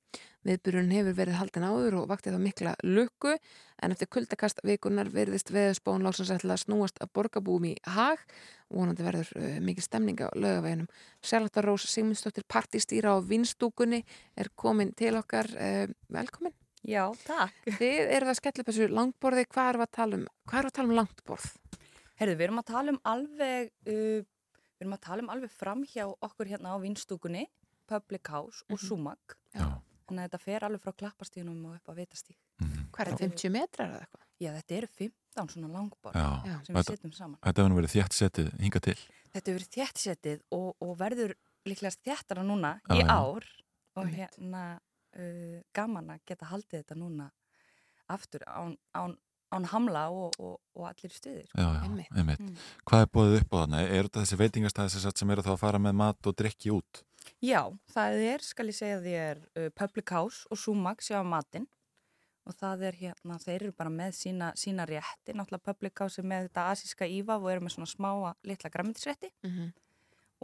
Viðburun 0.48 0.88
hefur 0.96 1.18
verið 1.20 1.36
haldin 1.42 1.68
áður 1.68 1.98
og 2.00 2.08
vaktið 2.08 2.40
á 2.40 2.46
mikla 2.46 2.74
lukku 2.88 3.36
en 3.36 3.92
eftir 3.92 4.08
kuldakast 4.16 4.64
vikunar 4.64 5.12
verðist 5.12 5.52
veðspón 5.52 6.08
lásans 6.08 6.32
ætla 6.32 6.56
að 6.56 6.64
snúast 6.64 6.96
að 7.04 7.12
borgabúum 7.12 7.68
í 7.68 7.76
hag 7.84 8.24
vonandi 8.72 9.04
verður 9.04 9.28
uh, 9.36 9.56
mikið 9.60 9.90
stemning 9.90 10.24
á 10.24 10.32
lögaveginum. 10.32 10.88
Sjálftar 11.20 11.68
Rós 11.68 11.84
Sigmundsdóttir 11.92 12.48
partistýra 12.48 13.12
á 13.12 13.20
vinstúkunni 13.20 14.06
er 14.40 14.48
komin 14.56 14.96
til 14.96 15.18
okkar. 15.20 15.52
Uh, 15.52 15.92
velkomin. 16.08 16.56
Já, 16.86 17.02
takk. 17.26 17.56
Þið 17.80 18.12
eruð 18.16 18.30
að 18.30 18.38
skella 18.38 18.62
upp 18.62 18.70
þessu 18.70 18.86
langborði. 18.94 19.44
Hvað 19.50 19.70
erum 19.72 19.84
að 19.86 19.92
tala 19.98 20.18
um, 20.20 20.26
hvað 20.46 20.58
erum 20.60 20.68
við 20.68 20.72
að 20.72 20.76
tala 20.78 20.88
um 20.92 20.98
langborð? 21.00 21.46
Herðu, 22.20 22.36
við 22.38 22.46
erum 22.46 22.60
að 22.62 22.68
tala 22.70 22.92
um 22.94 23.00
alveg, 23.12 23.72
uh, 23.90 24.20
við 24.76 24.84
erum 24.86 24.94
að 24.96 25.02
tala 25.08 25.24
um 25.26 25.32
alveg 25.34 25.50
fram 25.56 25.82
hjá 25.90 26.04
okkur 26.28 26.50
hérna 26.52 26.72
á 26.72 26.76
vinstúkunni, 26.80 27.46
Public 27.90 28.28
House 28.32 28.62
og 28.70 28.78
Mhm. 28.78 28.86
Sumak. 28.86 29.36
Já. 29.54 29.66
Þannig 30.06 30.22
að 30.22 30.28
þetta 30.30 30.40
fer 30.46 30.60
alveg 30.66 30.80
frá 30.82 30.92
klappastíðunum 31.02 31.64
og 31.66 31.74
upp 31.80 31.88
á 31.90 31.94
vitastíð. 31.98 32.36
Hvað 32.94 33.00
er 33.00 33.10
þetta, 33.10 33.26
50 33.26 33.50
metrar 33.50 33.88
eða 33.90 34.00
eitthvað? 34.06 34.22
Já, 34.38 34.50
þetta 34.54 34.76
eru 34.76 34.86
15 34.86 35.48
svona 35.50 35.68
langborð 35.72 36.14
Já, 36.14 36.62
sem 36.64 36.74
við 36.74 36.78
þetta- 36.78 36.96
setjum 36.96 37.12
saman. 37.16 37.38
Þetta 37.42 37.62
hefur 37.62 37.70
nú 37.72 37.78
verið 37.80 37.94
þétt 37.96 38.14
setið 38.20 38.52
hinga 38.60 38.80
til. 38.80 38.94
Þetta 39.34 39.46
hefur 39.50 39.58
verið 39.58 39.72
þéttsetið 39.76 40.40
og, 40.52 40.76
og 40.80 40.96
verður 40.98 41.34
líklegast 41.66 42.00
þéttara 42.06 42.44
núna 42.46 42.80
Já, 42.88 42.94
í 42.94 43.00
já. 43.02 43.10
ár 43.10 43.44
og 43.96 44.06
hérna 44.06 44.80
uh, 45.18 45.60
gaman 45.76 46.14
að 46.14 46.24
geta 46.28 46.50
haldið 46.50 46.82
þetta 46.82 46.98
núna 46.98 47.30
aftur 48.12 48.44
án, 48.46 48.76
án, 48.94 49.16
án 49.54 49.68
hamla 49.72 50.06
og, 50.14 50.36
og, 50.38 50.58
og 50.76 50.88
allir 50.88 51.10
í 51.10 51.16
stuðir. 51.16 51.50
Já, 51.50 51.66
já, 51.66 52.06
einmitt. 52.14 52.62
Hvað 52.86 53.04
er 53.04 53.12
bóðið 53.16 53.38
upp 53.40 53.54
á 53.54 53.56
þarna? 53.62 53.82
Er 53.86 54.08
þetta 54.08 54.24
þessi 54.24 54.40
veitingastæði 54.42 54.94
sem, 54.94 55.04
sagt 55.06 55.22
sem 55.22 55.34
eru 55.34 55.46
þá 55.46 55.52
að 55.56 55.62
fara 55.64 55.82
með 55.82 55.98
mat 56.02 56.30
og 56.30 56.36
drikki 56.38 56.74
út? 56.74 57.02
Já, 57.42 57.62
það 57.90 58.20
er, 58.32 58.44
skal 58.46 58.68
ég 58.70 58.78
segja 58.78 59.00
þér, 59.02 59.40
uh, 59.58 59.70
Public 59.74 60.12
House 60.14 60.46
og 60.50 60.60
Sumac 60.60 61.02
sjá 61.04 61.18
matinn 61.26 61.66
og 62.46 62.54
það 62.54 62.84
er 62.86 62.98
hérna, 63.00 63.38
þeir 63.42 63.56
eru 63.56 63.72
bara 63.76 63.90
með 63.90 64.12
sína, 64.20 64.52
sína 64.58 64.86
rétti, 64.86 65.34
náttúrulega 65.34 65.66
Public 65.66 66.02
House 66.02 66.22
er 66.22 66.28
með 66.30 66.46
þetta 66.46 66.68
asíska 66.70 67.08
íva 67.10 67.40
og 67.40 67.48
eru 67.50 67.64
með 67.66 67.74
svona 67.74 67.90
smáa 67.90 68.34
litla 68.46 68.70
græmitisrétti 68.70 69.32
Mm 69.42 69.50
-hmm. 69.50 69.72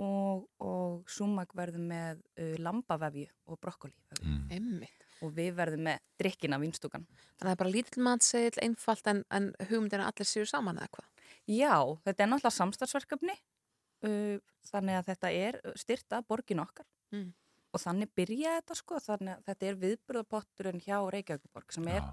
Og, 0.01 0.47
og 0.63 1.11
Sumac 1.11 1.53
verður 1.57 1.85
með 1.85 2.23
uh, 2.41 2.55
lambavefju 2.63 3.29
og 3.53 3.61
brokkoli 3.61 3.95
mm. 4.23 4.47
Einmitt. 4.55 5.05
og 5.23 5.35
við 5.37 5.53
verðum 5.59 5.85
með 5.91 6.01
drikkina 6.23 6.59
vinstúkan. 6.63 7.05
Þannig 7.09 7.43
að 7.43 7.49
það 7.49 7.55
er 7.55 7.61
bara 7.65 7.75
lítill 7.77 8.07
matseðil, 8.07 8.55
einfalt 8.65 9.13
en, 9.13 9.25
en 9.31 9.51
hugmyndin 9.69 10.05
að 10.05 10.13
allir 10.13 10.31
séu 10.31 10.49
saman 10.49 10.81
eða 10.81 10.95
hvað? 10.97 11.29
Já, 11.51 11.77
þetta 12.07 12.25
er 12.25 12.33
náttúrulega 12.33 12.57
samstarfsverkefni 12.59 13.37
uh, 14.07 14.41
þannig 14.73 14.99
að 15.01 15.13
þetta 15.13 15.33
er 15.43 15.63
styrta 15.81 16.23
borgin 16.27 16.65
okkar 16.65 16.89
Mm. 17.13 17.33
og 17.77 17.81
þannig 17.83 18.09
byrja 18.17 18.55
þetta 18.57 18.75
sko 18.79 18.99
þannig 19.05 19.35
að 19.35 19.49
þetta 19.51 19.67
er 19.69 19.81
viðburðapotturinn 19.83 20.81
hjá 20.81 20.97
Reykjavíkuborg 21.13 21.75
sem 21.77 21.89
er 21.93 22.07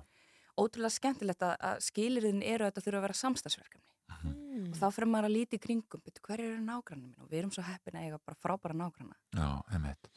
ótrúlega 0.60 0.92
skemmtilegt 0.92 1.46
að, 1.48 1.54
að 1.70 1.80
skilirinn 1.86 2.42
eru 2.44 2.66
að 2.66 2.74
þetta 2.74 2.84
þurfa 2.84 3.00
að 3.00 3.06
vera 3.06 3.20
samstarfsverkefni 3.22 3.96
Mm. 4.20 4.72
og 4.74 4.76
þá 4.80 4.88
fyrir 4.96 5.10
maður 5.12 5.30
að 5.30 5.36
líti 5.36 5.60
í 5.60 5.64
kringum 5.64 6.02
betur 6.04 6.26
hver 6.26 6.42
eru 6.44 6.60
nágrannar 6.64 7.06
mín 7.06 7.24
og 7.24 7.30
við 7.30 7.42
erum 7.42 7.54
svo 7.56 7.64
heppin 7.64 7.96
að 8.00 8.08
eiga 8.08 8.20
bara 8.26 8.40
frábæra 8.44 8.76
nágranna 8.76 9.16
Já, 9.38 9.50
einmitt. 9.72 10.10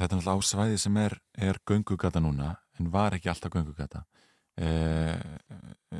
Þetta 0.00 0.16
er 0.16 0.20
náttúrulega 0.20 0.40
á 0.40 0.48
svæði 0.48 0.78
sem 0.80 0.96
er, 0.96 1.16
er 1.36 1.60
göngugata 1.68 2.22
núna, 2.24 2.54
en 2.80 2.88
var 2.94 3.16
ekki 3.18 3.28
alltaf 3.28 3.52
göngugata. 3.52 4.06
E, 4.56 4.70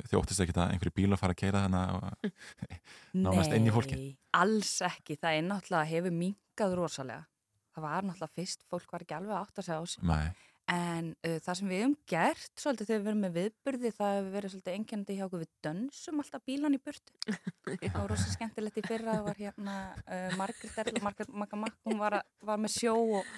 þið 0.08 0.16
óttist 0.16 0.40
ekki 0.40 0.54
að 0.56 0.72
einhverju 0.72 0.94
bíl 0.96 1.10
að 1.12 1.20
fara 1.20 1.36
að 1.36 1.40
keira 1.42 1.64
þannig 1.66 2.40
nánast 3.26 3.56
inn 3.56 3.68
í 3.68 3.74
fólki. 3.74 3.98
Nei, 4.00 4.14
alls 4.40 4.72
ekki, 4.88 5.18
það 5.20 5.36
er 5.36 5.44
náttúrulega 5.50 5.90
hefur 5.92 6.16
minkað 6.16 6.78
rosalega 6.80 7.26
það 7.74 7.86
var 7.86 8.06
náttúrulega 8.06 8.36
fyrst, 8.36 8.64
fólk 8.70 8.94
var 8.94 9.04
ekki 9.04 9.16
alveg 9.16 9.34
að 9.34 9.42
átta 9.44 9.64
sig 9.64 9.76
á 9.76 9.80
þessu 9.80 10.06
Nei. 10.08 10.30
En 10.70 11.10
uh, 11.26 11.36
það 11.42 11.58
sem 11.58 11.70
við 11.70 11.80
hefum 11.82 11.94
gert 12.12 12.62
svolítið 12.62 12.90
þegar 12.90 13.02
við 13.02 13.10
erum 13.12 13.22
með 13.24 13.36
viðburði 13.38 13.92
það 13.96 14.16
hefur 14.16 14.32
verið 14.36 14.52
svolítið 14.54 14.76
einkennandi 14.76 15.16
hjá 15.18 15.24
okkur. 15.26 15.44
Við 15.44 15.52
dönsum 15.66 16.22
alltaf 16.22 16.44
bílan 16.46 16.76
í 16.76 16.82
burtu. 16.84 17.16
Það 17.80 17.98
var 17.98 18.10
rosa 18.12 18.34
skemmtilegt 18.34 18.80
í 18.80 18.86
fyrra 18.86 19.16
það 19.16 19.28
var 19.28 19.40
hérna 19.44 19.76
uh, 20.04 20.36
Margrét 20.38 20.80
Erla, 20.84 21.04
Margrét 21.06 21.32
Magamakk 21.42 21.78
hún 21.88 22.00
var, 22.00 22.20
var 22.46 22.60
með 22.62 22.76
sjó 22.76 22.96
og, 23.20 23.34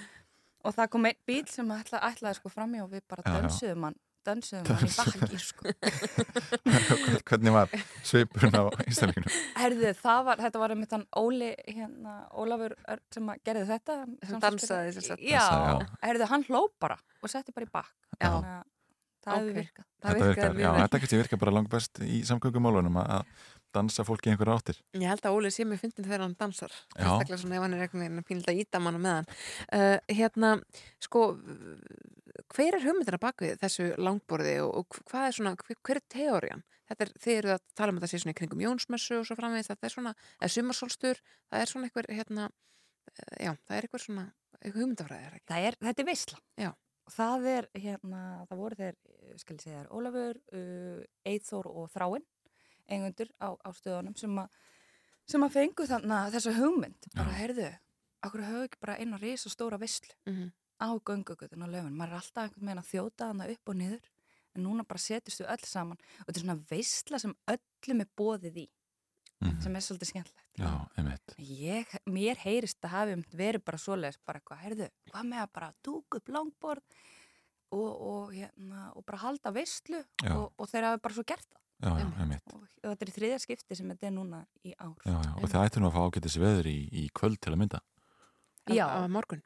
og 0.62 0.76
það 0.76 0.92
kom 0.94 1.08
einn 1.10 1.20
bíl 1.28 1.44
sem 1.50 1.74
ætla, 1.74 2.00
ætlaði 2.08 2.40
sko 2.40 2.52
framjá 2.52 2.84
og 2.84 2.92
við 2.92 3.04
bara 3.10 3.36
dönsuðum 3.36 3.88
hann 3.88 4.00
dönsuðum 4.26 4.68
hann 4.70 4.86
í 4.86 4.92
bakkir 4.96 5.42
sko 5.42 5.72
Hvernig 7.28 7.54
var 7.54 7.72
svipurinn 8.06 8.56
á 8.58 8.62
Íslandinginu? 8.86 9.32
Herðu, 9.58 9.92
það 10.00 10.24
var, 10.28 10.42
þetta 10.46 10.62
var 10.62 10.74
einmitt 10.74 10.94
hann 10.96 11.06
Óli, 11.18 11.52
hérna, 11.68 12.16
Ólafur 12.34 12.74
Örn 12.88 13.04
sem 13.14 13.30
að 13.32 13.40
gerði 13.48 13.64
þetta. 13.70 13.96
Sem 14.28 14.42
dansaði, 14.42 14.92
sem 14.96 15.06
sagt. 15.10 15.24
Já, 15.26 15.46
herðu, 16.02 16.28
hann 16.32 16.46
hló 16.50 16.66
bara 16.82 16.98
og 17.22 17.32
setti 17.32 17.54
bara 17.56 17.68
í 17.68 17.72
bakk. 17.72 17.94
Já. 18.18 18.28
Þannig 18.28 18.52
að 18.52 18.68
það 19.22 19.34
hefur 19.38 19.50
Ok. 19.52 19.56
virkað. 19.62 19.88
Þetta 20.02 20.28
virkar, 20.28 20.56
já, 20.58 20.70
þetta 20.80 20.98
kannski 21.02 21.18
virkar 21.20 21.38
bara 21.44 21.52
langt 21.54 21.68
best 21.70 22.00
í 22.02 22.22
samgöngumálunum 22.26 22.96
að 23.04 23.12
að 23.20 23.34
dansa 23.72 24.04
fólki 24.04 24.28
í 24.28 24.32
einhverja 24.34 24.56
áttir. 24.58 24.78
Ég 24.98 25.08
held 25.08 25.22
að 25.24 25.36
Óli 25.38 25.50
sé 25.54 25.64
mér 25.64 25.78
fyndin 25.80 26.04
þegar 26.04 26.24
hann 26.26 26.34
dansar. 26.36 26.74
Já. 26.92 27.06
Sérstaklega 27.06 27.38
svona 27.40 27.56
ef 27.56 27.62
hann 27.64 27.76
er 27.76 27.84
einhvern 27.86 28.02
veginn 28.02 28.26
pínlega 28.28 28.64
íta 28.66 28.80
mann 28.82 28.98
með 29.00 29.14
hann. 29.20 29.28
Uh, 29.72 29.94
hérna, 30.12 30.50
sko, 31.00 31.22
hver 32.54 32.76
er 32.78 32.84
hugmyndina 32.86 33.18
bak 33.20 33.42
við 33.44 33.58
þessu 33.60 33.88
langborði 34.00 34.58
og, 34.64 34.70
og 34.82 35.00
hvað 35.10 35.26
er 35.28 35.36
svona, 35.38 35.54
hver, 35.60 35.78
hver 35.84 36.00
er 36.00 36.06
teórian? 36.12 36.62
Þetta 36.88 37.04
er, 37.06 37.10
þið 37.24 37.38
eru 37.38 37.52
að 37.54 37.64
tala 37.78 37.94
um 37.94 38.00
sé 38.04 38.20
svona 38.20 38.34
í 38.34 38.36
kringum 38.36 38.62
Jónsmessu 38.62 39.18
og 39.20 39.26
svo 39.28 39.36
framvegis, 39.38 39.70
þetta 39.70 39.88
er 39.88 39.94
svona, 39.94 40.12
eða 40.40 40.52
sumarsólstur, 40.56 41.20
það 41.48 41.62
er 41.64 41.70
svona 41.70 41.88
einhver, 41.88 42.08
hérna, 42.12 42.48
uh, 42.48 43.36
já, 43.40 43.52
það 43.68 43.76
er 43.76 43.86
einhver 43.88 44.04
svona, 44.04 44.24
einhver 44.60 44.82
hugmyndafræði, 44.82 45.28
er 45.28 45.36
ekki? 45.38 45.46
Það 45.52 45.68
er, 45.68 45.78
þetta 45.86 46.04
er 46.04 46.08
veisla. 46.10 46.40
Já. 46.60 46.70
Og 47.02 47.14
það 47.16 47.46
er, 47.52 47.68
hérna, 47.84 48.22
það 48.50 48.60
voru 48.62 48.78
þeir, 48.78 48.98
eh, 49.12 49.36
skal 49.40 49.56
ég 49.56 49.64
segja 49.64 49.78
þér, 49.80 49.88
Ólafur, 49.98 50.42
uh, 50.58 51.00
Eithór 51.32 51.70
og 51.72 51.88
Þráinn, 51.94 52.26
eigundur 52.92 53.32
á, 53.40 53.48
á 53.56 53.68
stöðunum 53.78 54.18
sem 54.20 54.42
að, 54.42 54.58
sem 55.32 55.46
að 55.46 55.54
fengu 55.56 55.86
þannig 55.88 56.18
að 56.18 56.36
þessa 56.36 56.56
hugmynd, 56.58 57.08
bara 57.16 57.38
heyrðu, 57.38 57.70
okkur 58.26 58.44
höfðu 58.46 58.66
ekki 58.68 58.82
bara 58.84 58.98
eina 59.00 59.18
risa 59.22 59.50
stóra 59.50 59.78
veislu 59.80 60.12
Mhm. 60.28 60.52
Á 60.82 60.88
göngugutun 61.06 61.62
og 61.62 61.70
löfun, 61.70 61.94
maður 61.94 62.12
er 62.16 62.20
alltaf 62.20 62.42
einhvern 62.48 62.66
veginn 62.66 62.82
að 62.82 62.90
þjóta 62.90 63.30
hana 63.30 63.46
upp 63.54 63.68
og 63.72 63.78
niður, 63.78 64.02
en 64.56 64.64
núna 64.66 64.84
bara 64.84 64.98
setjast 65.00 65.40
við 65.40 65.50
öll 65.54 65.64
saman 65.70 65.98
og 66.02 66.26
þetta 66.26 66.36
er 66.40 66.44
svona 66.44 66.58
veisla 66.70 67.18
sem 67.22 67.34
öllum 67.54 68.00
er 68.04 68.10
bóðið 68.18 68.56
í, 68.66 68.68
Mhm. 69.42 69.60
sem 69.62 69.74
er 69.76 69.80
svolítið 69.82 70.08
skemmtilegt. 70.10 70.50
Já, 70.58 70.88
einmitt. 70.98 71.32
Ég, 71.38 71.86
mér 72.06 72.36
heyrist 72.44 72.78
að 72.84 72.92
hafi 72.94 73.14
verið 73.34 73.64
bara 73.64 73.78
svoleiðis, 73.78 74.18
bara 74.26 74.38
eitthvað, 74.38 74.60
heyrðu, 74.62 74.88
hvað 75.10 75.24
með 75.32 75.40
að 75.42 75.52
bara 75.52 75.72
dúka 75.82 76.16
upp 76.20 76.28
langborð 76.28 76.82
og, 77.72 77.90
og, 78.02 78.32
hérna, 78.36 78.92
og 78.94 79.04
bara 79.08 79.18
halda 79.18 79.50
veistlu 79.50 80.04
og, 80.30 80.52
og 80.58 80.68
þeir 80.70 80.84
hafi 80.90 81.00
bara 81.02 81.14
svo 81.16 81.24
gert 81.26 81.46
það. 81.48 81.58
Já, 81.82 81.90
já. 81.98 82.38
Og, 82.54 82.66
þetta 82.84 83.02
er 83.08 83.12
þriðja 83.16 83.38
skipti 83.42 83.74
sem 83.76 83.88
þetta 83.90 84.06
er 84.06 84.14
núna 84.14 84.44
í 84.62 84.74
ár. 84.78 84.94
Já, 85.02 85.16
já, 85.18 85.32
og 85.42 85.48
það 85.50 85.64
ættir 85.66 85.82
nú 85.82 85.88
að 85.90 85.96
fá 85.96 86.02
ágætis 86.06 86.36
veður 86.38 86.68
í, 86.70 86.76
í 86.92 87.08
kvöld 87.10 87.40
til 87.42 87.50
að 87.56 87.58
mynda. 87.64 87.80
Já. 88.70 88.86
Á 88.86 89.08
morgun. 89.10 89.42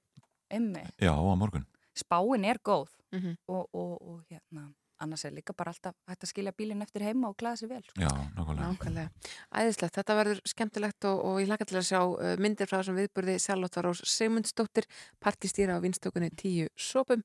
Emmi. 0.51 0.83
Já, 1.01 1.13
á 1.15 1.35
morgun. 1.37 1.67
Spáin 1.97 2.45
er 2.45 2.59
góð 2.65 2.89
Mhm. 3.13 3.37
og, 3.49 3.69
og, 3.73 4.03
og 4.03 4.23
hérna, 4.31 4.73
annars 5.01 5.25
er 5.25 5.31
líka 5.33 5.55
bara 5.57 5.71
alltaf 5.71 5.95
hægt 6.09 6.25
að 6.25 6.29
skilja 6.33 6.53
bílinn 6.53 6.83
eftir 6.83 7.03
heima 7.03 7.29
og 7.29 7.37
klæða 7.37 7.57
sér 7.63 7.69
vel. 7.69 7.83
Sko. 7.83 8.01
Já, 8.03 8.11
nákvæmlega. 8.37 8.67
Nákvæmlega. 8.73 9.11
Æðislegt, 9.55 9.95
þetta 9.97 10.17
verður 10.19 10.41
skemmtilegt 10.45 11.05
og, 11.05 11.25
og 11.25 11.41
ég 11.41 11.49
laka 11.49 11.65
til 11.65 11.79
að 11.79 11.87
sjá 11.89 12.01
uh, 12.03 12.37
myndir 12.43 12.67
frá 12.67 12.81
þessum 12.83 12.99
viðburði 13.01 13.39
Sjálfóttar 13.41 13.85
Rós 13.89 14.03
Sigmundsdóttir, 14.05 14.85
partistýra 15.21 15.79
á 15.79 15.81
vinstökunni 15.81 16.31
tíu 16.37 16.69
sopum. 16.77 17.23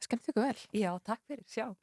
Skemmt 0.00 0.28
ykkur 0.28 0.46
vel. 0.48 0.56
Já, 0.72 0.94
takk 1.04 1.20
fyrir, 1.26 1.44
sjá. 1.48 1.74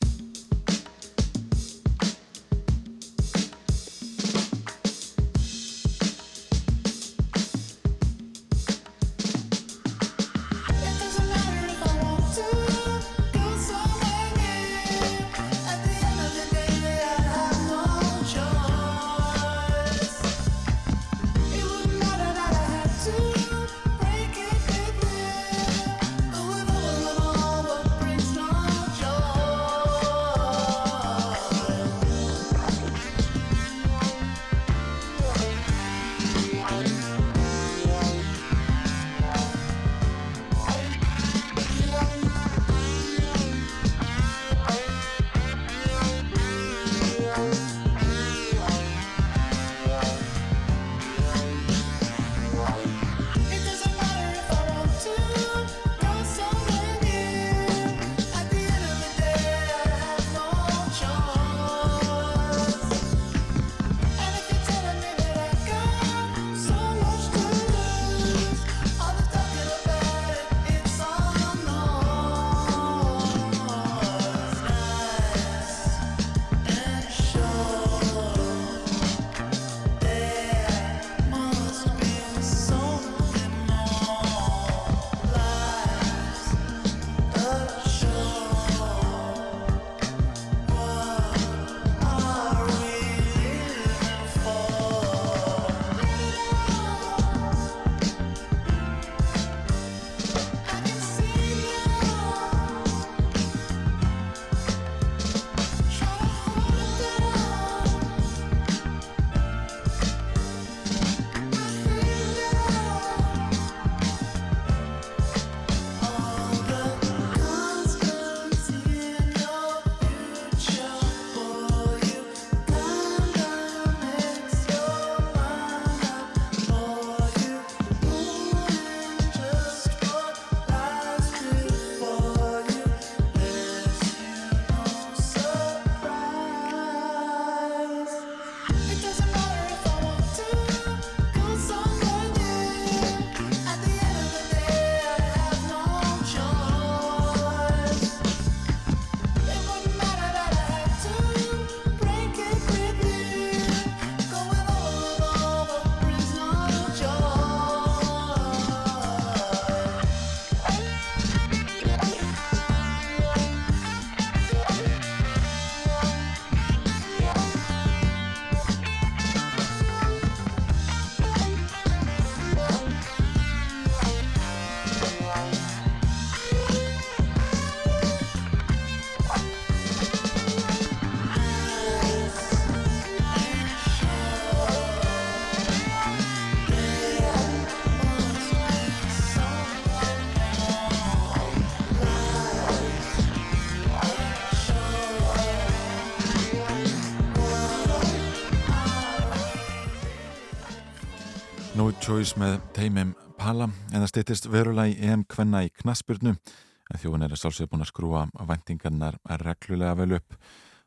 Choice 202.21 202.37
með 202.37 202.59
teimim 202.75 203.11
Pala 203.33 203.65
en 203.65 204.03
það 204.03 204.09
stýttist 204.11 204.45
verulega 204.53 204.91
í 204.91 205.07
EM 205.09 205.23
Kvenna 205.25 205.63
í 205.65 205.71
knaspurnu 205.73 206.35
en 206.35 206.99
þjóðin 207.01 207.23
er 207.25 207.31
að 207.33 207.39
sjálfsögðu 207.41 207.69
búin 207.71 207.81
að 207.81 207.87
skrúa 207.89 208.19
væntingarnar 208.45 209.15
reglulega 209.41 209.95
vel 209.97 210.19
upp. 210.19 210.35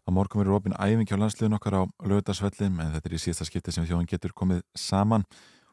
Á 0.07 0.15
morgun 0.15 0.45
verður 0.45 0.61
opinn 0.61 0.77
æfingi 0.79 1.11
á 1.11 1.19
landsliðun 1.19 1.57
okkar 1.57 1.75
á 1.75 1.83
lögdagsvellin 2.07 2.77
en 2.79 2.93
þetta 2.95 3.11
er 3.11 3.17
í 3.19 3.21
síðasta 3.25 3.47
skipti 3.49 3.75
sem 3.75 3.89
þjóðin 3.89 4.07
getur 4.13 4.35
komið 4.39 4.61
saman 4.79 5.25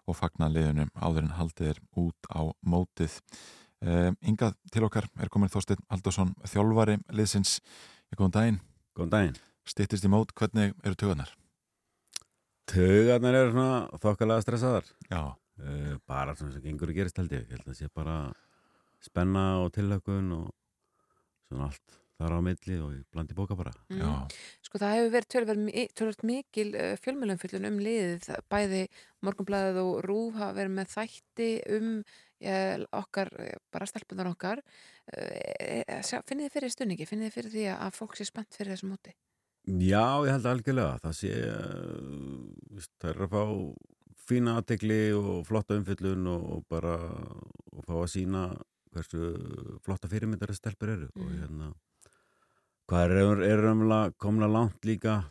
og 0.10 0.18
fagna 0.18 0.48
liðunum 0.50 0.90
áður 0.98 1.28
en 1.28 1.36
haldið 1.38 1.70
er 1.76 1.82
út 2.02 2.32
á 2.34 2.42
mótið. 2.66 3.20
Uh, 3.86 4.10
Ingað 4.26 4.56
til 4.74 4.88
okkar 4.88 5.12
er 5.22 5.30
komin 5.30 5.52
Þorstein 5.54 5.84
Haldursson, 5.94 6.34
þjálfari 6.42 6.98
liðsins. 7.14 7.60
Góðan 8.18 8.34
daginn. 8.40 8.60
Góðan 8.98 9.14
daginn. 9.14 9.38
Stýttist 9.70 10.10
í 10.10 10.10
mót, 10.10 10.34
hvernig 10.34 10.74
eru 10.82 10.98
tögunar? 10.98 11.36
Tögarnar 12.72 13.38
eru 13.44 13.54
svona 13.54 14.02
þokkalega 14.02 14.48
stressaðar 14.48 14.90
Já 15.12 15.22
uh, 15.62 15.96
Bara 16.10 16.36
svona 16.36 16.56
sem 16.56 16.66
gengur 16.66 16.92
að 16.92 17.02
gerist 17.02 17.22
held 17.22 17.34
ég 17.36 17.46
Ég 17.46 17.56
held 17.56 17.66
að 17.66 17.74
það 17.74 17.80
sé 17.82 17.92
bara 17.94 18.18
spenna 19.02 19.46
og 19.64 19.72
tillökun 19.74 20.30
og 20.38 20.50
svona 21.50 21.70
allt 21.72 22.02
þar 22.22 22.36
á 22.38 22.40
milli 22.46 22.78
og 22.82 22.98
blandi 23.14 23.38
bóka 23.38 23.58
bara 23.58 23.74
Mm. 23.92 24.28
Sko 24.64 24.80
það 24.80 24.94
hefur 24.96 25.12
verið 25.16 25.32
tölvöld, 26.00 26.24
mikil 26.24 26.70
uh, 26.76 26.94
fjölmjölumfyllun 27.02 27.68
um 27.68 27.80
liðið, 27.84 28.30
bæði 28.52 28.84
Morgunblæðið 29.26 29.80
og 29.82 29.98
Rúf 30.06 30.38
hafa 30.40 30.56
verið 30.58 30.76
með 30.78 30.94
þætti 30.94 31.50
um 31.78 31.90
uh, 32.00 32.86
okkar, 33.02 33.34
eh, 33.42 33.58
bara 33.74 33.90
stelpunar 33.90 34.32
okkar. 34.32 34.62
Finnið 35.12 36.46
þið 36.46 36.54
fyrir 36.56 36.72
stunningi, 36.72 37.06
finnið 37.10 37.28
þið 37.28 37.36
fyrir 37.36 37.54
því 37.56 37.66
að 37.74 37.98
fólk 37.98 38.16
sé 38.16 38.26
spennt 38.30 38.56
fyrir 38.56 38.74
þessu 38.74 38.88
móti? 38.88 39.16
Já, 39.68 40.24
ég 40.26 40.32
held 40.32 40.48
algjörlega 40.50 41.02
það 41.04 41.18
sé 41.20 41.34
það 43.02 43.10
er 43.12 43.20
að 43.26 43.34
fá 43.36 43.44
fína 44.32 44.58
aðtegli 44.60 45.00
og 45.18 45.46
flotta 45.48 45.78
umfyllun 45.80 46.28
og, 46.32 46.50
og 46.58 46.66
bara 46.72 46.96
og 47.76 47.86
fá 47.88 47.96
að 48.02 48.10
sína 48.16 48.44
hversu 48.92 49.22
flotta 49.86 50.10
fyrirmyndar 50.12 50.52
þessi 50.52 50.64
stelpur 50.64 50.90
eru 50.96 51.10
og 51.16 51.28
Mhm. 51.30 51.40
hérna 51.44 51.74
hvað 52.90 53.14
er, 53.16 53.42
er 53.48 53.62
raunverulega 53.64 54.14
komna 54.20 54.48
langt 54.52 54.84
líka 54.88 55.22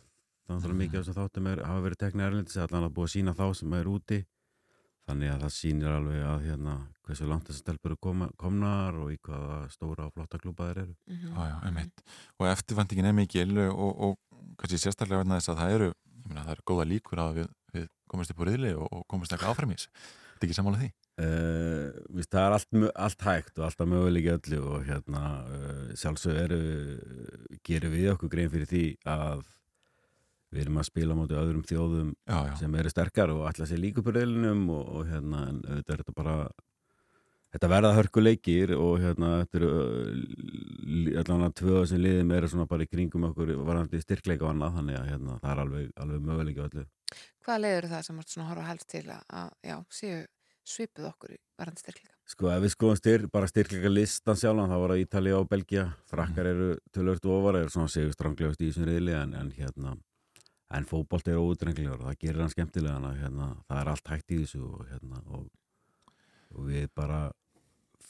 þannig 0.49 0.65
að 0.71 0.79
mikið 0.81 0.99
af 0.99 1.05
þess 1.05 1.11
að 1.13 1.19
þáttum 1.21 1.49
er, 1.51 1.61
hafa 1.67 1.83
verið 1.85 1.99
teknið 2.01 2.25
erlendis 2.27 2.57
allan 2.57 2.87
að 2.87 2.95
búið 2.95 3.07
að 3.09 3.13
sína 3.15 3.33
þá 3.37 3.45
sem 3.59 3.73
er 3.77 3.89
úti 3.91 4.19
þannig 5.07 5.31
að 5.33 5.43
það 5.45 5.53
sýnir 5.57 5.93
alveg 5.95 6.23
að 6.31 6.43
hérna 6.47 6.73
hversu 7.05 7.27
langt 7.29 7.47
þessi 7.49 7.61
stelpur 7.63 7.91
eru 7.93 7.99
koma, 8.07 8.27
komnar 8.39 8.97
og 9.01 9.11
í 9.13 9.17
hvaða 9.25 9.59
stóra 9.73 10.07
og 10.07 10.13
flotta 10.15 10.39
klúpa 10.41 10.67
þeir 10.71 10.81
eru 10.85 10.95
Mhm. 11.07 11.31
Já, 11.35 11.47
já, 11.51 11.55
einmitt. 11.67 12.03
Og 12.39 12.47
eftirvæntingin 12.47 13.05
er 13.05 13.13
mikil 13.13 13.57
og, 13.69 14.01
og 14.01 14.17
kannski 14.57 14.77
sérstaklega 14.81 15.21
verðna 15.23 15.39
þess 15.39 15.49
að 15.53 15.57
það 15.61 15.75
eru, 15.77 15.89
ég 15.93 16.27
meina, 16.27 16.43
það 16.45 16.51
eru 16.55 16.67
góða 16.71 16.85
líkur 16.91 17.19
að 17.19 17.33
við, 17.41 17.47
við 17.73 17.87
komumst 18.11 18.33
upp 18.33 18.43
úr 18.43 18.51
riðli 18.51 18.73
og, 18.75 18.89
og 18.89 19.07
komumst 19.11 19.33
ekki 19.35 19.47
áfram 19.49 19.71
í 19.71 19.79
þessu. 19.79 19.93
Þetta 20.31 20.47
er 20.47 20.49
ekki 20.49 20.57
sammála 20.57 20.81
því? 20.81 20.91
Uh, 21.21 21.87
víst, 22.17 22.31
það 22.33 22.43
er 22.43 22.55
allt, 22.57 22.77
allt 23.05 23.25
hægt 23.27 23.59
og 23.59 23.65
alltaf 23.67 23.89
möguleiki 23.91 24.31
öllu 24.33 24.61
og 24.71 24.85
hérna 24.87 25.23
uh, 25.45 25.89
sjálfsög 26.01 26.39
eru 26.47 26.61
gerum 27.67 27.93
við 27.93 28.13
okkur 28.15 28.31
grein 28.31 28.49
fyrir 28.53 28.69
því 28.71 28.85
að 29.05 29.43
við 30.51 30.65
erum 30.65 30.81
að 30.81 30.87
spila 30.89 31.15
á 31.15 31.19
móti 31.19 31.37
öðrum 31.37 31.67
þjóðum 31.67 32.09
já, 32.15 32.39
já. 32.49 32.55
sem 32.59 32.75
eru 32.81 32.91
sterkar 32.91 33.31
og 33.31 33.45
ætla 33.47 33.67
sér 33.69 33.79
líka 33.83 34.01
upp 34.01 34.09
reylinum 34.11 34.65
og, 34.73 34.89
og 34.97 35.05
hérna 35.11 35.45
en 35.47 35.61
auðvitað 35.61 35.93
er 35.93 36.01
þetta 36.01 36.17
bara 36.17 36.35
þetta 37.51 37.69
verða 37.71 37.93
hörkuleikir 37.97 38.73
og 38.77 38.99
hérna 39.03 39.31
þetta 39.41 39.59
eru 39.59 39.71
uh, 39.71 41.21
allan 41.21 41.47
að 41.47 41.55
tvöða 41.61 41.85
sem 41.91 42.03
liðum 42.03 42.35
eru 42.37 42.51
svona 42.51 42.67
bara 42.69 42.85
í 42.85 42.91
kringum 42.91 43.29
okkur 43.31 43.53
varandi 43.67 44.01
styrkleika 44.03 44.47
og 44.47 44.53
annað 44.53 44.77
þannig 44.79 44.99
að 44.99 45.09
hérna, 45.11 45.39
það 45.41 45.53
er 45.53 45.63
alveg, 45.65 45.89
alveg 46.05 46.27
möguleiki 46.29 46.63
öllu. 46.67 46.85
Hvaða 47.45 47.63
leiður 47.65 47.89
það 47.91 48.05
sem 48.07 48.21
varst 48.21 48.35
svona 48.35 48.51
horfa 48.51 48.69
helst 48.69 48.89
til 48.91 49.03
að, 49.11 49.51
já, 49.67 49.75
séu 49.91 50.21
svipuð 50.71 51.07
okkur 51.09 51.35
varandi 51.59 51.83
styrkleika? 51.83 52.15
Sko 52.31 52.51
ef 52.53 52.61
við 52.63 52.71
skoðum 52.75 52.99
styr, 52.99 53.25
bara 53.33 53.49
styrkleika 53.49 53.91
listan 53.91 54.39
sjálfan 54.39 54.71
þá 54.71 54.77
var 54.77 54.93
það 54.93 55.03
Ítalija 55.03 55.41
og 55.41 55.49
Belgia 55.51 55.87
frakkar 56.07 56.47
eru 56.53 56.69
tölvört 56.95 57.27
ofar 57.33 57.59
eru 57.59 57.73
svona 57.73 57.91
segur 57.91 58.15
stranglegast 58.15 58.61
í 58.61 58.69
þessum 58.69 58.87
reyðli 58.87 59.17
en, 59.17 59.35
en 59.35 59.51
hérna 59.57 59.97
en 60.71 60.87
fótbolt 60.87 61.27
eru 61.27 61.49
ódrenglegar 61.49 61.99
og 61.99 62.07
það 62.07 62.19
gerir 62.21 62.43
hann 62.45 62.53
skemmtilega 62.53 62.99
að 63.09 63.19
hérna, 63.25 63.49
það 63.67 63.81
er 63.81 63.91
allt 63.91 64.11
hægt 64.13 64.31
í 64.31 64.39
þessu 64.43 64.61
og 64.69 64.85
hérna 64.87 65.23
og, 65.35 65.47
og 66.55 66.69
við 66.69 66.87
bara 66.95 67.21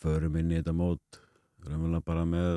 förum 0.02 0.40
inn 0.42 0.52
í 0.54 0.58
þetta 0.60 0.74
mót. 0.78 1.22
Raunverulega 1.66 2.06
bara 2.08 2.24
með 2.26 2.56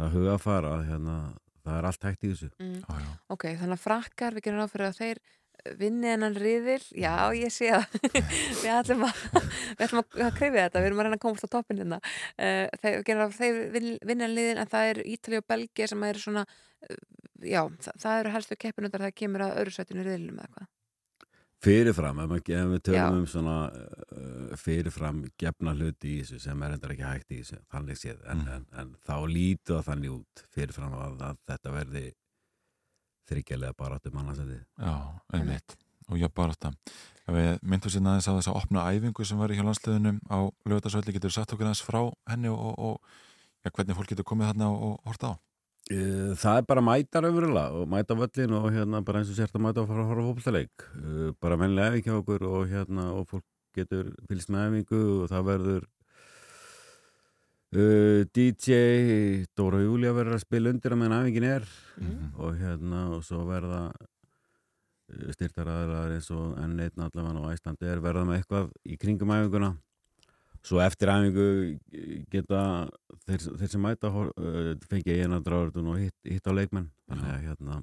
það 0.00 0.16
huga 0.16 0.32
að 0.36 0.42
fara 0.42 0.72
hérna, 0.88 1.16
það 1.62 1.76
er 1.78 1.86
allt 1.90 2.06
hægt 2.08 2.24
í 2.26 2.32
þessu. 2.32 2.48
Mm. 2.58 2.80
Já. 2.82 3.12
Ok, 3.34 3.46
þannig 3.60 3.76
að 3.78 3.84
frakkar, 3.84 4.34
við 4.36 4.46
gerum 4.48 4.62
ráð 4.62 4.72
fyrir 4.74 4.88
að 4.88 4.98
þeir 4.98 5.20
eh, 5.22 5.76
vinni 5.78 6.10
hennan 6.10 6.38
riðil, 6.42 6.80
já 6.98 7.12
ég 7.38 7.54
sé 7.54 7.70
að 7.76 7.86
við 8.64 8.72
ætlum 8.80 9.04
að 9.06 9.22
við 9.36 9.84
ætlum 9.86 10.02
að 10.02 10.34
krifja 10.40 10.66
þetta, 10.66 10.82
við 10.82 10.90
erum 10.90 11.02
að 11.04 11.08
reyna 11.08 11.20
að 11.20 11.24
komast 11.28 11.46
á 11.46 11.54
toppin 11.54 11.82
hérna, 11.84 12.00
uh, 12.02 12.66
þeir, 12.82 12.98
við 12.98 13.06
gerum 13.10 13.22
ráð 13.22 13.36
fyrir 13.38 13.54
að 13.54 13.62
þeir 13.62 13.72
vin- 13.78 14.02
vinna 14.10 14.30
liðin 14.32 14.62
en 14.64 14.72
það 14.74 14.90
er 14.94 15.02
Ítalía 15.14 15.44
og 15.44 15.48
Belgia 15.54 15.90
sem 15.92 16.06
eru 16.10 16.24
svona 16.24 16.46
uh, 16.48 17.02
já, 17.46 17.62
það, 17.86 18.00
það 18.06 18.20
eru 18.24 18.34
helstu 18.38 18.58
keppinundar 18.66 19.06
það 19.06 19.18
kemur 19.22 19.46
að 19.46 19.58
öðru 19.62 19.76
sætinu 19.78 20.08
riðilum 20.08 20.42
eða 20.42 20.54
hvað 20.56 20.70
fyrirfram, 21.62 22.22
ef, 22.24 22.32
við 22.72 22.80
Já. 22.80 22.86
tölum 22.88 23.20
um 23.20 23.28
svona 23.30 23.56
uh, 23.70 24.56
fyrirfram 24.58 25.22
gefna 25.38 25.74
hluti 25.76 26.16
í 26.16 26.22
þessu 26.22 26.40
sem 26.42 26.64
er 26.66 26.74
endar 26.76 26.94
ekki 26.94 27.06
hægt 27.06 27.30
í 27.30 27.38
þessu 27.42 27.60
þannig 27.72 28.00
séð, 28.00 28.24
en, 28.32 28.42
en, 28.56 28.66
en 28.82 28.90
þá 29.06 29.14
lítu 29.30 29.76
það 29.76 29.86
þannig 29.90 30.16
út 30.16 30.44
fyrirfram 30.56 30.98
að, 30.98 31.22
að 31.28 31.40
þetta 31.52 31.76
verði 31.76 32.04
þryggjarlega 33.30 33.78
bara 33.78 33.98
áttum 34.00 34.18
mannasendi 34.18 34.58
Já, 34.58 34.94
einmitt. 35.32 35.76
Og 36.10 36.18
þetta. 36.18 36.72
Við 37.32 37.52
myndum 37.62 37.92
sér 37.94 38.02
aðeins 38.02 38.26
á 38.26 38.34
þess 38.34 38.50
að 38.50 38.56
opna 38.58 38.86
æfingu 38.90 39.24
sem 39.24 39.38
var 39.38 39.52
í 39.52 39.56
hjá 39.56 39.62
landsliðunum 39.64 40.18
á 40.26 40.38
lögutarsvöldi. 40.66 41.14
Getur 41.14 41.32
sagt 41.32 41.54
okkur 41.54 41.68
aðeins 41.68 41.84
frá 41.86 42.00
henni 42.28 42.50
og, 42.50 42.58
og, 42.58 42.74
og 42.82 43.62
ja, 43.62 43.70
hvernig 43.70 43.96
fólk 43.96 44.10
getur 44.10 44.26
komið 44.26 44.50
þarna 44.50 44.70
og, 44.74 44.82
og 44.82 45.06
horta 45.06 45.30
á? 45.30 45.34
Það 45.90 46.58
er 46.60 46.66
bara 46.68 46.82
mætar 46.84 47.26
öfrulega 47.26 47.74
og 47.74 47.88
mæta 47.90 48.14
völlin 48.14 48.54
og 48.54 48.68
hérna 48.70 49.00
bara 49.02 49.18
eins 49.18 49.32
og 49.32 49.36
sért 49.36 49.56
að 49.56 49.64
mæta 49.64 49.82
og 49.82 49.88
fara 49.90 50.04
að 50.04 50.12
horfa 50.12 50.26
fókbaltaleik 50.28 50.84
uh, 50.94 51.32
bara 51.42 51.58
venlega 51.58 51.90
efi 51.90 52.04
hjá 52.06 52.14
okkur 52.20 52.44
og 52.46 52.70
hérna 52.70 53.08
og 53.16 53.26
fólk 53.32 53.44
getur 53.74 54.12
fylgst 54.28 54.52
með 54.52 54.68
efingu 54.68 55.00
og 55.24 55.26
það 55.32 55.48
verður 55.48 55.88
uh, 57.74 58.22
DJ 58.30 58.78
Dóra 59.58 59.82
Júlia 59.82 60.14
verður 60.14 60.38
að 60.38 60.44
spila 60.46 60.70
undir 60.70 60.94
að 60.94 61.02
meðan 61.02 61.18
efingin 61.18 61.48
er 61.50 61.68
og 62.38 62.56
hérna 62.62 63.04
og 63.16 63.26
svo 63.26 63.42
verða 63.50 63.82
styrtaraðilar 65.34 66.14
eins 66.14 66.30
og 66.32 66.54
enn 66.62 66.78
einn 66.78 67.04
allavega 67.04 67.42
á 67.42 67.52
Æslandi 67.52 67.90
er 67.90 68.04
verða 68.04 68.28
með 68.28 68.38
eitthvað 68.38 68.70
í 68.86 69.00
kringum 69.02 69.34
æfinguna 69.34 69.74
svo 70.66 70.82
eftir 70.82 71.10
æfingu 71.12 71.46
geta 72.32 72.60
þeir, 73.26 73.46
þeir 73.60 73.72
sem 73.72 73.82
mæta 73.82 74.10
uh, 74.12 74.74
fengið 74.90 75.24
eina 75.24 75.40
dráðurinn 75.42 75.90
og 75.92 76.02
hitt, 76.02 76.18
hitt 76.28 76.46
á 76.46 76.52
leikmenn 76.54 76.90
þannig 77.10 77.32
að 77.32 77.48
hérna 77.48 77.80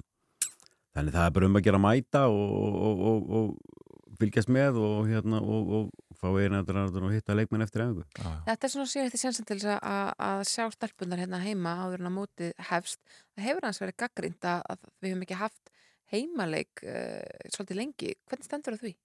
þannig 0.96 1.16
það 1.16 1.26
er 1.26 1.34
bara 1.36 1.50
um 1.50 1.60
að 1.60 1.66
gera 1.66 1.82
mæta 1.82 2.22
og, 2.32 2.54
og, 2.88 3.02
og, 3.10 3.34
og 3.40 4.16
fylgjast 4.20 4.52
með 4.52 4.78
og 4.80 5.10
hérna 5.10 5.40
og, 5.40 5.74
og 5.76 6.16
fá 6.20 6.28
eina 6.40 6.62
dráðurinn 6.66 7.10
og 7.10 7.14
hitta 7.16 7.36
leikmenn 7.36 7.66
eftir 7.66 7.84
æfingu 7.84 8.06
Þetta 8.48 8.68
er 8.68 8.74
svona 8.74 8.92
síðan 8.92 9.10
eftir 9.10 9.24
sensan 9.24 9.48
til 9.48 9.58
þess 9.60 9.76
að, 9.76 10.14
að 10.30 10.46
sjá 10.50 10.64
stelpunar 10.74 11.22
hérna 11.22 11.42
heima 11.44 11.76
áður 11.84 12.02
en 12.02 12.10
að 12.10 12.16
mótið 12.16 12.64
hefst. 12.70 13.00
Það 13.36 13.46
hefur 13.46 13.68
hans 13.68 13.80
verið 13.80 14.00
gaggrind 14.02 14.48
að, 14.50 14.64
að 14.72 14.90
við 15.00 15.14
höfum 15.14 15.24
ekki 15.28 15.38
haft 15.40 15.72
heimaleik 16.10 16.82
uh, 16.84 17.46
svolítið 17.54 17.80
lengi. 17.80 18.12
Hvernig 18.28 18.48
stendur 18.48 18.76
það 18.76 18.88
því? 18.88 18.96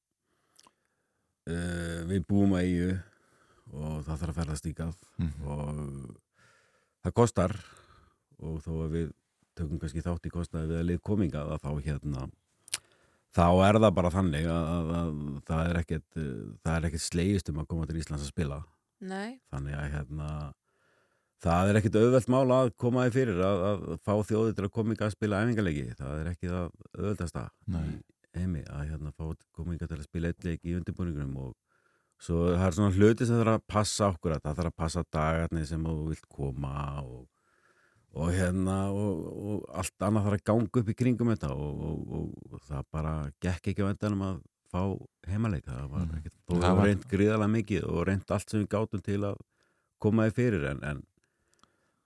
uh, 1.51 1.99
við 2.09 2.25
búum 2.29 2.55
að 2.57 2.69
eigu 2.69 2.89
og 3.75 3.99
það 4.05 4.21
þarf 4.21 4.31
að 4.31 4.39
ferðast 4.39 4.69
í 4.69 4.73
gaf 4.77 5.03
og 5.43 5.83
það 7.05 7.15
kostar 7.19 7.55
og 8.41 8.57
þó 8.63 8.71
að 8.85 8.95
við 8.95 9.13
tökum 9.55 9.79
kannski 9.79 10.03
þátt 10.03 10.27
í 10.27 10.33
kostnaði 10.33 10.71
við 10.71 10.81
að 10.81 10.89
lið 10.89 11.01
kominga 11.05 11.45
þá 11.63 11.71
hérna 11.85 12.27
þá 13.35 13.47
er 13.67 13.79
það 13.83 13.95
bara 13.95 14.11
þannig 14.13 14.45
að, 14.47 14.69
að, 14.75 14.91
að 14.99 15.41
það 15.47 15.69
er 15.69 15.79
ekkert 15.81 16.19
það 16.63 16.75
er 16.75 16.87
ekkert 16.89 17.05
slegist 17.05 17.51
um 17.51 17.59
að 17.63 17.69
koma 17.71 17.87
til 17.87 17.99
Íslands 17.99 18.25
að 18.25 18.31
spila 18.31 18.61
Nei. 19.03 19.39
þannig 19.51 19.75
að 19.75 19.91
hérna 19.95 20.29
það 21.45 21.69
er 21.69 21.79
ekkert 21.79 21.99
auðvelt 21.99 22.31
mál 22.31 22.55
að 22.55 22.71
koma 22.81 23.05
því 23.05 23.15
fyrir 23.15 23.41
að, 23.43 23.63
að 23.69 23.85
fá 24.07 24.13
þjóðið 24.29 24.57
til 24.57 24.65
að 24.65 24.73
kominga 24.77 25.07
að 25.07 25.15
spila 25.15 25.41
æfingarleiki, 25.43 25.97
það 25.99 26.21
er 26.21 26.29
ekki 26.31 26.51
það 26.51 26.69
auðveldasta 26.95 27.45
Nei. 27.75 27.83
í 28.35 28.39
heimi 28.39 28.63
að 28.71 28.87
hérna 28.91 29.13
fá 29.15 29.25
kominga 29.55 29.89
til 29.89 29.99
að 29.99 30.07
spila 30.07 30.31
eitt 30.31 30.47
leik 30.47 30.65
í 30.65 30.75
undirbúningunum 30.79 31.37
og 31.43 31.53
svo 32.25 32.41
það 32.55 32.65
er 32.67 32.75
svona 32.79 32.95
hluti 32.97 33.27
sem 33.29 33.39
þarf 33.39 33.53
að 33.59 33.65
passa 33.75 34.09
okkur 34.11 34.35
að 34.35 34.43
það 34.47 34.59
þarf 34.59 34.71
að 34.73 34.77
passa 34.83 35.03
dagarnir 35.13 35.67
sem 35.69 35.85
þú 35.85 35.95
vilt 36.09 36.27
koma 36.35 36.73
og, 37.03 37.21
og 38.15 38.31
hérna 38.35 38.77
og, 38.95 39.23
og 39.53 39.65
allt 39.81 40.05
annað 40.07 40.27
þarf 40.29 40.39
að 40.39 40.45
ganga 40.51 40.81
upp 40.83 40.91
í 40.93 40.97
kringum 41.03 41.31
þetta 41.35 41.53
og, 41.53 41.85
og, 41.89 42.35
og 42.55 42.61
það 42.69 42.85
bara 42.97 43.15
gekk 43.45 43.71
ekki 43.73 43.85
á 43.85 43.91
endanum 43.93 44.25
að 44.31 44.39
fá 44.75 44.81
heimaleik 45.29 45.67
það 45.69 45.83
var 45.93 46.07
ekkert, 46.19 46.37
þó 46.49 46.53
Það 46.63 46.79
var- 46.79 46.87
reynd 46.89 47.03
gríðalega 47.11 47.51
mikið 47.59 47.85
og 47.91 47.99
reynd 48.09 48.33
allt 48.35 48.49
sem 48.51 48.63
við 48.63 48.71
gátum 48.73 49.03
til 49.05 49.19
að 49.29 49.37
koma 50.03 50.25
því 50.27 50.33
fyrir 50.39 50.65
en, 50.73 50.81
en 50.83 51.03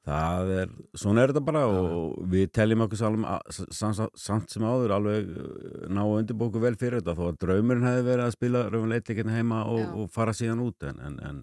Það 0.09 0.51
er, 0.55 0.71
svona 0.97 1.21
er 1.23 1.31
þetta 1.33 1.43
bara 1.45 1.61
og 1.69 2.15
við 2.31 2.47
teljum 2.57 2.81
okkur 2.87 2.99
samt, 2.99 4.01
samt 4.17 4.53
sem 4.53 4.65
áður 4.65 4.93
alveg 4.95 5.27
uh, 5.29 5.87
ná 5.91 6.01
að 6.01 6.15
undirbóku 6.23 6.61
vel 6.63 6.73
fyrir 6.79 7.01
þetta 7.03 7.15
þó 7.19 7.23
að 7.29 7.39
draumurinn 7.43 7.85
hefði 7.85 8.05
verið 8.07 8.25
að 8.25 8.35
spila 8.37 8.63
raunleitleikinni 8.73 9.35
heima 9.35 9.63
og, 9.69 9.83
og 10.01 10.11
fara 10.15 10.33
síðan 10.33 10.63
út 10.65 10.87
en, 10.89 11.01
en, 11.05 11.19
en 11.29 11.41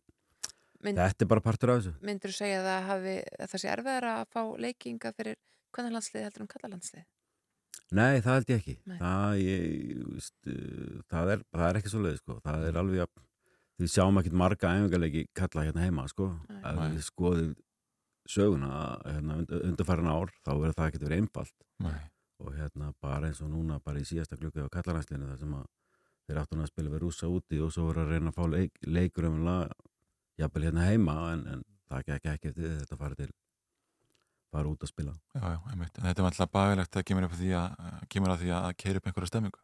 Mynd- 0.86 0.98
þetta 0.98 1.26
er 1.26 1.30
bara 1.30 1.44
partur 1.44 1.72
af 1.74 1.78
þessu. 1.82 1.93
Myndur 2.06 2.32
þú 2.32 2.38
segja 2.40 2.62
að 2.62 2.66
það, 2.70 2.88
hafi, 2.90 3.14
að 3.38 3.52
það 3.52 3.62
sé 3.62 3.70
erfiðar 3.74 4.09
að 4.12 4.24
fá 4.34 4.43
leikinga 4.66 5.12
fyrir 5.16 5.38
hvernig 5.76 5.94
landslið 5.97 6.26
heldur 6.26 6.44
um 6.47 6.51
kallalandslið? 6.55 7.06
Nei, 7.97 8.18
það 8.24 8.32
held 8.34 8.51
ég 8.51 8.60
ekki. 8.64 8.74
Það, 8.98 9.36
ég, 9.44 10.02
víst, 10.16 10.34
uh, 10.51 10.98
það, 11.12 11.32
er, 11.36 11.47
það 11.55 11.68
er 11.68 11.78
ekki 11.80 11.93
svo 11.93 12.02
leið, 12.02 12.18
sko. 12.22 12.36
Það 12.43 12.64
er 12.66 12.80
alveg 12.82 13.05
að 13.05 13.12
við 13.76 13.93
sjáum 13.93 14.18
ekkert 14.18 14.38
marga 14.40 14.72
æfingarleiki 14.74 15.22
kalla 15.36 15.66
hérna 15.68 15.84
heima, 15.84 16.06
sko. 16.10 16.32
Ef 16.56 16.80
Nei. 16.80 16.88
við 16.97 17.05
skoðum 17.06 17.52
söguna 18.30 18.98
hérna, 19.04 19.38
und- 19.42 19.54
undanfarin 19.62 20.10
ár, 20.10 20.32
þá 20.44 20.52
verður 20.52 20.76
það 20.76 20.90
ekkert 20.90 21.06
verið 21.06 21.22
einfalt. 21.22 21.56
Nei. 21.86 21.98
Og 22.44 22.52
hérna 22.52 22.92
bara 23.00 23.30
eins 23.30 23.40
og 23.40 23.50
núna, 23.50 23.80
bara 23.84 24.02
í 24.02 24.04
síðasta 24.04 24.36
glukku 24.36 24.66
á 24.66 24.68
kallaranslinu, 24.68 25.30
þar 25.30 25.38
sem 25.40 25.54
að 25.56 25.66
þeir 26.26 26.40
áttu 26.42 26.58
að 26.60 26.70
spila 26.72 26.92
við 26.92 27.02
rúsa 27.04 27.30
úti 27.30 27.60
og 27.62 27.72
svo 27.72 27.88
voru 27.88 28.02
að 28.04 28.12
reyna 28.12 28.32
að 28.32 28.36
fá 28.36 28.44
leik, 28.50 28.78
leikur 28.86 29.28
um 29.30 29.42
jafnvel 30.36 30.66
hérna 30.66 30.86
heima, 30.90 31.16
en, 31.32 31.46
en 31.46 31.64
það 31.88 32.08
gekk 32.10 32.30
ekki 32.34 32.48
eftir 32.52 32.78
þetta 32.82 32.98
farið 33.00 33.22
til 33.22 33.30
fara 34.52 34.72
út 34.72 34.84
að 34.84 34.92
spila. 34.92 35.14
Já, 35.36 35.44
já, 35.54 35.58
einmitt. 35.72 35.98
En 35.98 36.08
þetta 36.08 36.22
er 36.22 36.28
alltaf 36.30 36.52
bagalegt 36.54 36.98
að 36.98 37.06
kemur, 37.08 37.26
upp 37.26 37.36
að 37.36 37.42
því 37.42 37.52
að, 37.60 37.86
kemur 38.12 38.32
að 38.32 38.42
því 38.44 38.52
að 38.58 38.68
keira 38.82 39.00
upp 39.00 39.08
einhverja 39.10 39.30
stemmingu. 39.32 39.62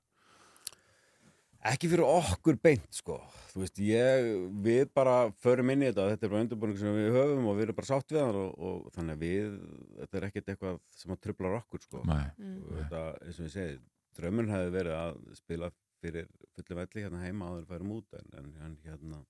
Ekki 1.70 1.88
fyrir 1.92 2.02
okkur 2.02 2.56
beint, 2.58 2.88
sko. 2.90 3.20
Þú 3.52 3.60
veist, 3.62 3.76
ég, 3.86 4.28
við 4.64 4.88
bara 4.96 5.28
förum 5.44 5.70
inn 5.70 5.84
í 5.84 5.90
þetta, 5.90 6.08
þetta 6.10 6.26
er 6.26 6.32
bara 6.32 6.44
undirbúning 6.46 6.80
sem 6.80 6.96
við 6.96 7.14
höfum 7.14 7.46
og 7.50 7.58
við 7.58 7.66
erum 7.68 7.78
bara 7.78 7.90
sátt 7.90 8.10
við 8.10 8.18
það 8.18 8.38
og, 8.40 8.56
og 8.66 8.88
þannig 8.96 9.14
að 9.14 9.22
við, 9.22 9.52
þetta 10.00 10.18
er 10.18 10.26
ekkert 10.28 10.50
eitthvað 10.54 10.80
sem 10.98 11.14
að 11.14 11.20
trublar 11.26 11.58
okkur, 11.60 11.84
sko. 11.86 12.02
Nei. 12.08 12.24
Og 12.56 12.72
þetta, 12.80 13.04
eins 13.20 13.38
og 13.38 13.46
ég 13.46 13.54
segi, 13.54 13.76
draumurinn 14.18 14.54
hefði 14.56 14.74
verið 14.78 14.98
að 14.98 15.20
spila 15.38 15.70
fyrir 16.02 16.26
fullum 16.56 16.82
velli 16.82 17.04
hérna 17.06 17.22
heima 17.22 17.52
áður 17.52 17.62
en 17.62 17.70
færum 17.70 17.94
út, 18.00 18.18
en, 18.18 18.50
en 18.66 18.74
hérna, 18.88 19.22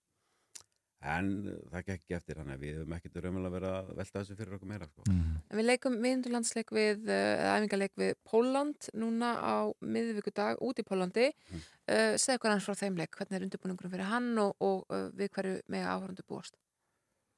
en 1.02 1.28
það 1.72 1.86
gekk 1.86 1.92
ekki 1.96 2.16
eftir, 2.16 2.38
þannig 2.38 2.54
að 2.54 2.62
við 2.62 2.76
höfum 2.78 2.94
ekkert 2.96 3.16
verið 3.18 3.68
að 3.68 3.88
velta 3.98 4.20
þessu 4.20 4.36
fyrir 4.38 4.56
okkur 4.56 4.70
meira, 4.70 4.86
sko. 4.86 5.06
En 5.10 5.58
við 5.58 5.66
leikum 5.66 5.96
viðundurlandsleik 6.02 6.74
við, 6.74 7.00
uh, 7.08 7.14
eða 7.14 7.54
æfingarleik 7.58 7.94
við 7.98 8.12
Póland 8.28 8.88
núna 8.94 9.32
á 9.42 9.56
miðvíkudag 9.82 10.62
út 10.62 10.78
í 10.78 10.86
Pólandi. 10.86 11.30
Mm. 11.50 11.64
Uh, 11.90 12.12
segð 12.22 12.38
okkur 12.38 12.54
hans 12.54 12.68
frá 12.68 12.78
þeim 12.78 13.00
leik, 13.00 13.16
hvernig 13.18 13.38
er 13.38 13.48
undirbúningurum 13.48 13.94
fyrir 13.94 14.10
hann 14.12 14.30
og, 14.42 14.54
og 14.62 14.94
uh, 14.94 15.08
við 15.18 15.32
hverju 15.34 15.56
með 15.74 15.88
áhörundu 15.90 16.26
búast? 16.30 16.54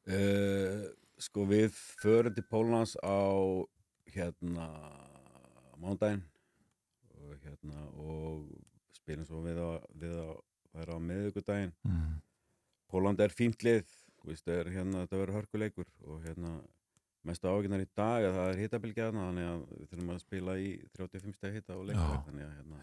Uh, 0.05 0.85
sko 1.17 1.47
við 1.49 1.73
förum 2.03 2.37
til 2.37 2.45
Pólans 2.51 2.93
á 3.01 3.25
hérna 4.13 4.69
mándaginn 5.81 6.25
og 7.17 7.41
hérna 7.41 7.89
og 7.97 8.45
spilum 8.99 9.25
svo 9.29 9.41
við 9.45 9.61
að, 9.63 9.89
vera 10.75 10.97
á 10.97 11.01
miðvikudaginn 11.01 11.73
Mm. 11.85 12.21
Póland 12.95 13.21
er 13.25 13.35
fínt 13.35 13.65
lið 13.67 13.85
þú 14.23 14.31
veist, 14.31 14.49
er, 14.49 14.71
hérna, 14.73 15.05
þetta 15.05 15.21
verður 15.21 15.39
hörkuleikur 15.41 15.89
og 16.09 16.25
hérna 16.25 16.57
mestu 17.25 17.49
ágætnar 17.49 17.85
í 17.85 17.89
dag 17.97 18.27
að 18.29 18.37
það 18.37 18.51
er 18.51 18.61
hittabilgjaðna 18.63 19.29
þannig 19.29 19.49
að 19.49 19.63
við 19.71 19.87
þurfum 19.93 20.13
að 20.15 20.21
spila 20.23 20.59
í 20.61 20.69
35 20.99 21.39
steg 21.39 21.57
hitta 21.59 21.79
og 21.79 21.89
leikur 21.89 22.21
þannig 22.29 22.45
að 22.47 22.59
hérna 22.59 22.83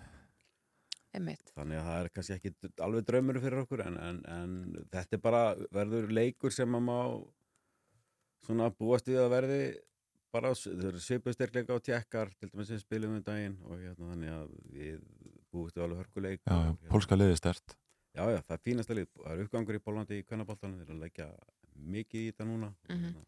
Einmitt. 1.11 1.51
þannig 1.51 1.77
að 1.81 1.87
það 1.89 1.99
er 1.99 2.09
kannski 2.15 2.35
ekki 2.37 2.71
alveg 2.87 3.05
draumur 3.07 3.39
fyrir 3.43 3.61
okkur 3.65 3.83
en, 3.85 3.99
en, 3.99 4.19
en 4.31 4.57
þetta 4.93 5.17
er 5.17 5.23
bara 5.23 5.41
verður 5.75 6.13
leikur 6.15 6.55
sem 6.55 6.77
að 6.77 6.85
má 6.87 6.99
svona 8.45 8.69
búast 8.73 9.09
við 9.11 9.21
að 9.21 9.33
verði 9.35 9.61
bara 10.31 10.53
svipustyrkleika 10.55 11.75
og 11.75 11.83
tjekkar 11.83 12.31
til 12.39 12.49
dæmis 12.53 12.71
sem 12.71 12.79
spilum 12.79 13.17
við 13.17 13.25
daginn 13.27 13.57
og 13.67 13.81
hérna 13.81 14.13
þannig 14.13 14.33
að 14.37 14.55
við 14.71 15.03
búist 15.51 15.75
við 15.75 15.85
alveg 15.85 16.03
hörkuleik 16.05 16.41
Já, 16.45 16.55
já, 16.55 16.69
hérna, 16.71 16.91
pólska 16.93 17.19
liðið 17.19 17.39
stert. 17.41 17.75
Já, 18.15 18.23
já, 18.31 18.39
það 18.41 18.55
er 18.57 18.63
fínasta 18.65 18.93
lið 18.97 19.07
það 19.17 19.31
er 19.35 19.43
uppgangur 19.45 19.77
í 19.77 19.83
Pólandi 19.85 20.19
í 20.21 20.25
kvennaboltanum 20.27 20.79
þeir 20.81 20.89
eru 20.89 20.97
að 20.97 21.03
leggja 21.05 21.27
mikið 21.81 22.21
í 22.25 22.31
þetta 22.31 22.47
núna 22.49 22.67
og 22.67 22.89
Mhm. 22.89 23.03
hérna, 23.05 23.23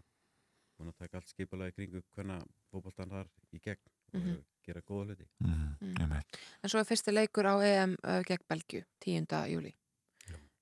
búin 0.80 0.90
að 0.92 0.98
taka 1.00 1.18
allt 1.18 1.30
skipulega 1.30 1.72
í 1.72 1.76
kringu 1.78 2.02
hvenna 2.16 2.40
fótboltan 2.72 3.10
þar 3.10 3.28
í 3.54 3.60
gegn 3.62 3.80
og 4.14 4.20
Mhm. 4.20 4.30
eru 4.30 4.40
að 4.40 4.66
gera 4.66 4.82
góða 4.82 5.06
hluti 5.08 5.28
Mm. 5.44 6.24
En 6.64 6.70
svo 6.70 6.80
er 6.80 6.86
fyrsti 6.86 7.12
leikur 7.12 7.44
á 7.46 7.56
EM 7.62 7.98
gegn 8.24 8.46
Belgju, 8.48 8.84
10. 9.02 9.26
júli. 9.52 9.74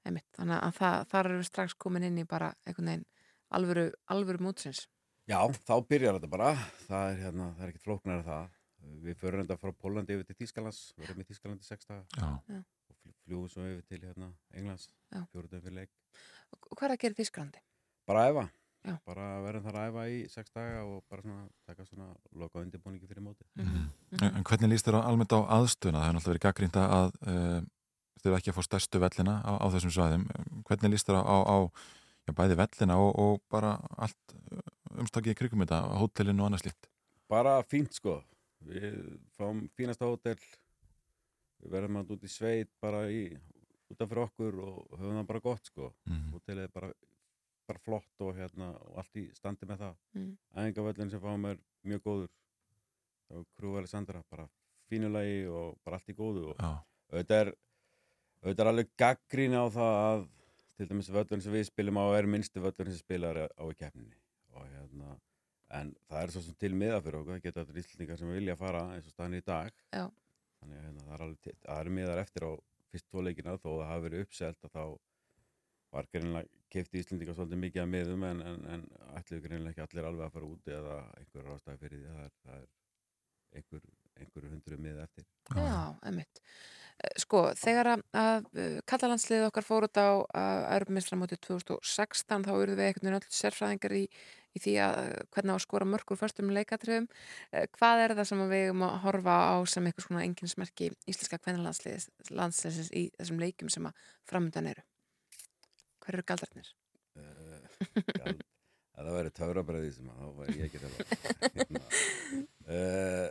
Einmitt. 0.03 0.25
Þannig 0.33 0.61
að 0.63 0.73
það, 0.73 1.07
þar 1.11 1.25
eru 1.29 1.43
strax 1.43 1.73
komin 1.77 2.03
inn 2.03 2.17
í 2.17 2.23
bara 2.27 2.55
einhvern 2.65 2.85
veginn 2.87 3.05
alvöru, 3.51 3.93
alvöru 4.09 4.39
mótsins. 4.39 4.87
Já, 5.27 5.37
þá 5.47 5.85
byrjar 5.87 6.17
þetta 6.19 6.29
bara. 6.29 6.55
Það 6.87 7.11
er, 7.11 7.17
hérna, 7.21 7.53
það 7.55 7.61
er 7.61 7.69
ekkert 7.71 7.83
flóknar 7.85 8.19
af 8.19 8.25
það. 8.25 8.49
Við 9.01 9.17
förum 9.17 9.43
þetta 9.45 9.57
frá 9.61 9.71
Pólandi 9.81 10.13
yfir 10.15 10.27
til 10.29 10.35
Þýskalands, 10.41 10.79
við 10.97 11.09
erum 11.09 11.21
í 11.23 11.27
Þýskalandi 11.29 11.65
sex 11.67 11.85
daga 11.89 12.03
Já. 12.17 12.29
Já. 12.55 12.59
og 12.89 12.95
fl- 13.01 13.15
fljúum 13.25 13.49
svo 13.49 13.65
yfir 13.65 13.83
til 13.89 14.01
hérna, 14.05 14.31
Englands, 14.53 14.87
fjóruðum 15.31 15.61
fyrir 15.65 15.75
leik. 15.81 15.89
Og 16.69 16.75
hvað 16.77 16.87
er 16.89 16.95
að 16.95 17.01
gera 17.05 17.17
Þýskalandi? 17.21 17.61
Bara 18.09 18.23
að 18.25 18.31
æfa, 18.33 18.45
Já. 18.89 18.95
bara 19.05 19.25
verðum 19.45 19.65
þar 19.67 19.77
að 19.81 19.89
æfa 19.91 20.05
í 20.09 20.19
sex 20.33 20.53
daga 20.55 20.79
og 20.85 21.03
bara 21.09 21.21
svona 21.25 21.43
taka 21.69 21.85
svona 21.85 22.07
loka 22.33 22.59
undirbúningi 22.63 23.07
fyrir 23.09 23.21
móti. 23.25 23.45
Mhm. 23.55 23.89
En, 24.21 24.35
en 24.35 24.43
hvernig 24.43 24.69
líst 24.73 24.85
þér 24.89 24.99
almennt 25.01 25.33
á 25.33 25.39
aðstöðuna? 25.57 26.01
Það 26.01 26.07
hefur 26.07 26.17
náttúrulega 26.17 26.33
verið 26.33 26.45
gaggrínda 26.47 26.85
að 26.97 27.11
uh, 27.25 27.61
þau 28.21 28.35
ekki 28.37 28.51
að 28.51 28.57
fá 28.57 28.63
stærstu 28.69 28.99
vellina 29.01 29.35
á, 29.45 29.51
á 29.61 29.65
þessum 29.73 29.93
svæðum. 29.97 30.25
Hvernig 30.69 30.93
líst 30.93 31.07
þér 31.09 31.21
á, 31.21 31.23
á, 31.25 31.37
á 31.45 31.57
já, 32.27 32.33
bæði 32.37 32.57
vellina 32.61 32.97
og, 33.01 33.11
og 33.17 33.41
bara 33.49 33.77
allt 33.97 34.35
umstakið 34.97 35.33
í 35.33 35.37
krigum 35.39 35.63
þetta, 35.63 35.79
hótelinu 36.01 36.43
og 36.43 36.49
annað 36.51 36.65
slíkt? 36.65 36.89
Bara 37.31 37.61
fínt 37.63 37.93
sko, 37.95 38.17
við 38.67 38.97
fáum 39.37 39.63
fínasta 39.77 40.09
hótel, 40.09 40.37
við 41.61 41.73
verðum 41.75 42.01
að 42.01 42.13
út 42.15 42.27
í 42.27 42.31
sveit 42.31 42.71
bara 42.81 43.05
í, 43.11 43.23
fyrir 43.91 44.23
okkur 44.25 44.59
og 44.63 44.93
höfum 44.97 45.17
það 45.19 45.31
bara 45.33 45.45
gott 45.47 45.71
sko. 45.71 45.93
Mhm. 46.09 46.29
Hótelið 46.35 46.67
er 46.67 46.75
bara, 46.75 46.91
bara 47.67 47.79
flott 47.79 48.25
og, 48.25 48.35
hérna, 48.35 48.71
og 48.81 49.01
allt 49.01 49.19
í 49.21 49.27
standi 49.35 49.67
með 49.69 49.85
það. 49.85 49.97
Mm. 50.15 50.31
Æðingavöllin 50.55 51.11
sem 51.11 51.21
fáum 51.23 51.49
er 51.51 51.59
mjög 51.87 52.01
góður 52.05 52.31
og 53.31 53.47
Krú 53.55 53.77
Alessandra 53.79 54.23
bara 54.29 54.47
fínulegi 54.91 55.45
og 55.47 55.79
bara 55.85 55.99
allt 55.99 56.11
í 56.11 56.15
góðu 56.17 56.51
og 56.51 56.59
Já. 56.59 56.71
auðvitað 57.13 57.43
er, 57.45 57.51
auðvitað 58.43 58.63
er 58.65 58.71
alveg 58.71 58.93
gaggríni 58.99 59.59
á 59.59 59.65
það 59.71 59.99
að 60.01 60.25
til 60.77 60.87
dæmis 60.89 61.11
völlin 61.13 61.43
sem 61.43 61.53
við 61.53 61.67
spilum 61.69 61.99
á 62.01 62.05
er 62.17 62.27
minnstu 62.27 62.63
völlin 62.63 62.91
sem 62.91 62.99
spilar 62.99 63.45
á 63.47 63.63
í 63.69 63.77
keppninni 63.77 64.17
og 64.51 64.65
hérna 64.65 65.15
en 65.77 65.93
það 66.09 66.23
er 66.23 66.33
svo 66.33 66.43
sem 66.45 66.57
til 66.61 66.73
miða 66.77 66.99
fyrir 67.03 67.21
okkur 67.21 67.37
það 67.37 67.45
geta 67.45 67.63
allir 67.63 67.81
íslendingar 67.83 68.19
sem 68.19 68.33
vilja 68.35 68.57
fara 68.59 68.81
eins 68.95 69.07
og 69.07 69.15
staðin 69.15 69.39
í 69.39 69.45
dag 69.47 69.71
Já. 69.93 70.05
þannig 70.61 70.77
að 70.79 70.85
hérna, 70.87 71.05
það 71.05 71.15
er 71.15 71.23
alveg 71.27 71.61
það 71.61 71.83
eru 71.83 71.95
miðar 71.99 72.23
eftir 72.23 72.47
á 72.47 72.51
fyrst 72.91 73.07
tvo 73.07 73.23
leikina 73.23 73.55
þó 73.57 73.69
að 73.71 73.79
það 73.81 73.89
hafi 73.91 74.05
verið 74.07 74.25
uppselt 74.25 74.67
að 74.67 74.75
þá 74.75 74.83
var 75.91 76.07
greinlega 76.11 76.61
kefti 76.71 77.01
Íslendingar 77.01 77.35
svolítið 77.35 77.59
mikið 77.65 77.81
að 77.83 77.89
miðum 77.91 78.21
en, 78.23 78.43
en, 78.47 78.61
en 78.75 78.83
ætluðu 79.19 79.43
greinlega 79.47 79.73
ekki 79.73 79.83
allir 79.85 80.07
alveg 80.07 80.27
að 80.27 80.35
fara 80.37 80.51
úti 80.51 80.75
eða 80.75 80.99
einhver 81.19 81.49
ástæði 81.55 81.81
fyrir 81.81 81.97
því 82.03 82.13
það 82.13 82.21
er, 82.23 82.35
það 82.45 82.59
er 82.61 82.69
einhver, 83.59 83.89
einhver 84.21 84.47
hundru 84.53 84.79
mið 84.85 85.01
eftir 85.03 85.27
Já, 85.57 85.81
einmitt. 86.07 86.41
Eh, 87.01 87.15
Sko, 87.21 87.45
þegar 87.57 87.93
að, 87.95 88.03
að 88.17 88.49
kallalandsliðið 88.89 89.47
okkar 89.47 89.65
fór 89.65 89.87
út 89.87 89.97
á 89.97 90.09
Europamistramóti 90.75 91.39
2016 91.41 92.45
þá 92.47 92.51
eruð 92.53 92.77
við 92.77 92.87
einhvern 92.87 93.07
veginn 93.07 93.19
öll 93.19 93.37
sérfræðingar 93.37 93.95
í, 93.97 94.03
í 94.55 94.61
því 94.61 94.75
að 94.85 94.99
eh, 95.05 95.23
hvernig 95.33 95.55
á 95.55 95.57
að 95.57 95.65
skora 95.65 95.89
mörgur 95.89 96.19
fyrstum 96.19 96.53
leikatriðum. 96.55 97.09
Eh, 97.51 97.65
Hvað 97.77 98.05
er 98.05 98.15
það 98.19 98.29
sem 98.31 98.45
við 98.45 98.67
eigum 98.67 98.85
að 98.87 98.99
horfa 99.07 99.39
á 99.49 99.55
sem 99.73 99.89
einhvers 99.89 100.09
konar 100.11 100.27
enginsmerki 100.27 100.91
íslenska 101.09 101.41
kvennalandsliðis 101.41 102.93
í 102.93 103.07
þessum 103.17 103.41
leikum 103.41 103.73
sem 103.73 103.89
að 103.89 104.07
framöndan 104.29 104.71
eru? 104.75 104.85
Hver 106.01 106.17
eru 106.17 106.29
galdarnir? 106.29 106.71
Gald, 107.11 108.41
að 108.97 109.07
það 109.07 109.15
væri 109.17 109.35
töfrabröði 109.37 109.93
sem 109.95 110.09
að 110.11 110.21
þá 110.21 110.41
væri 110.41 110.57
ég 110.59 110.67
ekki 110.67 110.81
það 110.81 110.93
hérna, 111.55 111.81
uh, 112.69 113.27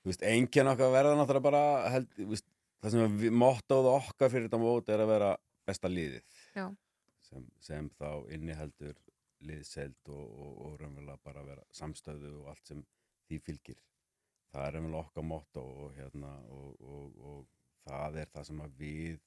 þú 0.00 0.10
veist, 0.10 0.24
enginn 0.32 0.70
okkar 0.72 0.92
verða 0.94 1.16
náttúrulega 1.18 1.46
bara 1.46 1.62
held, 1.92 2.10
veist, 2.32 2.46
það 2.80 2.94
sem 2.94 3.18
við 3.20 3.36
mottóð 3.36 3.90
okkar 3.92 4.32
fyrir 4.32 4.48
þetta 4.48 4.62
mót 4.62 4.90
er 4.92 5.04
að 5.04 5.12
vera 5.12 5.30
besta 5.68 5.90
liðið. 5.90 6.36
Sem, 7.30 7.46
sem 7.62 7.88
þá 7.98 8.10
inniheldur 8.34 8.96
liðselt 9.46 10.10
og, 10.12 10.26
og, 10.26 10.52
og 10.66 10.76
raunverulega 10.80 11.22
bara 11.24 11.44
vera 11.46 11.64
samstöðu 11.76 12.32
og 12.42 12.50
allt 12.52 12.72
sem 12.72 12.82
því 13.28 13.40
fylgir. 13.46 13.82
Það 14.50 14.66
er 14.66 14.76
raunverulega 14.76 15.06
okkar 15.06 15.26
motto 15.26 15.64
og, 15.84 15.92
hérna, 15.96 16.32
og, 16.50 16.80
og, 16.80 17.20
og 17.30 17.84
það 17.86 18.22
er 18.24 18.32
það 18.34 18.48
sem 18.50 18.64
við 18.80 19.20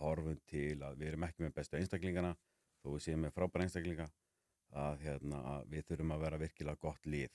horfum 0.00 0.40
til 0.48 0.80
að 0.84 0.98
við 1.00 1.12
erum 1.12 1.28
ekki 1.28 1.44
með 1.44 1.54
bestu 1.60 1.78
einstaklingana 1.78 2.32
þó 2.80 2.90
við 2.94 3.04
séum 3.04 3.24
með 3.26 3.36
frábæra 3.36 3.66
einstaklinga 3.66 4.08
að, 4.80 5.00
hérna, 5.04 5.40
að 5.54 5.70
við 5.74 5.88
þurfum 5.90 6.14
að 6.14 6.22
vera 6.24 6.40
virkilega 6.40 6.80
gott 6.80 7.08
lið 7.10 7.32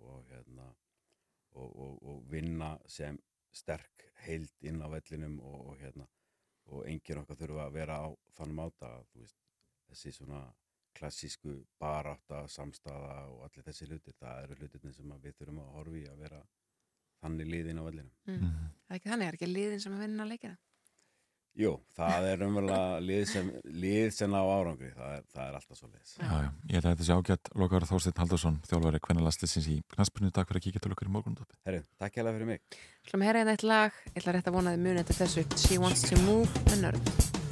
og, 0.00 0.20
hérna, 0.30 0.68
og, 1.54 1.70
og, 1.70 1.96
og 2.10 2.20
vinna 2.30 2.74
sem 2.90 3.18
sterk 3.54 4.04
heild 4.24 4.66
inn 4.66 4.82
á 4.82 4.88
vellinum 4.90 5.38
og, 5.40 5.56
og, 5.70 5.78
hérna, 5.80 6.06
og 6.72 6.84
enginn 6.90 7.22
okkar 7.22 7.38
þurfa 7.40 7.68
að 7.68 7.78
vera 7.78 8.00
á 8.02 8.08
þann 8.38 8.54
máta 8.56 8.90
að 8.98 9.08
þú 9.12 9.24
veist, 9.24 9.40
þessi 9.90 10.14
svona 10.18 10.42
klassísku 10.94 11.56
barátta, 11.80 12.44
samstaða 12.50 13.16
og 13.32 13.40
allir 13.48 13.66
þessi 13.66 13.88
hlutir, 13.88 14.14
það 14.18 14.44
eru 14.44 14.58
hlutirni 14.60 14.92
sem 14.94 15.10
að 15.10 15.26
við 15.26 15.40
þurfum 15.40 15.64
að 15.64 15.72
horfi 15.78 16.04
að 16.10 16.20
vera 16.22 16.44
þannig 17.24 17.50
liðin 17.50 17.80
á 17.82 17.84
vellinu. 17.88 18.12
Mm. 18.28 18.54
Það 18.84 18.94
er 18.94 18.98
ekki 18.98 19.10
þannig, 19.10 19.24
það 19.24 19.32
er 19.32 19.38
ekki 19.38 19.50
liðin 19.50 19.82
sem 19.84 19.96
að 19.96 20.04
vinna 20.04 20.28
leikina. 20.28 20.58
Jú, 21.54 21.70
það 21.94 22.24
er 22.32 22.40
umverulega 22.42 23.02
lið 23.04 23.20
sem, 23.30 23.50
lið 23.78 24.08
sem 24.16 24.32
á 24.34 24.42
árangri, 24.42 24.88
það 24.96 25.12
er, 25.14 25.20
það 25.30 25.44
er 25.44 25.58
alltaf 25.60 25.78
svo 25.78 25.90
liðs. 25.92 26.14
Já, 26.18 26.32
já, 26.42 26.48
ég 26.72 26.74
held 26.74 26.88
að 26.88 26.96
þetta 26.96 27.06
sé 27.06 27.18
ágætt 27.20 27.50
Lókar 27.62 27.86
Þórsteinn 27.90 28.18
Haldarsson, 28.24 28.58
þjálfari 28.66 29.02
kvennalastisins 29.06 29.70
í 29.70 29.76
Knaspunni, 29.94 30.32
takk 30.34 30.50
fyrir 30.50 30.64
að 30.64 30.66
kíkja 30.66 30.82
til 30.82 30.92
okkur 30.96 31.12
í 31.12 31.14
morgunundöpi. 31.14 31.60
Herru, 31.70 31.84
takk 32.02 32.18
hérlega 32.18 32.40
fyrir 32.40 32.50
mig. 32.50 32.82
Slum 33.06 33.22
að 33.22 33.30
herra 33.30 33.46
einn 33.46 33.54
eitt 33.54 33.66
lag, 33.70 34.02
ég 34.10 34.18
ætla 34.24 34.34
rétt 34.34 34.50
að 34.50 34.58
vona 34.58 34.74
að 34.74 34.80
þið 34.80 34.86
muni 34.88 35.04
eftir 35.06 35.22
þessu 35.22 35.48
She 35.68 35.78
Wants 35.84 36.06
to 36.10 36.22
Move 36.26 36.66
með 36.72 36.86
nörd. 36.88 37.43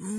Mm. 0.00 0.17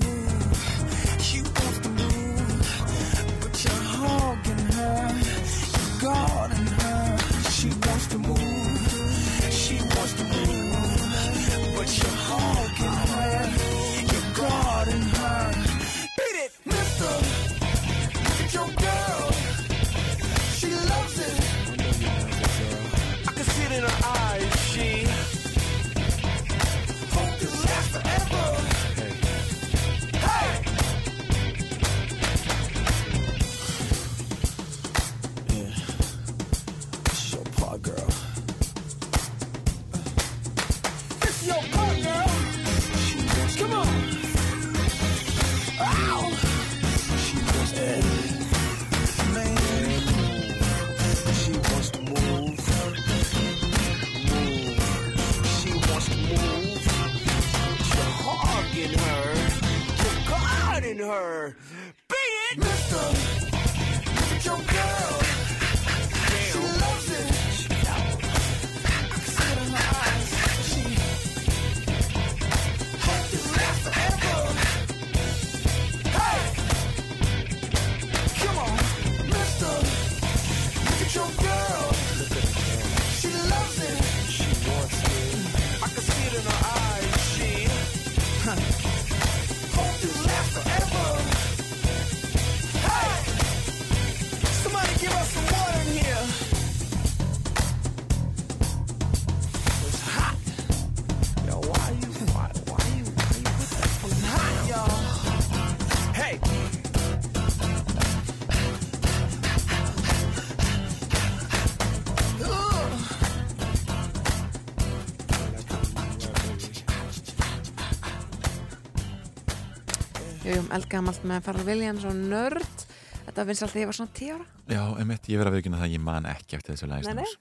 Eldgamalt 120.76 121.24
með 121.28 121.44
Farrell 121.46 121.68
Williams 121.68 122.06
og 122.08 122.16
nörd. 122.18 122.84
Þetta 123.26 123.44
finnst 123.46 123.64
alltaf 123.66 123.80
ég 123.80 123.90
var 123.90 123.96
svona 123.96 124.14
10 124.16 124.30
ára. 124.34 124.46
Já, 124.70 124.80
einmitt, 125.00 125.28
ég 125.30 125.40
verið 125.40 125.50
að 125.50 125.56
viðkynna 125.58 125.80
það 125.80 125.86
að 125.88 125.94
ég 125.94 126.02
man 126.06 126.28
ekki 126.30 126.56
eftir 126.58 126.74
þessu 126.76 126.88
lægist 126.90 127.40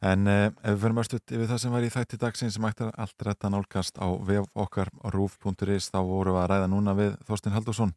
En 0.00 0.24
uh, 0.32 0.46
ef 0.48 0.72
við 0.72 0.80
fyrir 0.80 0.96
mörgstuð 0.96 1.34
yfir 1.36 1.48
það 1.50 1.58
sem 1.60 1.74
var 1.74 1.84
í 1.84 1.90
þætti 1.92 2.18
dagsins 2.22 2.54
sem 2.56 2.66
ætti 2.70 2.86
allt 2.88 3.24
rétt 3.26 3.44
að 3.44 3.52
nálgast 3.52 4.00
á 4.00 4.08
vef 4.24 4.46
okkar 4.64 4.88
rúf.is 5.12 5.90
þá 5.92 6.00
vorum 6.08 6.38
við 6.38 6.40
að 6.40 6.48
ræða 6.54 6.70
núna 6.72 6.94
við 6.96 7.18
Þorstein 7.28 7.56
Haldursson 7.56 7.92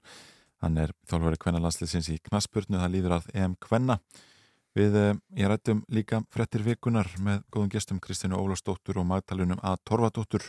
hann 0.63 0.81
er 0.83 0.91
þjálfari 1.07 1.39
kvennalandsliðsins 1.45 2.11
í 2.11 2.19
Knaspurnu 2.27 2.81
það 2.81 2.93
líður 2.97 3.17
að 3.21 3.31
EM 3.31 3.55
Kvenna 3.63 3.99
Við, 4.73 4.95
uh, 4.97 5.15
ég 5.37 5.47
rættum 5.51 5.83
líka 5.93 6.23
frettir 6.33 6.63
vikunar 6.65 7.07
með 7.21 7.43
góðum 7.53 7.71
gestum 7.71 7.99
Kristínu 8.03 8.39
Ólafsdóttur 8.41 8.97
og 8.99 9.05
Magdalunum 9.05 9.61
A. 9.61 9.75
Torfadóttur 9.85 10.47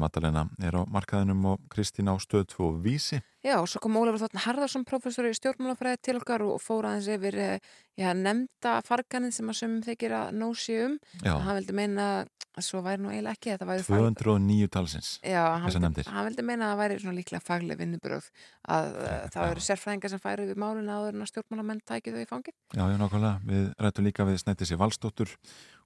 Magdalena 0.00 0.46
er 0.62 0.76
á 0.78 0.82
markaðinum 0.88 1.44
og 1.52 1.68
Kristín 1.72 2.10
á 2.10 2.14
stöð 2.22 2.48
2 2.54 2.70
vísi 2.84 3.20
Já, 3.42 3.56
og 3.58 3.66
svo 3.66 3.80
kom 3.82 3.96
Ólafur 3.98 4.22
Þóttin 4.22 4.44
Harðarsson, 4.44 4.84
professor 4.86 5.26
í 5.26 5.32
stjórnmálafræði 5.34 5.98
til 6.06 6.14
okkar 6.20 6.44
og 6.46 6.60
fór 6.62 6.86
aðeins 6.86 7.08
yfir 7.10 7.38
eh, 7.42 7.72
já, 7.98 8.12
nefnda 8.14 8.76
farganin 8.86 9.34
sem 9.34 9.50
að 9.50 9.58
sömum 9.58 9.80
þykir 9.82 10.14
að 10.14 10.30
nósi 10.38 10.76
um. 10.84 10.94
Já. 11.24 11.32
Hann 11.42 11.58
vildi 11.58 11.74
meina 11.74 12.06
að 12.52 12.66
svo 12.68 12.84
væri 12.84 13.02
nú 13.02 13.10
eiginlega 13.10 13.34
ekki, 13.34 13.50
þetta 13.50 13.66
væri 13.66 13.84
209 13.88 14.70
talsins 14.70 15.10
Já, 15.24 15.42
hann 15.58 15.96
hann 16.12 16.26
vildi 16.28 16.44
meina 16.46 16.68
að 16.68 16.72
það 16.72 16.80
væri 16.82 17.00
svona 17.02 17.16
líklega 17.16 17.42
fagleg 17.48 17.80
vinnubröð 17.80 18.30
að 18.76 18.88
uh, 18.92 19.12
það 19.34 19.54
eru 19.56 19.66
sérfræðingar 19.66 20.12
sem 20.12 20.22
færi 20.22 20.48
við 20.50 20.62
málun 20.62 20.92
áður 20.92 21.16
en 21.16 21.24
að 21.24 21.30
stjórnmálamenn 21.32 21.82
tæki 21.88 22.14
þau 22.14 22.22
í 22.22 22.28
fangi. 22.30 22.54
Já, 22.76 22.84
já, 22.84 22.96
nákvæmlega. 23.00 23.34
Við 23.48 23.68
rættum 23.86 24.06
líka 24.06 24.28
við 24.28 24.42
Snættissi 24.44 24.78
Valstóttur. 24.78 25.32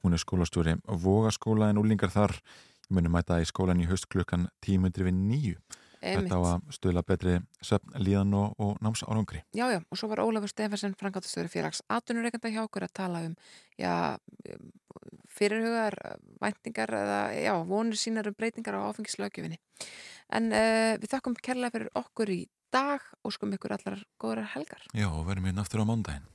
Hún 0.03 0.12
er 0.12 0.20
skólastjóri 0.20 0.77
Vogaskóla 0.85 1.70
en 1.70 1.81
úlingar 1.81 2.12
þar 2.12 2.35
munum 2.93 3.17
mæta 3.17 3.41
í 3.43 3.49
skólan 3.49 3.83
í 3.83 3.89
höst 3.91 4.09
klukkan 4.13 4.49
10.09 4.67 5.57
Þetta 6.07 6.39
á 6.39 6.41
að 6.45 6.73
stöðla 6.77 7.03
betri 7.07 7.37
söfn, 7.65 7.95
líðan 7.99 8.35
og, 8.37 8.53
og 8.63 8.77
náms 8.85 9.03
árangri. 9.07 9.43
Já, 9.57 9.67
já, 9.73 9.81
og 9.81 9.99
svo 9.99 10.11
var 10.11 10.23
Ólafur 10.23 10.53
Stefansson, 10.53 10.95
frangatastöður 10.99 11.51
félags 11.53 11.83
aðtunureikenda 11.93 12.53
hjá 12.53 12.63
okkur 12.67 12.87
að 12.87 12.95
tala 13.01 13.23
um 13.27 13.35
já, 13.81 13.95
fyrirhugar, 15.37 15.97
væntingar 16.43 16.95
eða 17.01 17.21
já, 17.41 17.55
vonir 17.69 18.01
sínar 18.01 18.31
um 18.31 18.37
breytingar 18.37 18.79
á 18.79 18.87
áfengislögjöfinni. 18.91 19.59
En 20.37 20.53
uh, 20.53 20.95
við 21.01 21.11
þakkum 21.15 21.39
kærlega 21.41 21.75
fyrir 21.75 21.93
okkur 21.99 22.35
í 22.35 22.41
dag 22.75 23.03
og 23.25 23.35
skum 23.35 23.55
ykkur 23.57 23.77
allar 23.79 24.01
góðar 24.21 24.47
helgar. 24.55 24.87
Já, 24.93 25.09
og 25.09 25.27
verðum 25.29 25.51
hérna 25.51 25.65
aftur 25.65 25.83
á 25.83 25.89
mándaginn. 25.89 26.29